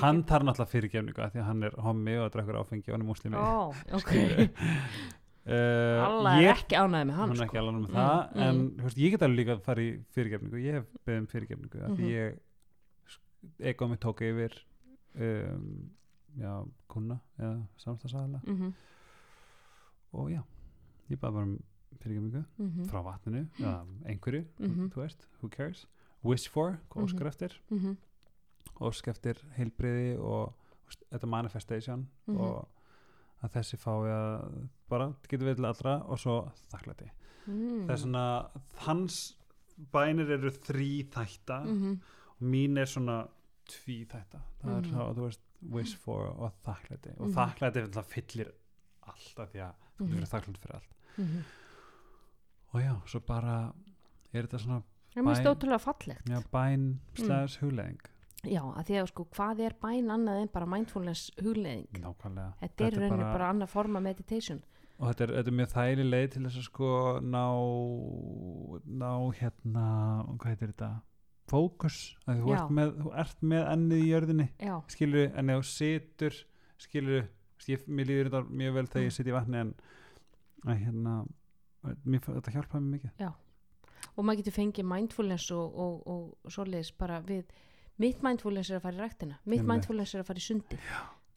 hann 0.00 0.22
þarf 0.24 0.44
náttúrulega 0.44 0.70
fyrirgefningu 0.70 1.14
því 1.30 1.40
að 1.40 1.44
hann 1.48 1.62
er 1.62 1.70
hommi 1.82 2.16
og 2.18 2.30
drekkur 2.32 2.58
áfengi 2.60 2.88
og 2.88 2.94
hann 2.94 3.00
er 3.02 3.06
muslimi 3.08 3.36
ó, 3.36 3.74
ok 3.98 4.12
uh, 5.46 6.04
alla 6.04 6.34
er 6.42 6.52
ekki 6.54 6.76
ánæði 6.78 7.06
með 7.08 7.16
hann 7.16 7.28
hann 7.28 7.30
er 7.30 7.36
sko. 7.36 7.44
ekki 7.46 7.58
alveg 7.58 7.74
með 7.74 7.88
Mm, 7.90 7.94
það 7.96 8.34
mm. 8.34 8.42
en 8.42 8.70
veist, 8.84 8.98
ég 8.98 9.10
get 9.10 9.22
alveg 9.22 9.38
líka 9.40 9.52
að 9.56 9.62
fara 9.64 9.80
í 9.82 9.90
fyrirgefningu 10.14 10.56
ég 10.62 10.72
hef 10.78 10.86
beðið 11.06 11.18
um 11.22 11.26
fyrirgefningu 11.26 11.82
af 11.84 11.90
því 11.96 12.04
Mhm. 12.04 12.10
ég 12.10 12.38
mig 13.88 13.98
tók 14.00 14.20
yfir 14.20 14.52
um, 15.14 15.90
já, 16.38 16.64
kuna 16.88 17.18
eða 17.38 17.66
samstagsæðala 17.76 18.40
mm 18.46 18.72
og 20.12 20.30
já, 20.32 20.40
ég 21.08 21.18
baði 21.22 21.32
bara 21.34 21.44
um 21.46 21.58
fyrirgefningu 22.00 22.44
-hmm. 22.58 22.86
frá 22.90 23.02
vatninu 23.04 23.46
eða 23.58 23.86
einhverju, 24.06 24.44
Mhm. 24.58 24.88
þú 24.90 24.96
veist, 25.02 25.26
who 25.42 25.48
cares 25.48 25.86
wish 26.24 26.48
for, 26.50 26.78
hvað 26.90 27.04
óskar 27.04 27.20
Mhm. 27.20 27.26
eftir 27.28 27.60
-hmm. 27.70 27.96
ósk 28.80 29.08
eftir 29.08 29.34
heilbriði 29.56 30.18
og 30.18 30.54
veist, 30.86 31.04
þetta 31.12 31.26
manifestation 31.26 32.08
Mhm. 32.26 32.36
og 32.40 32.68
að 33.42 33.50
þessi 33.50 33.76
fái 33.76 34.10
að 34.10 34.68
bara 34.88 35.14
getur 35.28 35.46
við 35.46 35.54
til 35.56 35.64
allra 35.64 36.02
og 36.04 36.18
svo 36.18 36.50
þakklæti 36.72 37.08
mm. 37.46 37.86
það 37.86 37.90
er 37.90 37.96
svona 37.96 38.50
hans 38.76 39.36
bænir 39.92 40.30
eru 40.30 40.50
þrýþætta 40.50 41.64
mm 41.64 41.92
og 41.92 42.00
mín 42.42 42.78
er 42.78 42.86
svona 42.86 43.28
tvíþætta. 43.70 44.40
Það 44.62 44.76
er 44.76 44.80
Mhm. 44.82 44.94
þá, 44.94 45.14
þú 45.14 45.24
veist, 45.26 45.40
wish 45.70 45.96
for 45.96 46.26
og 46.26 46.52
þakklæti. 46.66 47.14
Og 47.20 47.28
Mhm. 47.28 47.34
þakklæti 47.34 48.04
fyllir 48.04 48.52
alltaf 49.06 49.50
því 49.52 49.60
að 49.60 49.74
þú 49.98 50.04
Mhm. 50.04 50.14
verður 50.14 50.30
þakklæti 50.34 50.58
fyrir 50.60 50.74
allt. 50.74 50.94
-hmm. 51.18 51.42
og 52.72 52.80
já, 52.80 52.94
svo 53.06 53.20
bara 53.20 53.72
er 54.32 54.42
þetta 54.46 54.58
svona 54.58 54.82
Það 55.14 55.16
er 55.16 55.44
Bæn- 55.44 55.56
ótrúlega 55.56 55.80
fallegt. 55.80 56.28
Já, 56.28 56.40
bæn 56.52 56.98
slæðis 57.14 57.58
hugleðing 57.58 57.98
Já, 58.44 58.60
að 58.62 58.84
því 58.86 58.94
að 59.02 59.06
sko, 59.08 59.24
hvað 59.34 59.60
er 59.60 59.72
bæn 59.82 60.06
annað 60.10 60.40
en 60.42 60.48
bara 60.48 60.66
mindfulness 60.66 61.30
hugleðing 61.42 61.88
nákvæmlega. 61.92 62.52
Þetta 62.62 62.86
er 62.86 62.90
rauninni 62.92 63.32
bara 63.32 63.52
annað 63.52 63.68
forma 63.68 64.00
meditation. 64.00 64.62
Og 65.00 65.08
þetta 65.14 65.20
er, 65.20 65.26
þetta 65.42 65.46
er 65.48 65.52
mjög 65.52 65.72
þægileg 65.72 66.10
leið 66.10 66.30
til 66.30 66.42
þess 66.42 66.56
að 66.56 66.62
sko 66.62 67.20
ná 67.20 67.44
ná 68.86 69.32
hérna 69.34 69.84
hvað 70.38 70.46
heitir 70.56 70.72
þetta 70.72 71.02
fókus, 71.50 71.98
að 72.30 72.40
þú 72.44 72.52
Já. 72.52 72.56
ert 72.60 72.72
með, 72.78 72.94
þú 73.02 73.12
ert 73.24 73.44
með 73.52 73.66
ennið 73.74 74.00
í 74.04 74.08
jörðinni 74.10 74.48
Já, 74.62 74.74
skilur, 74.94 75.28
en 75.40 75.50
ef 75.54 75.60
þú 75.60 75.68
situr 75.74 76.38
skilur, 76.80 77.28
ég, 77.68 77.84
mér 77.90 78.08
líður 78.10 78.30
þetta 78.30 78.42
mjög 78.62 78.74
vel 78.78 78.86
þegar 78.86 79.02
Mm. 79.02 79.08
ég 79.10 79.16
sit 79.18 79.30
í 79.30 79.36
vatni 79.36 79.60
en 79.64 79.74
að 80.66 80.82
hérna 80.84 81.14
mér, 82.04 82.20
þetta 82.26 82.54
hjálpaði 82.56 82.84
mér 82.84 82.94
mikið 82.98 83.32
og 84.16 84.24
maður 84.24 84.40
getur 84.42 84.56
fengið 84.56 84.86
mindfulness 84.90 85.50
og, 85.54 85.74
og, 85.80 86.06
og 86.10 86.52
svoleiðis 86.52 86.90
bara 86.98 87.20
við 87.24 87.44
mitt 88.00 88.22
mindfulness 88.24 88.70
er 88.72 88.78
að 88.80 88.84
fara 88.86 88.96
í 88.96 89.00
ræktina 89.04 89.38
mitt 89.52 89.64
mindfulness 89.68 90.14
er 90.16 90.22
að 90.24 90.30
fara 90.30 90.40
í 90.42 90.46
sundi 90.46 90.78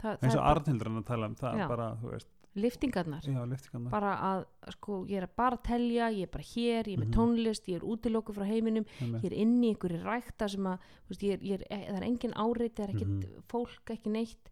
Þa, 0.04 0.18
eins 0.20 0.36
og 0.36 0.44
hann 0.44 1.00
að 1.00 1.06
tala 1.08 1.28
um 1.32 1.36
það 1.40 1.60
Já. 1.62 1.68
bara, 1.70 1.90
þú 2.02 2.10
veist, 2.12 2.30
liftingarnar 2.56 3.22
já, 3.26 3.46
lyftingarna 3.50 3.90
bara 3.90 4.12
að, 4.22 4.46
sko, 4.76 5.06
ég 5.10 5.18
er 5.18 5.28
að 5.28 5.36
bara 5.36 5.58
telja 5.58 6.10
ég 6.14 6.24
er 6.28 6.32
bara 6.32 6.44
hér, 6.44 6.86
ég 6.88 6.94
er 6.98 7.02
með 7.04 7.08
Mhm. 7.10 7.14
tónlist 7.18 7.68
ég 7.68 7.76
er 7.76 7.82
útilokku 7.82 8.34
frá 8.34 8.46
heiminum, 8.46 8.86
Einmitt. 9.02 9.24
ég 9.24 9.32
er 9.32 9.38
inni 9.38 9.68
í 9.72 9.76
einhverju 9.76 10.04
rækta 10.04 10.50
sem 10.50 10.64
að, 10.64 10.80
veist, 11.10 11.22
ég 11.24 11.34
er, 11.34 11.40
ég 11.40 11.54
er, 11.54 11.64
e, 11.70 11.78
það 11.92 11.98
er 11.98 12.04
engin 12.04 12.34
áreiti, 12.34 12.76
það 12.76 12.90
er 12.90 12.94
ekkit 12.94 13.08
Mhm. 13.08 13.42
fólk, 13.50 13.86
ekki 13.90 14.10
neitt 14.12 14.50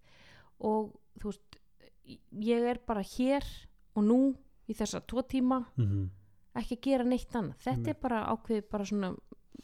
og 0.60 0.94
þú 1.20 1.24
veist 1.32 1.60
ég 2.42 2.62
er 2.72 2.80
bara 2.88 3.02
hér 3.02 3.44
og 3.96 4.04
nú 4.04 4.36
í 4.68 4.74
þessa 4.74 5.02
tvo 5.06 5.22
tíma 5.24 5.66
Mhm. 5.78 6.10
ekki 6.56 6.76
að 6.78 6.82
gera 6.82 7.04
neitt 7.04 7.30
annað 7.32 7.58
þetta 7.58 7.72
Einmitt. 7.76 7.88
er 7.88 7.94
bara 8.02 8.26
ákveðið 8.36 8.70
bara 8.70 8.84
svona 8.86 9.18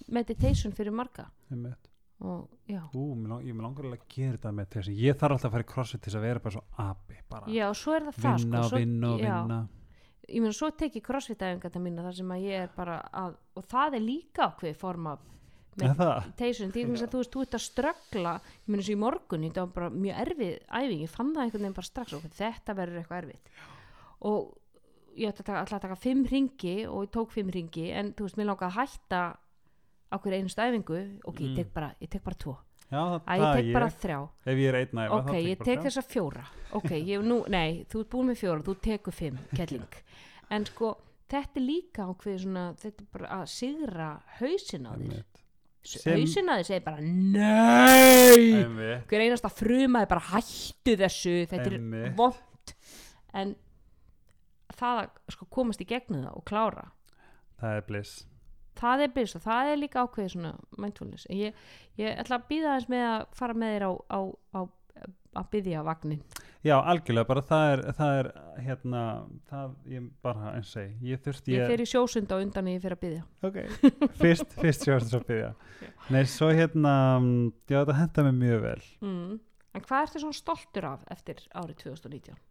meditation 0.09 0.71
fyrir 0.73 0.91
marga 0.93 1.31
Ú, 2.17 3.03
lang, 3.27 3.43
ég 3.45 3.53
mér 3.53 3.67
langar 3.67 3.85
alveg 3.85 4.01
að 4.01 4.13
gera 4.15 4.37
þetta 4.37 4.51
með 4.57 4.69
þessi 4.73 4.93
ég 4.97 5.17
þarf 5.19 5.35
alltaf 5.35 5.49
að 5.49 5.55
fara 5.55 5.65
í 5.65 5.69
crossfit 5.69 6.01
til 6.01 6.09
þess 6.09 6.17
að 6.17 6.25
vera 6.25 6.43
bara 6.43 6.55
svo 6.55 6.63
api 6.83 7.17
bara. 7.29 7.51
Já, 7.53 7.65
svo 7.77 7.93
er 7.93 8.07
það 8.07 8.17
það 8.17 8.37
vinna 8.41 8.57
sko, 8.57 8.63
og 8.63 8.71
svo, 8.71 8.81
vinna 8.81 9.11
vinna. 9.21 9.59
Ég 10.27 10.43
meina 10.43 10.57
svo 10.57 10.69
tek 10.81 10.97
ég 10.97 11.05
crossfit-æfingarna 11.05 11.83
mína 11.83 12.05
þar 12.07 12.17
sem 12.17 12.33
að 12.35 12.45
ég 12.47 12.65
er 12.65 12.75
bara 12.75 12.99
að 13.21 13.37
og 13.53 13.67
það 13.69 13.99
er 13.99 14.05
líka 14.07 14.49
ákveðið 14.49 14.79
form 14.81 15.11
af 15.13 15.25
meditation, 15.77 16.73
því 16.73 16.83
að 16.89 17.11
þú 17.13 17.21
veist, 17.21 17.35
þú 17.35 17.43
ert 17.45 17.57
að 17.59 17.65
ströggla. 17.67 18.35
Ég 18.65 18.71
meina 18.73 18.87
svo 18.87 18.97
í 18.97 19.01
morgun, 19.05 19.45
þetta 19.45 19.65
var 19.67 19.73
bara 19.75 19.89
mjög 19.93 20.21
erfið 20.25 20.53
æfing, 20.81 21.03
ég 21.05 21.13
fann 21.13 21.33
það 21.35 21.43
einhvern 21.43 21.67
veginn 21.67 21.77
bara 21.77 21.91
strax 21.91 22.17
og 22.17 22.29
þetta 22.41 22.77
verður 22.81 23.03
eitthvað 23.03 23.21
erfið 23.21 23.59
og 24.25 24.55
ég 25.17 25.33
ætla 25.33 25.61
að 25.63 25.81
taka, 25.81 25.97
fimm 25.99 26.25
ringi 26.29 26.77
og 26.87 27.07
ég 27.07 27.11
tók 27.13 27.33
fimm 27.33 27.51
ringi 27.53 27.89
en 27.93 28.13
þú 28.17 28.27
veist, 28.27 28.37
mér 28.39 28.49
langar 28.51 28.71
að 28.71 28.79
hætta 28.81 29.21
á 30.11 30.15
hverju 30.19 30.37
einu 30.39 30.49
stæfingu 30.49 30.97
ok, 31.25 31.39
ég 31.41 31.49
Mm. 31.51 31.55
tek 31.55 31.73
bara, 31.73 31.93
ég 32.01 32.09
tek 32.09 32.23
bara 32.23 32.35
tvo. 32.35 32.57
Já, 32.87 32.97
það, 32.97 33.21
að 33.27 33.39
ég 33.39 33.55
tek 33.57 33.73
bara 33.73 33.87
ég 33.87 33.97
þrjá. 34.01 34.19
ef 34.45 34.57
ég 34.57 34.67
er 34.69 34.75
einn 34.75 34.99
æfa 35.03 35.17
ok, 35.19 35.33
ég 35.43 35.59
tek 35.63 35.79
þessa 35.83 36.01
fjóra. 36.07 36.45
Ok, 36.71 36.89
ég, 37.11 37.19
nú, 37.23 37.43
nei, 37.49 37.83
þú 37.89 37.99
ert 38.05 38.09
búin 38.09 38.27
með 38.31 38.37
fjóra 38.39 38.63
þú 38.63 38.75
tekur 38.79 39.13
fimm, 39.13 39.37
kelling. 39.55 39.93
En 40.49 40.65
sko, 40.65 40.93
þetta 41.27 41.59
er 41.59 41.65
líka 41.67 42.05
ákveð 42.07 42.39
svona, 42.45 42.69
þetta 42.79 43.03
er 43.03 43.07
bara 43.11 43.27
að 43.41 43.45
sigra 43.51 44.09
hausin 44.39 44.87
á 44.87 44.93
þér. 44.95 45.25
Hausin 45.87 46.49
á 46.51 46.53
þér 46.59 46.65
segir 46.67 46.83
bara 46.83 46.99
NEI! 47.01 48.63
Hver 49.07 49.23
einasta 49.23 49.51
frumaði 49.51 50.09
bara 50.11 50.23
hættu 50.31 50.95
þessu 50.99 51.35
þetta 51.51 51.71
Einmitt. 51.75 52.09
er 52.09 52.15
vond 52.17 52.73
en 53.37 53.53
það 54.77 55.01
að 55.03 55.21
sko, 55.35 55.47
komast 55.51 55.83
í 55.83 55.87
gegnum 55.89 56.23
það 56.25 56.39
og 56.39 56.45
klára. 56.47 56.85
Það 57.59 57.77
er 57.81 57.85
bliss 57.87 58.15
það 58.79 59.05
er 59.05 59.13
byrst 59.17 59.39
og 59.39 59.45
það 59.45 59.71
er 59.73 59.81
líka 59.81 60.03
ákveðið 60.05 60.33
svona 60.35 60.53
mindfulness. 60.77 61.27
Ég, 61.33 61.61
ég 62.01 62.19
ætla 62.23 62.39
að 62.39 62.49
býða 62.51 62.73
aðeins 62.73 62.89
með 62.93 63.05
að 63.11 63.25
fara 63.39 63.57
með 63.57 63.75
þér 63.75 63.87
á, 63.87 63.91
á, 64.13 64.19
á 64.57 64.61
að 65.37 65.49
byðja 65.53 65.83
vagnin 65.85 66.21
Já, 66.65 66.75
algjörlega, 66.81 67.27
bara 67.29 67.43
það 67.45 67.71
er, 67.71 67.81
það 67.97 68.19
er 68.19 68.29
hérna, 68.65 69.01
það, 69.47 69.75
ég 69.93 70.07
bara 70.25 70.53
eins 70.55 70.71
og 70.71 70.73
segi, 70.73 71.11
ég 71.11 71.21
þurfti 71.23 71.53
ég 71.53 71.71
fer 71.71 71.83
í 71.83 71.87
sjósund 71.87 72.33
á 72.33 72.37
undan 72.41 72.69
og 72.69 72.75
ég 72.75 72.83
fer 72.83 72.95
að 72.95 73.03
byðja 73.03 73.49
ok, 73.49 73.59
fyrst, 74.19 74.55
fyrst 74.57 74.87
sjóðast 74.87 75.13
svo 75.13 75.21
byrja 75.27 75.51
Nei, 76.13 76.21
svo 76.31 76.49
hérna 76.55 76.95
já, 77.69 77.77
þetta 77.77 77.97
henda 78.01 78.25
mér 78.27 78.37
mjög 78.41 78.65
vel. 78.65 78.81
Mm. 79.05 79.37
en 79.77 79.85
hvað 79.87 80.07
ertu 80.07 80.23
svona 80.23 80.39
stoltur 80.41 80.89
af 80.89 81.05
eftir 81.13 81.43
árið 81.53 81.83
2019? 81.85 82.41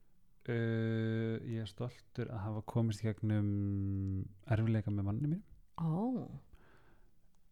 uh, 0.53 1.35
Ég 1.51 1.66
er 1.66 1.70
stoltur 1.70 2.31
að 2.31 2.45
hafa 2.47 2.64
komist 2.77 3.05
gegnum 3.05 4.24
erfileika 4.47 4.95
með 4.95 5.11
manni 5.11 5.35
mín 5.35 5.45
ó, 5.79 6.27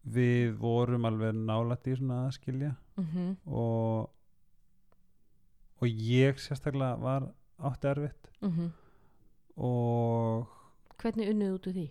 Við 0.05 0.51
vorum 0.61 1.07
alveg 1.09 1.33
nálætt 1.33 1.87
í 1.89 1.95
svona 1.97 2.27
að 2.27 2.35
skilja 2.35 2.75
mhm. 3.01 3.31
og 3.49 4.11
og 5.81 5.87
ég 5.89 6.37
sérstaklega 6.39 6.95
var 7.01 7.25
átti 7.57 7.89
erfitt. 7.89 8.29
Mhm. 8.41 8.69
Og 9.57 10.45
hvernig 11.01 11.31
unnið 11.33 11.55
út 11.55 11.67
úr 11.67 11.73
því? 11.73 11.87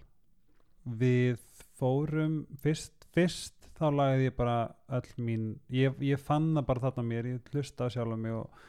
við 0.85 1.41
fórum 1.79 2.45
fyrst, 2.63 3.07
fyrst 3.17 3.71
þá 3.75 3.89
lagði 3.91 4.29
ég 4.29 4.37
bara 4.37 4.59
öll 4.93 5.25
mín 5.25 5.47
ég, 5.73 5.97
ég 6.05 6.21
fann 6.21 6.53
það 6.55 6.69
bara 6.69 6.85
þarna 6.85 7.05
á 7.05 7.11
mér 7.11 7.31
ég 7.33 7.51
hlusta 7.53 7.89
á 7.89 7.93
sjálf 7.93 8.19
mig 8.21 8.37
og 8.37 8.61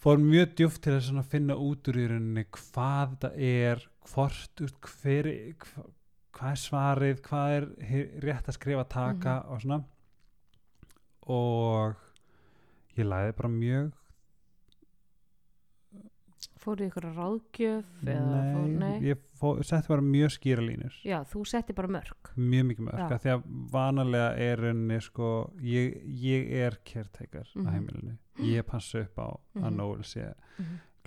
fór 0.00 0.20
mjög 0.20 0.56
djúft 0.58 0.82
til 0.84 0.96
að 0.98 1.22
finna 1.30 1.56
út 1.56 1.88
úr 1.88 2.00
í 2.02 2.08
rauninni 2.10 2.44
hvað 2.50 3.14
þetta 3.14 3.30
er 3.50 3.86
hvort, 4.10 4.64
hver 4.82 5.30
hvað 6.40 6.50
er 6.56 6.60
svarið, 6.64 7.20
hvað 7.26 7.54
er 7.58 7.66
rétt 8.24 8.48
að 8.48 8.56
skrifa 8.56 8.84
taka 8.88 9.38
og 9.52 9.60
svona. 9.60 9.82
Og 11.30 11.94
ég 12.96 13.04
lagði 13.06 13.36
bara 13.38 13.48
mjög 13.52 13.90
fóruð 16.60 16.90
ykkur 16.90 17.06
að 17.08 17.18
ráðgjöf 17.20 18.08
eða 18.12 18.40
fór, 18.52 18.64
nei, 18.68 18.74
nei? 18.80 18.96
ég 19.08 19.20
fó, 19.40 19.54
setti 19.64 19.88
bara 19.88 20.04
mjög 20.04 20.32
skýra 20.34 20.64
línur. 20.64 20.96
Já, 21.08 21.18
þú 21.28 21.44
setti 21.48 21.72
bara 21.76 21.88
mörg 21.88 22.30
mjög 22.36 22.66
mikið 22.70 22.84
mörg 22.90 23.14
því 23.24 23.32
að 23.32 23.46
vanalega 23.72 24.26
er 24.48 24.62
henni 24.68 24.98
sko, 25.04 25.30
ég, 25.64 25.96
ég 26.20 26.50
er 26.66 26.76
caretaker 26.84 27.48
Mhm. 27.54 27.64
á 27.64 27.68
heimilinu. 27.72 28.16
Ég 28.44 28.62
passa 28.68 29.00
upp 29.06 29.16
á 29.16 29.28
að 29.56 29.70
Mhm. 29.70 29.76
Nóel 29.76 30.04
sé 30.04 30.34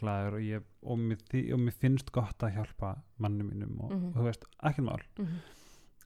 Mhm. 0.04 0.06
glæður 0.06 0.34
og, 0.34 0.42
ég, 0.42 0.64
og, 0.84 0.98
mér, 1.00 1.54
og 1.54 1.60
mér 1.60 1.74
finnst 1.74 2.12
gott 2.12 2.38
að 2.44 2.54
hjálpa 2.58 2.96
manni 3.20 3.44
mínum 3.44 3.80
og, 3.84 3.92
Mhm. 3.92 4.08
og 4.10 4.16
þú 4.16 4.24
veist, 4.28 4.44
ekkert 4.64 4.86
mál 4.86 5.02
Mhm. 5.18 5.38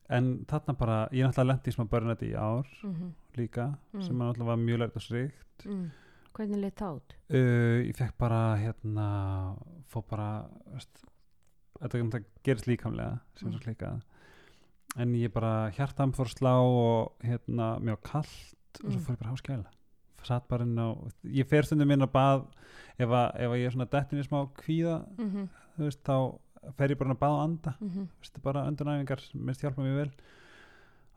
en 0.09 0.45
þarna 0.47 0.77
bara, 0.77 1.09
ég 1.11 1.23
er 1.23 1.27
náttúrulega 1.29 1.47
lendi 1.47 1.71
í 1.71 1.75
smá 1.75 1.87
börnætti 1.89 2.31
í 2.31 2.35
ár 2.35 2.65
Mhm. 2.83 3.11
líka 3.35 3.77
Mm. 3.93 4.01
sem 4.03 4.21
er 4.21 4.25
náttúrulega 4.33 4.45
var 4.45 4.57
mjög 4.57 4.77
lært 4.79 4.95
og 4.95 5.01
srikt 5.01 5.65
Mm. 5.65 5.91
hvernig 6.33 6.61
leitt 6.61 6.81
út? 6.81 7.13
uh, 7.29 7.83
ég 7.83 7.95
fekk 7.95 8.17
bara 8.17 8.55
hérna, 8.57 9.57
fór 9.89 10.03
bara 10.07 10.47
veist, 10.71 11.03
þetta, 11.81 11.97
þetta 12.09 12.23
gerist 12.43 12.65
líkamlega 12.67 13.19
sem 13.35 13.51
svo 13.51 13.59
Mm. 13.59 13.65
líka 13.75 14.01
en 14.95 15.13
ég 15.13 15.31
bara 15.33 15.69
hjartam 15.71 16.11
fór 16.13 16.25
að 16.25 16.37
slá 16.39 16.55
og 16.61 17.19
hérna, 17.23 17.79
mjög 17.81 18.01
kallt 18.03 18.55
og 18.83 18.91
svo 18.91 18.99
Mm. 18.99 19.05
fór 19.05 19.15
ég 19.15 19.19
bara 19.19 19.31
á 19.31 19.37
skæla 19.37 19.65
satt 20.27 20.47
bara 20.51 20.63
inn 20.67 20.77
á, 20.77 20.87
ég 21.25 21.47
fer 21.49 21.63
stundum 21.67 21.91
inn 21.95 22.03
á 22.05 22.09
bað 22.11 22.45
ef, 22.99 23.07
að, 23.09 23.27
ef 23.35 23.49
að 23.51 23.59
ég 23.61 23.65
er 23.69 23.75
svona 23.75 23.89
dettin 23.93 24.19
í 24.21 24.25
smá 24.27 24.41
kvíða, 24.61 24.97
Mhm. 25.17 25.47
þú 25.77 25.83
veist, 25.87 26.03
þá 26.03 26.17
fer 26.77 26.89
ég 26.91 26.97
bara 26.99 27.09
inn 27.11 27.17
á 27.17 27.23
bað 27.23 27.35
og 27.37 27.43
anda, 27.47 27.75
Mhm. 27.79 28.07
þú 28.07 28.21
veist, 28.21 28.41
bara 28.43 28.65
öndunæfingar 28.67 29.21
minnst 29.35 29.61
hjálpa 29.63 29.81
mér 29.85 29.95
vel 30.03 30.11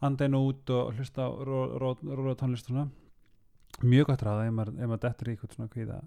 anda 0.02 0.24
inn 0.24 0.34
og 0.34 0.46
út 0.54 0.70
og 0.70 0.94
hlusta 0.94 1.26
róla 1.28 2.34
tónlist 2.36 2.66
svona 2.70 2.88
mjög 3.82 4.06
gott 4.06 4.22
ráða 4.24 4.46
ef 4.48 4.52
maður, 4.54 4.72
maður 4.88 5.00
dettur 5.00 5.28
í 5.28 5.36
eitthvað 5.36 5.54
svona 5.56 5.68
kvíða 5.68 6.00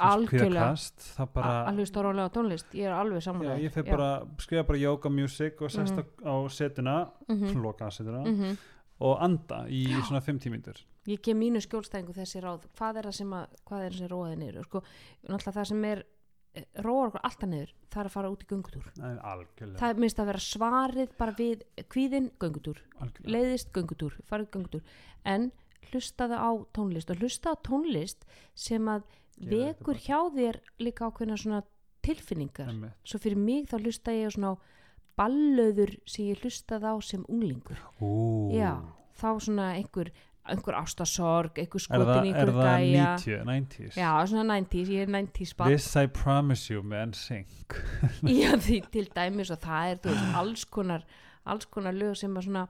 algjörlega 0.00 0.70
það 1.16 1.28
bara 1.34 1.54
alveg 1.68 1.88
stórálega 1.90 2.30
tónlist, 2.34 2.70
ég 2.74 2.86
er 2.88 2.94
alveg 2.96 3.20
já, 3.20 3.24
saman 3.28 3.60
ég 3.60 3.72
fer 3.74 3.84
bara, 3.84 4.08
skrifa 4.38 4.66
bara 4.66 4.78
yoga 4.80 5.10
music 5.10 5.60
og 5.62 5.70
sest 5.70 5.92
Mhm. 5.94 6.04
á, 6.24 6.32
á 6.32 6.48
setuna 6.50 7.10
mm 7.28 7.62
loka 7.62 7.90
setuna 7.90 8.24
-hmm. 8.24 8.56
Og 9.04 9.22
anda 9.24 9.64
í 9.68 9.84
svona 10.06 10.22
5 10.24 10.42
tímyndur 10.44 10.80
ég 11.10 11.22
gef 11.24 11.36
mínu 11.36 11.62
skjólstæðingu 11.64 12.16
þessi 12.16 12.42
ráð. 12.42 12.66
Hvað 12.78 13.00
er 13.00 13.08
það 13.08 13.16
sem, 13.18 13.32
að, 13.36 13.56
hvað 13.68 13.86
er 13.86 13.96
sem 13.98 14.10
róaði 14.10 14.36
niður? 14.40 14.68
Sko, 14.68 14.82
náttúrulega 15.24 15.56
það 15.56 15.66
sem 15.70 15.82
er 15.88 16.04
eh, 16.54 16.68
róar 16.86 17.10
okkur 17.10 17.26
alltaf 17.28 17.50
niður, 17.50 17.74
það 17.90 18.00
er 18.02 18.10
að 18.10 18.14
fara 18.14 18.30
út 18.32 18.44
í 18.44 18.48
algjörlega, 19.32 19.80
það 19.82 19.90
er 19.90 20.00
minnst 20.04 20.22
að 20.22 20.30
vera 20.30 20.44
svarið 20.46 21.18
bara 21.18 21.36
við 21.40 21.66
kvíðin 21.92 22.30
algjörlega. 23.04 23.34
leiðist 23.36 23.74
göngutúr 23.76 24.16
farið 24.30 24.50
göngutúr, 24.56 24.96
en 25.34 25.50
hlustaðu 25.90 26.40
á 26.40 26.50
tónlist 26.76 27.12
og 27.12 27.20
hlusta 27.20 27.52
á 27.52 27.54
tónlist 27.60 28.24
sem 28.56 28.88
að 28.88 29.04
þetta 29.36 29.50
vekur 29.52 30.00
hjá 30.00 30.18
þér 30.32 30.60
líka 30.80 31.10
ákveðna 31.10 31.36
svona 31.36 31.64
tilfinningar. 32.04 32.68
Einmitt. 32.68 32.96
svo 33.04 33.20
fyrir 33.20 33.40
mig 33.40 33.68
þá 33.68 33.78
hlusta 33.80 34.12
ég 34.12 34.28
á 34.28 34.32
svona 34.32 34.56
ballöður 35.18 35.94
sem 36.10 36.30
ég 36.32 36.40
hlustaði 36.44 36.90
á 36.90 36.94
sem 37.04 37.24
unglingur 37.28 37.78
Ú. 38.00 38.50
Já, 38.54 38.76
þá 39.20 39.28
svona 39.40 39.72
einhver 39.78 40.10
einhver 40.44 40.76
ástasorg, 40.76 41.56
einhver 41.56 41.80
Er 41.80 41.84
skotin 41.86 42.26
í 42.28 42.32
er 42.34 42.40
einhver 42.42 42.50
það 42.52 42.82
gæja 42.84 43.04
90, 43.16 43.44
90s? 43.48 43.94
Já, 43.96 44.10
svona 44.28 44.58
90s, 44.60 44.90
ég 44.92 45.06
er 45.06 45.12
90s 45.14 45.54
barn 45.56 45.70
This 45.72 45.86
I 45.96 46.06
promise 46.12 46.68
you 46.74 46.82
með 46.84 47.06
NSYNC 47.14 47.78
Já, 48.42 48.50
því 48.60 48.80
til 48.92 49.06
dæmis 49.16 49.50
og 49.54 49.62
það 49.64 49.94
er 49.94 50.02
veist, 50.04 50.34
alls 50.42 50.64
konar 50.68 51.06
alls 51.48 51.64
konar 51.72 51.96
lög 51.96 52.12
sem 52.20 52.36
að 52.36 52.44
svona 52.50 52.66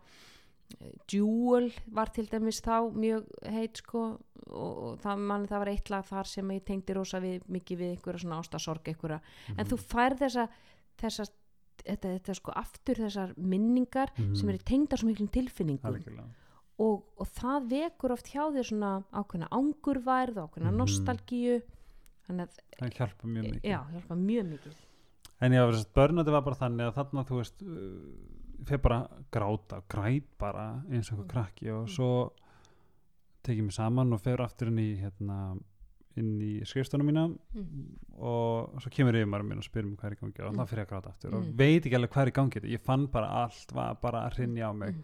Jewel 1.13 1.69
var 1.95 2.11
til 2.15 2.27
dæmis 2.31 2.59
þá 2.65 2.89
mjög 2.95 3.27
heit 3.53 3.79
sko 3.83 4.01
og, 4.49 4.73
og 4.89 4.95
það, 5.03 5.21
man, 5.29 5.45
það 5.51 5.63
var 5.63 5.71
eitt 5.75 5.91
lag 5.93 6.07
þar 6.09 6.29
sem 6.31 6.51
ég 6.55 6.65
tengdi 6.67 6.97
rosa 6.97 7.21
við, 7.23 7.43
mikið 7.53 7.81
við 7.83 7.93
einhverja 7.95 8.23
svona 8.25 8.39
ástasorg 8.43 8.89
einhverja, 8.91 9.21
en 9.55 9.61
Mhm. 9.61 9.69
þú 9.71 9.79
fær 9.83 10.17
þessa 10.21 10.47
þessa, 11.01 11.27
þetta, 11.85 12.09
þetta 12.19 12.35
sko 12.35 12.53
aftur 12.57 12.95
þessar 13.05 13.35
minningar 13.37 14.11
sem 14.35 14.49
eru 14.49 14.59
tengdar 14.59 14.99
svo 14.99 15.09
miklum 15.09 15.29
tilfinningum. 15.29 16.21
Og, 16.79 17.05
og 17.21 17.27
það 17.37 17.69
vekur 17.71 18.13
oft 18.17 18.27
hjá 18.33 18.43
þér 18.51 18.67
svona 18.67 18.93
ákveðna 19.15 19.49
ángurværð 19.55 20.41
ákveðna 20.43 20.71
Mhm. 20.73 20.79
nostalgíu. 20.81 21.63
Þannig 22.27 22.49
að, 22.49 22.59
Það 22.79 22.95
hjálpa 22.99 23.27
mjög 23.29 23.45
mikið. 23.45 23.63
já, 23.63 23.81
hjálpa 23.93 24.15
mjög 24.17 24.47
mikið. 24.51 24.75
En 25.41 25.53
já, 25.53 25.63
börnandi 25.95 26.31
var 26.33 26.43
bara 26.43 26.57
þannig 26.57 26.87
að 26.89 26.95
þarna 26.95 27.25
þú 27.29 27.37
veist 27.37 27.63
uh, 27.63 28.65
fyrir 28.65 28.81
bara 28.83 28.99
að 29.05 29.25
gráta, 29.31 29.83
græt 29.89 30.25
bara 30.39 30.83
eins 30.91 31.13
og 31.13 31.19
eitthvað 31.19 31.29
krakki 31.35 31.71
og 31.71 31.89
svo 31.89 32.33
tekið 33.45 33.63
mig 33.67 33.73
saman 33.77 34.13
og 34.17 34.21
fer 34.25 34.41
aftur 34.41 34.69
inn 34.73 34.79
í 34.81 34.97
hérna, 35.03 35.59
inn 36.17 36.41
í 36.41 36.61
skrifstónu 36.65 37.05
mína 37.05 37.27
mm. 37.29 38.15
og 38.23 38.81
svo 38.83 38.91
kemur 38.91 39.15
yfir 39.19 39.27
maður 39.27 39.49
minn 39.49 39.59
og 39.59 39.65
spyr 39.67 39.83
mér 39.89 39.97
hvað 39.99 40.11
er 40.11 40.17
í 40.17 40.21
gangi 40.21 40.45
og 40.47 40.53
Mm. 40.55 40.59
þá 40.61 40.69
fyrir 40.71 40.85
að 40.85 40.91
gráta 40.93 41.09
aftur 41.11 41.35
og 41.35 41.43
Mm. 41.45 41.57
veit 41.57 41.83
ekki 41.87 41.97
alveg 41.99 42.11
hvað 42.15 42.23
er 42.23 42.31
í 42.31 42.39
gangi 42.39 42.61
ég 42.75 42.81
fann 42.81 43.07
bara 43.07 43.29
allt 43.45 43.73
var 43.75 43.95
bara 44.03 44.25
að 44.29 44.39
rinja 44.39 44.71
á 44.71 44.73
mig 44.75 44.95
Mm. 44.95 45.03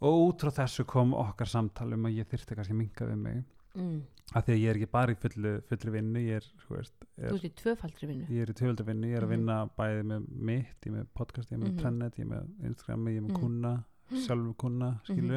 og 0.00 0.14
út 0.34 0.40
frá 0.40 0.50
þessu 0.64 0.84
kom 0.86 1.12
okkar 1.14 1.46
samtal 1.46 1.92
um 1.92 2.04
að 2.06 2.16
ég 2.18 2.26
þyrfti 2.26 2.54
kannski 2.56 2.72
að 2.72 2.82
minka 2.82 3.04
við 3.06 3.18
mig 3.18 3.44
Mm. 3.76 4.02
af 4.34 4.44
því 4.46 4.52
að 4.54 4.58
ég 4.60 4.68
er 4.70 4.74
ekki 4.76 4.90
bara 4.90 5.12
í 5.12 5.16
fullu, 5.16 5.60
fullu 5.62 5.92
vinnu 5.92 6.18
ég 6.18 6.36
er, 6.36 6.44
þú 6.66 6.76
veist, 6.76 6.92
þú 7.16 7.22
er, 7.22 7.34
ert 7.34 7.44
í 7.44 7.50
tvöfaldri 7.54 8.06
vinnu 8.08 8.26
ég 8.28 8.42
er 8.42 8.46
í 8.50 8.54
tvöldu 8.58 8.84
vinnu 8.84 9.06
ég 9.06 9.16
er 9.16 9.22
að 9.22 9.28
Mhm. 9.28 9.36
vinna 9.38 9.70
bæði 9.78 10.02
með 10.02 10.28
mitt 10.30 10.80
ég 10.82 10.86
er 10.86 10.92
með 10.98 11.06
podcast, 11.14 11.50
ég 11.50 11.52
er 11.52 11.64
með 11.64 11.72
Mhm. 11.74 11.78
trennet, 11.78 12.14
ég 12.16 12.20
er 12.20 12.26
með 12.32 12.64
Instagram 12.64 13.04
ég 13.06 13.16
er 13.16 13.20
með 13.22 13.28
Mhm. 13.30 13.40
kuna, 13.40 13.84
sjálfur 14.10 14.56
kuna 14.56 15.00
Mhm. 15.08 15.30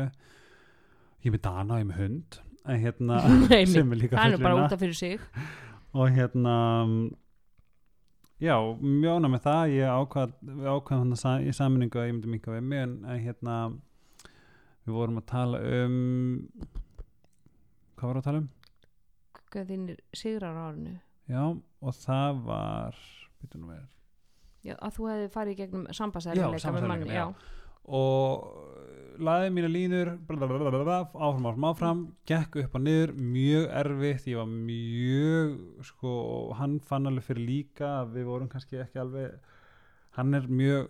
ég 1.21 1.25
er 1.25 1.31
með 1.31 1.41
Dana 1.41 1.75
ég 1.75 1.81
er 1.81 1.85
með 1.93 1.97
hund 1.97 2.39
hérna, 2.65 3.21
Nei, 3.49 3.65
sem 3.69 3.91
er 3.91 3.99
líka 4.03 4.17
það 4.17 4.25
er 4.25 4.37
nú 4.37 4.43
bara 4.43 4.53
fullvinna 4.53 4.67
út 4.67 4.75
af 4.75 4.81
fyrir 4.81 4.97
sig 4.97 5.19
og 5.91 6.11
hérna 6.15 6.55
já, 8.41 8.55
mjóna 8.79 9.31
með 9.31 9.45
það 9.45 9.75
ég 9.75 9.93
ákvað, 9.95 10.35
við 10.41 10.69
ákvaðum 10.71 11.05
hann 11.05 11.19
sa, 11.19 11.35
í 11.41 11.53
saminningu 11.55 12.01
að 12.01 12.09
ég 12.09 12.17
myndi 12.17 12.33
minka 12.35 12.53
við 12.53 12.67
mig 12.71 12.83
en, 12.85 12.97
hérna 13.25 13.57
við 14.85 14.97
vorum 14.97 15.21
að 15.21 15.29
tala 15.31 15.61
um 15.81 15.97
hvað 17.97 18.07
var 18.09 18.21
að 18.21 18.27
tala 18.29 18.43
um? 18.43 18.51
þínir 19.51 19.97
sigrar 20.15 20.57
árinu 20.57 20.99
Já, 21.29 21.43
og 21.51 21.95
það 21.95 22.39
var 22.47 23.01
nú 23.55 23.67
við 23.69 23.81
já, 24.65 24.75
að 24.77 24.95
þú 24.97 25.09
hefði 25.11 25.29
farið 25.33 25.59
gegnum 25.59 25.85
Já, 25.89 25.97
sambasæðileika 25.97 26.73
með 26.75 26.87
manni 26.89 27.11
já. 27.11 27.21
já. 27.21 27.25
og 27.97 28.90
laði 29.21 29.51
mína 29.53 29.69
línur 29.69 30.09
áfram, 30.17 31.45
áfram, 31.45 31.65
áfram 31.69 32.01
gekk 32.29 32.57
upp 32.63 32.75
og 32.77 32.83
niður, 32.85 33.13
mjög 33.15 33.67
erfitt 33.81 34.27
ég 34.31 34.39
var 34.39 34.49
mjög 34.49 35.85
sko, 35.87 36.13
hann 36.57 36.79
fann 36.85 37.09
alveg 37.09 37.27
fyrir 37.27 37.47
líka 37.47 37.89
að 38.01 38.15
við 38.17 38.29
vorum 38.31 38.51
kannski 38.51 38.81
ekki 38.81 39.01
alveg 39.01 39.37
hann 40.17 40.37
er 40.37 40.47
mjög 40.49 40.89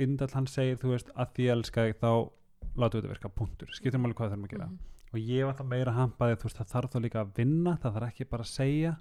indall, 0.00 0.30
hann 0.34 0.48
segir, 0.50 0.78
þú 0.80 0.94
veist, 0.94 1.10
að 1.18 1.34
því 1.34 1.46
ég 1.48 1.56
elska 1.56 1.86
þig 1.88 1.98
þá 2.00 2.10
látu 2.78 3.00
þetta 3.00 3.12
virka 3.12 3.32
punktur, 3.34 3.74
skiptum 3.74 4.06
alveg 4.06 4.20
hvað 4.20 4.32
þurfum 4.32 4.48
að 4.48 4.54
gera. 4.54 4.70
Mhm. 4.70 4.78
og 5.10 5.18
ég 5.18 5.42
var 5.42 5.54
alltaf 5.54 5.66
meira 5.66 5.92
hampaði, 5.92 6.36
þú 6.38 6.46
veist, 6.46 6.58
það 6.60 6.72
þarf 6.74 6.90
þá 6.92 6.98
líka 7.02 7.20
að 7.20 7.30
vinna 7.34 7.78
það 7.82 7.94
þarf 7.96 8.10
ekki 8.12 8.30
bara 8.30 8.44
að 8.46 8.52
segja 8.54 8.92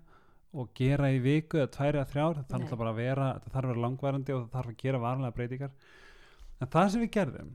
og 0.53 0.69
gera 0.73 1.11
í 1.13 1.19
viku 1.21 1.59
eða 1.59 1.69
tværi 1.75 1.99
eða 1.99 2.09
þrjár 2.09 2.35
það 2.39 2.47
þarf 2.49 2.61
alltaf 2.63 2.79
bara 2.79 2.89
að 2.89 3.01
vera, 3.03 3.27
það 3.43 3.51
þarf 3.53 3.65
að 3.65 3.69
vera 3.69 3.83
langvarandi 3.83 4.33
og 4.33 4.39
það 4.41 4.55
þarf 4.55 4.71
að 4.71 4.79
gera 4.81 5.01
varlega 5.03 5.35
breytingar. 5.37 5.71
En 6.59 6.67
það 6.73 6.89
sem 6.89 7.03
við 7.03 7.11
gerðum 7.13 7.51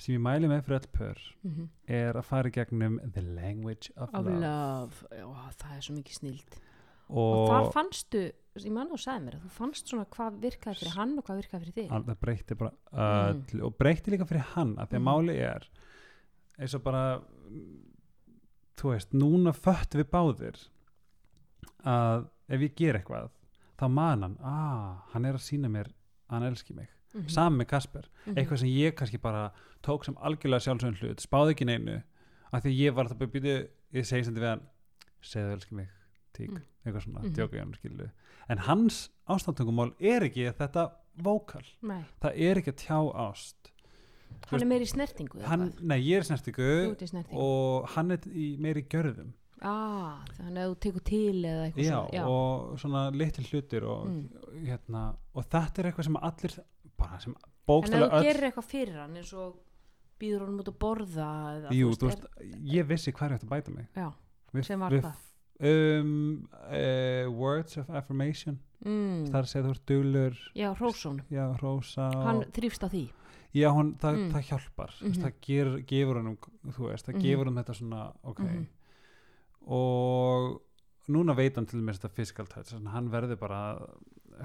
sem 0.00 0.14
ég 0.16 0.22
mæli 0.24 0.48
með 0.50 0.62
fyrir 0.66 0.80
öll 0.80 0.90
pör 0.96 1.20
Mhm. 1.44 1.68
er 2.00 2.16
að 2.16 2.24
fara 2.24 2.48
í 2.48 2.52
gegnum 2.56 2.98
the 3.12 3.20
language 3.22 3.90
of, 3.96 4.08
of 4.14 4.26
love, 4.26 4.40
love, 4.40 5.06
já, 5.12 5.26
það 5.60 5.76
er 5.76 5.80
svo 5.86 5.94
mikið 5.98 6.18
snild 6.18 6.58
og, 7.10 7.34
og 7.36 7.48
þar 7.50 7.72
fannstu, 7.74 8.22
ég 8.56 8.72
man 8.72 8.86
að 8.88 8.94
þú 8.96 9.00
sagði 9.04 9.24
mér 9.26 9.36
að 9.38 9.44
þú 9.46 9.50
fannst 9.58 9.88
svona 9.92 10.06
hvað 10.14 10.40
virkaði 10.44 10.78
fyrir 10.80 10.94
hann 10.96 11.14
og 11.18 11.24
hvað 11.26 11.40
virkaði 11.42 11.64
fyrir 11.64 11.76
þig. 11.78 11.90
Að 11.90 12.04
það 12.10 12.20
breytti 12.24 12.56
bara 12.60 12.72
öll 13.30 13.62
og 13.66 13.76
breytti 13.78 14.10
líka 14.14 14.26
fyrir 14.30 14.46
hann 14.54 14.76
að 14.76 14.88
því 14.88 14.96
að 14.96 15.00
Mhm. 15.00 15.08
máli 15.10 15.36
er 15.40 15.68
eins 16.60 16.74
og 16.74 16.82
bara 16.84 17.04
þú 18.80 18.94
veist, 18.94 19.12
núna 19.12 19.52
fött 19.52 19.92
við 19.98 20.08
báðir 20.12 20.56
að 21.84 22.26
ef 22.48 22.60
ég 22.60 22.74
ger 22.76 22.94
eitthvað 22.98 23.30
þá 23.80 23.90
man 23.90 24.22
hann, 24.22 24.36
ah, 24.44 25.02
hann 25.12 25.24
er 25.24 25.34
að 25.38 25.44
sína 25.44 25.68
mér 25.72 25.88
að 26.28 26.36
hann 26.36 26.42
elski 26.50 26.74
mig, 26.76 26.88
Mhm. 27.14 27.28
saman 27.28 27.58
með 27.60 27.66
Kasper 27.66 28.04
Mhm. 28.26 28.34
eitthvað 28.36 28.58
sem 28.58 28.68
ég 28.68 28.94
kannski 28.94 29.18
bara 29.20 29.50
tók 29.82 30.04
sem 30.04 30.14
algjörlega 30.16 30.60
sjálfsögn 30.60 30.98
hlut, 31.00 31.20
spáði 31.20 31.54
ekki 31.54 31.66
neinu 31.66 32.02
af 32.52 32.62
því 32.64 32.74
ég 32.78 32.94
var 32.94 33.06
það 33.06 33.18
bara 33.18 33.30
býtu 33.30 33.68
ég 33.94 34.04
segi 34.06 34.24
sem 34.24 34.34
þetta 34.34 34.40
við 34.40 34.48
hann, 34.48 34.62
segðu 35.22 35.52
elski 35.56 35.72
mig 35.74 35.88
tík, 36.34 36.50
Mm. 36.50 36.62
eitthvað 36.86 37.02
svona, 37.04 37.22
Mhm. 37.22 37.32
djóka 37.34 37.52
ég 37.56 37.58
hann 37.60 37.74
skilu 37.74 38.10
en 38.48 38.58
hans 38.58 39.10
ástandtungumál 39.28 39.92
er 40.00 40.20
ekki 40.22 40.52
þetta 40.54 40.92
vókal, 41.18 41.64
Nei, 41.82 42.04
það 42.22 42.32
er 42.36 42.54
ekki 42.56 42.72
að 42.72 42.86
tjá 42.86 43.14
ást 43.14 43.54
hann 44.48 44.62
er 44.62 44.66
meiri 44.66 44.84
í 44.84 44.88
snertingu 44.88 45.42
hann, 45.42 45.74
nei, 45.82 45.98
ég 46.00 46.16
er 46.16 46.20
í 46.22 46.26
snertingu 46.30 46.90
ert 46.92 47.02
í 47.02 47.08
snertingu 47.08 47.36
og 47.36 47.88
hann 47.90 48.10
er 48.12 48.18
í 48.18 48.56
meiri 48.58 48.82
gjörðum 48.88 49.32
ah, 49.62 50.24
þannig 50.38 50.56
að 50.64 50.70
þú 50.70 50.78
tekur 50.80 51.04
til 51.04 51.42
eða 51.44 51.66
eitthvað 51.72 51.84
já, 51.84 51.90
svona 51.90 52.10
já. 52.14 52.26
og 52.26 52.78
svona 52.78 53.10
litli 53.12 53.44
hlutir 53.44 53.82
og, 53.84 54.06
Mm. 54.06 54.28
hérna, 54.66 55.16
og 55.34 55.44
þetta 55.50 55.78
er 55.78 55.92
eitthvað 55.92 56.04
sem 56.04 56.16
allir 56.16 56.64
bara 57.00 57.18
sem 57.20 57.34
en 57.34 57.96
ef 58.04 58.10
þú 58.10 58.20
öll 58.20 58.24
gerir 58.28 58.46
eitthvað 58.50 58.68
fyrir 58.70 59.00
hann 59.00 59.16
eins 59.20 59.32
og 59.34 59.58
býður 60.20 60.44
honum 60.44 60.60
út 60.62 60.68
að 60.72 60.78
borða 60.84 61.28
eða, 61.56 61.74
jú, 61.76 61.90
þú 61.96 62.08
er- 62.10 62.16
veist, 62.16 62.24
ég 62.76 62.88
vissi 62.90 63.12
hvað 63.16 63.26
er 63.30 63.34
eftir 63.38 63.48
að 63.48 63.54
bæta 63.56 63.74
mig 63.76 63.86
já, 63.96 64.08
við, 64.52 64.64
sem 64.68 64.80
var 64.84 64.92
við, 64.92 65.04
hvað 65.06 65.26
um, 65.70 66.48
uh, 66.72 67.30
words 67.36 67.76
of 67.80 67.90
affirmation 67.90 68.58
mm. 68.84 69.26
það 69.30 69.38
er 69.38 69.46
að 69.46 69.50
segja 69.52 69.64
þú 69.68 69.72
ert 69.76 69.86
duglur 69.90 70.36
já, 70.56 70.68
Rósson, 70.80 71.22
já, 71.30 71.46
hann 72.26 72.42
og, 72.44 72.52
þrýfst 72.56 72.84
á 72.84 72.88
því 72.92 73.04
já, 73.54 73.68
hún, 73.74 73.94
það, 73.98 74.18
Mm. 74.20 74.28
það 74.34 74.44
hjálpar 74.50 74.92
mm 75.00 75.08
Mhm. 75.10 75.22
það 75.24 75.32
ger, 75.46 75.70
gefur 75.90 76.16
hann 76.20 76.36
þú 76.76 76.90
veist, 76.90 77.06
það 77.08 77.14
Mhm. 77.16 77.22
gefur 77.24 77.44
hann 77.50 77.58
þetta 77.64 77.74
svona 77.80 78.02
ok 78.24 78.40
Mhm. 78.44 78.66
og 79.66 80.60
núna 81.10 81.34
veit 81.36 81.56
hann 81.56 81.66
til 81.66 81.80
þetta 81.80 82.10
physical 82.14 82.46
touch 82.46 82.70
þannig 82.72 82.86
að 82.90 82.96
hann 82.96 83.10
verður 83.10 83.38
bara 83.40 83.60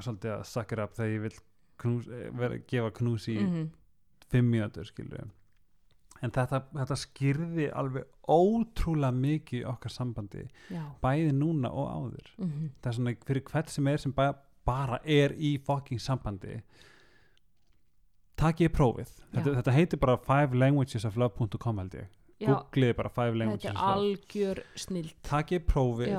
svolítið 0.01 0.31
að 0.39 0.45
suck 0.45 0.71
it 0.73 0.79
up 0.79 0.95
þegar 0.97 1.13
ég 1.15 1.21
vil 1.21 1.35
knús, 1.77 2.07
eh, 2.07 2.29
ver, 2.31 2.59
gefa 2.67 2.91
knús 2.91 3.27
í 3.27 3.39
Mhm. 3.39 3.69
fimm 4.31 4.51
mínútur 4.51 4.85
skilur 4.85 5.27
en 6.21 6.31
þetta, 6.31 6.63
þetta 6.73 6.95
skýrði 6.97 7.71
alveg 7.73 8.05
ótrúlega 8.27 9.13
mikið 9.13 9.61
í 9.61 9.65
okkar 9.65 9.91
sambandi 9.91 10.47
já. 10.71 10.83
bæði 11.03 11.31
núna 11.33 11.69
og 11.71 11.87
áður. 11.91 12.27
Mhm. 12.39 12.69
það 12.81 12.87
er 12.87 12.91
svona 12.99 13.15
fyrir 13.25 13.43
hvert 13.43 13.69
sem 13.69 13.87
er 13.87 13.97
sem 13.97 14.11
bara, 14.11 14.35
bara 14.65 14.99
er 15.05 15.29
í 15.35 15.57
fucking 15.59 15.99
sambandi 15.99 16.61
takk 18.37 18.57
ég 18.65 18.69
prófið. 18.75 19.11
Þetta, 19.33 19.53
þetta 19.61 19.73
heitir 19.73 19.99
bara 19.99 20.17
fivelanguagesoflove.com 20.17 21.77
held 21.77 21.91
ég. 21.91 22.07
Googliði 22.45 22.95
bara 22.97 23.09
five 23.09 23.31
þetta 23.31 23.37
languages 23.39 23.71
of 23.71 23.75
love. 23.75 23.93
algjör 23.95 24.63
snild. 24.75 25.13
Takk 25.23 25.53
ég 25.55 25.65
prófið 25.65 26.09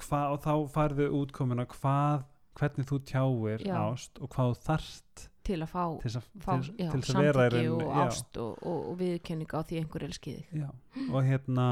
hva, 0.00 0.20
og 0.32 0.40
þá 0.44 0.52
færðu 0.72 1.08
útkomuna 1.18 1.66
hvað, 1.66 2.22
hvernig 2.58 2.88
þú 2.88 2.98
tjáir 3.08 3.66
Já. 3.66 3.76
ást 3.78 4.18
og 4.20 4.32
hvað 4.34 4.56
þarft 4.66 5.26
til 5.46 5.58
að 5.64 5.70
fá, 5.70 5.84
til 6.02 6.10
að, 6.12 6.26
fá 6.44 6.50
til, 6.60 6.74
já, 6.78 6.88
til 6.92 7.14
að 7.14 7.22
vera 7.26 7.60
í 7.60 7.68
og 7.72 7.84
ást 8.04 8.40
og, 8.40 8.58
og, 8.66 8.80
og 8.90 8.98
viðkenning 9.00 9.54
á 9.56 9.60
því 9.66 9.80
einhver 9.80 10.06
elski 10.06 10.34
þig 10.38 10.66
og 11.08 11.20
hérna 11.26 11.68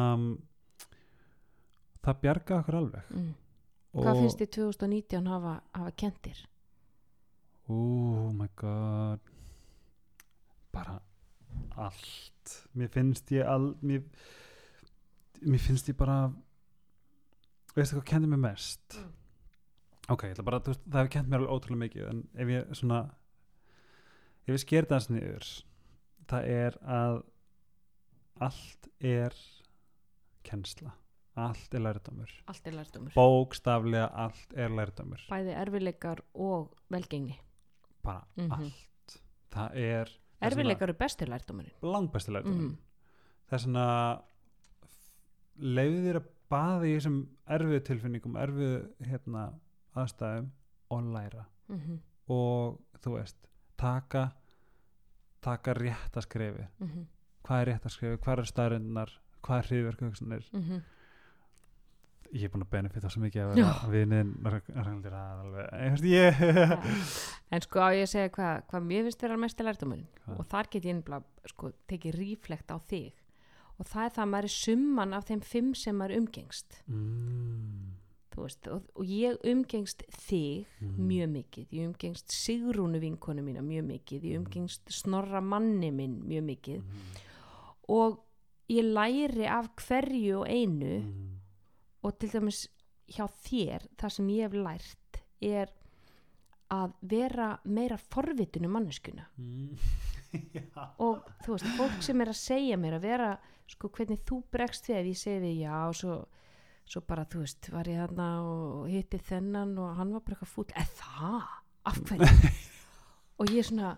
það 2.05 2.23
bjarga 2.23 2.61
okkur 2.63 2.79
alveg. 2.79 3.11
Mm. 3.13 3.35
hvað 3.99 4.23
finnst 4.23 4.41
þið 4.45 4.55
2019 4.57 5.29
hafa, 5.35 5.59
hafa 5.77 5.97
kentir 5.99 6.47
oh 7.69 8.33
my 8.33 8.49
god. 8.57 9.21
Bara 10.73 11.01
allt. 11.77 12.69
Mér 12.73 12.89
finnst 12.89 13.31
ég 13.33 13.47
all 13.47 13.75
mér, 13.83 14.03
mér 15.45 15.61
finnst 15.61 15.89
ég 15.89 15.97
bara 15.99 16.29
veistu 17.77 17.99
hvað 17.99 18.09
kendir 18.09 18.33
mér 18.33 18.45
mest? 18.49 18.99
Mm. 18.99 19.15
Ok, 20.09 20.23
ég 20.25 20.35
ætla 20.35 20.45
bara, 20.45 20.61
veist, 20.65 20.85
það 20.89 21.01
hefur 21.03 21.13
kent 21.17 21.29
mér 21.29 21.39
alveg 21.43 21.55
ótrúlega 21.57 21.83
mikið 21.85 22.09
en 22.11 22.23
ef 22.35 22.53
ég 22.55 22.75
svona 22.79 23.01
ef 24.49 24.55
ég 24.55 24.63
sker 24.63 24.89
það 24.89 25.11
niður 25.15 25.49
það 26.29 26.49
er 26.55 26.79
að 26.99 27.19
allt 28.49 28.89
er 29.01 29.35
kennsla 30.49 30.95
allt 31.39 31.75
er 31.75 31.81
lærdómur. 31.85 32.31
Allt 32.51 32.67
er 32.67 32.73
lærdómur. 32.75 33.13
Bókstaflega 33.15 34.09
allt 34.11 34.55
er 34.59 34.73
lærdómur. 34.75 35.21
Bæði 35.31 35.53
erfileikar 35.55 36.19
og 36.35 36.73
velgengni. 36.91 37.37
Bara 38.03 38.25
Mhm. 38.37 38.51
allt. 38.53 39.19
Það 39.55 39.77
er 39.77 40.11
erfileikar 40.43 40.89
er 40.89 40.95
bestur 40.95 41.27
lærdómurinn. 41.29 41.71
að- 41.81 41.93
langbesti 41.95 42.33
lærdómur 42.35 42.65
Mhm. 42.71 42.77
það 43.49 43.53
er 43.53 43.59
svona 43.59 44.23
leiðu 45.61 46.03
þér 46.09 46.17
að 46.17 46.27
baða 46.51 46.83
í 46.89 46.97
þessum 46.99 47.19
erfiðu 47.49 47.81
tilfinningum 47.89 48.35
erfiðu 48.37 48.89
hérna, 49.07 49.55
aðstæðum 49.95 50.51
og 50.91 51.03
læra. 51.15 51.45
Mm 51.69 51.81
-hmm. 51.81 51.99
og 52.29 52.81
þú 53.03 53.11
veist 53.19 53.37
taka 53.77 54.31
taka 55.41 55.75
rétta 55.75 56.21
skrefi 56.21 56.67
Mm 56.79 57.07
hvað 57.49 57.61
er 57.61 57.69
rétta 57.73 57.89
skrefi, 57.89 58.17
hvað 58.17 58.39
er 58.39 58.45
staðarinnar 58.45 59.13
hvað 59.43 59.59
er 59.59 59.69
hriðverku 59.69 60.05
-hmm. 60.63 60.81
ég 62.33 62.45
er 62.45 62.49
búin 62.49 62.63
að 62.63 62.71
benefita 62.71 63.09
svo 63.09 63.21
mikið 63.21 63.43
að 63.43 63.91
viðniðin 63.93 64.35
að 64.47 66.05
ég, 66.05 66.35
en 67.53 67.61
sko 67.61 67.81
á 67.81 67.89
ég 67.95 68.03
að 68.03 68.13
segja 68.13 68.29
hvað 68.29 68.63
hva 68.69 68.81
mér 68.81 69.03
finnst 69.03 69.23
vera 69.23 69.37
mest 69.37 69.61
lærdómurinn? 69.61 70.09
Hvað? 70.25 70.39
og 70.39 70.47
þar 70.47 70.67
get 70.71 70.85
ég 70.85 70.91
innblá 70.91 71.23
sko, 71.47 71.73
tekið 71.89 72.15
ríflekt 72.15 72.71
á 72.71 72.77
þig. 72.79 73.13
Og 73.79 73.87
það 73.87 74.05
er 74.05 74.11
það 74.11 74.25
að 74.25 74.31
maður 74.31 74.45
er 74.45 74.49
summan 74.49 75.15
af 75.15 75.25
þeim 75.25 75.41
fimm 75.41 75.75
sem 75.75 75.97
maður 75.97 76.17
umgengst. 76.19 76.83
Mm, 76.87 77.95
veist, 78.43 78.69
og, 78.73 78.87
og 78.95 79.09
ég 79.09 79.39
umgengst 79.49 80.05
þig 80.15 80.69
mm, 80.81 80.95
mjög 81.09 81.33
mikið, 81.35 81.75
ég 81.79 81.91
umgengst 81.91 82.35
Sigrúnu 82.35 83.01
vinkonu 83.03 83.45
mína 83.45 83.65
mjög 83.65 83.87
mikið, 83.89 84.29
ég 84.33 84.43
umgengst 84.43 84.93
Snorra 84.93 85.43
manni 85.45 85.91
minn 85.95 86.21
mjög 86.29 86.47
mikið. 86.53 86.81
Mm, 86.83 87.21
og 87.99 88.19
ég 88.69 88.85
læri 88.85 89.47
af 89.49 89.71
hverju 89.81 90.43
og 90.43 90.49
einu 90.49 90.99
mm, 91.01 91.29
og 92.03 92.19
til 92.21 92.33
dæmis 92.33 92.67
hjá 93.09 93.25
þér 93.45 93.87
það 93.99 94.15
sem 94.15 94.33
ég 94.35 94.47
hef 94.47 94.57
lært 94.57 95.21
er 95.45 95.73
að 96.69 96.97
vera 97.09 97.53
meira 97.65 97.97
forvitinu 97.97 98.69
manneskuna 98.69 99.25
mm, 99.41 99.71
og 101.05 101.23
þú 101.45 101.55
veist, 101.55 101.71
fólk 101.79 102.03
sem 102.05 102.21
er 102.21 102.33
að 102.33 102.41
segja 102.43 102.81
mér 102.81 102.99
að 102.99 103.07
vera, 103.09 103.31
sko, 103.71 103.89
hvernig 103.95 104.21
þú 104.29 104.43
bregst 104.53 104.91
við 104.91 105.01
ef 105.01 105.09
ég 105.09 105.21
segi 105.23 105.45
við 105.47 105.63
já 105.63 105.77
og 105.87 105.97
svo, 105.97 106.19
svo 106.93 107.03
bara, 107.09 107.25
þú 107.29 107.43
veist, 107.45 107.69
var 107.73 107.89
ég 107.91 107.99
þarna 108.03 108.27
og 108.49 108.89
hitti 108.93 109.21
þennan 109.29 109.73
og 109.83 109.97
hann 109.99 110.13
var 110.17 110.23
bara 110.27 110.37
eitthvað 110.37 110.53
fúll. 110.55 110.67
Eða 110.73 110.93
það, 111.01 111.49
af 111.93 111.99
hverju? 112.09 112.53
Og 113.39 113.51
ég 113.55 113.61
er 113.63 113.67
svona, 113.69 113.91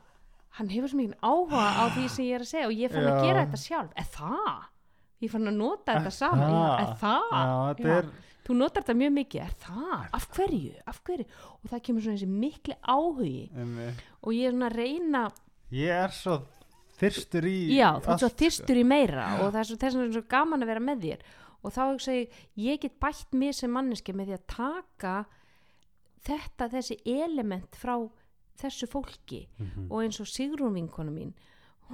hann 0.58 0.68
hefur 0.68 0.90
svo 0.92 0.98
mikið 1.00 1.14
áhuga 1.24 1.60
á 1.80 1.84
því 1.94 2.02
sem 2.12 2.26
ég 2.26 2.34
er 2.36 2.42
að 2.44 2.50
segja 2.50 2.66
og 2.68 2.74
ég 2.76 2.92
fann 2.92 3.06
að 3.08 3.14
Já. 3.16 3.22
gera 3.24 3.44
þetta 3.46 3.60
sjálf, 3.62 3.94
eða 3.96 4.10
það? 4.18 4.66
Ég 5.24 5.32
fann 5.32 5.48
að 5.48 5.56
nota 5.60 5.94
þetta 5.96 6.12
saman. 6.16 6.50
Það? 6.50 6.82
eða 6.82 6.98
það, 7.00 7.30
já, 7.32 7.94
er 7.96 8.10
þú 8.44 8.56
notar 8.58 8.84
þetta 8.84 8.96
mjög 9.00 9.14
mikið, 9.16 9.40
er 9.46 9.54
það, 9.64 10.04
af 10.18 10.26
hverju? 10.36 10.74
Af 10.92 11.00
hverju, 11.08 11.26
og 11.56 11.72
það 11.72 11.82
kemur 11.88 12.04
svona 12.04 12.20
þessi 12.20 12.30
mikli 12.44 12.76
áhugi. 12.84 13.42
Um, 13.56 13.76
og 14.20 14.36
ég 14.36 14.48
er 14.50 14.56
svona 14.56 14.70
að 14.70 14.78
reyna 14.80 15.24
ég 15.70 16.00
er 16.02 16.14
svo 16.16 16.36
þyrstur 17.00 17.46
í 17.48 17.56
Já, 17.78 17.88
þú 17.96 18.12
ert 18.12 18.22
svo 18.24 18.28
sko. 18.28 18.38
þyrstur 18.42 18.80
í 18.80 18.84
meira 18.84 19.26
og 19.40 19.52
það 19.54 19.60
er 19.62 19.68
svo, 19.70 19.76
þess 19.80 19.96
vegna 19.96 20.08
er 20.10 20.16
svo 20.18 20.24
gaman 20.34 20.64
að 20.64 20.72
vera 20.72 20.82
með 20.84 21.04
þér 21.06 21.22
og 21.62 21.74
þá 21.74 21.82
hugsa 21.92 22.16
ég, 22.16 22.40
ég 22.56 22.80
get 22.80 22.98
bætt 23.02 23.36
mér 23.36 23.54
sem 23.56 23.72
manneski 23.72 24.14
með 24.16 24.30
því 24.30 24.38
að 24.38 24.46
taka 24.54 25.14
þetta, 26.26 26.68
þessi 26.72 26.98
element 27.08 27.76
frá 27.76 27.94
þessu 28.60 28.88
fólki. 28.90 29.46
Mhm. 29.58 29.88
og 29.90 30.02
eins 30.02 30.20
og 30.20 30.28
Sigrún 30.28 30.76
vinkonu 30.76 31.12
mín 31.12 31.32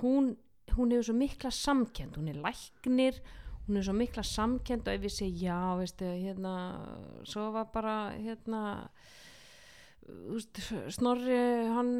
hún, 0.03 0.37
hún 0.75 0.91
hefur 0.91 1.11
svo 1.11 1.15
mikla 1.15 1.51
samkend 1.51 2.17
hún 2.19 2.29
er 2.29 2.41
læknir 2.43 3.21
hún 3.67 3.77
er 3.79 3.87
svo 3.87 3.95
mikla 3.95 4.23
samkend 4.23 4.89
og 4.89 4.95
ef 4.95 5.03
ég 5.03 5.15
segi 5.15 5.47
já, 5.47 5.77
veistu, 5.79 6.05
hérna 6.05 6.55
svo 7.25 7.51
var 7.53 7.71
bara, 7.73 8.13
hérna 8.19 8.89
Snorri 10.07 11.37
hann 11.75 11.91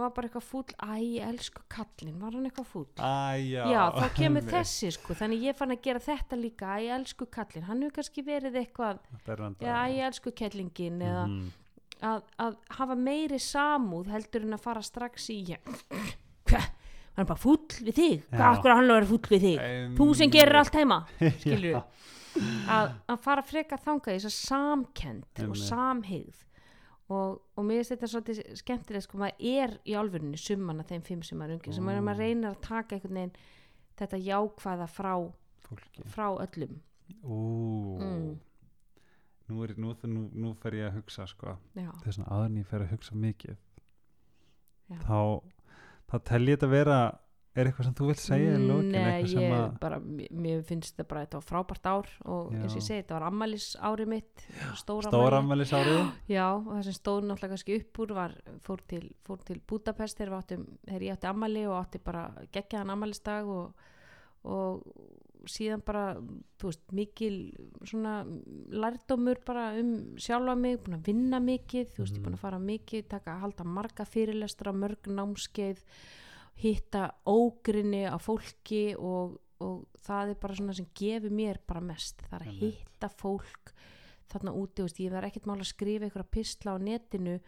var 0.00 0.10
bara 0.16 0.26
eitthvað 0.28 0.44
fúll. 0.48 0.72
Æ, 0.82 1.20
elsku 1.28 1.62
kallinn, 1.70 2.16
var 2.18 2.34
hann 2.34 2.48
eitthvað 2.48 2.66
fúll? 2.72 2.88
Æ, 2.98 3.38
já, 3.52 3.62
Já, 3.70 3.82
þá 3.98 4.06
kemur 4.16 4.46
þessi 4.56 4.90
sko, 4.96 5.14
þannig 5.18 5.44
ég 5.46 5.58
fann 5.58 5.74
að 5.74 5.82
gera 5.86 6.02
þetta 6.02 6.38
líka, 6.40 6.72
æ, 6.80 6.88
elsku 6.98 7.28
kallinn, 7.30 7.66
hann 7.68 7.84
hefur 7.84 7.94
kannski 8.00 8.24
verið 8.26 8.58
eitthvað, 8.64 8.98
já, 9.62 9.74
æ, 9.86 10.00
elsku 10.08 10.32
kellingin 10.34 10.98
eða 11.06 11.24
Mhm. 11.28 11.50
að, 12.02 12.22
að 12.42 12.56
hafa 12.80 12.94
meiri 12.98 13.38
samúð 13.38 14.08
heldur 14.10 14.42
en 14.48 14.56
að 14.58 14.64
fara 14.64 14.82
strax 14.82 15.28
í, 15.30 15.40
hvað, 16.50 16.66
hann 17.14 17.22
er 17.22 17.28
bara 17.28 17.38
fúll 17.38 17.62
við 17.78 17.94
þig, 17.94 18.22
hvað 18.32 18.70
hann 18.74 18.90
er 18.96 19.06
fúll 19.06 19.28
við 19.30 19.44
þig, 19.46 19.58
Em, 19.62 19.94
þú 20.00 20.08
sem 20.18 20.30
gerir 20.34 20.58
allt 20.64 20.74
heima, 20.74 21.04
skilur 21.38 21.76
Já. 21.76 21.82
að, 22.74 22.94
að 23.12 23.20
fara 23.22 23.42
freka 23.46 23.78
þanga 23.78 24.16
þess 24.16 24.26
að 24.32 24.34
samkend 24.40 25.44
og 25.46 25.54
samhigð 25.62 26.40
og, 27.12 27.40
og 27.56 27.64
mér 27.68 27.80
finnst 27.80 27.92
þetta 27.94 28.08
svolítið 28.12 28.40
skemmtilegt 28.60 29.04
sko, 29.06 29.18
maður 29.20 29.46
er 29.52 29.74
í 29.86 29.96
álfurinni 29.98 30.38
summan 30.40 30.80
af 30.82 30.88
þeim 30.92 31.02
fimm 31.06 31.22
sem 31.26 31.38
maður 31.40 31.58
ungi, 31.58 31.74
sem 31.76 31.84
Mm. 31.84 32.04
maður 32.08 32.22
reynir 32.24 32.50
að 32.50 32.60
taka 32.66 32.96
einhvern 32.96 33.18
veginn 33.20 33.36
þetta 34.00 34.20
jákvæða 34.26 34.88
frá, 34.88 35.12
Fólki. 35.66 36.04
frá 36.08 36.26
öllum 36.46 36.80
Ú, 37.24 37.98
Mm. 38.00 38.38
nú, 39.48 39.62
er, 39.64 39.74
nú, 39.76 39.94
nú, 40.08 40.22
nú 40.32 40.54
fer 40.56 40.72
ég 40.72 40.88
að 40.90 40.96
hugsa 41.02 41.26
sko. 41.28 41.58
þess 41.74 42.18
að 42.24 42.44
en 42.46 42.56
ég 42.56 42.66
fer 42.66 42.80
að 42.80 42.90
hugsa 42.96 43.14
mikið 43.14 43.56
Já. 44.90 44.96
þá, 44.98 45.42
þá 46.10 46.18
tel 46.24 46.46
ég 46.46 46.56
þetta 46.58 46.70
vera 46.70 47.18
er 47.54 47.68
eitthvað 47.68 47.84
sem 47.88 47.94
þú 47.98 48.06
vilt 48.08 48.20
segja 48.22 48.52
í 48.56 48.60
lokin 48.64 48.94
Nei, 48.94 49.22
ég 49.28 49.52
að 49.52 49.74
bara, 49.82 49.98
mér- 50.00 50.62
finnst 50.64 50.94
þetta 50.96 51.08
bara 51.10 51.24
þetta 51.26 51.40
var 51.40 51.46
frábært 51.50 51.88
ár 51.92 52.08
og 52.24 52.52
Já. 52.54 52.58
eins 52.62 52.72
og 52.72 52.78
ég 52.80 52.86
segi, 52.86 53.02
þetta 53.02 53.16
var 53.18 53.26
ammælis 53.28 53.66
árið 53.76 54.08
mitt 54.14 54.44
stóra 54.80 55.10
stóra 55.10 55.36
afmæli. 55.36 55.42
ammælis 55.42 55.72
árið 55.76 56.02
Já, 56.32 56.46
og 56.56 56.70
það 56.72 56.82
sem 56.88 56.96
stóð 57.00 57.20
náttúrulega 57.28 57.52
kannski 57.56 57.76
upp 57.82 57.98
úr 58.06 58.14
var, 58.16 58.36
fór 58.64 58.84
til, 58.88 59.02
fór 59.26 59.42
til 59.44 59.60
Budapest 59.68 60.18
þegar, 60.22 60.38
áttum, 60.40 60.64
þegar 60.88 61.02
ég 61.08 61.12
átti 61.18 61.30
ammæli 61.32 61.66
og 61.68 61.76
átti 61.84 62.00
bara 62.04 62.24
geggjaðan 62.56 62.94
ammælistag 62.96 63.46
og, 63.52 63.74
og 64.48 64.82
síðan 65.50 65.82
bara, 65.84 66.14
þú 66.56 66.68
veist, 66.70 66.82
mikil 66.94 67.36
svona 67.84 68.22
lærdómur 68.70 69.40
bara 69.44 69.72
um 69.80 70.14
sjálfa 70.16 70.54
mig, 70.56 70.78
búin 70.84 70.96
að 71.00 71.08
vinna 71.10 71.40
mikið, 71.42 71.88
þú 71.96 72.04
veist, 72.04 72.14
ég 72.16 72.20
er 72.22 72.26
búin 72.28 72.36
að 72.38 72.44
fara 72.44 72.60
mikið, 72.62 73.06
taka, 73.10 73.34
halda 73.42 73.64
marga 73.66 74.06
fyrirlestra, 74.06 74.72
mörg 74.72 75.10
námskeið, 75.10 75.82
hitta 76.60 77.14
ógrinni 77.26 78.04
á 78.06 78.16
fólki 78.20 78.94
og, 78.98 79.38
og 79.60 79.86
það 80.04 80.30
er 80.34 80.38
bara 80.42 80.54
svona 80.58 80.74
sem 80.76 80.86
gefur 80.98 81.30
mér 81.30 81.58
bara 81.66 81.80
mest, 81.80 82.22
það 82.28 82.40
er 82.40 82.46
að 82.48 82.60
hitta 82.60 83.08
fólk 83.08 83.72
þarna 84.32 84.52
úti, 84.56 84.82
veist, 84.82 85.00
ég 85.00 85.12
verð 85.12 85.28
ekkert 85.28 85.46
mál 85.46 85.58
að 85.60 85.68
skrifa 85.72 86.06
einhverja 86.06 86.30
pistla 86.32 86.74
á 86.74 86.78
netinu 86.80 87.38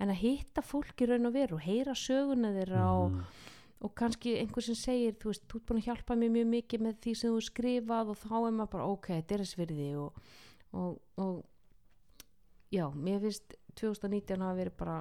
en 0.00 0.08
að 0.08 0.20
hitta 0.22 0.62
fólk 0.64 1.02
í 1.04 1.08
raun 1.10 1.26
og 1.28 1.34
veru 1.34 1.58
og 1.58 1.64
heyra 1.66 1.92
söguna 1.94 2.52
þeirra 2.54 2.84
og, 2.96 3.10
Mhm. 3.10 3.24
og 3.80 3.94
kannski 3.94 4.36
einhver 4.40 4.62
sem 4.62 4.74
segir 4.74 5.14
þú 5.20 5.28
veist, 5.32 5.44
þú 5.48 5.56
ert 5.56 5.66
búin 5.66 5.80
að 5.82 5.86
hjálpa 5.88 6.16
mér 6.16 6.30
mjög 6.30 6.48
mikið 6.54 6.80
með 6.86 6.94
því 7.00 7.14
sem 7.16 7.30
þú 7.32 7.40
skrifað 7.44 8.08
og 8.12 8.16
þá 8.16 8.34
er 8.46 8.52
maður 8.56 8.70
bara 8.70 8.86
ok, 8.86 9.06
þetta 9.06 9.34
er 9.34 9.38
þess 9.44 9.56
virði 9.56 9.90
og, 9.96 10.12
og, 10.72 11.00
og 11.16 11.44
já, 12.72 12.86
mér 12.94 13.20
finnst 13.20 13.54
2019 13.74 14.40
hafa 14.40 14.58
verið 14.60 14.76
bara 14.76 14.98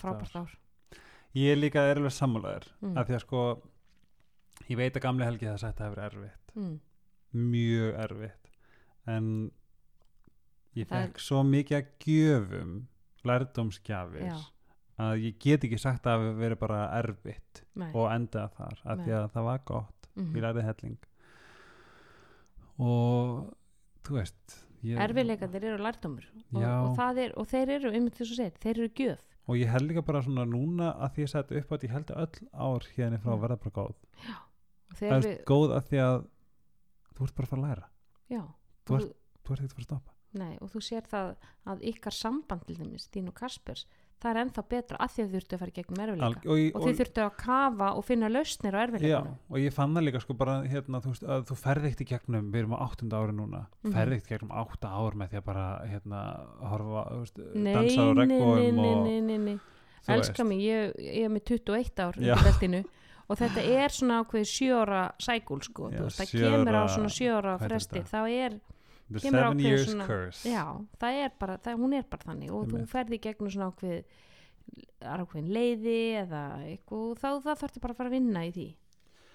frábært 0.00 0.36
ár 0.36 0.58
ég 1.34 1.52
er 1.52 1.56
líka 1.60 1.82
erfilega 1.90 2.14
sammálaður 2.14 2.66
Mm. 2.82 2.96
af 2.98 3.06
því 3.08 3.14
að 3.16 3.20
sko 3.24 3.42
ég 4.70 4.76
veit 4.78 4.94
að 4.96 5.02
gamli 5.02 5.24
helgi 5.24 5.46
það 5.50 5.58
sagt 5.64 5.80
að 5.80 5.84
það 5.84 5.88
hefur 5.90 6.04
erfitt 6.08 6.54
mm. 6.56 6.80
mjög 7.34 7.94
erfitt 8.04 8.50
en 9.06 9.30
ég 10.76 10.86
Það 10.88 10.98
er- 11.00 11.06
fekk 11.08 11.18
svo 11.20 11.42
mikið 11.44 11.78
að 11.78 11.88
gjöfum 12.04 12.74
lærdómsgjafir 13.24 14.26
Já. 14.28 14.36
að 14.98 15.24
ég 15.24 15.38
get 15.42 15.64
ekki 15.64 15.78
sagt 15.80 16.04
að 16.06 16.10
það 16.12 16.22
hafi 16.28 16.38
verið 16.44 16.58
bara 16.60 16.80
erfitt 17.00 17.62
Nei. 17.74 17.90
og 17.94 18.10
endað 18.14 18.54
þar 18.58 18.78
af 18.84 18.98
því 19.02 19.12
að 19.18 19.28
það 19.34 19.44
var 19.50 19.58
gott 19.64 20.08
Mhm. 20.16 20.36
ég 20.36 20.42
lærði 20.44 20.62
helling 20.64 20.98
og 22.78 23.54
þú 24.04 24.16
veist 24.18 24.56
ég, 24.84 24.98
erfiðleikandir 25.00 25.64
eru 25.70 25.82
lærdómur 25.82 26.26
og, 26.54 26.62
og, 26.62 27.18
er, 27.18 27.32
og 27.38 27.46
þeir 27.50 27.70
eru, 27.78 27.90
einmitt 27.94 28.18
þess 28.18 28.34
að 28.34 28.40
segja, 28.40 28.58
þeir 28.62 28.78
eru 28.78 28.88
gjöf 29.00 29.22
og 29.46 29.56
ég 29.60 29.68
held 29.68 29.88
líka 29.90 30.02
bara 30.06 30.22
svona 30.24 30.44
núna 30.48 30.92
að 31.04 31.14
því 31.16 31.24
ég 31.24 31.30
seti 31.34 31.58
upp 31.60 31.68
þetta 31.74 31.86
ég 31.88 31.94
held 31.94 32.10
að 32.14 32.22
öll 32.24 32.48
ár 32.54 32.86
hérna 32.96 33.18
frá 33.20 33.32
Mm. 33.34 33.40
verða 33.44 33.58
bara 33.64 33.74
góð. 33.80 33.94
Og 34.90 34.96
það 34.98 35.12
er 35.16 35.20
við, 35.28 35.44
góð 35.44 35.74
að 35.76 35.84
því 35.90 35.98
að 36.04 36.16
þú 37.14 37.24
ert 37.28 37.34
bara 37.34 37.46
að 37.46 37.50
fara 37.50 37.62
að 37.62 37.68
læra. 37.68 37.88
Já, 38.30 38.42
þú 38.86 38.96
ert 38.96 39.04
ekkert 39.04 39.44
að 39.44 39.74
fara 39.74 39.84
að 39.84 39.84
stoppa. 39.88 40.10
Nei, 40.34 40.58
og 40.60 40.70
þú 40.72 40.80
sér 40.82 41.04
það 41.06 41.36
að 41.66 41.82
ykkar 41.92 42.12
samband 42.12 42.64
til 42.66 42.76
dæmis, 42.76 43.08
þín 43.12 43.28
og 43.28 43.34
Kaspers 43.34 43.86
það 44.24 44.30
er 44.32 44.40
ennþá 44.42 44.62
betra 44.72 44.98
að 45.04 45.12
þið 45.14 45.32
þurftu 45.34 45.54
að 45.56 45.60
fara 45.62 45.72
í 45.72 45.76
gegnum 45.78 46.00
erfiðleika 46.04 46.26
Alg, 46.30 46.46
og, 46.48 46.62
og 46.80 46.86
þið 46.88 46.98
þurftu 47.00 47.22
að 47.24 47.34
kafa 47.44 47.88
og 47.98 48.04
finna 48.08 48.30
lausnir 48.32 48.74
á 48.74 48.78
Já, 48.80 48.84
erfiðleikunum 48.88 49.36
og 49.54 49.58
ég 49.60 49.74
fann 49.76 49.94
það 49.98 50.06
líka 50.08 50.22
sko 50.24 50.36
bara 50.40 50.54
hérna, 50.72 51.00
þú 51.04 51.12
veist, 51.14 51.26
að 51.36 51.44
þú 51.50 51.56
ferði 51.60 51.90
ekkert 51.92 52.04
í 52.04 52.08
gegnum 52.14 52.48
við 52.54 52.60
erum 52.64 52.74
á 52.74 52.78
áttunda 52.88 53.20
ári 53.20 53.36
núna 53.36 53.62
Mhm. 53.84 53.92
ferði 53.94 54.18
ekkert 54.18 54.30
í 54.30 54.34
gegnum 54.34 54.56
átta 54.64 54.88
ár 54.96 55.14
með 55.20 55.30
því 55.34 55.40
að 55.42 55.46
bara 55.52 55.66
hérna, 55.92 56.20
horfa, 56.72 57.04
veist, 57.20 57.38
Nei, 57.54 57.72
dansa 57.76 58.00
á 58.00 58.06
nei, 58.08 58.14
nei, 58.14 58.24
regnbóum 58.24 58.58
nei, 58.58 58.92
og 58.94 59.06
nei, 59.06 59.20
nei, 59.20 59.38
nei. 59.38 59.58
þú 60.04 60.12
elska 60.18 60.44
mig, 60.48 60.58
ég, 60.64 60.94
ég 60.98 61.24
er 61.24 61.32
með 61.36 61.44
21 61.52 62.00
ár 62.08 62.14
Já. 62.18 62.34
undir 62.34 62.44
beltinu 62.50 62.84
og 63.28 63.38
þetta 63.40 63.62
er 63.64 63.88
svona 63.88 64.18
ákveð 64.24 64.42
sjóra 64.50 65.02
sækúl 65.22 65.62
sko, 65.64 65.90
Já, 65.92 65.96
þú 66.00 66.08
veist, 66.08 66.20
það 66.20 66.32
kemur 66.44 66.76
á 66.76 66.84
svona 66.92 67.12
sjóra 67.12 67.54
fresti, 67.62 68.02
þá 68.04 68.18
er 68.28 68.58
the 69.10 69.20
seven 69.20 69.60
years 69.60 69.88
svona- 69.90 70.06
curse 70.06 70.48
já, 70.48 70.64
það 71.00 71.18
er 71.24 71.34
bara, 71.38 71.58
það, 71.58 71.80
hún 71.82 71.96
er 71.98 72.06
bara 72.10 72.28
þannig 72.30 72.52
og 72.52 72.68
þú 72.68 72.78
Einmitt. 72.78 72.92
ferði 72.92 73.20
gegnum 73.26 73.50
svona 73.50 73.70
ákveð 73.72 74.04
ákveðin 75.04 75.52
leiði 75.52 75.98
eða 76.22 76.44
eitthvað 76.64 77.20
þá 77.20 77.28
það 77.44 77.60
þarftu 77.62 77.84
bara 77.84 77.92
að 77.92 78.00
fara 78.00 78.08
að 78.08 78.16
vinna 78.16 78.44
í 78.46 78.54
því 78.54 78.68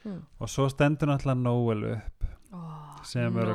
mm. 0.06 0.22
og 0.40 0.50
svo 0.50 0.66
stendur 0.74 1.12
náttúrulega 1.12 1.44
Noel 1.44 1.86
upp 1.94 2.26
oh, 2.58 2.98
sem 3.06 3.38
er 3.38 3.54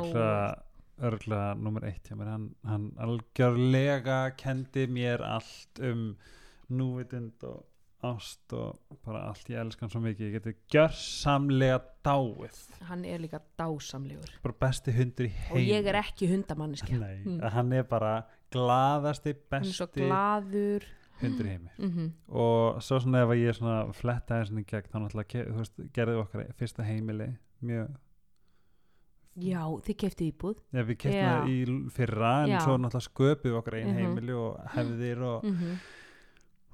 örgulega 1.05 1.55
nummer 1.59 1.83
eitt 1.89 2.09
mér 2.15 2.31
hann, 2.31 2.49
hann 2.63 2.91
algjörlega 3.03 4.19
kendi 4.39 4.87
mér 4.87 5.23
allt 5.27 5.83
um 5.83 6.13
núvitund 6.71 7.43
og 7.43 7.65
ást 8.03 8.53
og 8.53 8.79
bara 9.05 9.27
allt 9.29 9.47
ég 9.49 9.57
elskan 9.59 9.89
svo 9.89 9.99
mikið 10.03 10.27
ég 10.27 10.33
geti 10.39 10.53
gjörsamlega 10.73 11.79
dáið. 12.05 12.57
Hann 12.89 13.05
er 13.05 13.19
líka 13.19 13.39
dásamlegur. 13.57 14.29
Bara 14.43 14.55
besti 14.59 14.91
hundur 14.91 15.25
í 15.25 15.31
og 15.51 15.57
heim 15.57 15.67
ég 15.69 15.85
er 15.87 15.95
ekki 16.03 16.27
hundamanniski 16.29 16.99
Nei, 16.99 17.23
Mm. 17.25 17.41
hann 17.51 17.73
er 17.73 17.83
bara 17.83 18.25
glaðasti, 18.51 19.33
besti 19.49 19.73
hundur 21.21 21.45
í 21.45 21.49
heimi. 21.49 21.69
Mm 21.79 22.11
og 22.29 22.81
svo 22.81 22.99
svona 22.99 23.23
ef 23.23 23.29
ég 23.29 23.55
svona 23.55 23.93
fletta 23.93 24.41
þessin 24.43 24.59
í 24.59 24.65
gegn 24.65 24.89
þá 24.91 24.99
náttúrulega 24.99 25.91
gerði 25.93 26.19
okkar 26.21 26.53
fyrsta 26.59 26.83
heimili 26.83 27.37
mjög 27.63 27.95
já, 29.35 29.59
þið 29.83 29.95
keftið 29.99 30.31
íbúð. 30.31 30.59
Já, 30.71 30.83
við 30.83 30.97
keftum 30.97 31.25
það 31.25 31.49
í 31.49 31.89
fyrra 31.91 32.43
en 32.43 32.49
Já. 32.53 32.59
svo 32.63 32.77
náttúrulega 32.77 33.09
sköpum 33.09 33.49
við 33.51 33.57
okkar 33.59 33.73
einn 33.79 33.89
Mhm. 33.91 33.97
heimili 33.99 34.33
og 34.33 34.59
hefðir 34.75 35.21
og 35.23 35.43
mm 35.43 35.55
-hmm. 35.55 35.75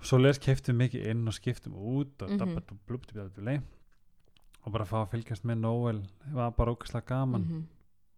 Svo 0.02 0.18
les 0.18 0.40
keftum 0.40 0.76
við 0.78 0.82
mikið 0.88 1.06
inn 1.11 1.28
og 1.28 1.34
skiptum 1.34 1.73
út 1.76 2.22
og 2.22 2.30
mm 2.30 2.38
-hmm. 2.40 3.61
og 4.65 4.72
bara 4.72 4.86
fá 4.86 4.98
að 5.03 5.10
fylgjast 5.11 5.44
með 5.45 5.57
Noel 5.60 6.02
var 6.34 6.52
bara 6.52 6.72
ógæslega 6.72 7.06
gaman 7.06 7.41
Mhm. 7.41 7.64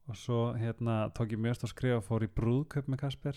og 0.09 0.15
svo 0.15 0.53
hérna 0.57 1.09
tók 1.13 1.31
ég 1.31 1.39
mjög 1.39 1.55
stór 1.55 1.67
skrif 1.69 1.95
og 1.97 2.03
fór 2.03 2.23
í 2.23 2.27
brúðköp 2.27 2.87
með 2.87 2.97
Kasper 2.97 3.35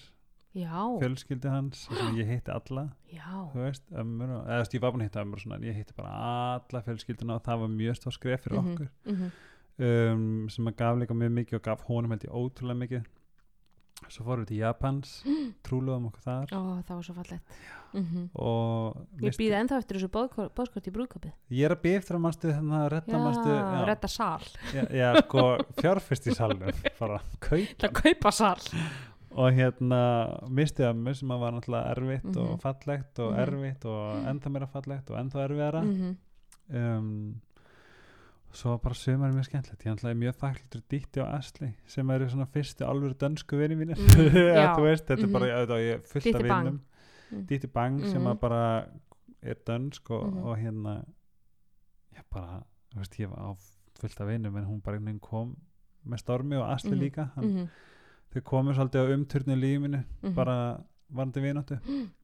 já, 0.54 0.98
fjölskyldi 1.00 1.48
hans 1.48 1.76
sem 1.88 2.16
ég 2.20 2.26
hitti 2.26 2.50
alla 2.50 2.88
já 3.12 3.50
þú 3.52 3.54
veist, 3.54 3.82
ömmur 3.92 4.28
og, 4.30 4.46
eða 4.48 4.74
ég 4.74 4.80
var 4.80 4.90
búin 4.92 5.00
að 5.00 5.02
hitta 5.08 5.20
ömmur 5.22 5.34
og 5.34 5.40
svona, 5.40 5.54
en 5.56 5.62
ég 5.64 5.74
hitti 5.74 5.92
bara 5.96 6.08
alla 6.08 6.82
fjölskylduna 6.82 7.34
og 7.34 7.42
það 7.42 7.58
var 7.60 7.68
mjög 7.68 7.94
stór 7.96 8.12
skref 8.12 8.40
fyrir 8.44 8.62
Mhm. 8.62 8.72
okkur 8.72 8.88
Mhm. 9.06 9.30
um, 9.78 10.48
sem 10.48 10.66
að 10.66 10.76
gaf 10.76 10.96
líka 10.98 11.14
mjög 11.14 11.32
mikið 11.32 11.54
og 11.54 11.62
gaf 11.62 11.80
honum 11.82 12.10
held 12.10 12.24
ég 12.24 12.32
ótrúlega 12.32 12.78
mikið 12.88 13.04
svo 14.08 14.24
fórum 14.26 14.44
við 14.44 14.48
til 14.52 14.58
Japans 14.60 15.14
trúluðum 15.66 16.08
okkur 16.10 16.22
þar. 16.26 16.52
ó, 16.52 16.60
það 16.86 16.94
var 16.98 17.02
svo 17.08 17.14
fallegt. 17.16 17.58
Mm 17.96 18.26
og 18.36 18.96
ég 19.24 19.36
býði 19.38 19.54
ennþá 19.56 19.78
eftir 19.80 19.96
þessu 19.96 20.10
bóðskort 20.12 20.88
í 20.90 20.92
brúðköpið 20.92 21.32
ég 21.56 21.64
er 21.64 21.72
að 21.72 21.82
býða 21.86 22.00
eftir 22.02 22.16
að 22.18 22.22
mannstu 22.26 22.50
þannig 22.52 22.76
að 22.82 22.88
redda 22.92 23.14
já, 23.16 23.20
mannstu 23.24 23.54
redda 23.88 24.10
sal. 24.12 24.48
Já, 24.74 24.82
já, 25.00 25.08
sko, 25.22 25.44
fjárfyrst 25.80 26.26
í 26.28 26.34
salnum 26.36 26.82
bara 26.98 27.20
kaup 27.40 27.76
það 27.80 27.94
kaupa 28.02 28.32
sal. 28.36 28.60
Og 29.36 29.52
hérna 29.52 30.02
misti 30.48 30.84
ömmu 30.88 31.12
sem 31.16 31.32
að 31.34 31.40
var 31.46 31.52
náttúrulega 31.56 31.94
erfitt 31.94 32.36
og 32.36 32.50
Mhm. 32.52 32.60
fallegt 32.62 33.18
og 33.20 33.32
Mhm. 33.32 33.40
erfitt 33.46 33.84
og 33.84 34.28
ennþá 34.32 34.52
meira 34.52 34.66
fallegt 34.72 35.10
og 35.10 35.18
ennþá 35.22 35.42
erfiðara. 35.48 35.82
Mm 35.84 36.16
um, 36.76 37.40
svo 38.56 38.70
var 38.74 38.78
bara 38.84 38.94
sömur 38.98 39.32
mjög 39.34 39.44
skemmtilegt 39.50 39.84
ég 39.86 39.92
ætlaði 39.96 40.18
mjög 40.20 40.36
þakklítur 40.40 40.82
Díti 40.90 41.20
og 41.22 41.28
Asli 41.36 41.68
sem 41.86 42.10
eru 42.10 42.28
svona 42.32 42.46
fyrstu 42.54 42.84
alvöru 42.88 43.14
dönsku 43.20 43.56
vini 43.60 43.76
mínir 43.76 43.96
Mm, 44.00 44.82
veist, 44.86 45.06
þetta 45.06 45.26
mhm. 45.26 45.28
er 45.28 45.32
bara 45.38 45.50
auðvitað, 45.58 45.82
ég 45.84 45.94
er 45.94 46.00
fullt 46.12 46.26
af 46.26 46.32
Díti 46.42 46.48
Bang. 46.48 46.64
vinnum 46.66 46.80
Mm. 47.32 47.46
Díti 47.46 47.66
Bang 47.72 48.00
sem 48.06 48.22
Mhm. 48.22 48.38
bara 48.38 48.86
er 49.42 49.54
dönsk 49.66 50.10
og, 50.10 50.26
Mhm. 50.32 50.44
og 50.46 50.56
hérna 50.58 51.04
já 52.14 52.22
bara, 52.30 52.62
þú 52.94 52.98
veist, 52.98 53.18
ég 53.20 53.28
var 53.28 53.38
á 53.38 53.56
fullt 54.00 54.20
af 54.20 54.28
vinnum 54.28 54.56
en 54.56 54.64
hún 54.64 54.80
bara 54.82 54.96
einhvern 54.96 55.04
veginn 55.06 55.20
kom 55.20 55.56
með 56.06 56.18
stormi 56.22 56.56
og 56.56 56.70
Asli 56.72 56.90
Mhm. 56.94 57.00
líka 57.00 57.30
hann, 57.34 57.44
-hmm. 57.44 57.68
þau 58.34 58.40
komu 58.44 58.72
svolítið 58.72 59.02
á 59.02 59.14
umturnu 59.14 59.54
lífinu 59.56 60.04
Mhm. 60.22 60.34
bara 60.34 60.80
varandi 61.12 61.40
vináttu 61.40 61.78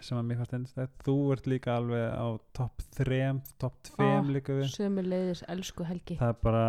sem 0.00 0.18
að 0.18 0.26
mér 0.28 0.38
fannst 0.42 0.54
einstætt 0.58 1.04
þú 1.06 1.14
ert 1.34 1.46
líka 1.50 1.76
alveg 1.78 2.04
á 2.12 2.26
topp 2.56 2.82
3 2.98 3.20
topp 3.62 3.78
2 3.94 4.04
Ó, 4.04 4.20
líka 4.34 4.56
við. 4.58 4.68
sömu 4.74 5.04
leiðis, 5.06 5.44
elsku 5.48 5.86
Helgi. 5.88 6.16
Það 6.20 6.32
er 6.34 6.38
bara 6.42 6.64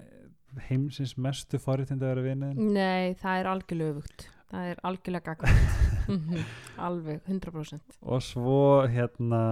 eh, 0.00 0.28
heimsins 0.68 1.16
mestu 1.16 1.58
forréttindi 1.62 2.04
að 2.06 2.14
vera 2.14 2.26
vinniðin 2.28 2.72
nei, 2.76 3.14
það 3.20 3.40
er 3.42 3.50
algjörlega 3.54 3.94
öfugt. 3.96 4.28
Það 4.54 4.68
er 4.70 4.82
algjörlega 4.90 5.34
gagvægt 5.34 6.08
alveg, 6.86 7.22
100% 7.26 7.96
og 8.02 8.20
svo 8.22 8.58
hérna 8.92 9.42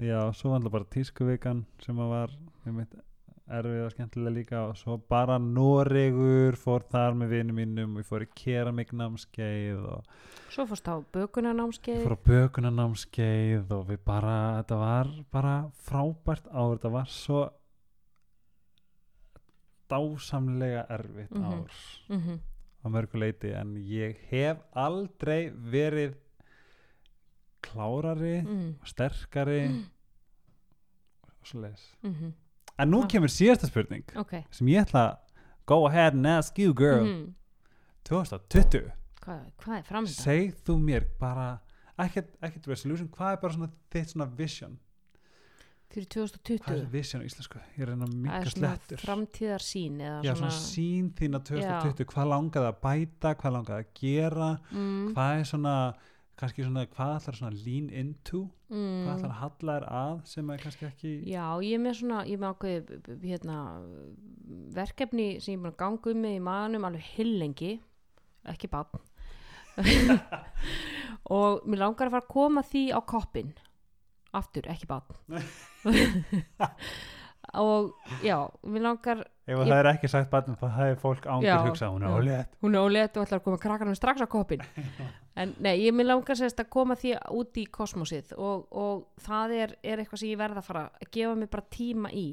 já, 0.00 0.20
svo 0.36 0.50
var 0.50 0.58
alltaf 0.62 0.72
bara 0.78 0.88
tískuvikan 0.96 1.60
sem 1.84 2.00
að 2.00 2.10
var 2.14 2.32
einmitt, 2.66 2.96
erfið 3.48 3.84
og 3.84 3.92
skemmtilega 3.92 4.34
líka. 4.34 4.62
Og 4.70 4.76
svo 4.76 4.96
bara 4.98 5.38
Noregur 5.38 6.56
fór 6.58 6.82
þar 6.90 7.14
með 7.14 7.28
vinum 7.28 7.56
mínum 7.60 7.94
og 7.96 8.02
ég 8.02 8.08
fór 8.08 8.24
í 8.26 8.28
keramiknámskeið 8.34 9.84
og 9.86 10.04
svo 10.50 10.66
fórst 10.66 10.88
á 10.88 10.96
bökunanámskeið 11.14 12.02
fór 12.06 12.16
á 12.16 12.26
bökunanámskeið 12.30 13.70
og 13.76 13.86
við 13.90 13.98
bara, 14.04 14.36
þetta 14.62 14.76
var 14.80 15.12
bara 15.32 15.54
frábært 15.86 16.46
ár, 16.50 16.76
þetta 16.78 16.90
var 16.96 17.06
svo 17.06 17.44
dásamlega 19.90 20.86
erfitt 20.90 21.30
Mhm. 21.30 21.44
ár. 21.44 21.70
Mm 22.08 22.20
-hmm. 22.20 22.38
á 22.84 22.86
mörgu 22.88 23.18
leiti 23.18 23.50
en 23.52 23.76
ég 23.76 24.16
hef 24.30 24.58
aldrei 24.74 25.50
verið 25.50 26.14
klárari 27.62 28.42
mm 28.42 28.74
sterkari 28.84 29.66
og 31.22 31.46
svo 31.46 31.60
leis 31.60 31.96
-hmm. 32.02 32.32
En 32.78 32.90
nú 32.90 33.02
Ah. 33.02 33.06
kemur 33.06 33.28
síðasta 33.28 33.66
spurning 33.70 34.04
ok. 34.16 34.44
sem 34.50 34.66
ég 34.66 34.84
ætla 34.86 35.02
að 35.12 35.16
go 35.66 35.86
ahead 35.86 36.14
and 36.14 36.26
ask 36.26 36.58
you 36.58 36.72
girl. 36.74 37.04
Mhm. 37.04 37.34
2020 38.04 38.92
hvað, 39.22 39.40
hvað 39.58 39.78
er 39.78 39.86
framöndan? 39.88 40.14
segð 40.22 40.58
þú 40.66 40.76
mér 40.82 41.06
bara 41.20 41.58
ekkert, 41.98 42.34
ekkert 42.42 42.66
resolution, 42.68 43.08
hvað 43.08 43.32
er 43.32 43.40
bara 43.42 43.52
svona 43.56 43.70
þitt 43.90 44.12
svona 44.14 44.28
vision? 44.36 44.78
Fyrir 45.90 46.06
hvað 46.10 46.24
er 46.26 46.38
2020 46.50 46.90
vision 46.92 47.22
á 47.22 47.24
íslensku, 47.24 47.58
ég 47.78 47.82
er 47.82 47.92
er 48.42 48.50
svona 48.50 48.72
slettur. 48.76 48.98
framtíðar 48.98 49.62
sín 49.62 50.00
eða 50.02 50.22
já, 50.26 50.34
svona, 50.34 50.50
sín 50.50 51.10
þín 51.14 51.38
á 51.38 51.40
2020 51.46 52.04
hvað 52.10 52.30
langaði 52.34 52.70
að 52.72 52.80
bæta, 52.82 53.34
hvað 53.34 53.54
langaði 53.56 53.84
að 53.84 53.92
gera? 54.00 54.50
Mm, 54.72 55.14
hvað 55.14 55.40
er 55.40 55.44
svona 55.44 55.74
kannski 56.36 56.64
svona, 56.66 56.86
hvað 56.86 57.14
ætlar 57.20 57.38
svona 57.40 57.64
lean 57.64 57.90
into 57.90 58.50
mm, 58.70 59.02
hvað 59.06 59.16
ætlar 59.16 59.32
að 59.32 59.40
halla 59.40 59.76
þér 59.76 59.88
að 60.00 60.14
sem 60.32 60.52
er 60.52 60.62
kannski 60.62 60.88
ekki 60.88 61.12
já, 61.30 61.44
ég 61.66 61.74
er 61.76 61.82
með 61.82 61.98
svona 62.00 62.22
ég 62.26 62.38
er 62.38 62.42
með 62.42 62.54
ákveði 62.54 63.18
hérna, 63.24 63.58
verkefni 64.76 65.28
sem 65.40 65.54
ég 65.54 65.58
er 65.58 65.62
búin 65.64 65.74
að 65.74 65.80
ganga 65.82 66.12
um 66.12 66.24
með 66.24 66.38
í 66.38 66.46
maðanum 66.48 66.88
alveg 66.90 67.12
hillengi 67.16 67.72
ekki 68.52 68.70
bann 68.72 69.04
og 71.36 71.66
mér 71.68 71.82
langar 71.84 72.08
að 72.08 72.16
fara 72.16 72.24
að 72.24 72.32
koma 72.32 72.64
því 72.64 72.84
á 72.96 73.00
koppin 73.04 73.52
aftur, 74.36 74.68
ekki 74.72 74.88
bann 74.88 75.06
og 77.66 77.92
já, 78.24 78.38
mér 78.66 78.88
langar 78.88 79.22
ef 79.46 79.60
það 79.60 79.76
er 79.78 79.88
ekki 79.92 80.10
sagt 80.10 80.32
barnum 80.32 80.58
þá 80.58 80.66
hefur 80.74 81.02
fólk 81.04 81.28
ángur 81.30 81.68
hugsað 81.68 81.92
hún 81.94 82.06
er 82.06 82.16
ólétt. 82.16 82.56
Hún 82.64 82.74
er 82.74 82.82
ólétt 82.82 83.16
og 83.16 83.26
ætlar 83.26 83.40
að 83.40 83.44
koma 83.46 83.60
krakkanum 83.62 83.98
strax 83.98 84.24
á 84.24 84.28
koppin 84.30 84.64
en 85.36 85.52
nei, 85.60 85.74
ég 85.84 85.94
vil 85.96 86.06
langa 86.08 86.36
sérst 86.38 86.60
að 86.62 86.70
koma 86.72 86.96
því 86.96 87.14
út 87.36 87.58
í 87.60 87.66
kosmosið 87.72 88.34
og, 88.40 88.66
og 88.72 89.06
það 89.24 89.56
er, 89.60 89.74
er 89.84 90.02
eitthvað 90.02 90.22
sem 90.22 90.32
ég 90.32 90.40
verð 90.40 90.60
að 90.62 90.68
fara 90.70 90.84
að 90.96 91.10
gefa 91.12 91.34
mig 91.36 91.50
bara 91.52 91.70
tíma 91.76 92.12
í. 92.16 92.28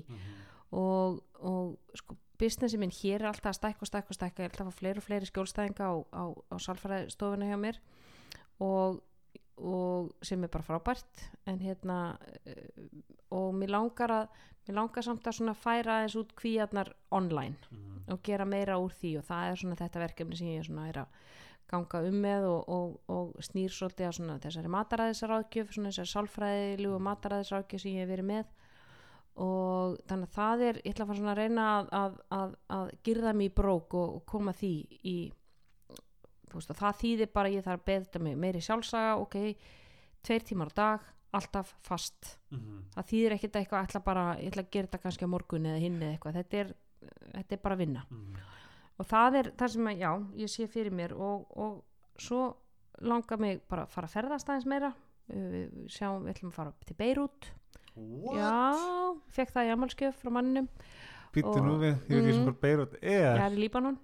Og, 0.73 1.19
og 1.43 1.97
sko 1.99 2.17
businessi 2.43 2.79
minn 2.81 2.93
hér 2.93 3.21
er 3.21 3.29
alltaf 3.29 3.53
að 3.53 3.59
stækka 3.59 3.85
og 3.85 3.89
stækka 3.89 4.13
og 4.13 4.17
stækka. 4.17 4.43
Ég 4.43 4.47
er 4.47 4.53
alltaf 4.53 4.67
að 4.67 4.71
fá 4.71 4.79
fleiri 4.79 5.01
og 5.01 5.07
fleiri 5.07 5.29
skjólstæðinga 5.29 5.89
á, 5.89 5.93
á, 6.11 6.23
á 6.33 6.55
salfræðistofuna 6.65 7.49
hjá 7.49 7.57
mér. 7.61 7.79
Og, 8.63 8.97
og 9.59 10.25
sem 10.25 10.43
er 10.43 10.51
bara 10.53 10.67
frábært. 10.67 11.27
En 11.49 11.61
hérna 11.61 11.99
eh, 12.47 12.89
og 13.33 13.53
mér 13.57 13.75
langar 13.75 14.15
að 14.15 14.41
mér 14.67 14.79
langar 14.79 15.05
samt 15.05 15.27
að 15.27 15.39
svona 15.39 15.55
færa 15.57 15.99
aðeins 15.99 16.17
út 16.19 16.33
kvíarnar 16.39 16.93
online 17.11 17.81
og 18.11 18.21
gera 18.23 18.47
meira 18.47 18.79
úr 18.81 18.93
því. 18.95 19.17
Og 19.21 19.27
það 19.27 19.49
er 19.51 19.61
svona 19.61 19.79
þetta 19.79 20.03
verkefni 20.03 20.39
sem 20.39 20.53
ég 20.55 20.67
svona 20.67 20.89
er 20.89 21.03
að 21.03 21.21
ganga 21.73 22.01
um 22.07 22.17
með 22.23 22.47
og, 22.49 22.69
og, 22.71 22.97
og 23.11 23.45
snýr 23.45 23.73
svolítið 23.73 24.09
að 24.09 24.17
svona 24.19 24.39
þessari 24.43 24.73
mataræðisráðgjöf 24.73 25.71
svona 25.75 25.91
þessari 25.91 26.11
sálfræðilegu 26.13 26.99
mataræðisráðgjöf 27.07 27.83
sem 27.83 27.95
ég 27.95 28.03
hef 28.03 28.11
verið 28.13 28.29
með. 28.29 28.51
Og 29.43 29.95
þannig 30.09 30.29
að 30.29 30.35
það 30.35 30.65
er 30.67 30.79
ég 30.83 30.91
ætla 30.91 31.05
að 31.05 31.09
fara 31.09 31.19
svona 31.21 31.33
að 31.33 31.39
reyna 31.41 31.69
að, 31.71 31.87
að, 31.99 32.19
að, 32.37 32.57
að 32.77 32.91
girða 33.07 33.33
mig 33.37 33.49
í 33.49 33.55
brók 33.57 33.95
og, 33.97 34.19
og 34.19 34.27
koma 34.29 34.53
því 34.57 34.73
í 35.09 35.15
veist 36.53 36.69
og 36.69 36.77
það 36.77 36.99
þýðir 37.01 37.33
bara 37.33 37.49
að 37.49 37.57
ég 37.57 37.65
þarf 37.65 37.81
að 37.81 37.87
beða 37.89 38.23
mig 38.27 38.37
meiri 38.43 38.61
sjálfsaga 38.61 39.17
ok, 39.23 39.37
tveir 40.25 40.45
tímar 40.45 40.69
á 40.69 40.77
dag 40.77 41.11
alltaf 41.33 41.71
fast. 41.81 42.35
Það 42.93 43.07
þýðir 43.09 43.35
ekkert 43.37 43.55
eitthvað, 43.57 43.79
ég 43.79 43.87
ætla 43.89 44.01
bara 44.05 44.25
ég 44.37 44.51
ætla 44.51 44.65
að 44.67 44.73
gera 44.75 44.89
þetta 44.89 45.03
kannski 45.07 45.25
á 45.25 45.33
morgun 45.33 45.69
eða 45.71 45.81
hinn 45.81 45.95
eða 45.97 46.11
eitthvað. 46.13 46.37
Þetta 46.37 46.59
er, 46.59 46.73
þetta 47.39 47.55
er 47.57 47.63
bara 47.63 47.79
vinna 47.79 48.03
og 48.99 49.05
það 49.09 49.35
er 49.39 49.51
það 49.57 49.67
sem 49.75 49.87
að, 49.87 49.97
já, 50.03 50.11
ég 50.43 50.49
sé 50.53 50.67
fyrir 50.67 50.91
mér 50.93 51.13
og, 51.17 51.47
og 51.57 51.83
svo 52.21 52.55
langar 53.01 53.39
mig 53.41 53.61
bara 53.69 53.83
að 53.87 53.89
fara 53.95 54.07
að 54.07 54.13
ferðast 54.19 54.49
aðeins 54.49 54.65
meira. 54.69 54.93
Við 55.33 55.87
sjáum, 55.89 56.23
við 56.27 56.33
ætlum 56.35 56.51
að 56.51 56.57
fara 56.59 56.73
til 56.85 56.95
Beirut 56.99 57.51
já, 58.35 58.53
fekk 59.33 59.51
það 59.55 59.67
í 59.69 59.73
amalskjöf 59.73 60.17
frá 60.21 60.31
manninum. 60.33 60.67
Býttu 61.33 61.55
Og- 61.57 61.65
nú 61.65 61.77
við, 61.81 61.93
ég 62.09 62.09
veit 62.09 62.23
ekki 62.23 62.33
sem 62.33 62.41
Mhm. 62.43 62.49
hvað 62.49 62.59
Beirut 62.61 62.93
er. 63.01 63.37
Er 63.39 63.51
í 63.51 63.59
Líbanon. 63.67 63.97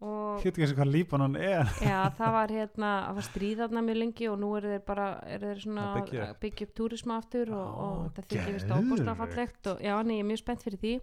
Og 0.00 0.42
Hétt 0.42 0.58
ekki 0.58 0.74
hvað 0.76 0.90
Líbanon 0.92 1.36
er. 1.36 1.64
Já, 1.80 2.10
það 2.18 2.32
var 2.32 2.48
hérna 2.48 2.90
það 3.06 3.14
var 3.14 3.22
stríðarna 3.22 3.80
mjög 3.86 3.96
lengi 3.96 4.28
og 4.28 4.38
nú 4.38 4.56
eru 4.58 4.68
þeir 4.68 4.84
bara 4.84 5.06
eru 5.26 5.46
þeir 5.46 5.60
svona 5.62 5.84
Að 5.94 6.40
byggja 6.40 6.66
upp. 6.66 6.74
túrisma 6.74 7.16
aftur 7.16 7.48
og, 7.52 7.68
Ó, 7.72 7.86
og 8.04 8.12
það 8.12 8.26
þykir 8.26 8.52
vist 8.52 8.66
geðveikt. 8.66 8.90
ábúrslega 8.90 9.16
fallegt 9.16 9.66
og 9.72 9.80
já, 9.80 10.02
nei, 10.04 10.16
ég 10.18 10.20
er 10.20 10.28
mjög 10.28 10.38
spennt 10.42 10.62
fyrir 10.62 10.78
því 10.82 11.00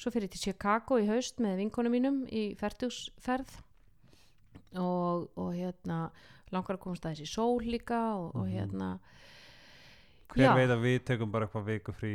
svo 0.00 0.10
fyrir 0.14 0.30
til 0.32 0.40
Chicago 0.48 0.96
í 1.00 1.06
haust 1.10 1.40
með 1.44 1.58
vinkonum 1.64 1.92
mínum 1.92 2.20
í 2.32 2.46
ferðusferð 2.60 3.50
og, 4.80 5.26
og 5.36 5.50
hérna 5.54 6.06
langar 6.54 6.76
að 6.78 6.82
komast 6.86 7.04
aðeins 7.06 7.24
í 7.24 7.30
sól 7.30 7.60
líka 7.66 7.98
og, 8.16 8.30
og 8.34 8.46
Mhm. 8.46 8.54
hérna. 8.56 8.90
Hver 10.30 10.44
já, 10.46 10.54
veit 10.54 10.70
að 10.70 10.82
við 10.84 10.98
tökum 11.08 11.30
bara 11.34 11.46
eitthvað 11.48 11.64
viku 11.66 11.92
frí 11.92 12.12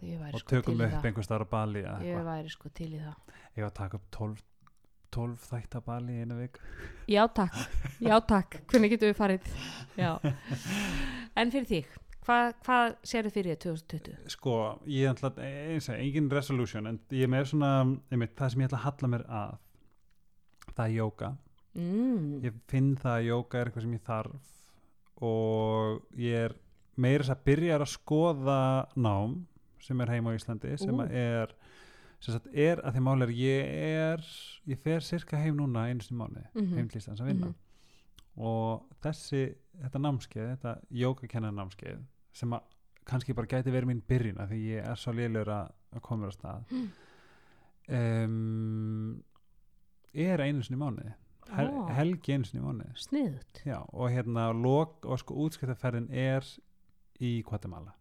væri 0.00 0.32
og 0.32 0.40
sko 0.40 0.48
tökum 0.54 0.80
upp 0.80 1.04
einhver 1.04 1.24
starf 1.26 1.50
Bali 1.50 1.82
ég 1.84 2.24
væri 2.24 2.50
sko 2.50 2.68
til 2.72 2.94
í 2.96 3.00
það. 3.02 3.14
Ég 3.56 3.62
var 3.62 3.70
að 3.70 3.74
taka 3.74 3.96
upp 4.00 4.06
12, 4.10 4.38
12 5.12 5.36
þætt 5.50 5.76
að 5.78 5.84
Bali 5.84 6.12
í 6.16 6.22
einu 6.24 6.38
viku? 6.40 6.60
Já 7.06 7.26
takk, 7.28 7.54
já 8.00 8.16
takk, 8.26 8.56
hvernig 8.72 8.90
getum 8.94 9.12
við 9.12 9.18
farið? 9.20 9.52
Já. 10.00 10.16
En 11.36 11.50
fyrir 11.50 11.66
þig, 11.66 11.86
hvað, 12.26 12.54
hvað 12.64 12.96
sérðu 13.04 13.30
fyrir 13.34 13.54
þér 13.56 13.62
2020? 13.64 14.16
Sko, 14.34 14.54
ég 14.86 15.10
ætla 15.12 15.30
eins 15.44 15.88
og 15.88 15.94
engin 16.00 16.30
resolution 16.32 16.86
en 16.86 16.98
ég 17.10 17.22
er 17.26 17.32
með 17.32 17.46
svona, 17.52 17.72
einmitt, 18.10 18.34
það 18.38 18.50
sem 18.54 18.60
ég 18.64 18.68
ætla 18.70 18.78
að 18.78 18.86
halla 18.88 19.08
mér 19.14 19.24
að 19.28 19.58
það 20.74 20.86
er 20.88 20.94
jóka 20.98 21.36
Mm. 21.74 22.40
ég 22.44 22.54
finn 22.70 22.92
það 22.96 23.16
að 23.18 23.24
jóka 23.26 23.58
er 23.58 23.66
eitthvað 23.66 23.82
sem 23.82 23.94
ég 23.96 24.02
þarf 24.06 25.22
og 25.26 26.04
ég 26.16 26.44
er 26.44 26.52
meira 26.96 27.24
þess 27.24 27.34
að 27.34 27.44
byrja 27.48 27.78
að 27.80 27.88
skoða 27.90 28.58
nám 28.94 29.32
sem 29.82 30.00
er 30.00 30.12
heima 30.14 30.30
á 30.30 30.36
Íslandi 30.38 30.76
sem 30.78 30.94
að 31.02 31.10
er 31.18 31.54
sem 32.22 32.32
sagt 32.36 32.46
er 32.54 32.78
að 32.78 32.94
því 32.94 33.02
máli 33.02 33.26
er 33.26 33.32
ég 33.34 33.72
er 33.90 34.22
ég 34.70 34.78
fer 34.86 35.00
cirka 35.02 35.36
heim 35.42 35.56
núna 35.58 35.88
einu 35.90 36.00
sinni 36.00 36.14
í 36.14 36.22
mánuði 36.22 36.46
Mhm. 36.54 36.76
heim 36.78 36.88
til 36.88 37.00
Íslands 37.00 37.20
að 37.20 37.26
vinna 37.32 37.46
Mhm. 37.46 37.54
og 38.38 38.86
þessi, 39.02 39.54
þetta 39.82 39.98
námskeið 40.06 40.56
þetta 40.56 40.78
jókakennar 40.92 41.52
námskeið 41.58 41.98
sem 42.34 42.52
að 42.56 42.62
kannski 43.08 43.34
bara 43.36 43.46
gæti 43.50 43.72
verið 43.72 43.90
mín 43.92 44.02
byrjun 44.08 44.38
af 44.40 44.48
því 44.50 44.60
ég 44.74 44.86
er 44.90 44.96
svo 45.00 45.12
lélur 45.16 45.50
að, 45.52 45.72
koma 46.02 46.28
á 46.28 46.32
stað. 46.34 46.70
Mm. 46.72 46.86
um, 48.24 49.24
er 50.14 50.40
einu 50.44 50.62
sinni 50.64 50.78
mánuði. 50.80 51.12
Hel, 51.54 51.68
Ó. 51.68 51.82
helgi 51.92 52.32
einu 52.36 52.46
sinni 52.48 52.62
mánuði. 52.64 52.94
Sniðut 53.04 53.60
Já, 53.68 53.80
og 53.92 54.08
hérna 54.14 54.48
lok 54.56 55.04
og 55.04 55.20
sko 55.20 55.36
útskiptaferðin 55.44 56.08
er 56.10 56.46
í 57.20 57.36
Guatemala. 57.46 57.92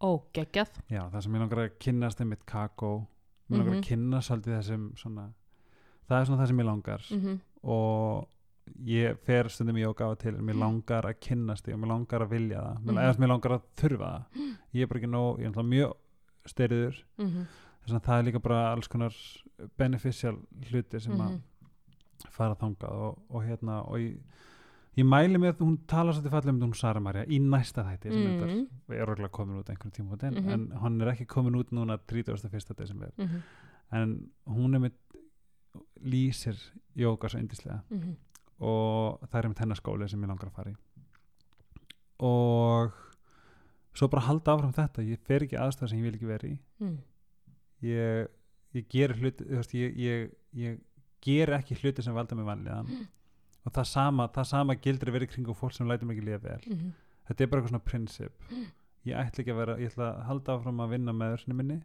Ó, 0.00 0.22
geggjað. 0.32 0.78
Já, 0.88 1.02
það 1.12 1.22
sem 1.26 1.34
ég 1.36 1.42
langar 1.44 1.62
að 1.66 1.74
kynnast 1.82 2.22
einmitt 2.22 2.46
kakó. 2.48 2.92
Mér 3.50 3.58
langar 3.58 3.74
Mhm. 3.74 3.80
að 3.82 3.88
kynnast 3.90 4.30
svolítið 4.30 4.56
þessum 4.60 4.84
svona 4.96 5.26
það 6.08 6.20
er 6.20 6.24
svona 6.26 6.42
það 6.42 6.46
sem 6.48 6.58
ég 6.58 6.66
langar. 6.70 7.02
Mm 7.10 7.40
og 7.62 8.28
ég 8.86 9.18
fer 9.26 9.48
stundum 9.48 9.76
í 9.76 9.84
og 9.88 10.18
til 10.18 10.32
mér 10.38 10.58
langar 10.58 11.02
að 11.04 11.18
kynnast 11.20 11.64
því 11.66 11.74
og 11.74 11.80
mér 11.80 11.88
langar 11.94 12.20
að 12.26 12.30
vilja 12.30 12.60
það 12.60 12.78
mér, 12.84 12.92
Mhm. 12.92 12.98
eða 12.98 13.18
mér 13.18 13.28
langar 13.28 13.50
að 13.56 13.62
þurfa 13.76 14.10
það 14.10 14.24
ég 14.74 14.82
er 14.82 14.86
bara 14.86 15.00
ekki 15.00 15.10
nóg, 15.10 15.38
ég 15.40 15.46
er 15.46 15.62
mjög 15.62 15.92
styriður 16.46 17.04
-hmm. 17.18 17.46
þess 17.84 17.94
að 17.94 18.04
það 18.04 18.18
er 18.18 18.24
líka 18.32 18.42
bara 18.42 18.72
alls 18.72 18.88
konar 18.88 19.14
beneficial 19.78 20.36
hluti 20.70 21.00
sem 21.00 21.12
að 21.12 21.30
Mhm. 21.30 21.40
fara 22.30 22.54
þangað 22.54 22.90
og, 22.92 23.18
og 23.30 23.42
hérna 23.44 23.82
og 23.88 23.96
ég, 23.98 24.18
ég 24.96 25.04
mæli 25.06 25.38
með 25.38 25.52
að 25.54 25.58
hún 25.66 25.78
tala 25.86 26.12
svolítið 26.12 26.30
fallið 26.30 26.48
um 26.48 26.60
hún 26.60 26.74
Sara 26.74 27.00
Maria 27.00 27.24
í 27.24 27.38
næsta 27.40 27.82
þætti 27.84 28.10
sem 28.12 28.38
Mhm. 28.38 28.50
mm. 28.50 28.66
er 28.94 29.06
örgulega 29.06 29.30
komin 29.30 29.58
út 29.58 29.68
einhvern 29.70 29.92
tíma 29.92 30.12
út 30.16 30.22
en, 30.24 30.34
Mhm. 30.34 30.48
en 30.50 30.70
hann 30.80 31.00
er 31.00 31.12
ekki 31.12 31.26
komin 31.26 31.54
út 31.54 31.70
núna 31.72 31.98
31. 32.06 32.74
desember 32.76 33.10
Mm 33.18 33.42
en 33.92 34.30
hún 34.46 34.74
er 34.76 34.78
með 34.78 34.92
lýsir 36.04 36.56
jóka 36.96 37.28
svo 37.28 37.38
indislega 37.40 37.80
-hmm. 37.90 38.14
Og 38.60 39.22
það 39.26 39.38
er 39.40 39.48
með 39.50 39.62
hennar 39.64 39.80
skóli 39.80 40.08
sem 40.10 40.24
ég 40.24 40.30
langar 40.30 40.50
að 40.50 40.58
fara 40.58 40.72
í. 40.72 40.76
Og 42.28 42.98
svo 43.96 44.08
bara 44.12 44.26
halda 44.28 44.54
áfram 44.54 44.74
þetta 44.76 45.06
ég 45.06 45.22
fer 45.26 45.46
ekki 45.46 45.58
aðstæða 45.60 45.92
sem 45.92 46.00
ég 46.00 46.08
vil 46.08 46.18
ekki 46.18 46.30
vera 46.30 46.50
í. 46.50 46.58
Mm. 46.80 46.98
ég, 47.88 48.34
ég 48.76 48.88
ger 48.92 49.16
hluti 49.16 49.46
ég, 49.80 49.96
ég, 49.98 50.34
ég 50.56 50.80
ger 51.24 51.54
ekki 51.56 51.78
hluti 51.80 52.04
sem 52.04 52.16
valda 52.16 52.36
mig 52.36 52.48
vanlíðan. 52.48 52.90
Mm. 52.90 53.06
og 53.64 53.76
það 53.76 53.88
sama, 53.92 54.28
það 54.34 54.50
sama 54.54 54.76
gildir 54.76 55.14
verið 55.14 55.32
kringum 55.34 55.56
fólk 55.56 55.76
sem 55.76 55.88
lætur 55.88 56.08
mig 56.08 56.18
ekki 56.18 56.28
lifa 56.30 56.44
vel. 56.48 56.66
Mm 56.68 56.90
þetta 57.30 57.44
er 57.44 57.50
bara 57.50 57.62
eitthvað 57.62 57.74
svona 57.74 57.86
prinsip. 57.86 58.48
Mm. 58.50 58.64
ég 59.08 59.20
ætla 59.20 59.42
ekki 59.42 59.54
að 59.54 59.60
vera, 59.62 59.76
ég 59.80 59.92
ætla 59.92 60.08
að 60.10 60.24
halda 60.28 60.56
áfram 60.56 60.82
að 60.84 60.96
vinna 60.96 61.14
með 61.16 61.36
þessari 61.36 61.56
minni. 61.60 61.78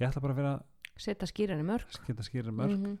Ég 0.00 0.06
ætla 0.08 0.22
bara 0.24 0.36
að 0.36 0.40
vera, 0.42 0.54
Setta 0.94 1.26
skýrani 1.26 1.64
mörg 1.66 1.96
geta 2.06 2.22
skýra 2.22 2.52
mörg 2.54 2.76
-hmm. 2.78 2.98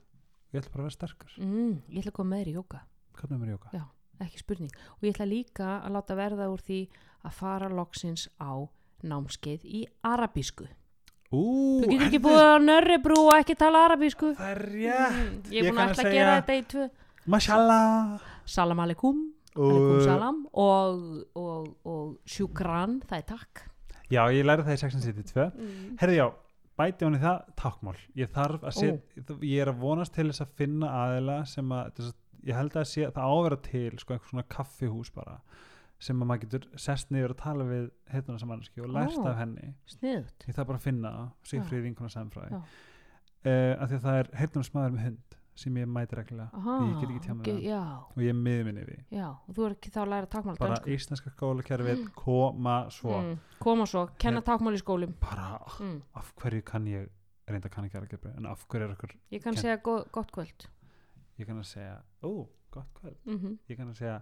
Ég 0.54 0.62
ætla 0.62 0.72
bara 0.72 0.84
að 0.84 0.88
vera 0.88 0.96
sterkur. 0.98 1.38
Mm. 1.42 1.78
Ég 1.90 2.00
ætla 2.02 2.14
að 2.14 2.18
koma 2.22 2.34
með 2.34 2.44
þér 2.44 2.52
í 2.52 2.58
jóka 2.58 2.84
hvernig 3.18 3.36
er 3.36 3.42
mér 3.42 3.52
jóka? 3.54 3.68
Já. 3.74 3.84
ekki 4.24 4.40
spurning. 4.40 4.72
Og 4.96 5.04
ég 5.06 5.14
ætla 5.14 5.26
líka 5.28 5.68
að 5.82 5.94
láta 5.96 6.16
verða 6.18 6.48
úr 6.52 6.62
því 6.62 6.80
að 7.24 7.36
fara 7.38 7.68
loksins 7.72 8.28
á 8.38 8.52
námskeið 9.04 9.64
í 9.66 9.84
arabísku. 10.06 10.66
Ú, 11.34 11.42
Þú 11.82 11.88
getur 11.90 12.06
ekki 12.06 12.20
búið 12.22 12.44
á 12.46 12.56
Nörrebrú 12.62 13.18
og 13.24 13.38
ekki 13.40 13.56
tala 13.58 13.84
arabísku. 13.88 14.34
Það 14.38 14.52
er 14.52 14.62
rétt. 14.70 15.18
Mm, 15.18 15.40
Ég 15.50 15.64
er 15.64 15.72
búin 15.72 15.82
að 15.82 15.94
ætla 15.94 16.04
að 16.04 16.14
gera 16.14 16.36
þetta 16.38 16.56
í 16.56 16.64
tvö. 16.72 16.88
Mashallah. 17.34 18.28
Salam 18.46 18.82
aleikum. 18.84 19.22
Og, 19.54 20.02
salam. 20.04 20.40
Og, 20.52 21.04
og, 21.38 21.68
og 21.86 22.06
sjúkran, 22.28 23.00
það 23.08 23.18
er 23.18 23.28
takk. 23.34 23.64
Já, 24.12 24.22
ég 24.30 24.46
lærði 24.46 24.68
það 24.68 24.76
í 24.76 24.80
672 24.84 25.44
mm. 25.48 25.84
Herði 25.98 26.16
já, 26.20 26.26
bæti 26.78 27.06
hún 27.06 27.18
í 27.18 27.22
það 27.22 27.44
tákmál 27.60 27.96
Ég 28.18 28.32
þarf 28.34 28.64
að 28.66 28.78
set, 28.78 29.18
ég 29.42 29.62
er 29.62 29.70
að 29.72 29.82
vonast 29.84 30.14
til 30.16 30.26
þess 30.30 30.44
að 30.44 30.56
finna 30.58 30.90
aðila 31.04 31.36
sem 31.50 31.74
að, 31.74 31.92
þess 31.98 32.12
að 32.12 32.48
ég 32.50 32.58
held 32.58 32.76
að 32.76 32.88
sé, 32.90 33.06
það 33.14 33.36
ávera 33.36 33.60
til 33.64 33.92
sko 34.02 34.16
einhver 34.16 34.32
svona 34.32 34.46
kaffihús 34.56 35.12
bara 35.14 35.38
sem 36.04 36.18
að 36.20 36.28
maður 36.28 36.42
getur 36.44 36.66
sest 36.84 37.12
niður 37.14 37.32
og 37.32 37.38
tala 37.40 37.64
við 37.68 37.86
heituna 38.12 38.40
sem 38.42 38.50
manneski 38.50 38.82
og 38.84 38.90
lært 38.92 39.14
Ó. 39.16 39.24
af 39.30 39.38
henni. 39.38 39.70
Sniðut 39.88 40.44
ég 40.48 40.56
þarf 40.56 40.68
bara 40.68 40.80
að 40.80 40.84
finna 40.88 41.12
það, 41.14 41.30
Sigfríð 41.48 41.86
vinkona 41.86 42.12
samfræði 42.12 42.58
Já. 42.58 42.58
uh, 42.58 43.72
af 43.78 43.88
því 43.88 43.96
að 44.00 44.04
það 44.08 44.18
er 44.18 44.30
heituna 44.42 44.68
smaður 44.68 44.96
með 44.96 45.06
hund 45.06 45.38
sem 45.54 45.76
ég 45.78 45.86
mæti 45.86 46.16
reglulega. 46.18 46.50
Ég 46.54 46.94
get 47.00 47.10
ekki 47.10 47.22
tjá 47.24 47.34
mig 47.34 47.42
ok, 47.42 47.46
við 47.46 47.54
hann. 47.54 47.64
Já, 47.68 47.82
og 48.10 48.18
ég 48.24 48.28
er 48.32 48.38
miður 48.38 48.64
minni 48.68 48.84
við 48.88 49.00
já, 49.14 49.26
og 49.30 49.50
þú 49.54 49.60
er 49.66 49.74
ekki 49.76 49.90
þá 49.94 50.00
að 50.02 50.10
læra 50.12 50.26
tákmál 50.34 50.58
bara 50.58 50.74
dönsku. 50.74 50.88
íslenska 50.96 51.28
skólakerfið 51.34 52.00
koma 52.18 52.76
svo. 52.90 53.14
Mm. 53.20 53.36
Koma 53.62 53.84
svo, 53.86 54.02
kenna 54.18 54.40
tákmál 54.42 54.74
í 54.74 54.80
skólum. 54.82 55.12
Bara 55.22 55.48
mm. 55.78 55.98
af 56.20 56.26
hverju 56.42 56.62
kann 56.66 56.84
ég 56.90 57.02
reynda 57.46 57.68
kann 57.70 57.84
ekki 57.86 57.98
algebru 58.00 58.30
en 58.34 58.46
af 58.50 58.66
hverju 58.68 58.84
er 58.88 58.92
okkur 58.96 59.12
Ég 59.30 59.40
kann 59.44 59.54
Ken- 59.54 59.62
segja 59.62 59.76
go 59.82 59.94
gott 60.12 60.30
kvöld. 60.34 60.68
Ég 61.38 61.46
kann 61.46 61.58
að 61.60 61.68
segja, 61.70 61.96
ó, 62.22 62.46
gott 62.70 62.90
kvöld. 63.00 63.18
Mm 63.26 63.58
ég 63.68 63.76
kann 63.76 63.90
að 63.90 63.98
segja 64.00 64.18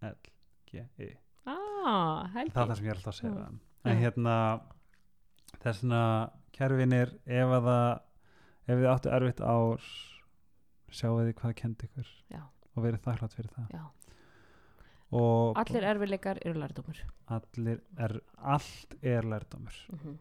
H-E-L-G-I 0.00 1.10
Ah, 1.46 2.28
helgi 2.34 2.52
það 2.52 2.62
er 2.62 2.68
það 2.68 2.76
sem 2.76 2.84
ég 2.84 2.90
er 2.92 2.98
alltaf 2.98 3.14
að 3.14 3.18
segja 3.20 3.32
það 3.34 3.58
en 3.90 3.96
hérna 4.02 4.34
þessna 5.62 6.00
kærvinir 6.52 7.08
ef 7.24 7.48
að 7.56 7.68
það 7.70 8.00
ef 8.70 8.80
þið 8.80 8.88
áttu 8.94 9.12
erfitt 9.16 9.42
ár 9.42 9.88
sjáu 10.90 11.16
þið 11.20 11.34
hvað 11.40 11.56
kendi 11.62 11.88
ykkur 11.90 12.10
Já. 12.34 12.42
og 12.74 12.84
verið 12.86 13.04
þakklátt 13.06 13.36
fyrir 13.36 13.52
það. 13.56 13.76
Já. 13.76 13.84
og 15.20 15.60
Allir 15.60 15.86
erfileikar 15.92 16.40
eru 16.46 16.62
lærdómur. 16.62 17.04
Allir 17.36 17.80
er 17.98 18.18
allt 18.56 18.98
er 19.02 19.26
lærdómur. 19.26 19.84
Mm 19.94 20.18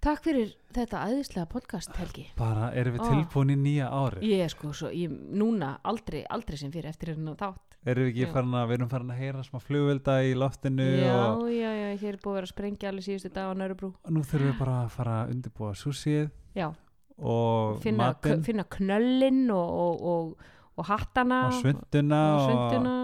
Takk 0.00 0.22
fyrir 0.24 0.54
þetta 0.72 1.02
æðislega 1.10 1.44
podcast 1.52 1.92
Helgi. 2.00 2.22
Bara 2.38 2.70
erum 2.72 2.94
við 2.94 3.02
Ó. 3.04 3.08
tilbúin 3.10 3.50
í 3.52 3.56
nýja 3.60 3.90
ári 3.92 4.30
Ég 4.30 4.46
er 4.46 4.48
sko 4.48 4.70
svo, 4.72 4.88
ég, 4.96 5.12
núna 5.12 5.74
aldrei, 5.84 6.22
aldrei 6.24 6.56
sem 6.56 6.70
fyrir 6.72 6.88
eftir 6.88 7.10
hérna 7.12 7.34
þátt. 7.36 7.76
Erum 7.84 8.06
við 8.06 8.14
ekki 8.14 8.24
Já. 8.24 8.30
farin 8.32 8.56
að 8.56 8.64
við 8.70 8.76
erum 8.78 8.88
farin 8.94 9.12
að 9.12 9.20
heyra 9.20 9.42
smá 9.44 9.58
flugvelda 9.60 10.14
í 10.24 10.32
loftinu 10.40 10.86
Já, 11.02 11.18
og 11.34 11.44
já, 11.52 11.68
já, 11.76 11.90
hér 12.00 12.16
er 12.16 12.18
búið 12.24 12.32
að 12.32 12.38
vera 12.38 12.48
að 12.48 12.52
sprengja 12.54 12.88
alveg 12.94 13.06
síðustu 13.10 13.32
dag 13.36 13.52
á 13.52 13.54
Nörubrú 13.60 13.92
nú 14.08 14.24
þurfum 14.24 14.48
við 14.48 14.58
bara 14.62 14.78
að 14.86 14.90
fara 14.96 15.18
að 15.20 15.34
undirbúa 15.34 15.74
súsið 15.76 16.32
Já, 16.56 16.66
finna, 17.82 18.14
finna 18.42 18.64
knöllin 18.64 19.50
og, 19.52 19.80
og, 19.84 20.02
og, 20.02 20.36
og 20.76 20.86
hattana 20.88 21.46
og 21.48 21.58
svunduna 21.60 22.20
og, 22.34 22.40
og, 22.40 22.46
svunduna 22.50 22.94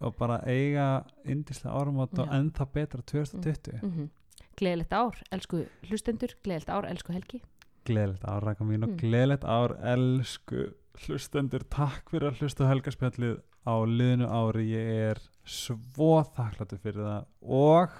og 0.00 0.14
bara 0.18 0.40
eiga 0.46 1.02
indislega 1.24 1.74
og 1.74 2.08
Já. 2.12 2.28
ennþá 2.38 2.64
betra 2.72 3.02
2020 3.02 3.80
mm. 3.82 3.90
-hmm. 3.90 4.08
Gleðilegt 4.56 4.92
ár, 4.92 5.22
elsku 5.32 5.66
hlustendur. 5.82 6.28
Gleðilegt 6.44 6.68
ár, 6.68 6.86
elsku 6.88 7.12
Helgi. 7.12 7.42
Gleðilegt 7.84 8.24
ár 8.24 8.42
rækka 8.42 8.64
mín 8.64 8.82
og 8.84 8.88
Mm. 8.88 8.96
gleðilegt 8.96 9.44
ár 9.44 9.76
elsku 9.84 10.72
hlustendur. 10.94 11.62
Takk 11.70 12.10
fyrir 12.10 12.30
að 12.30 12.38
hlusta 12.40 12.64
á 12.64 12.70
helgarspjallið 12.72 13.40
á 13.66 13.74
liðinu 13.84 14.26
ári. 14.26 14.64
Ég 14.72 15.10
er 15.10 15.18
svo 15.44 16.22
þakkláttur 16.22 16.78
fyrir 16.78 17.04
það 17.04 17.24
og 17.42 17.90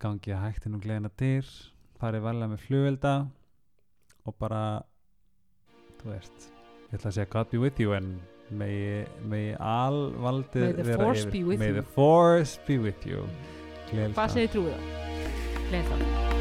gangi 0.00 0.32
að 0.32 0.42
hægt 0.42 0.66
inn 0.66 0.74
og 0.74 0.82
gleðina 0.82 1.10
dyr 1.18 1.46
farið 2.02 2.24
varlega 2.26 2.50
með 2.52 2.64
flugvelda 2.66 3.14
og 4.26 4.36
bara 4.42 4.62
þú 6.02 6.12
veist 6.12 6.48
ég 6.90 6.98
ætla 6.98 7.08
að 7.12 7.16
segja 7.18 7.30
God 7.32 7.50
be 7.54 7.62
with 7.62 7.80
you 7.82 7.94
en 7.96 8.10
megi, 8.50 9.04
megi 9.30 9.54
alvaldið 9.58 10.68
May 10.68 10.82
the 10.82 10.98
force 10.98 11.24
yfir 11.24 11.32
be 11.38 11.44
with 11.48 11.62
may 11.62 11.70
you. 11.72 11.78
the 11.80 11.86
force 11.96 12.58
be 12.66 12.78
with 12.82 13.06
you 13.08 13.24
Hvað 13.92 14.36
segir 14.36 14.52
trúið 14.56 14.76
á? 14.76 14.80
Gleðilegt 15.70 15.96
ár 15.96 16.31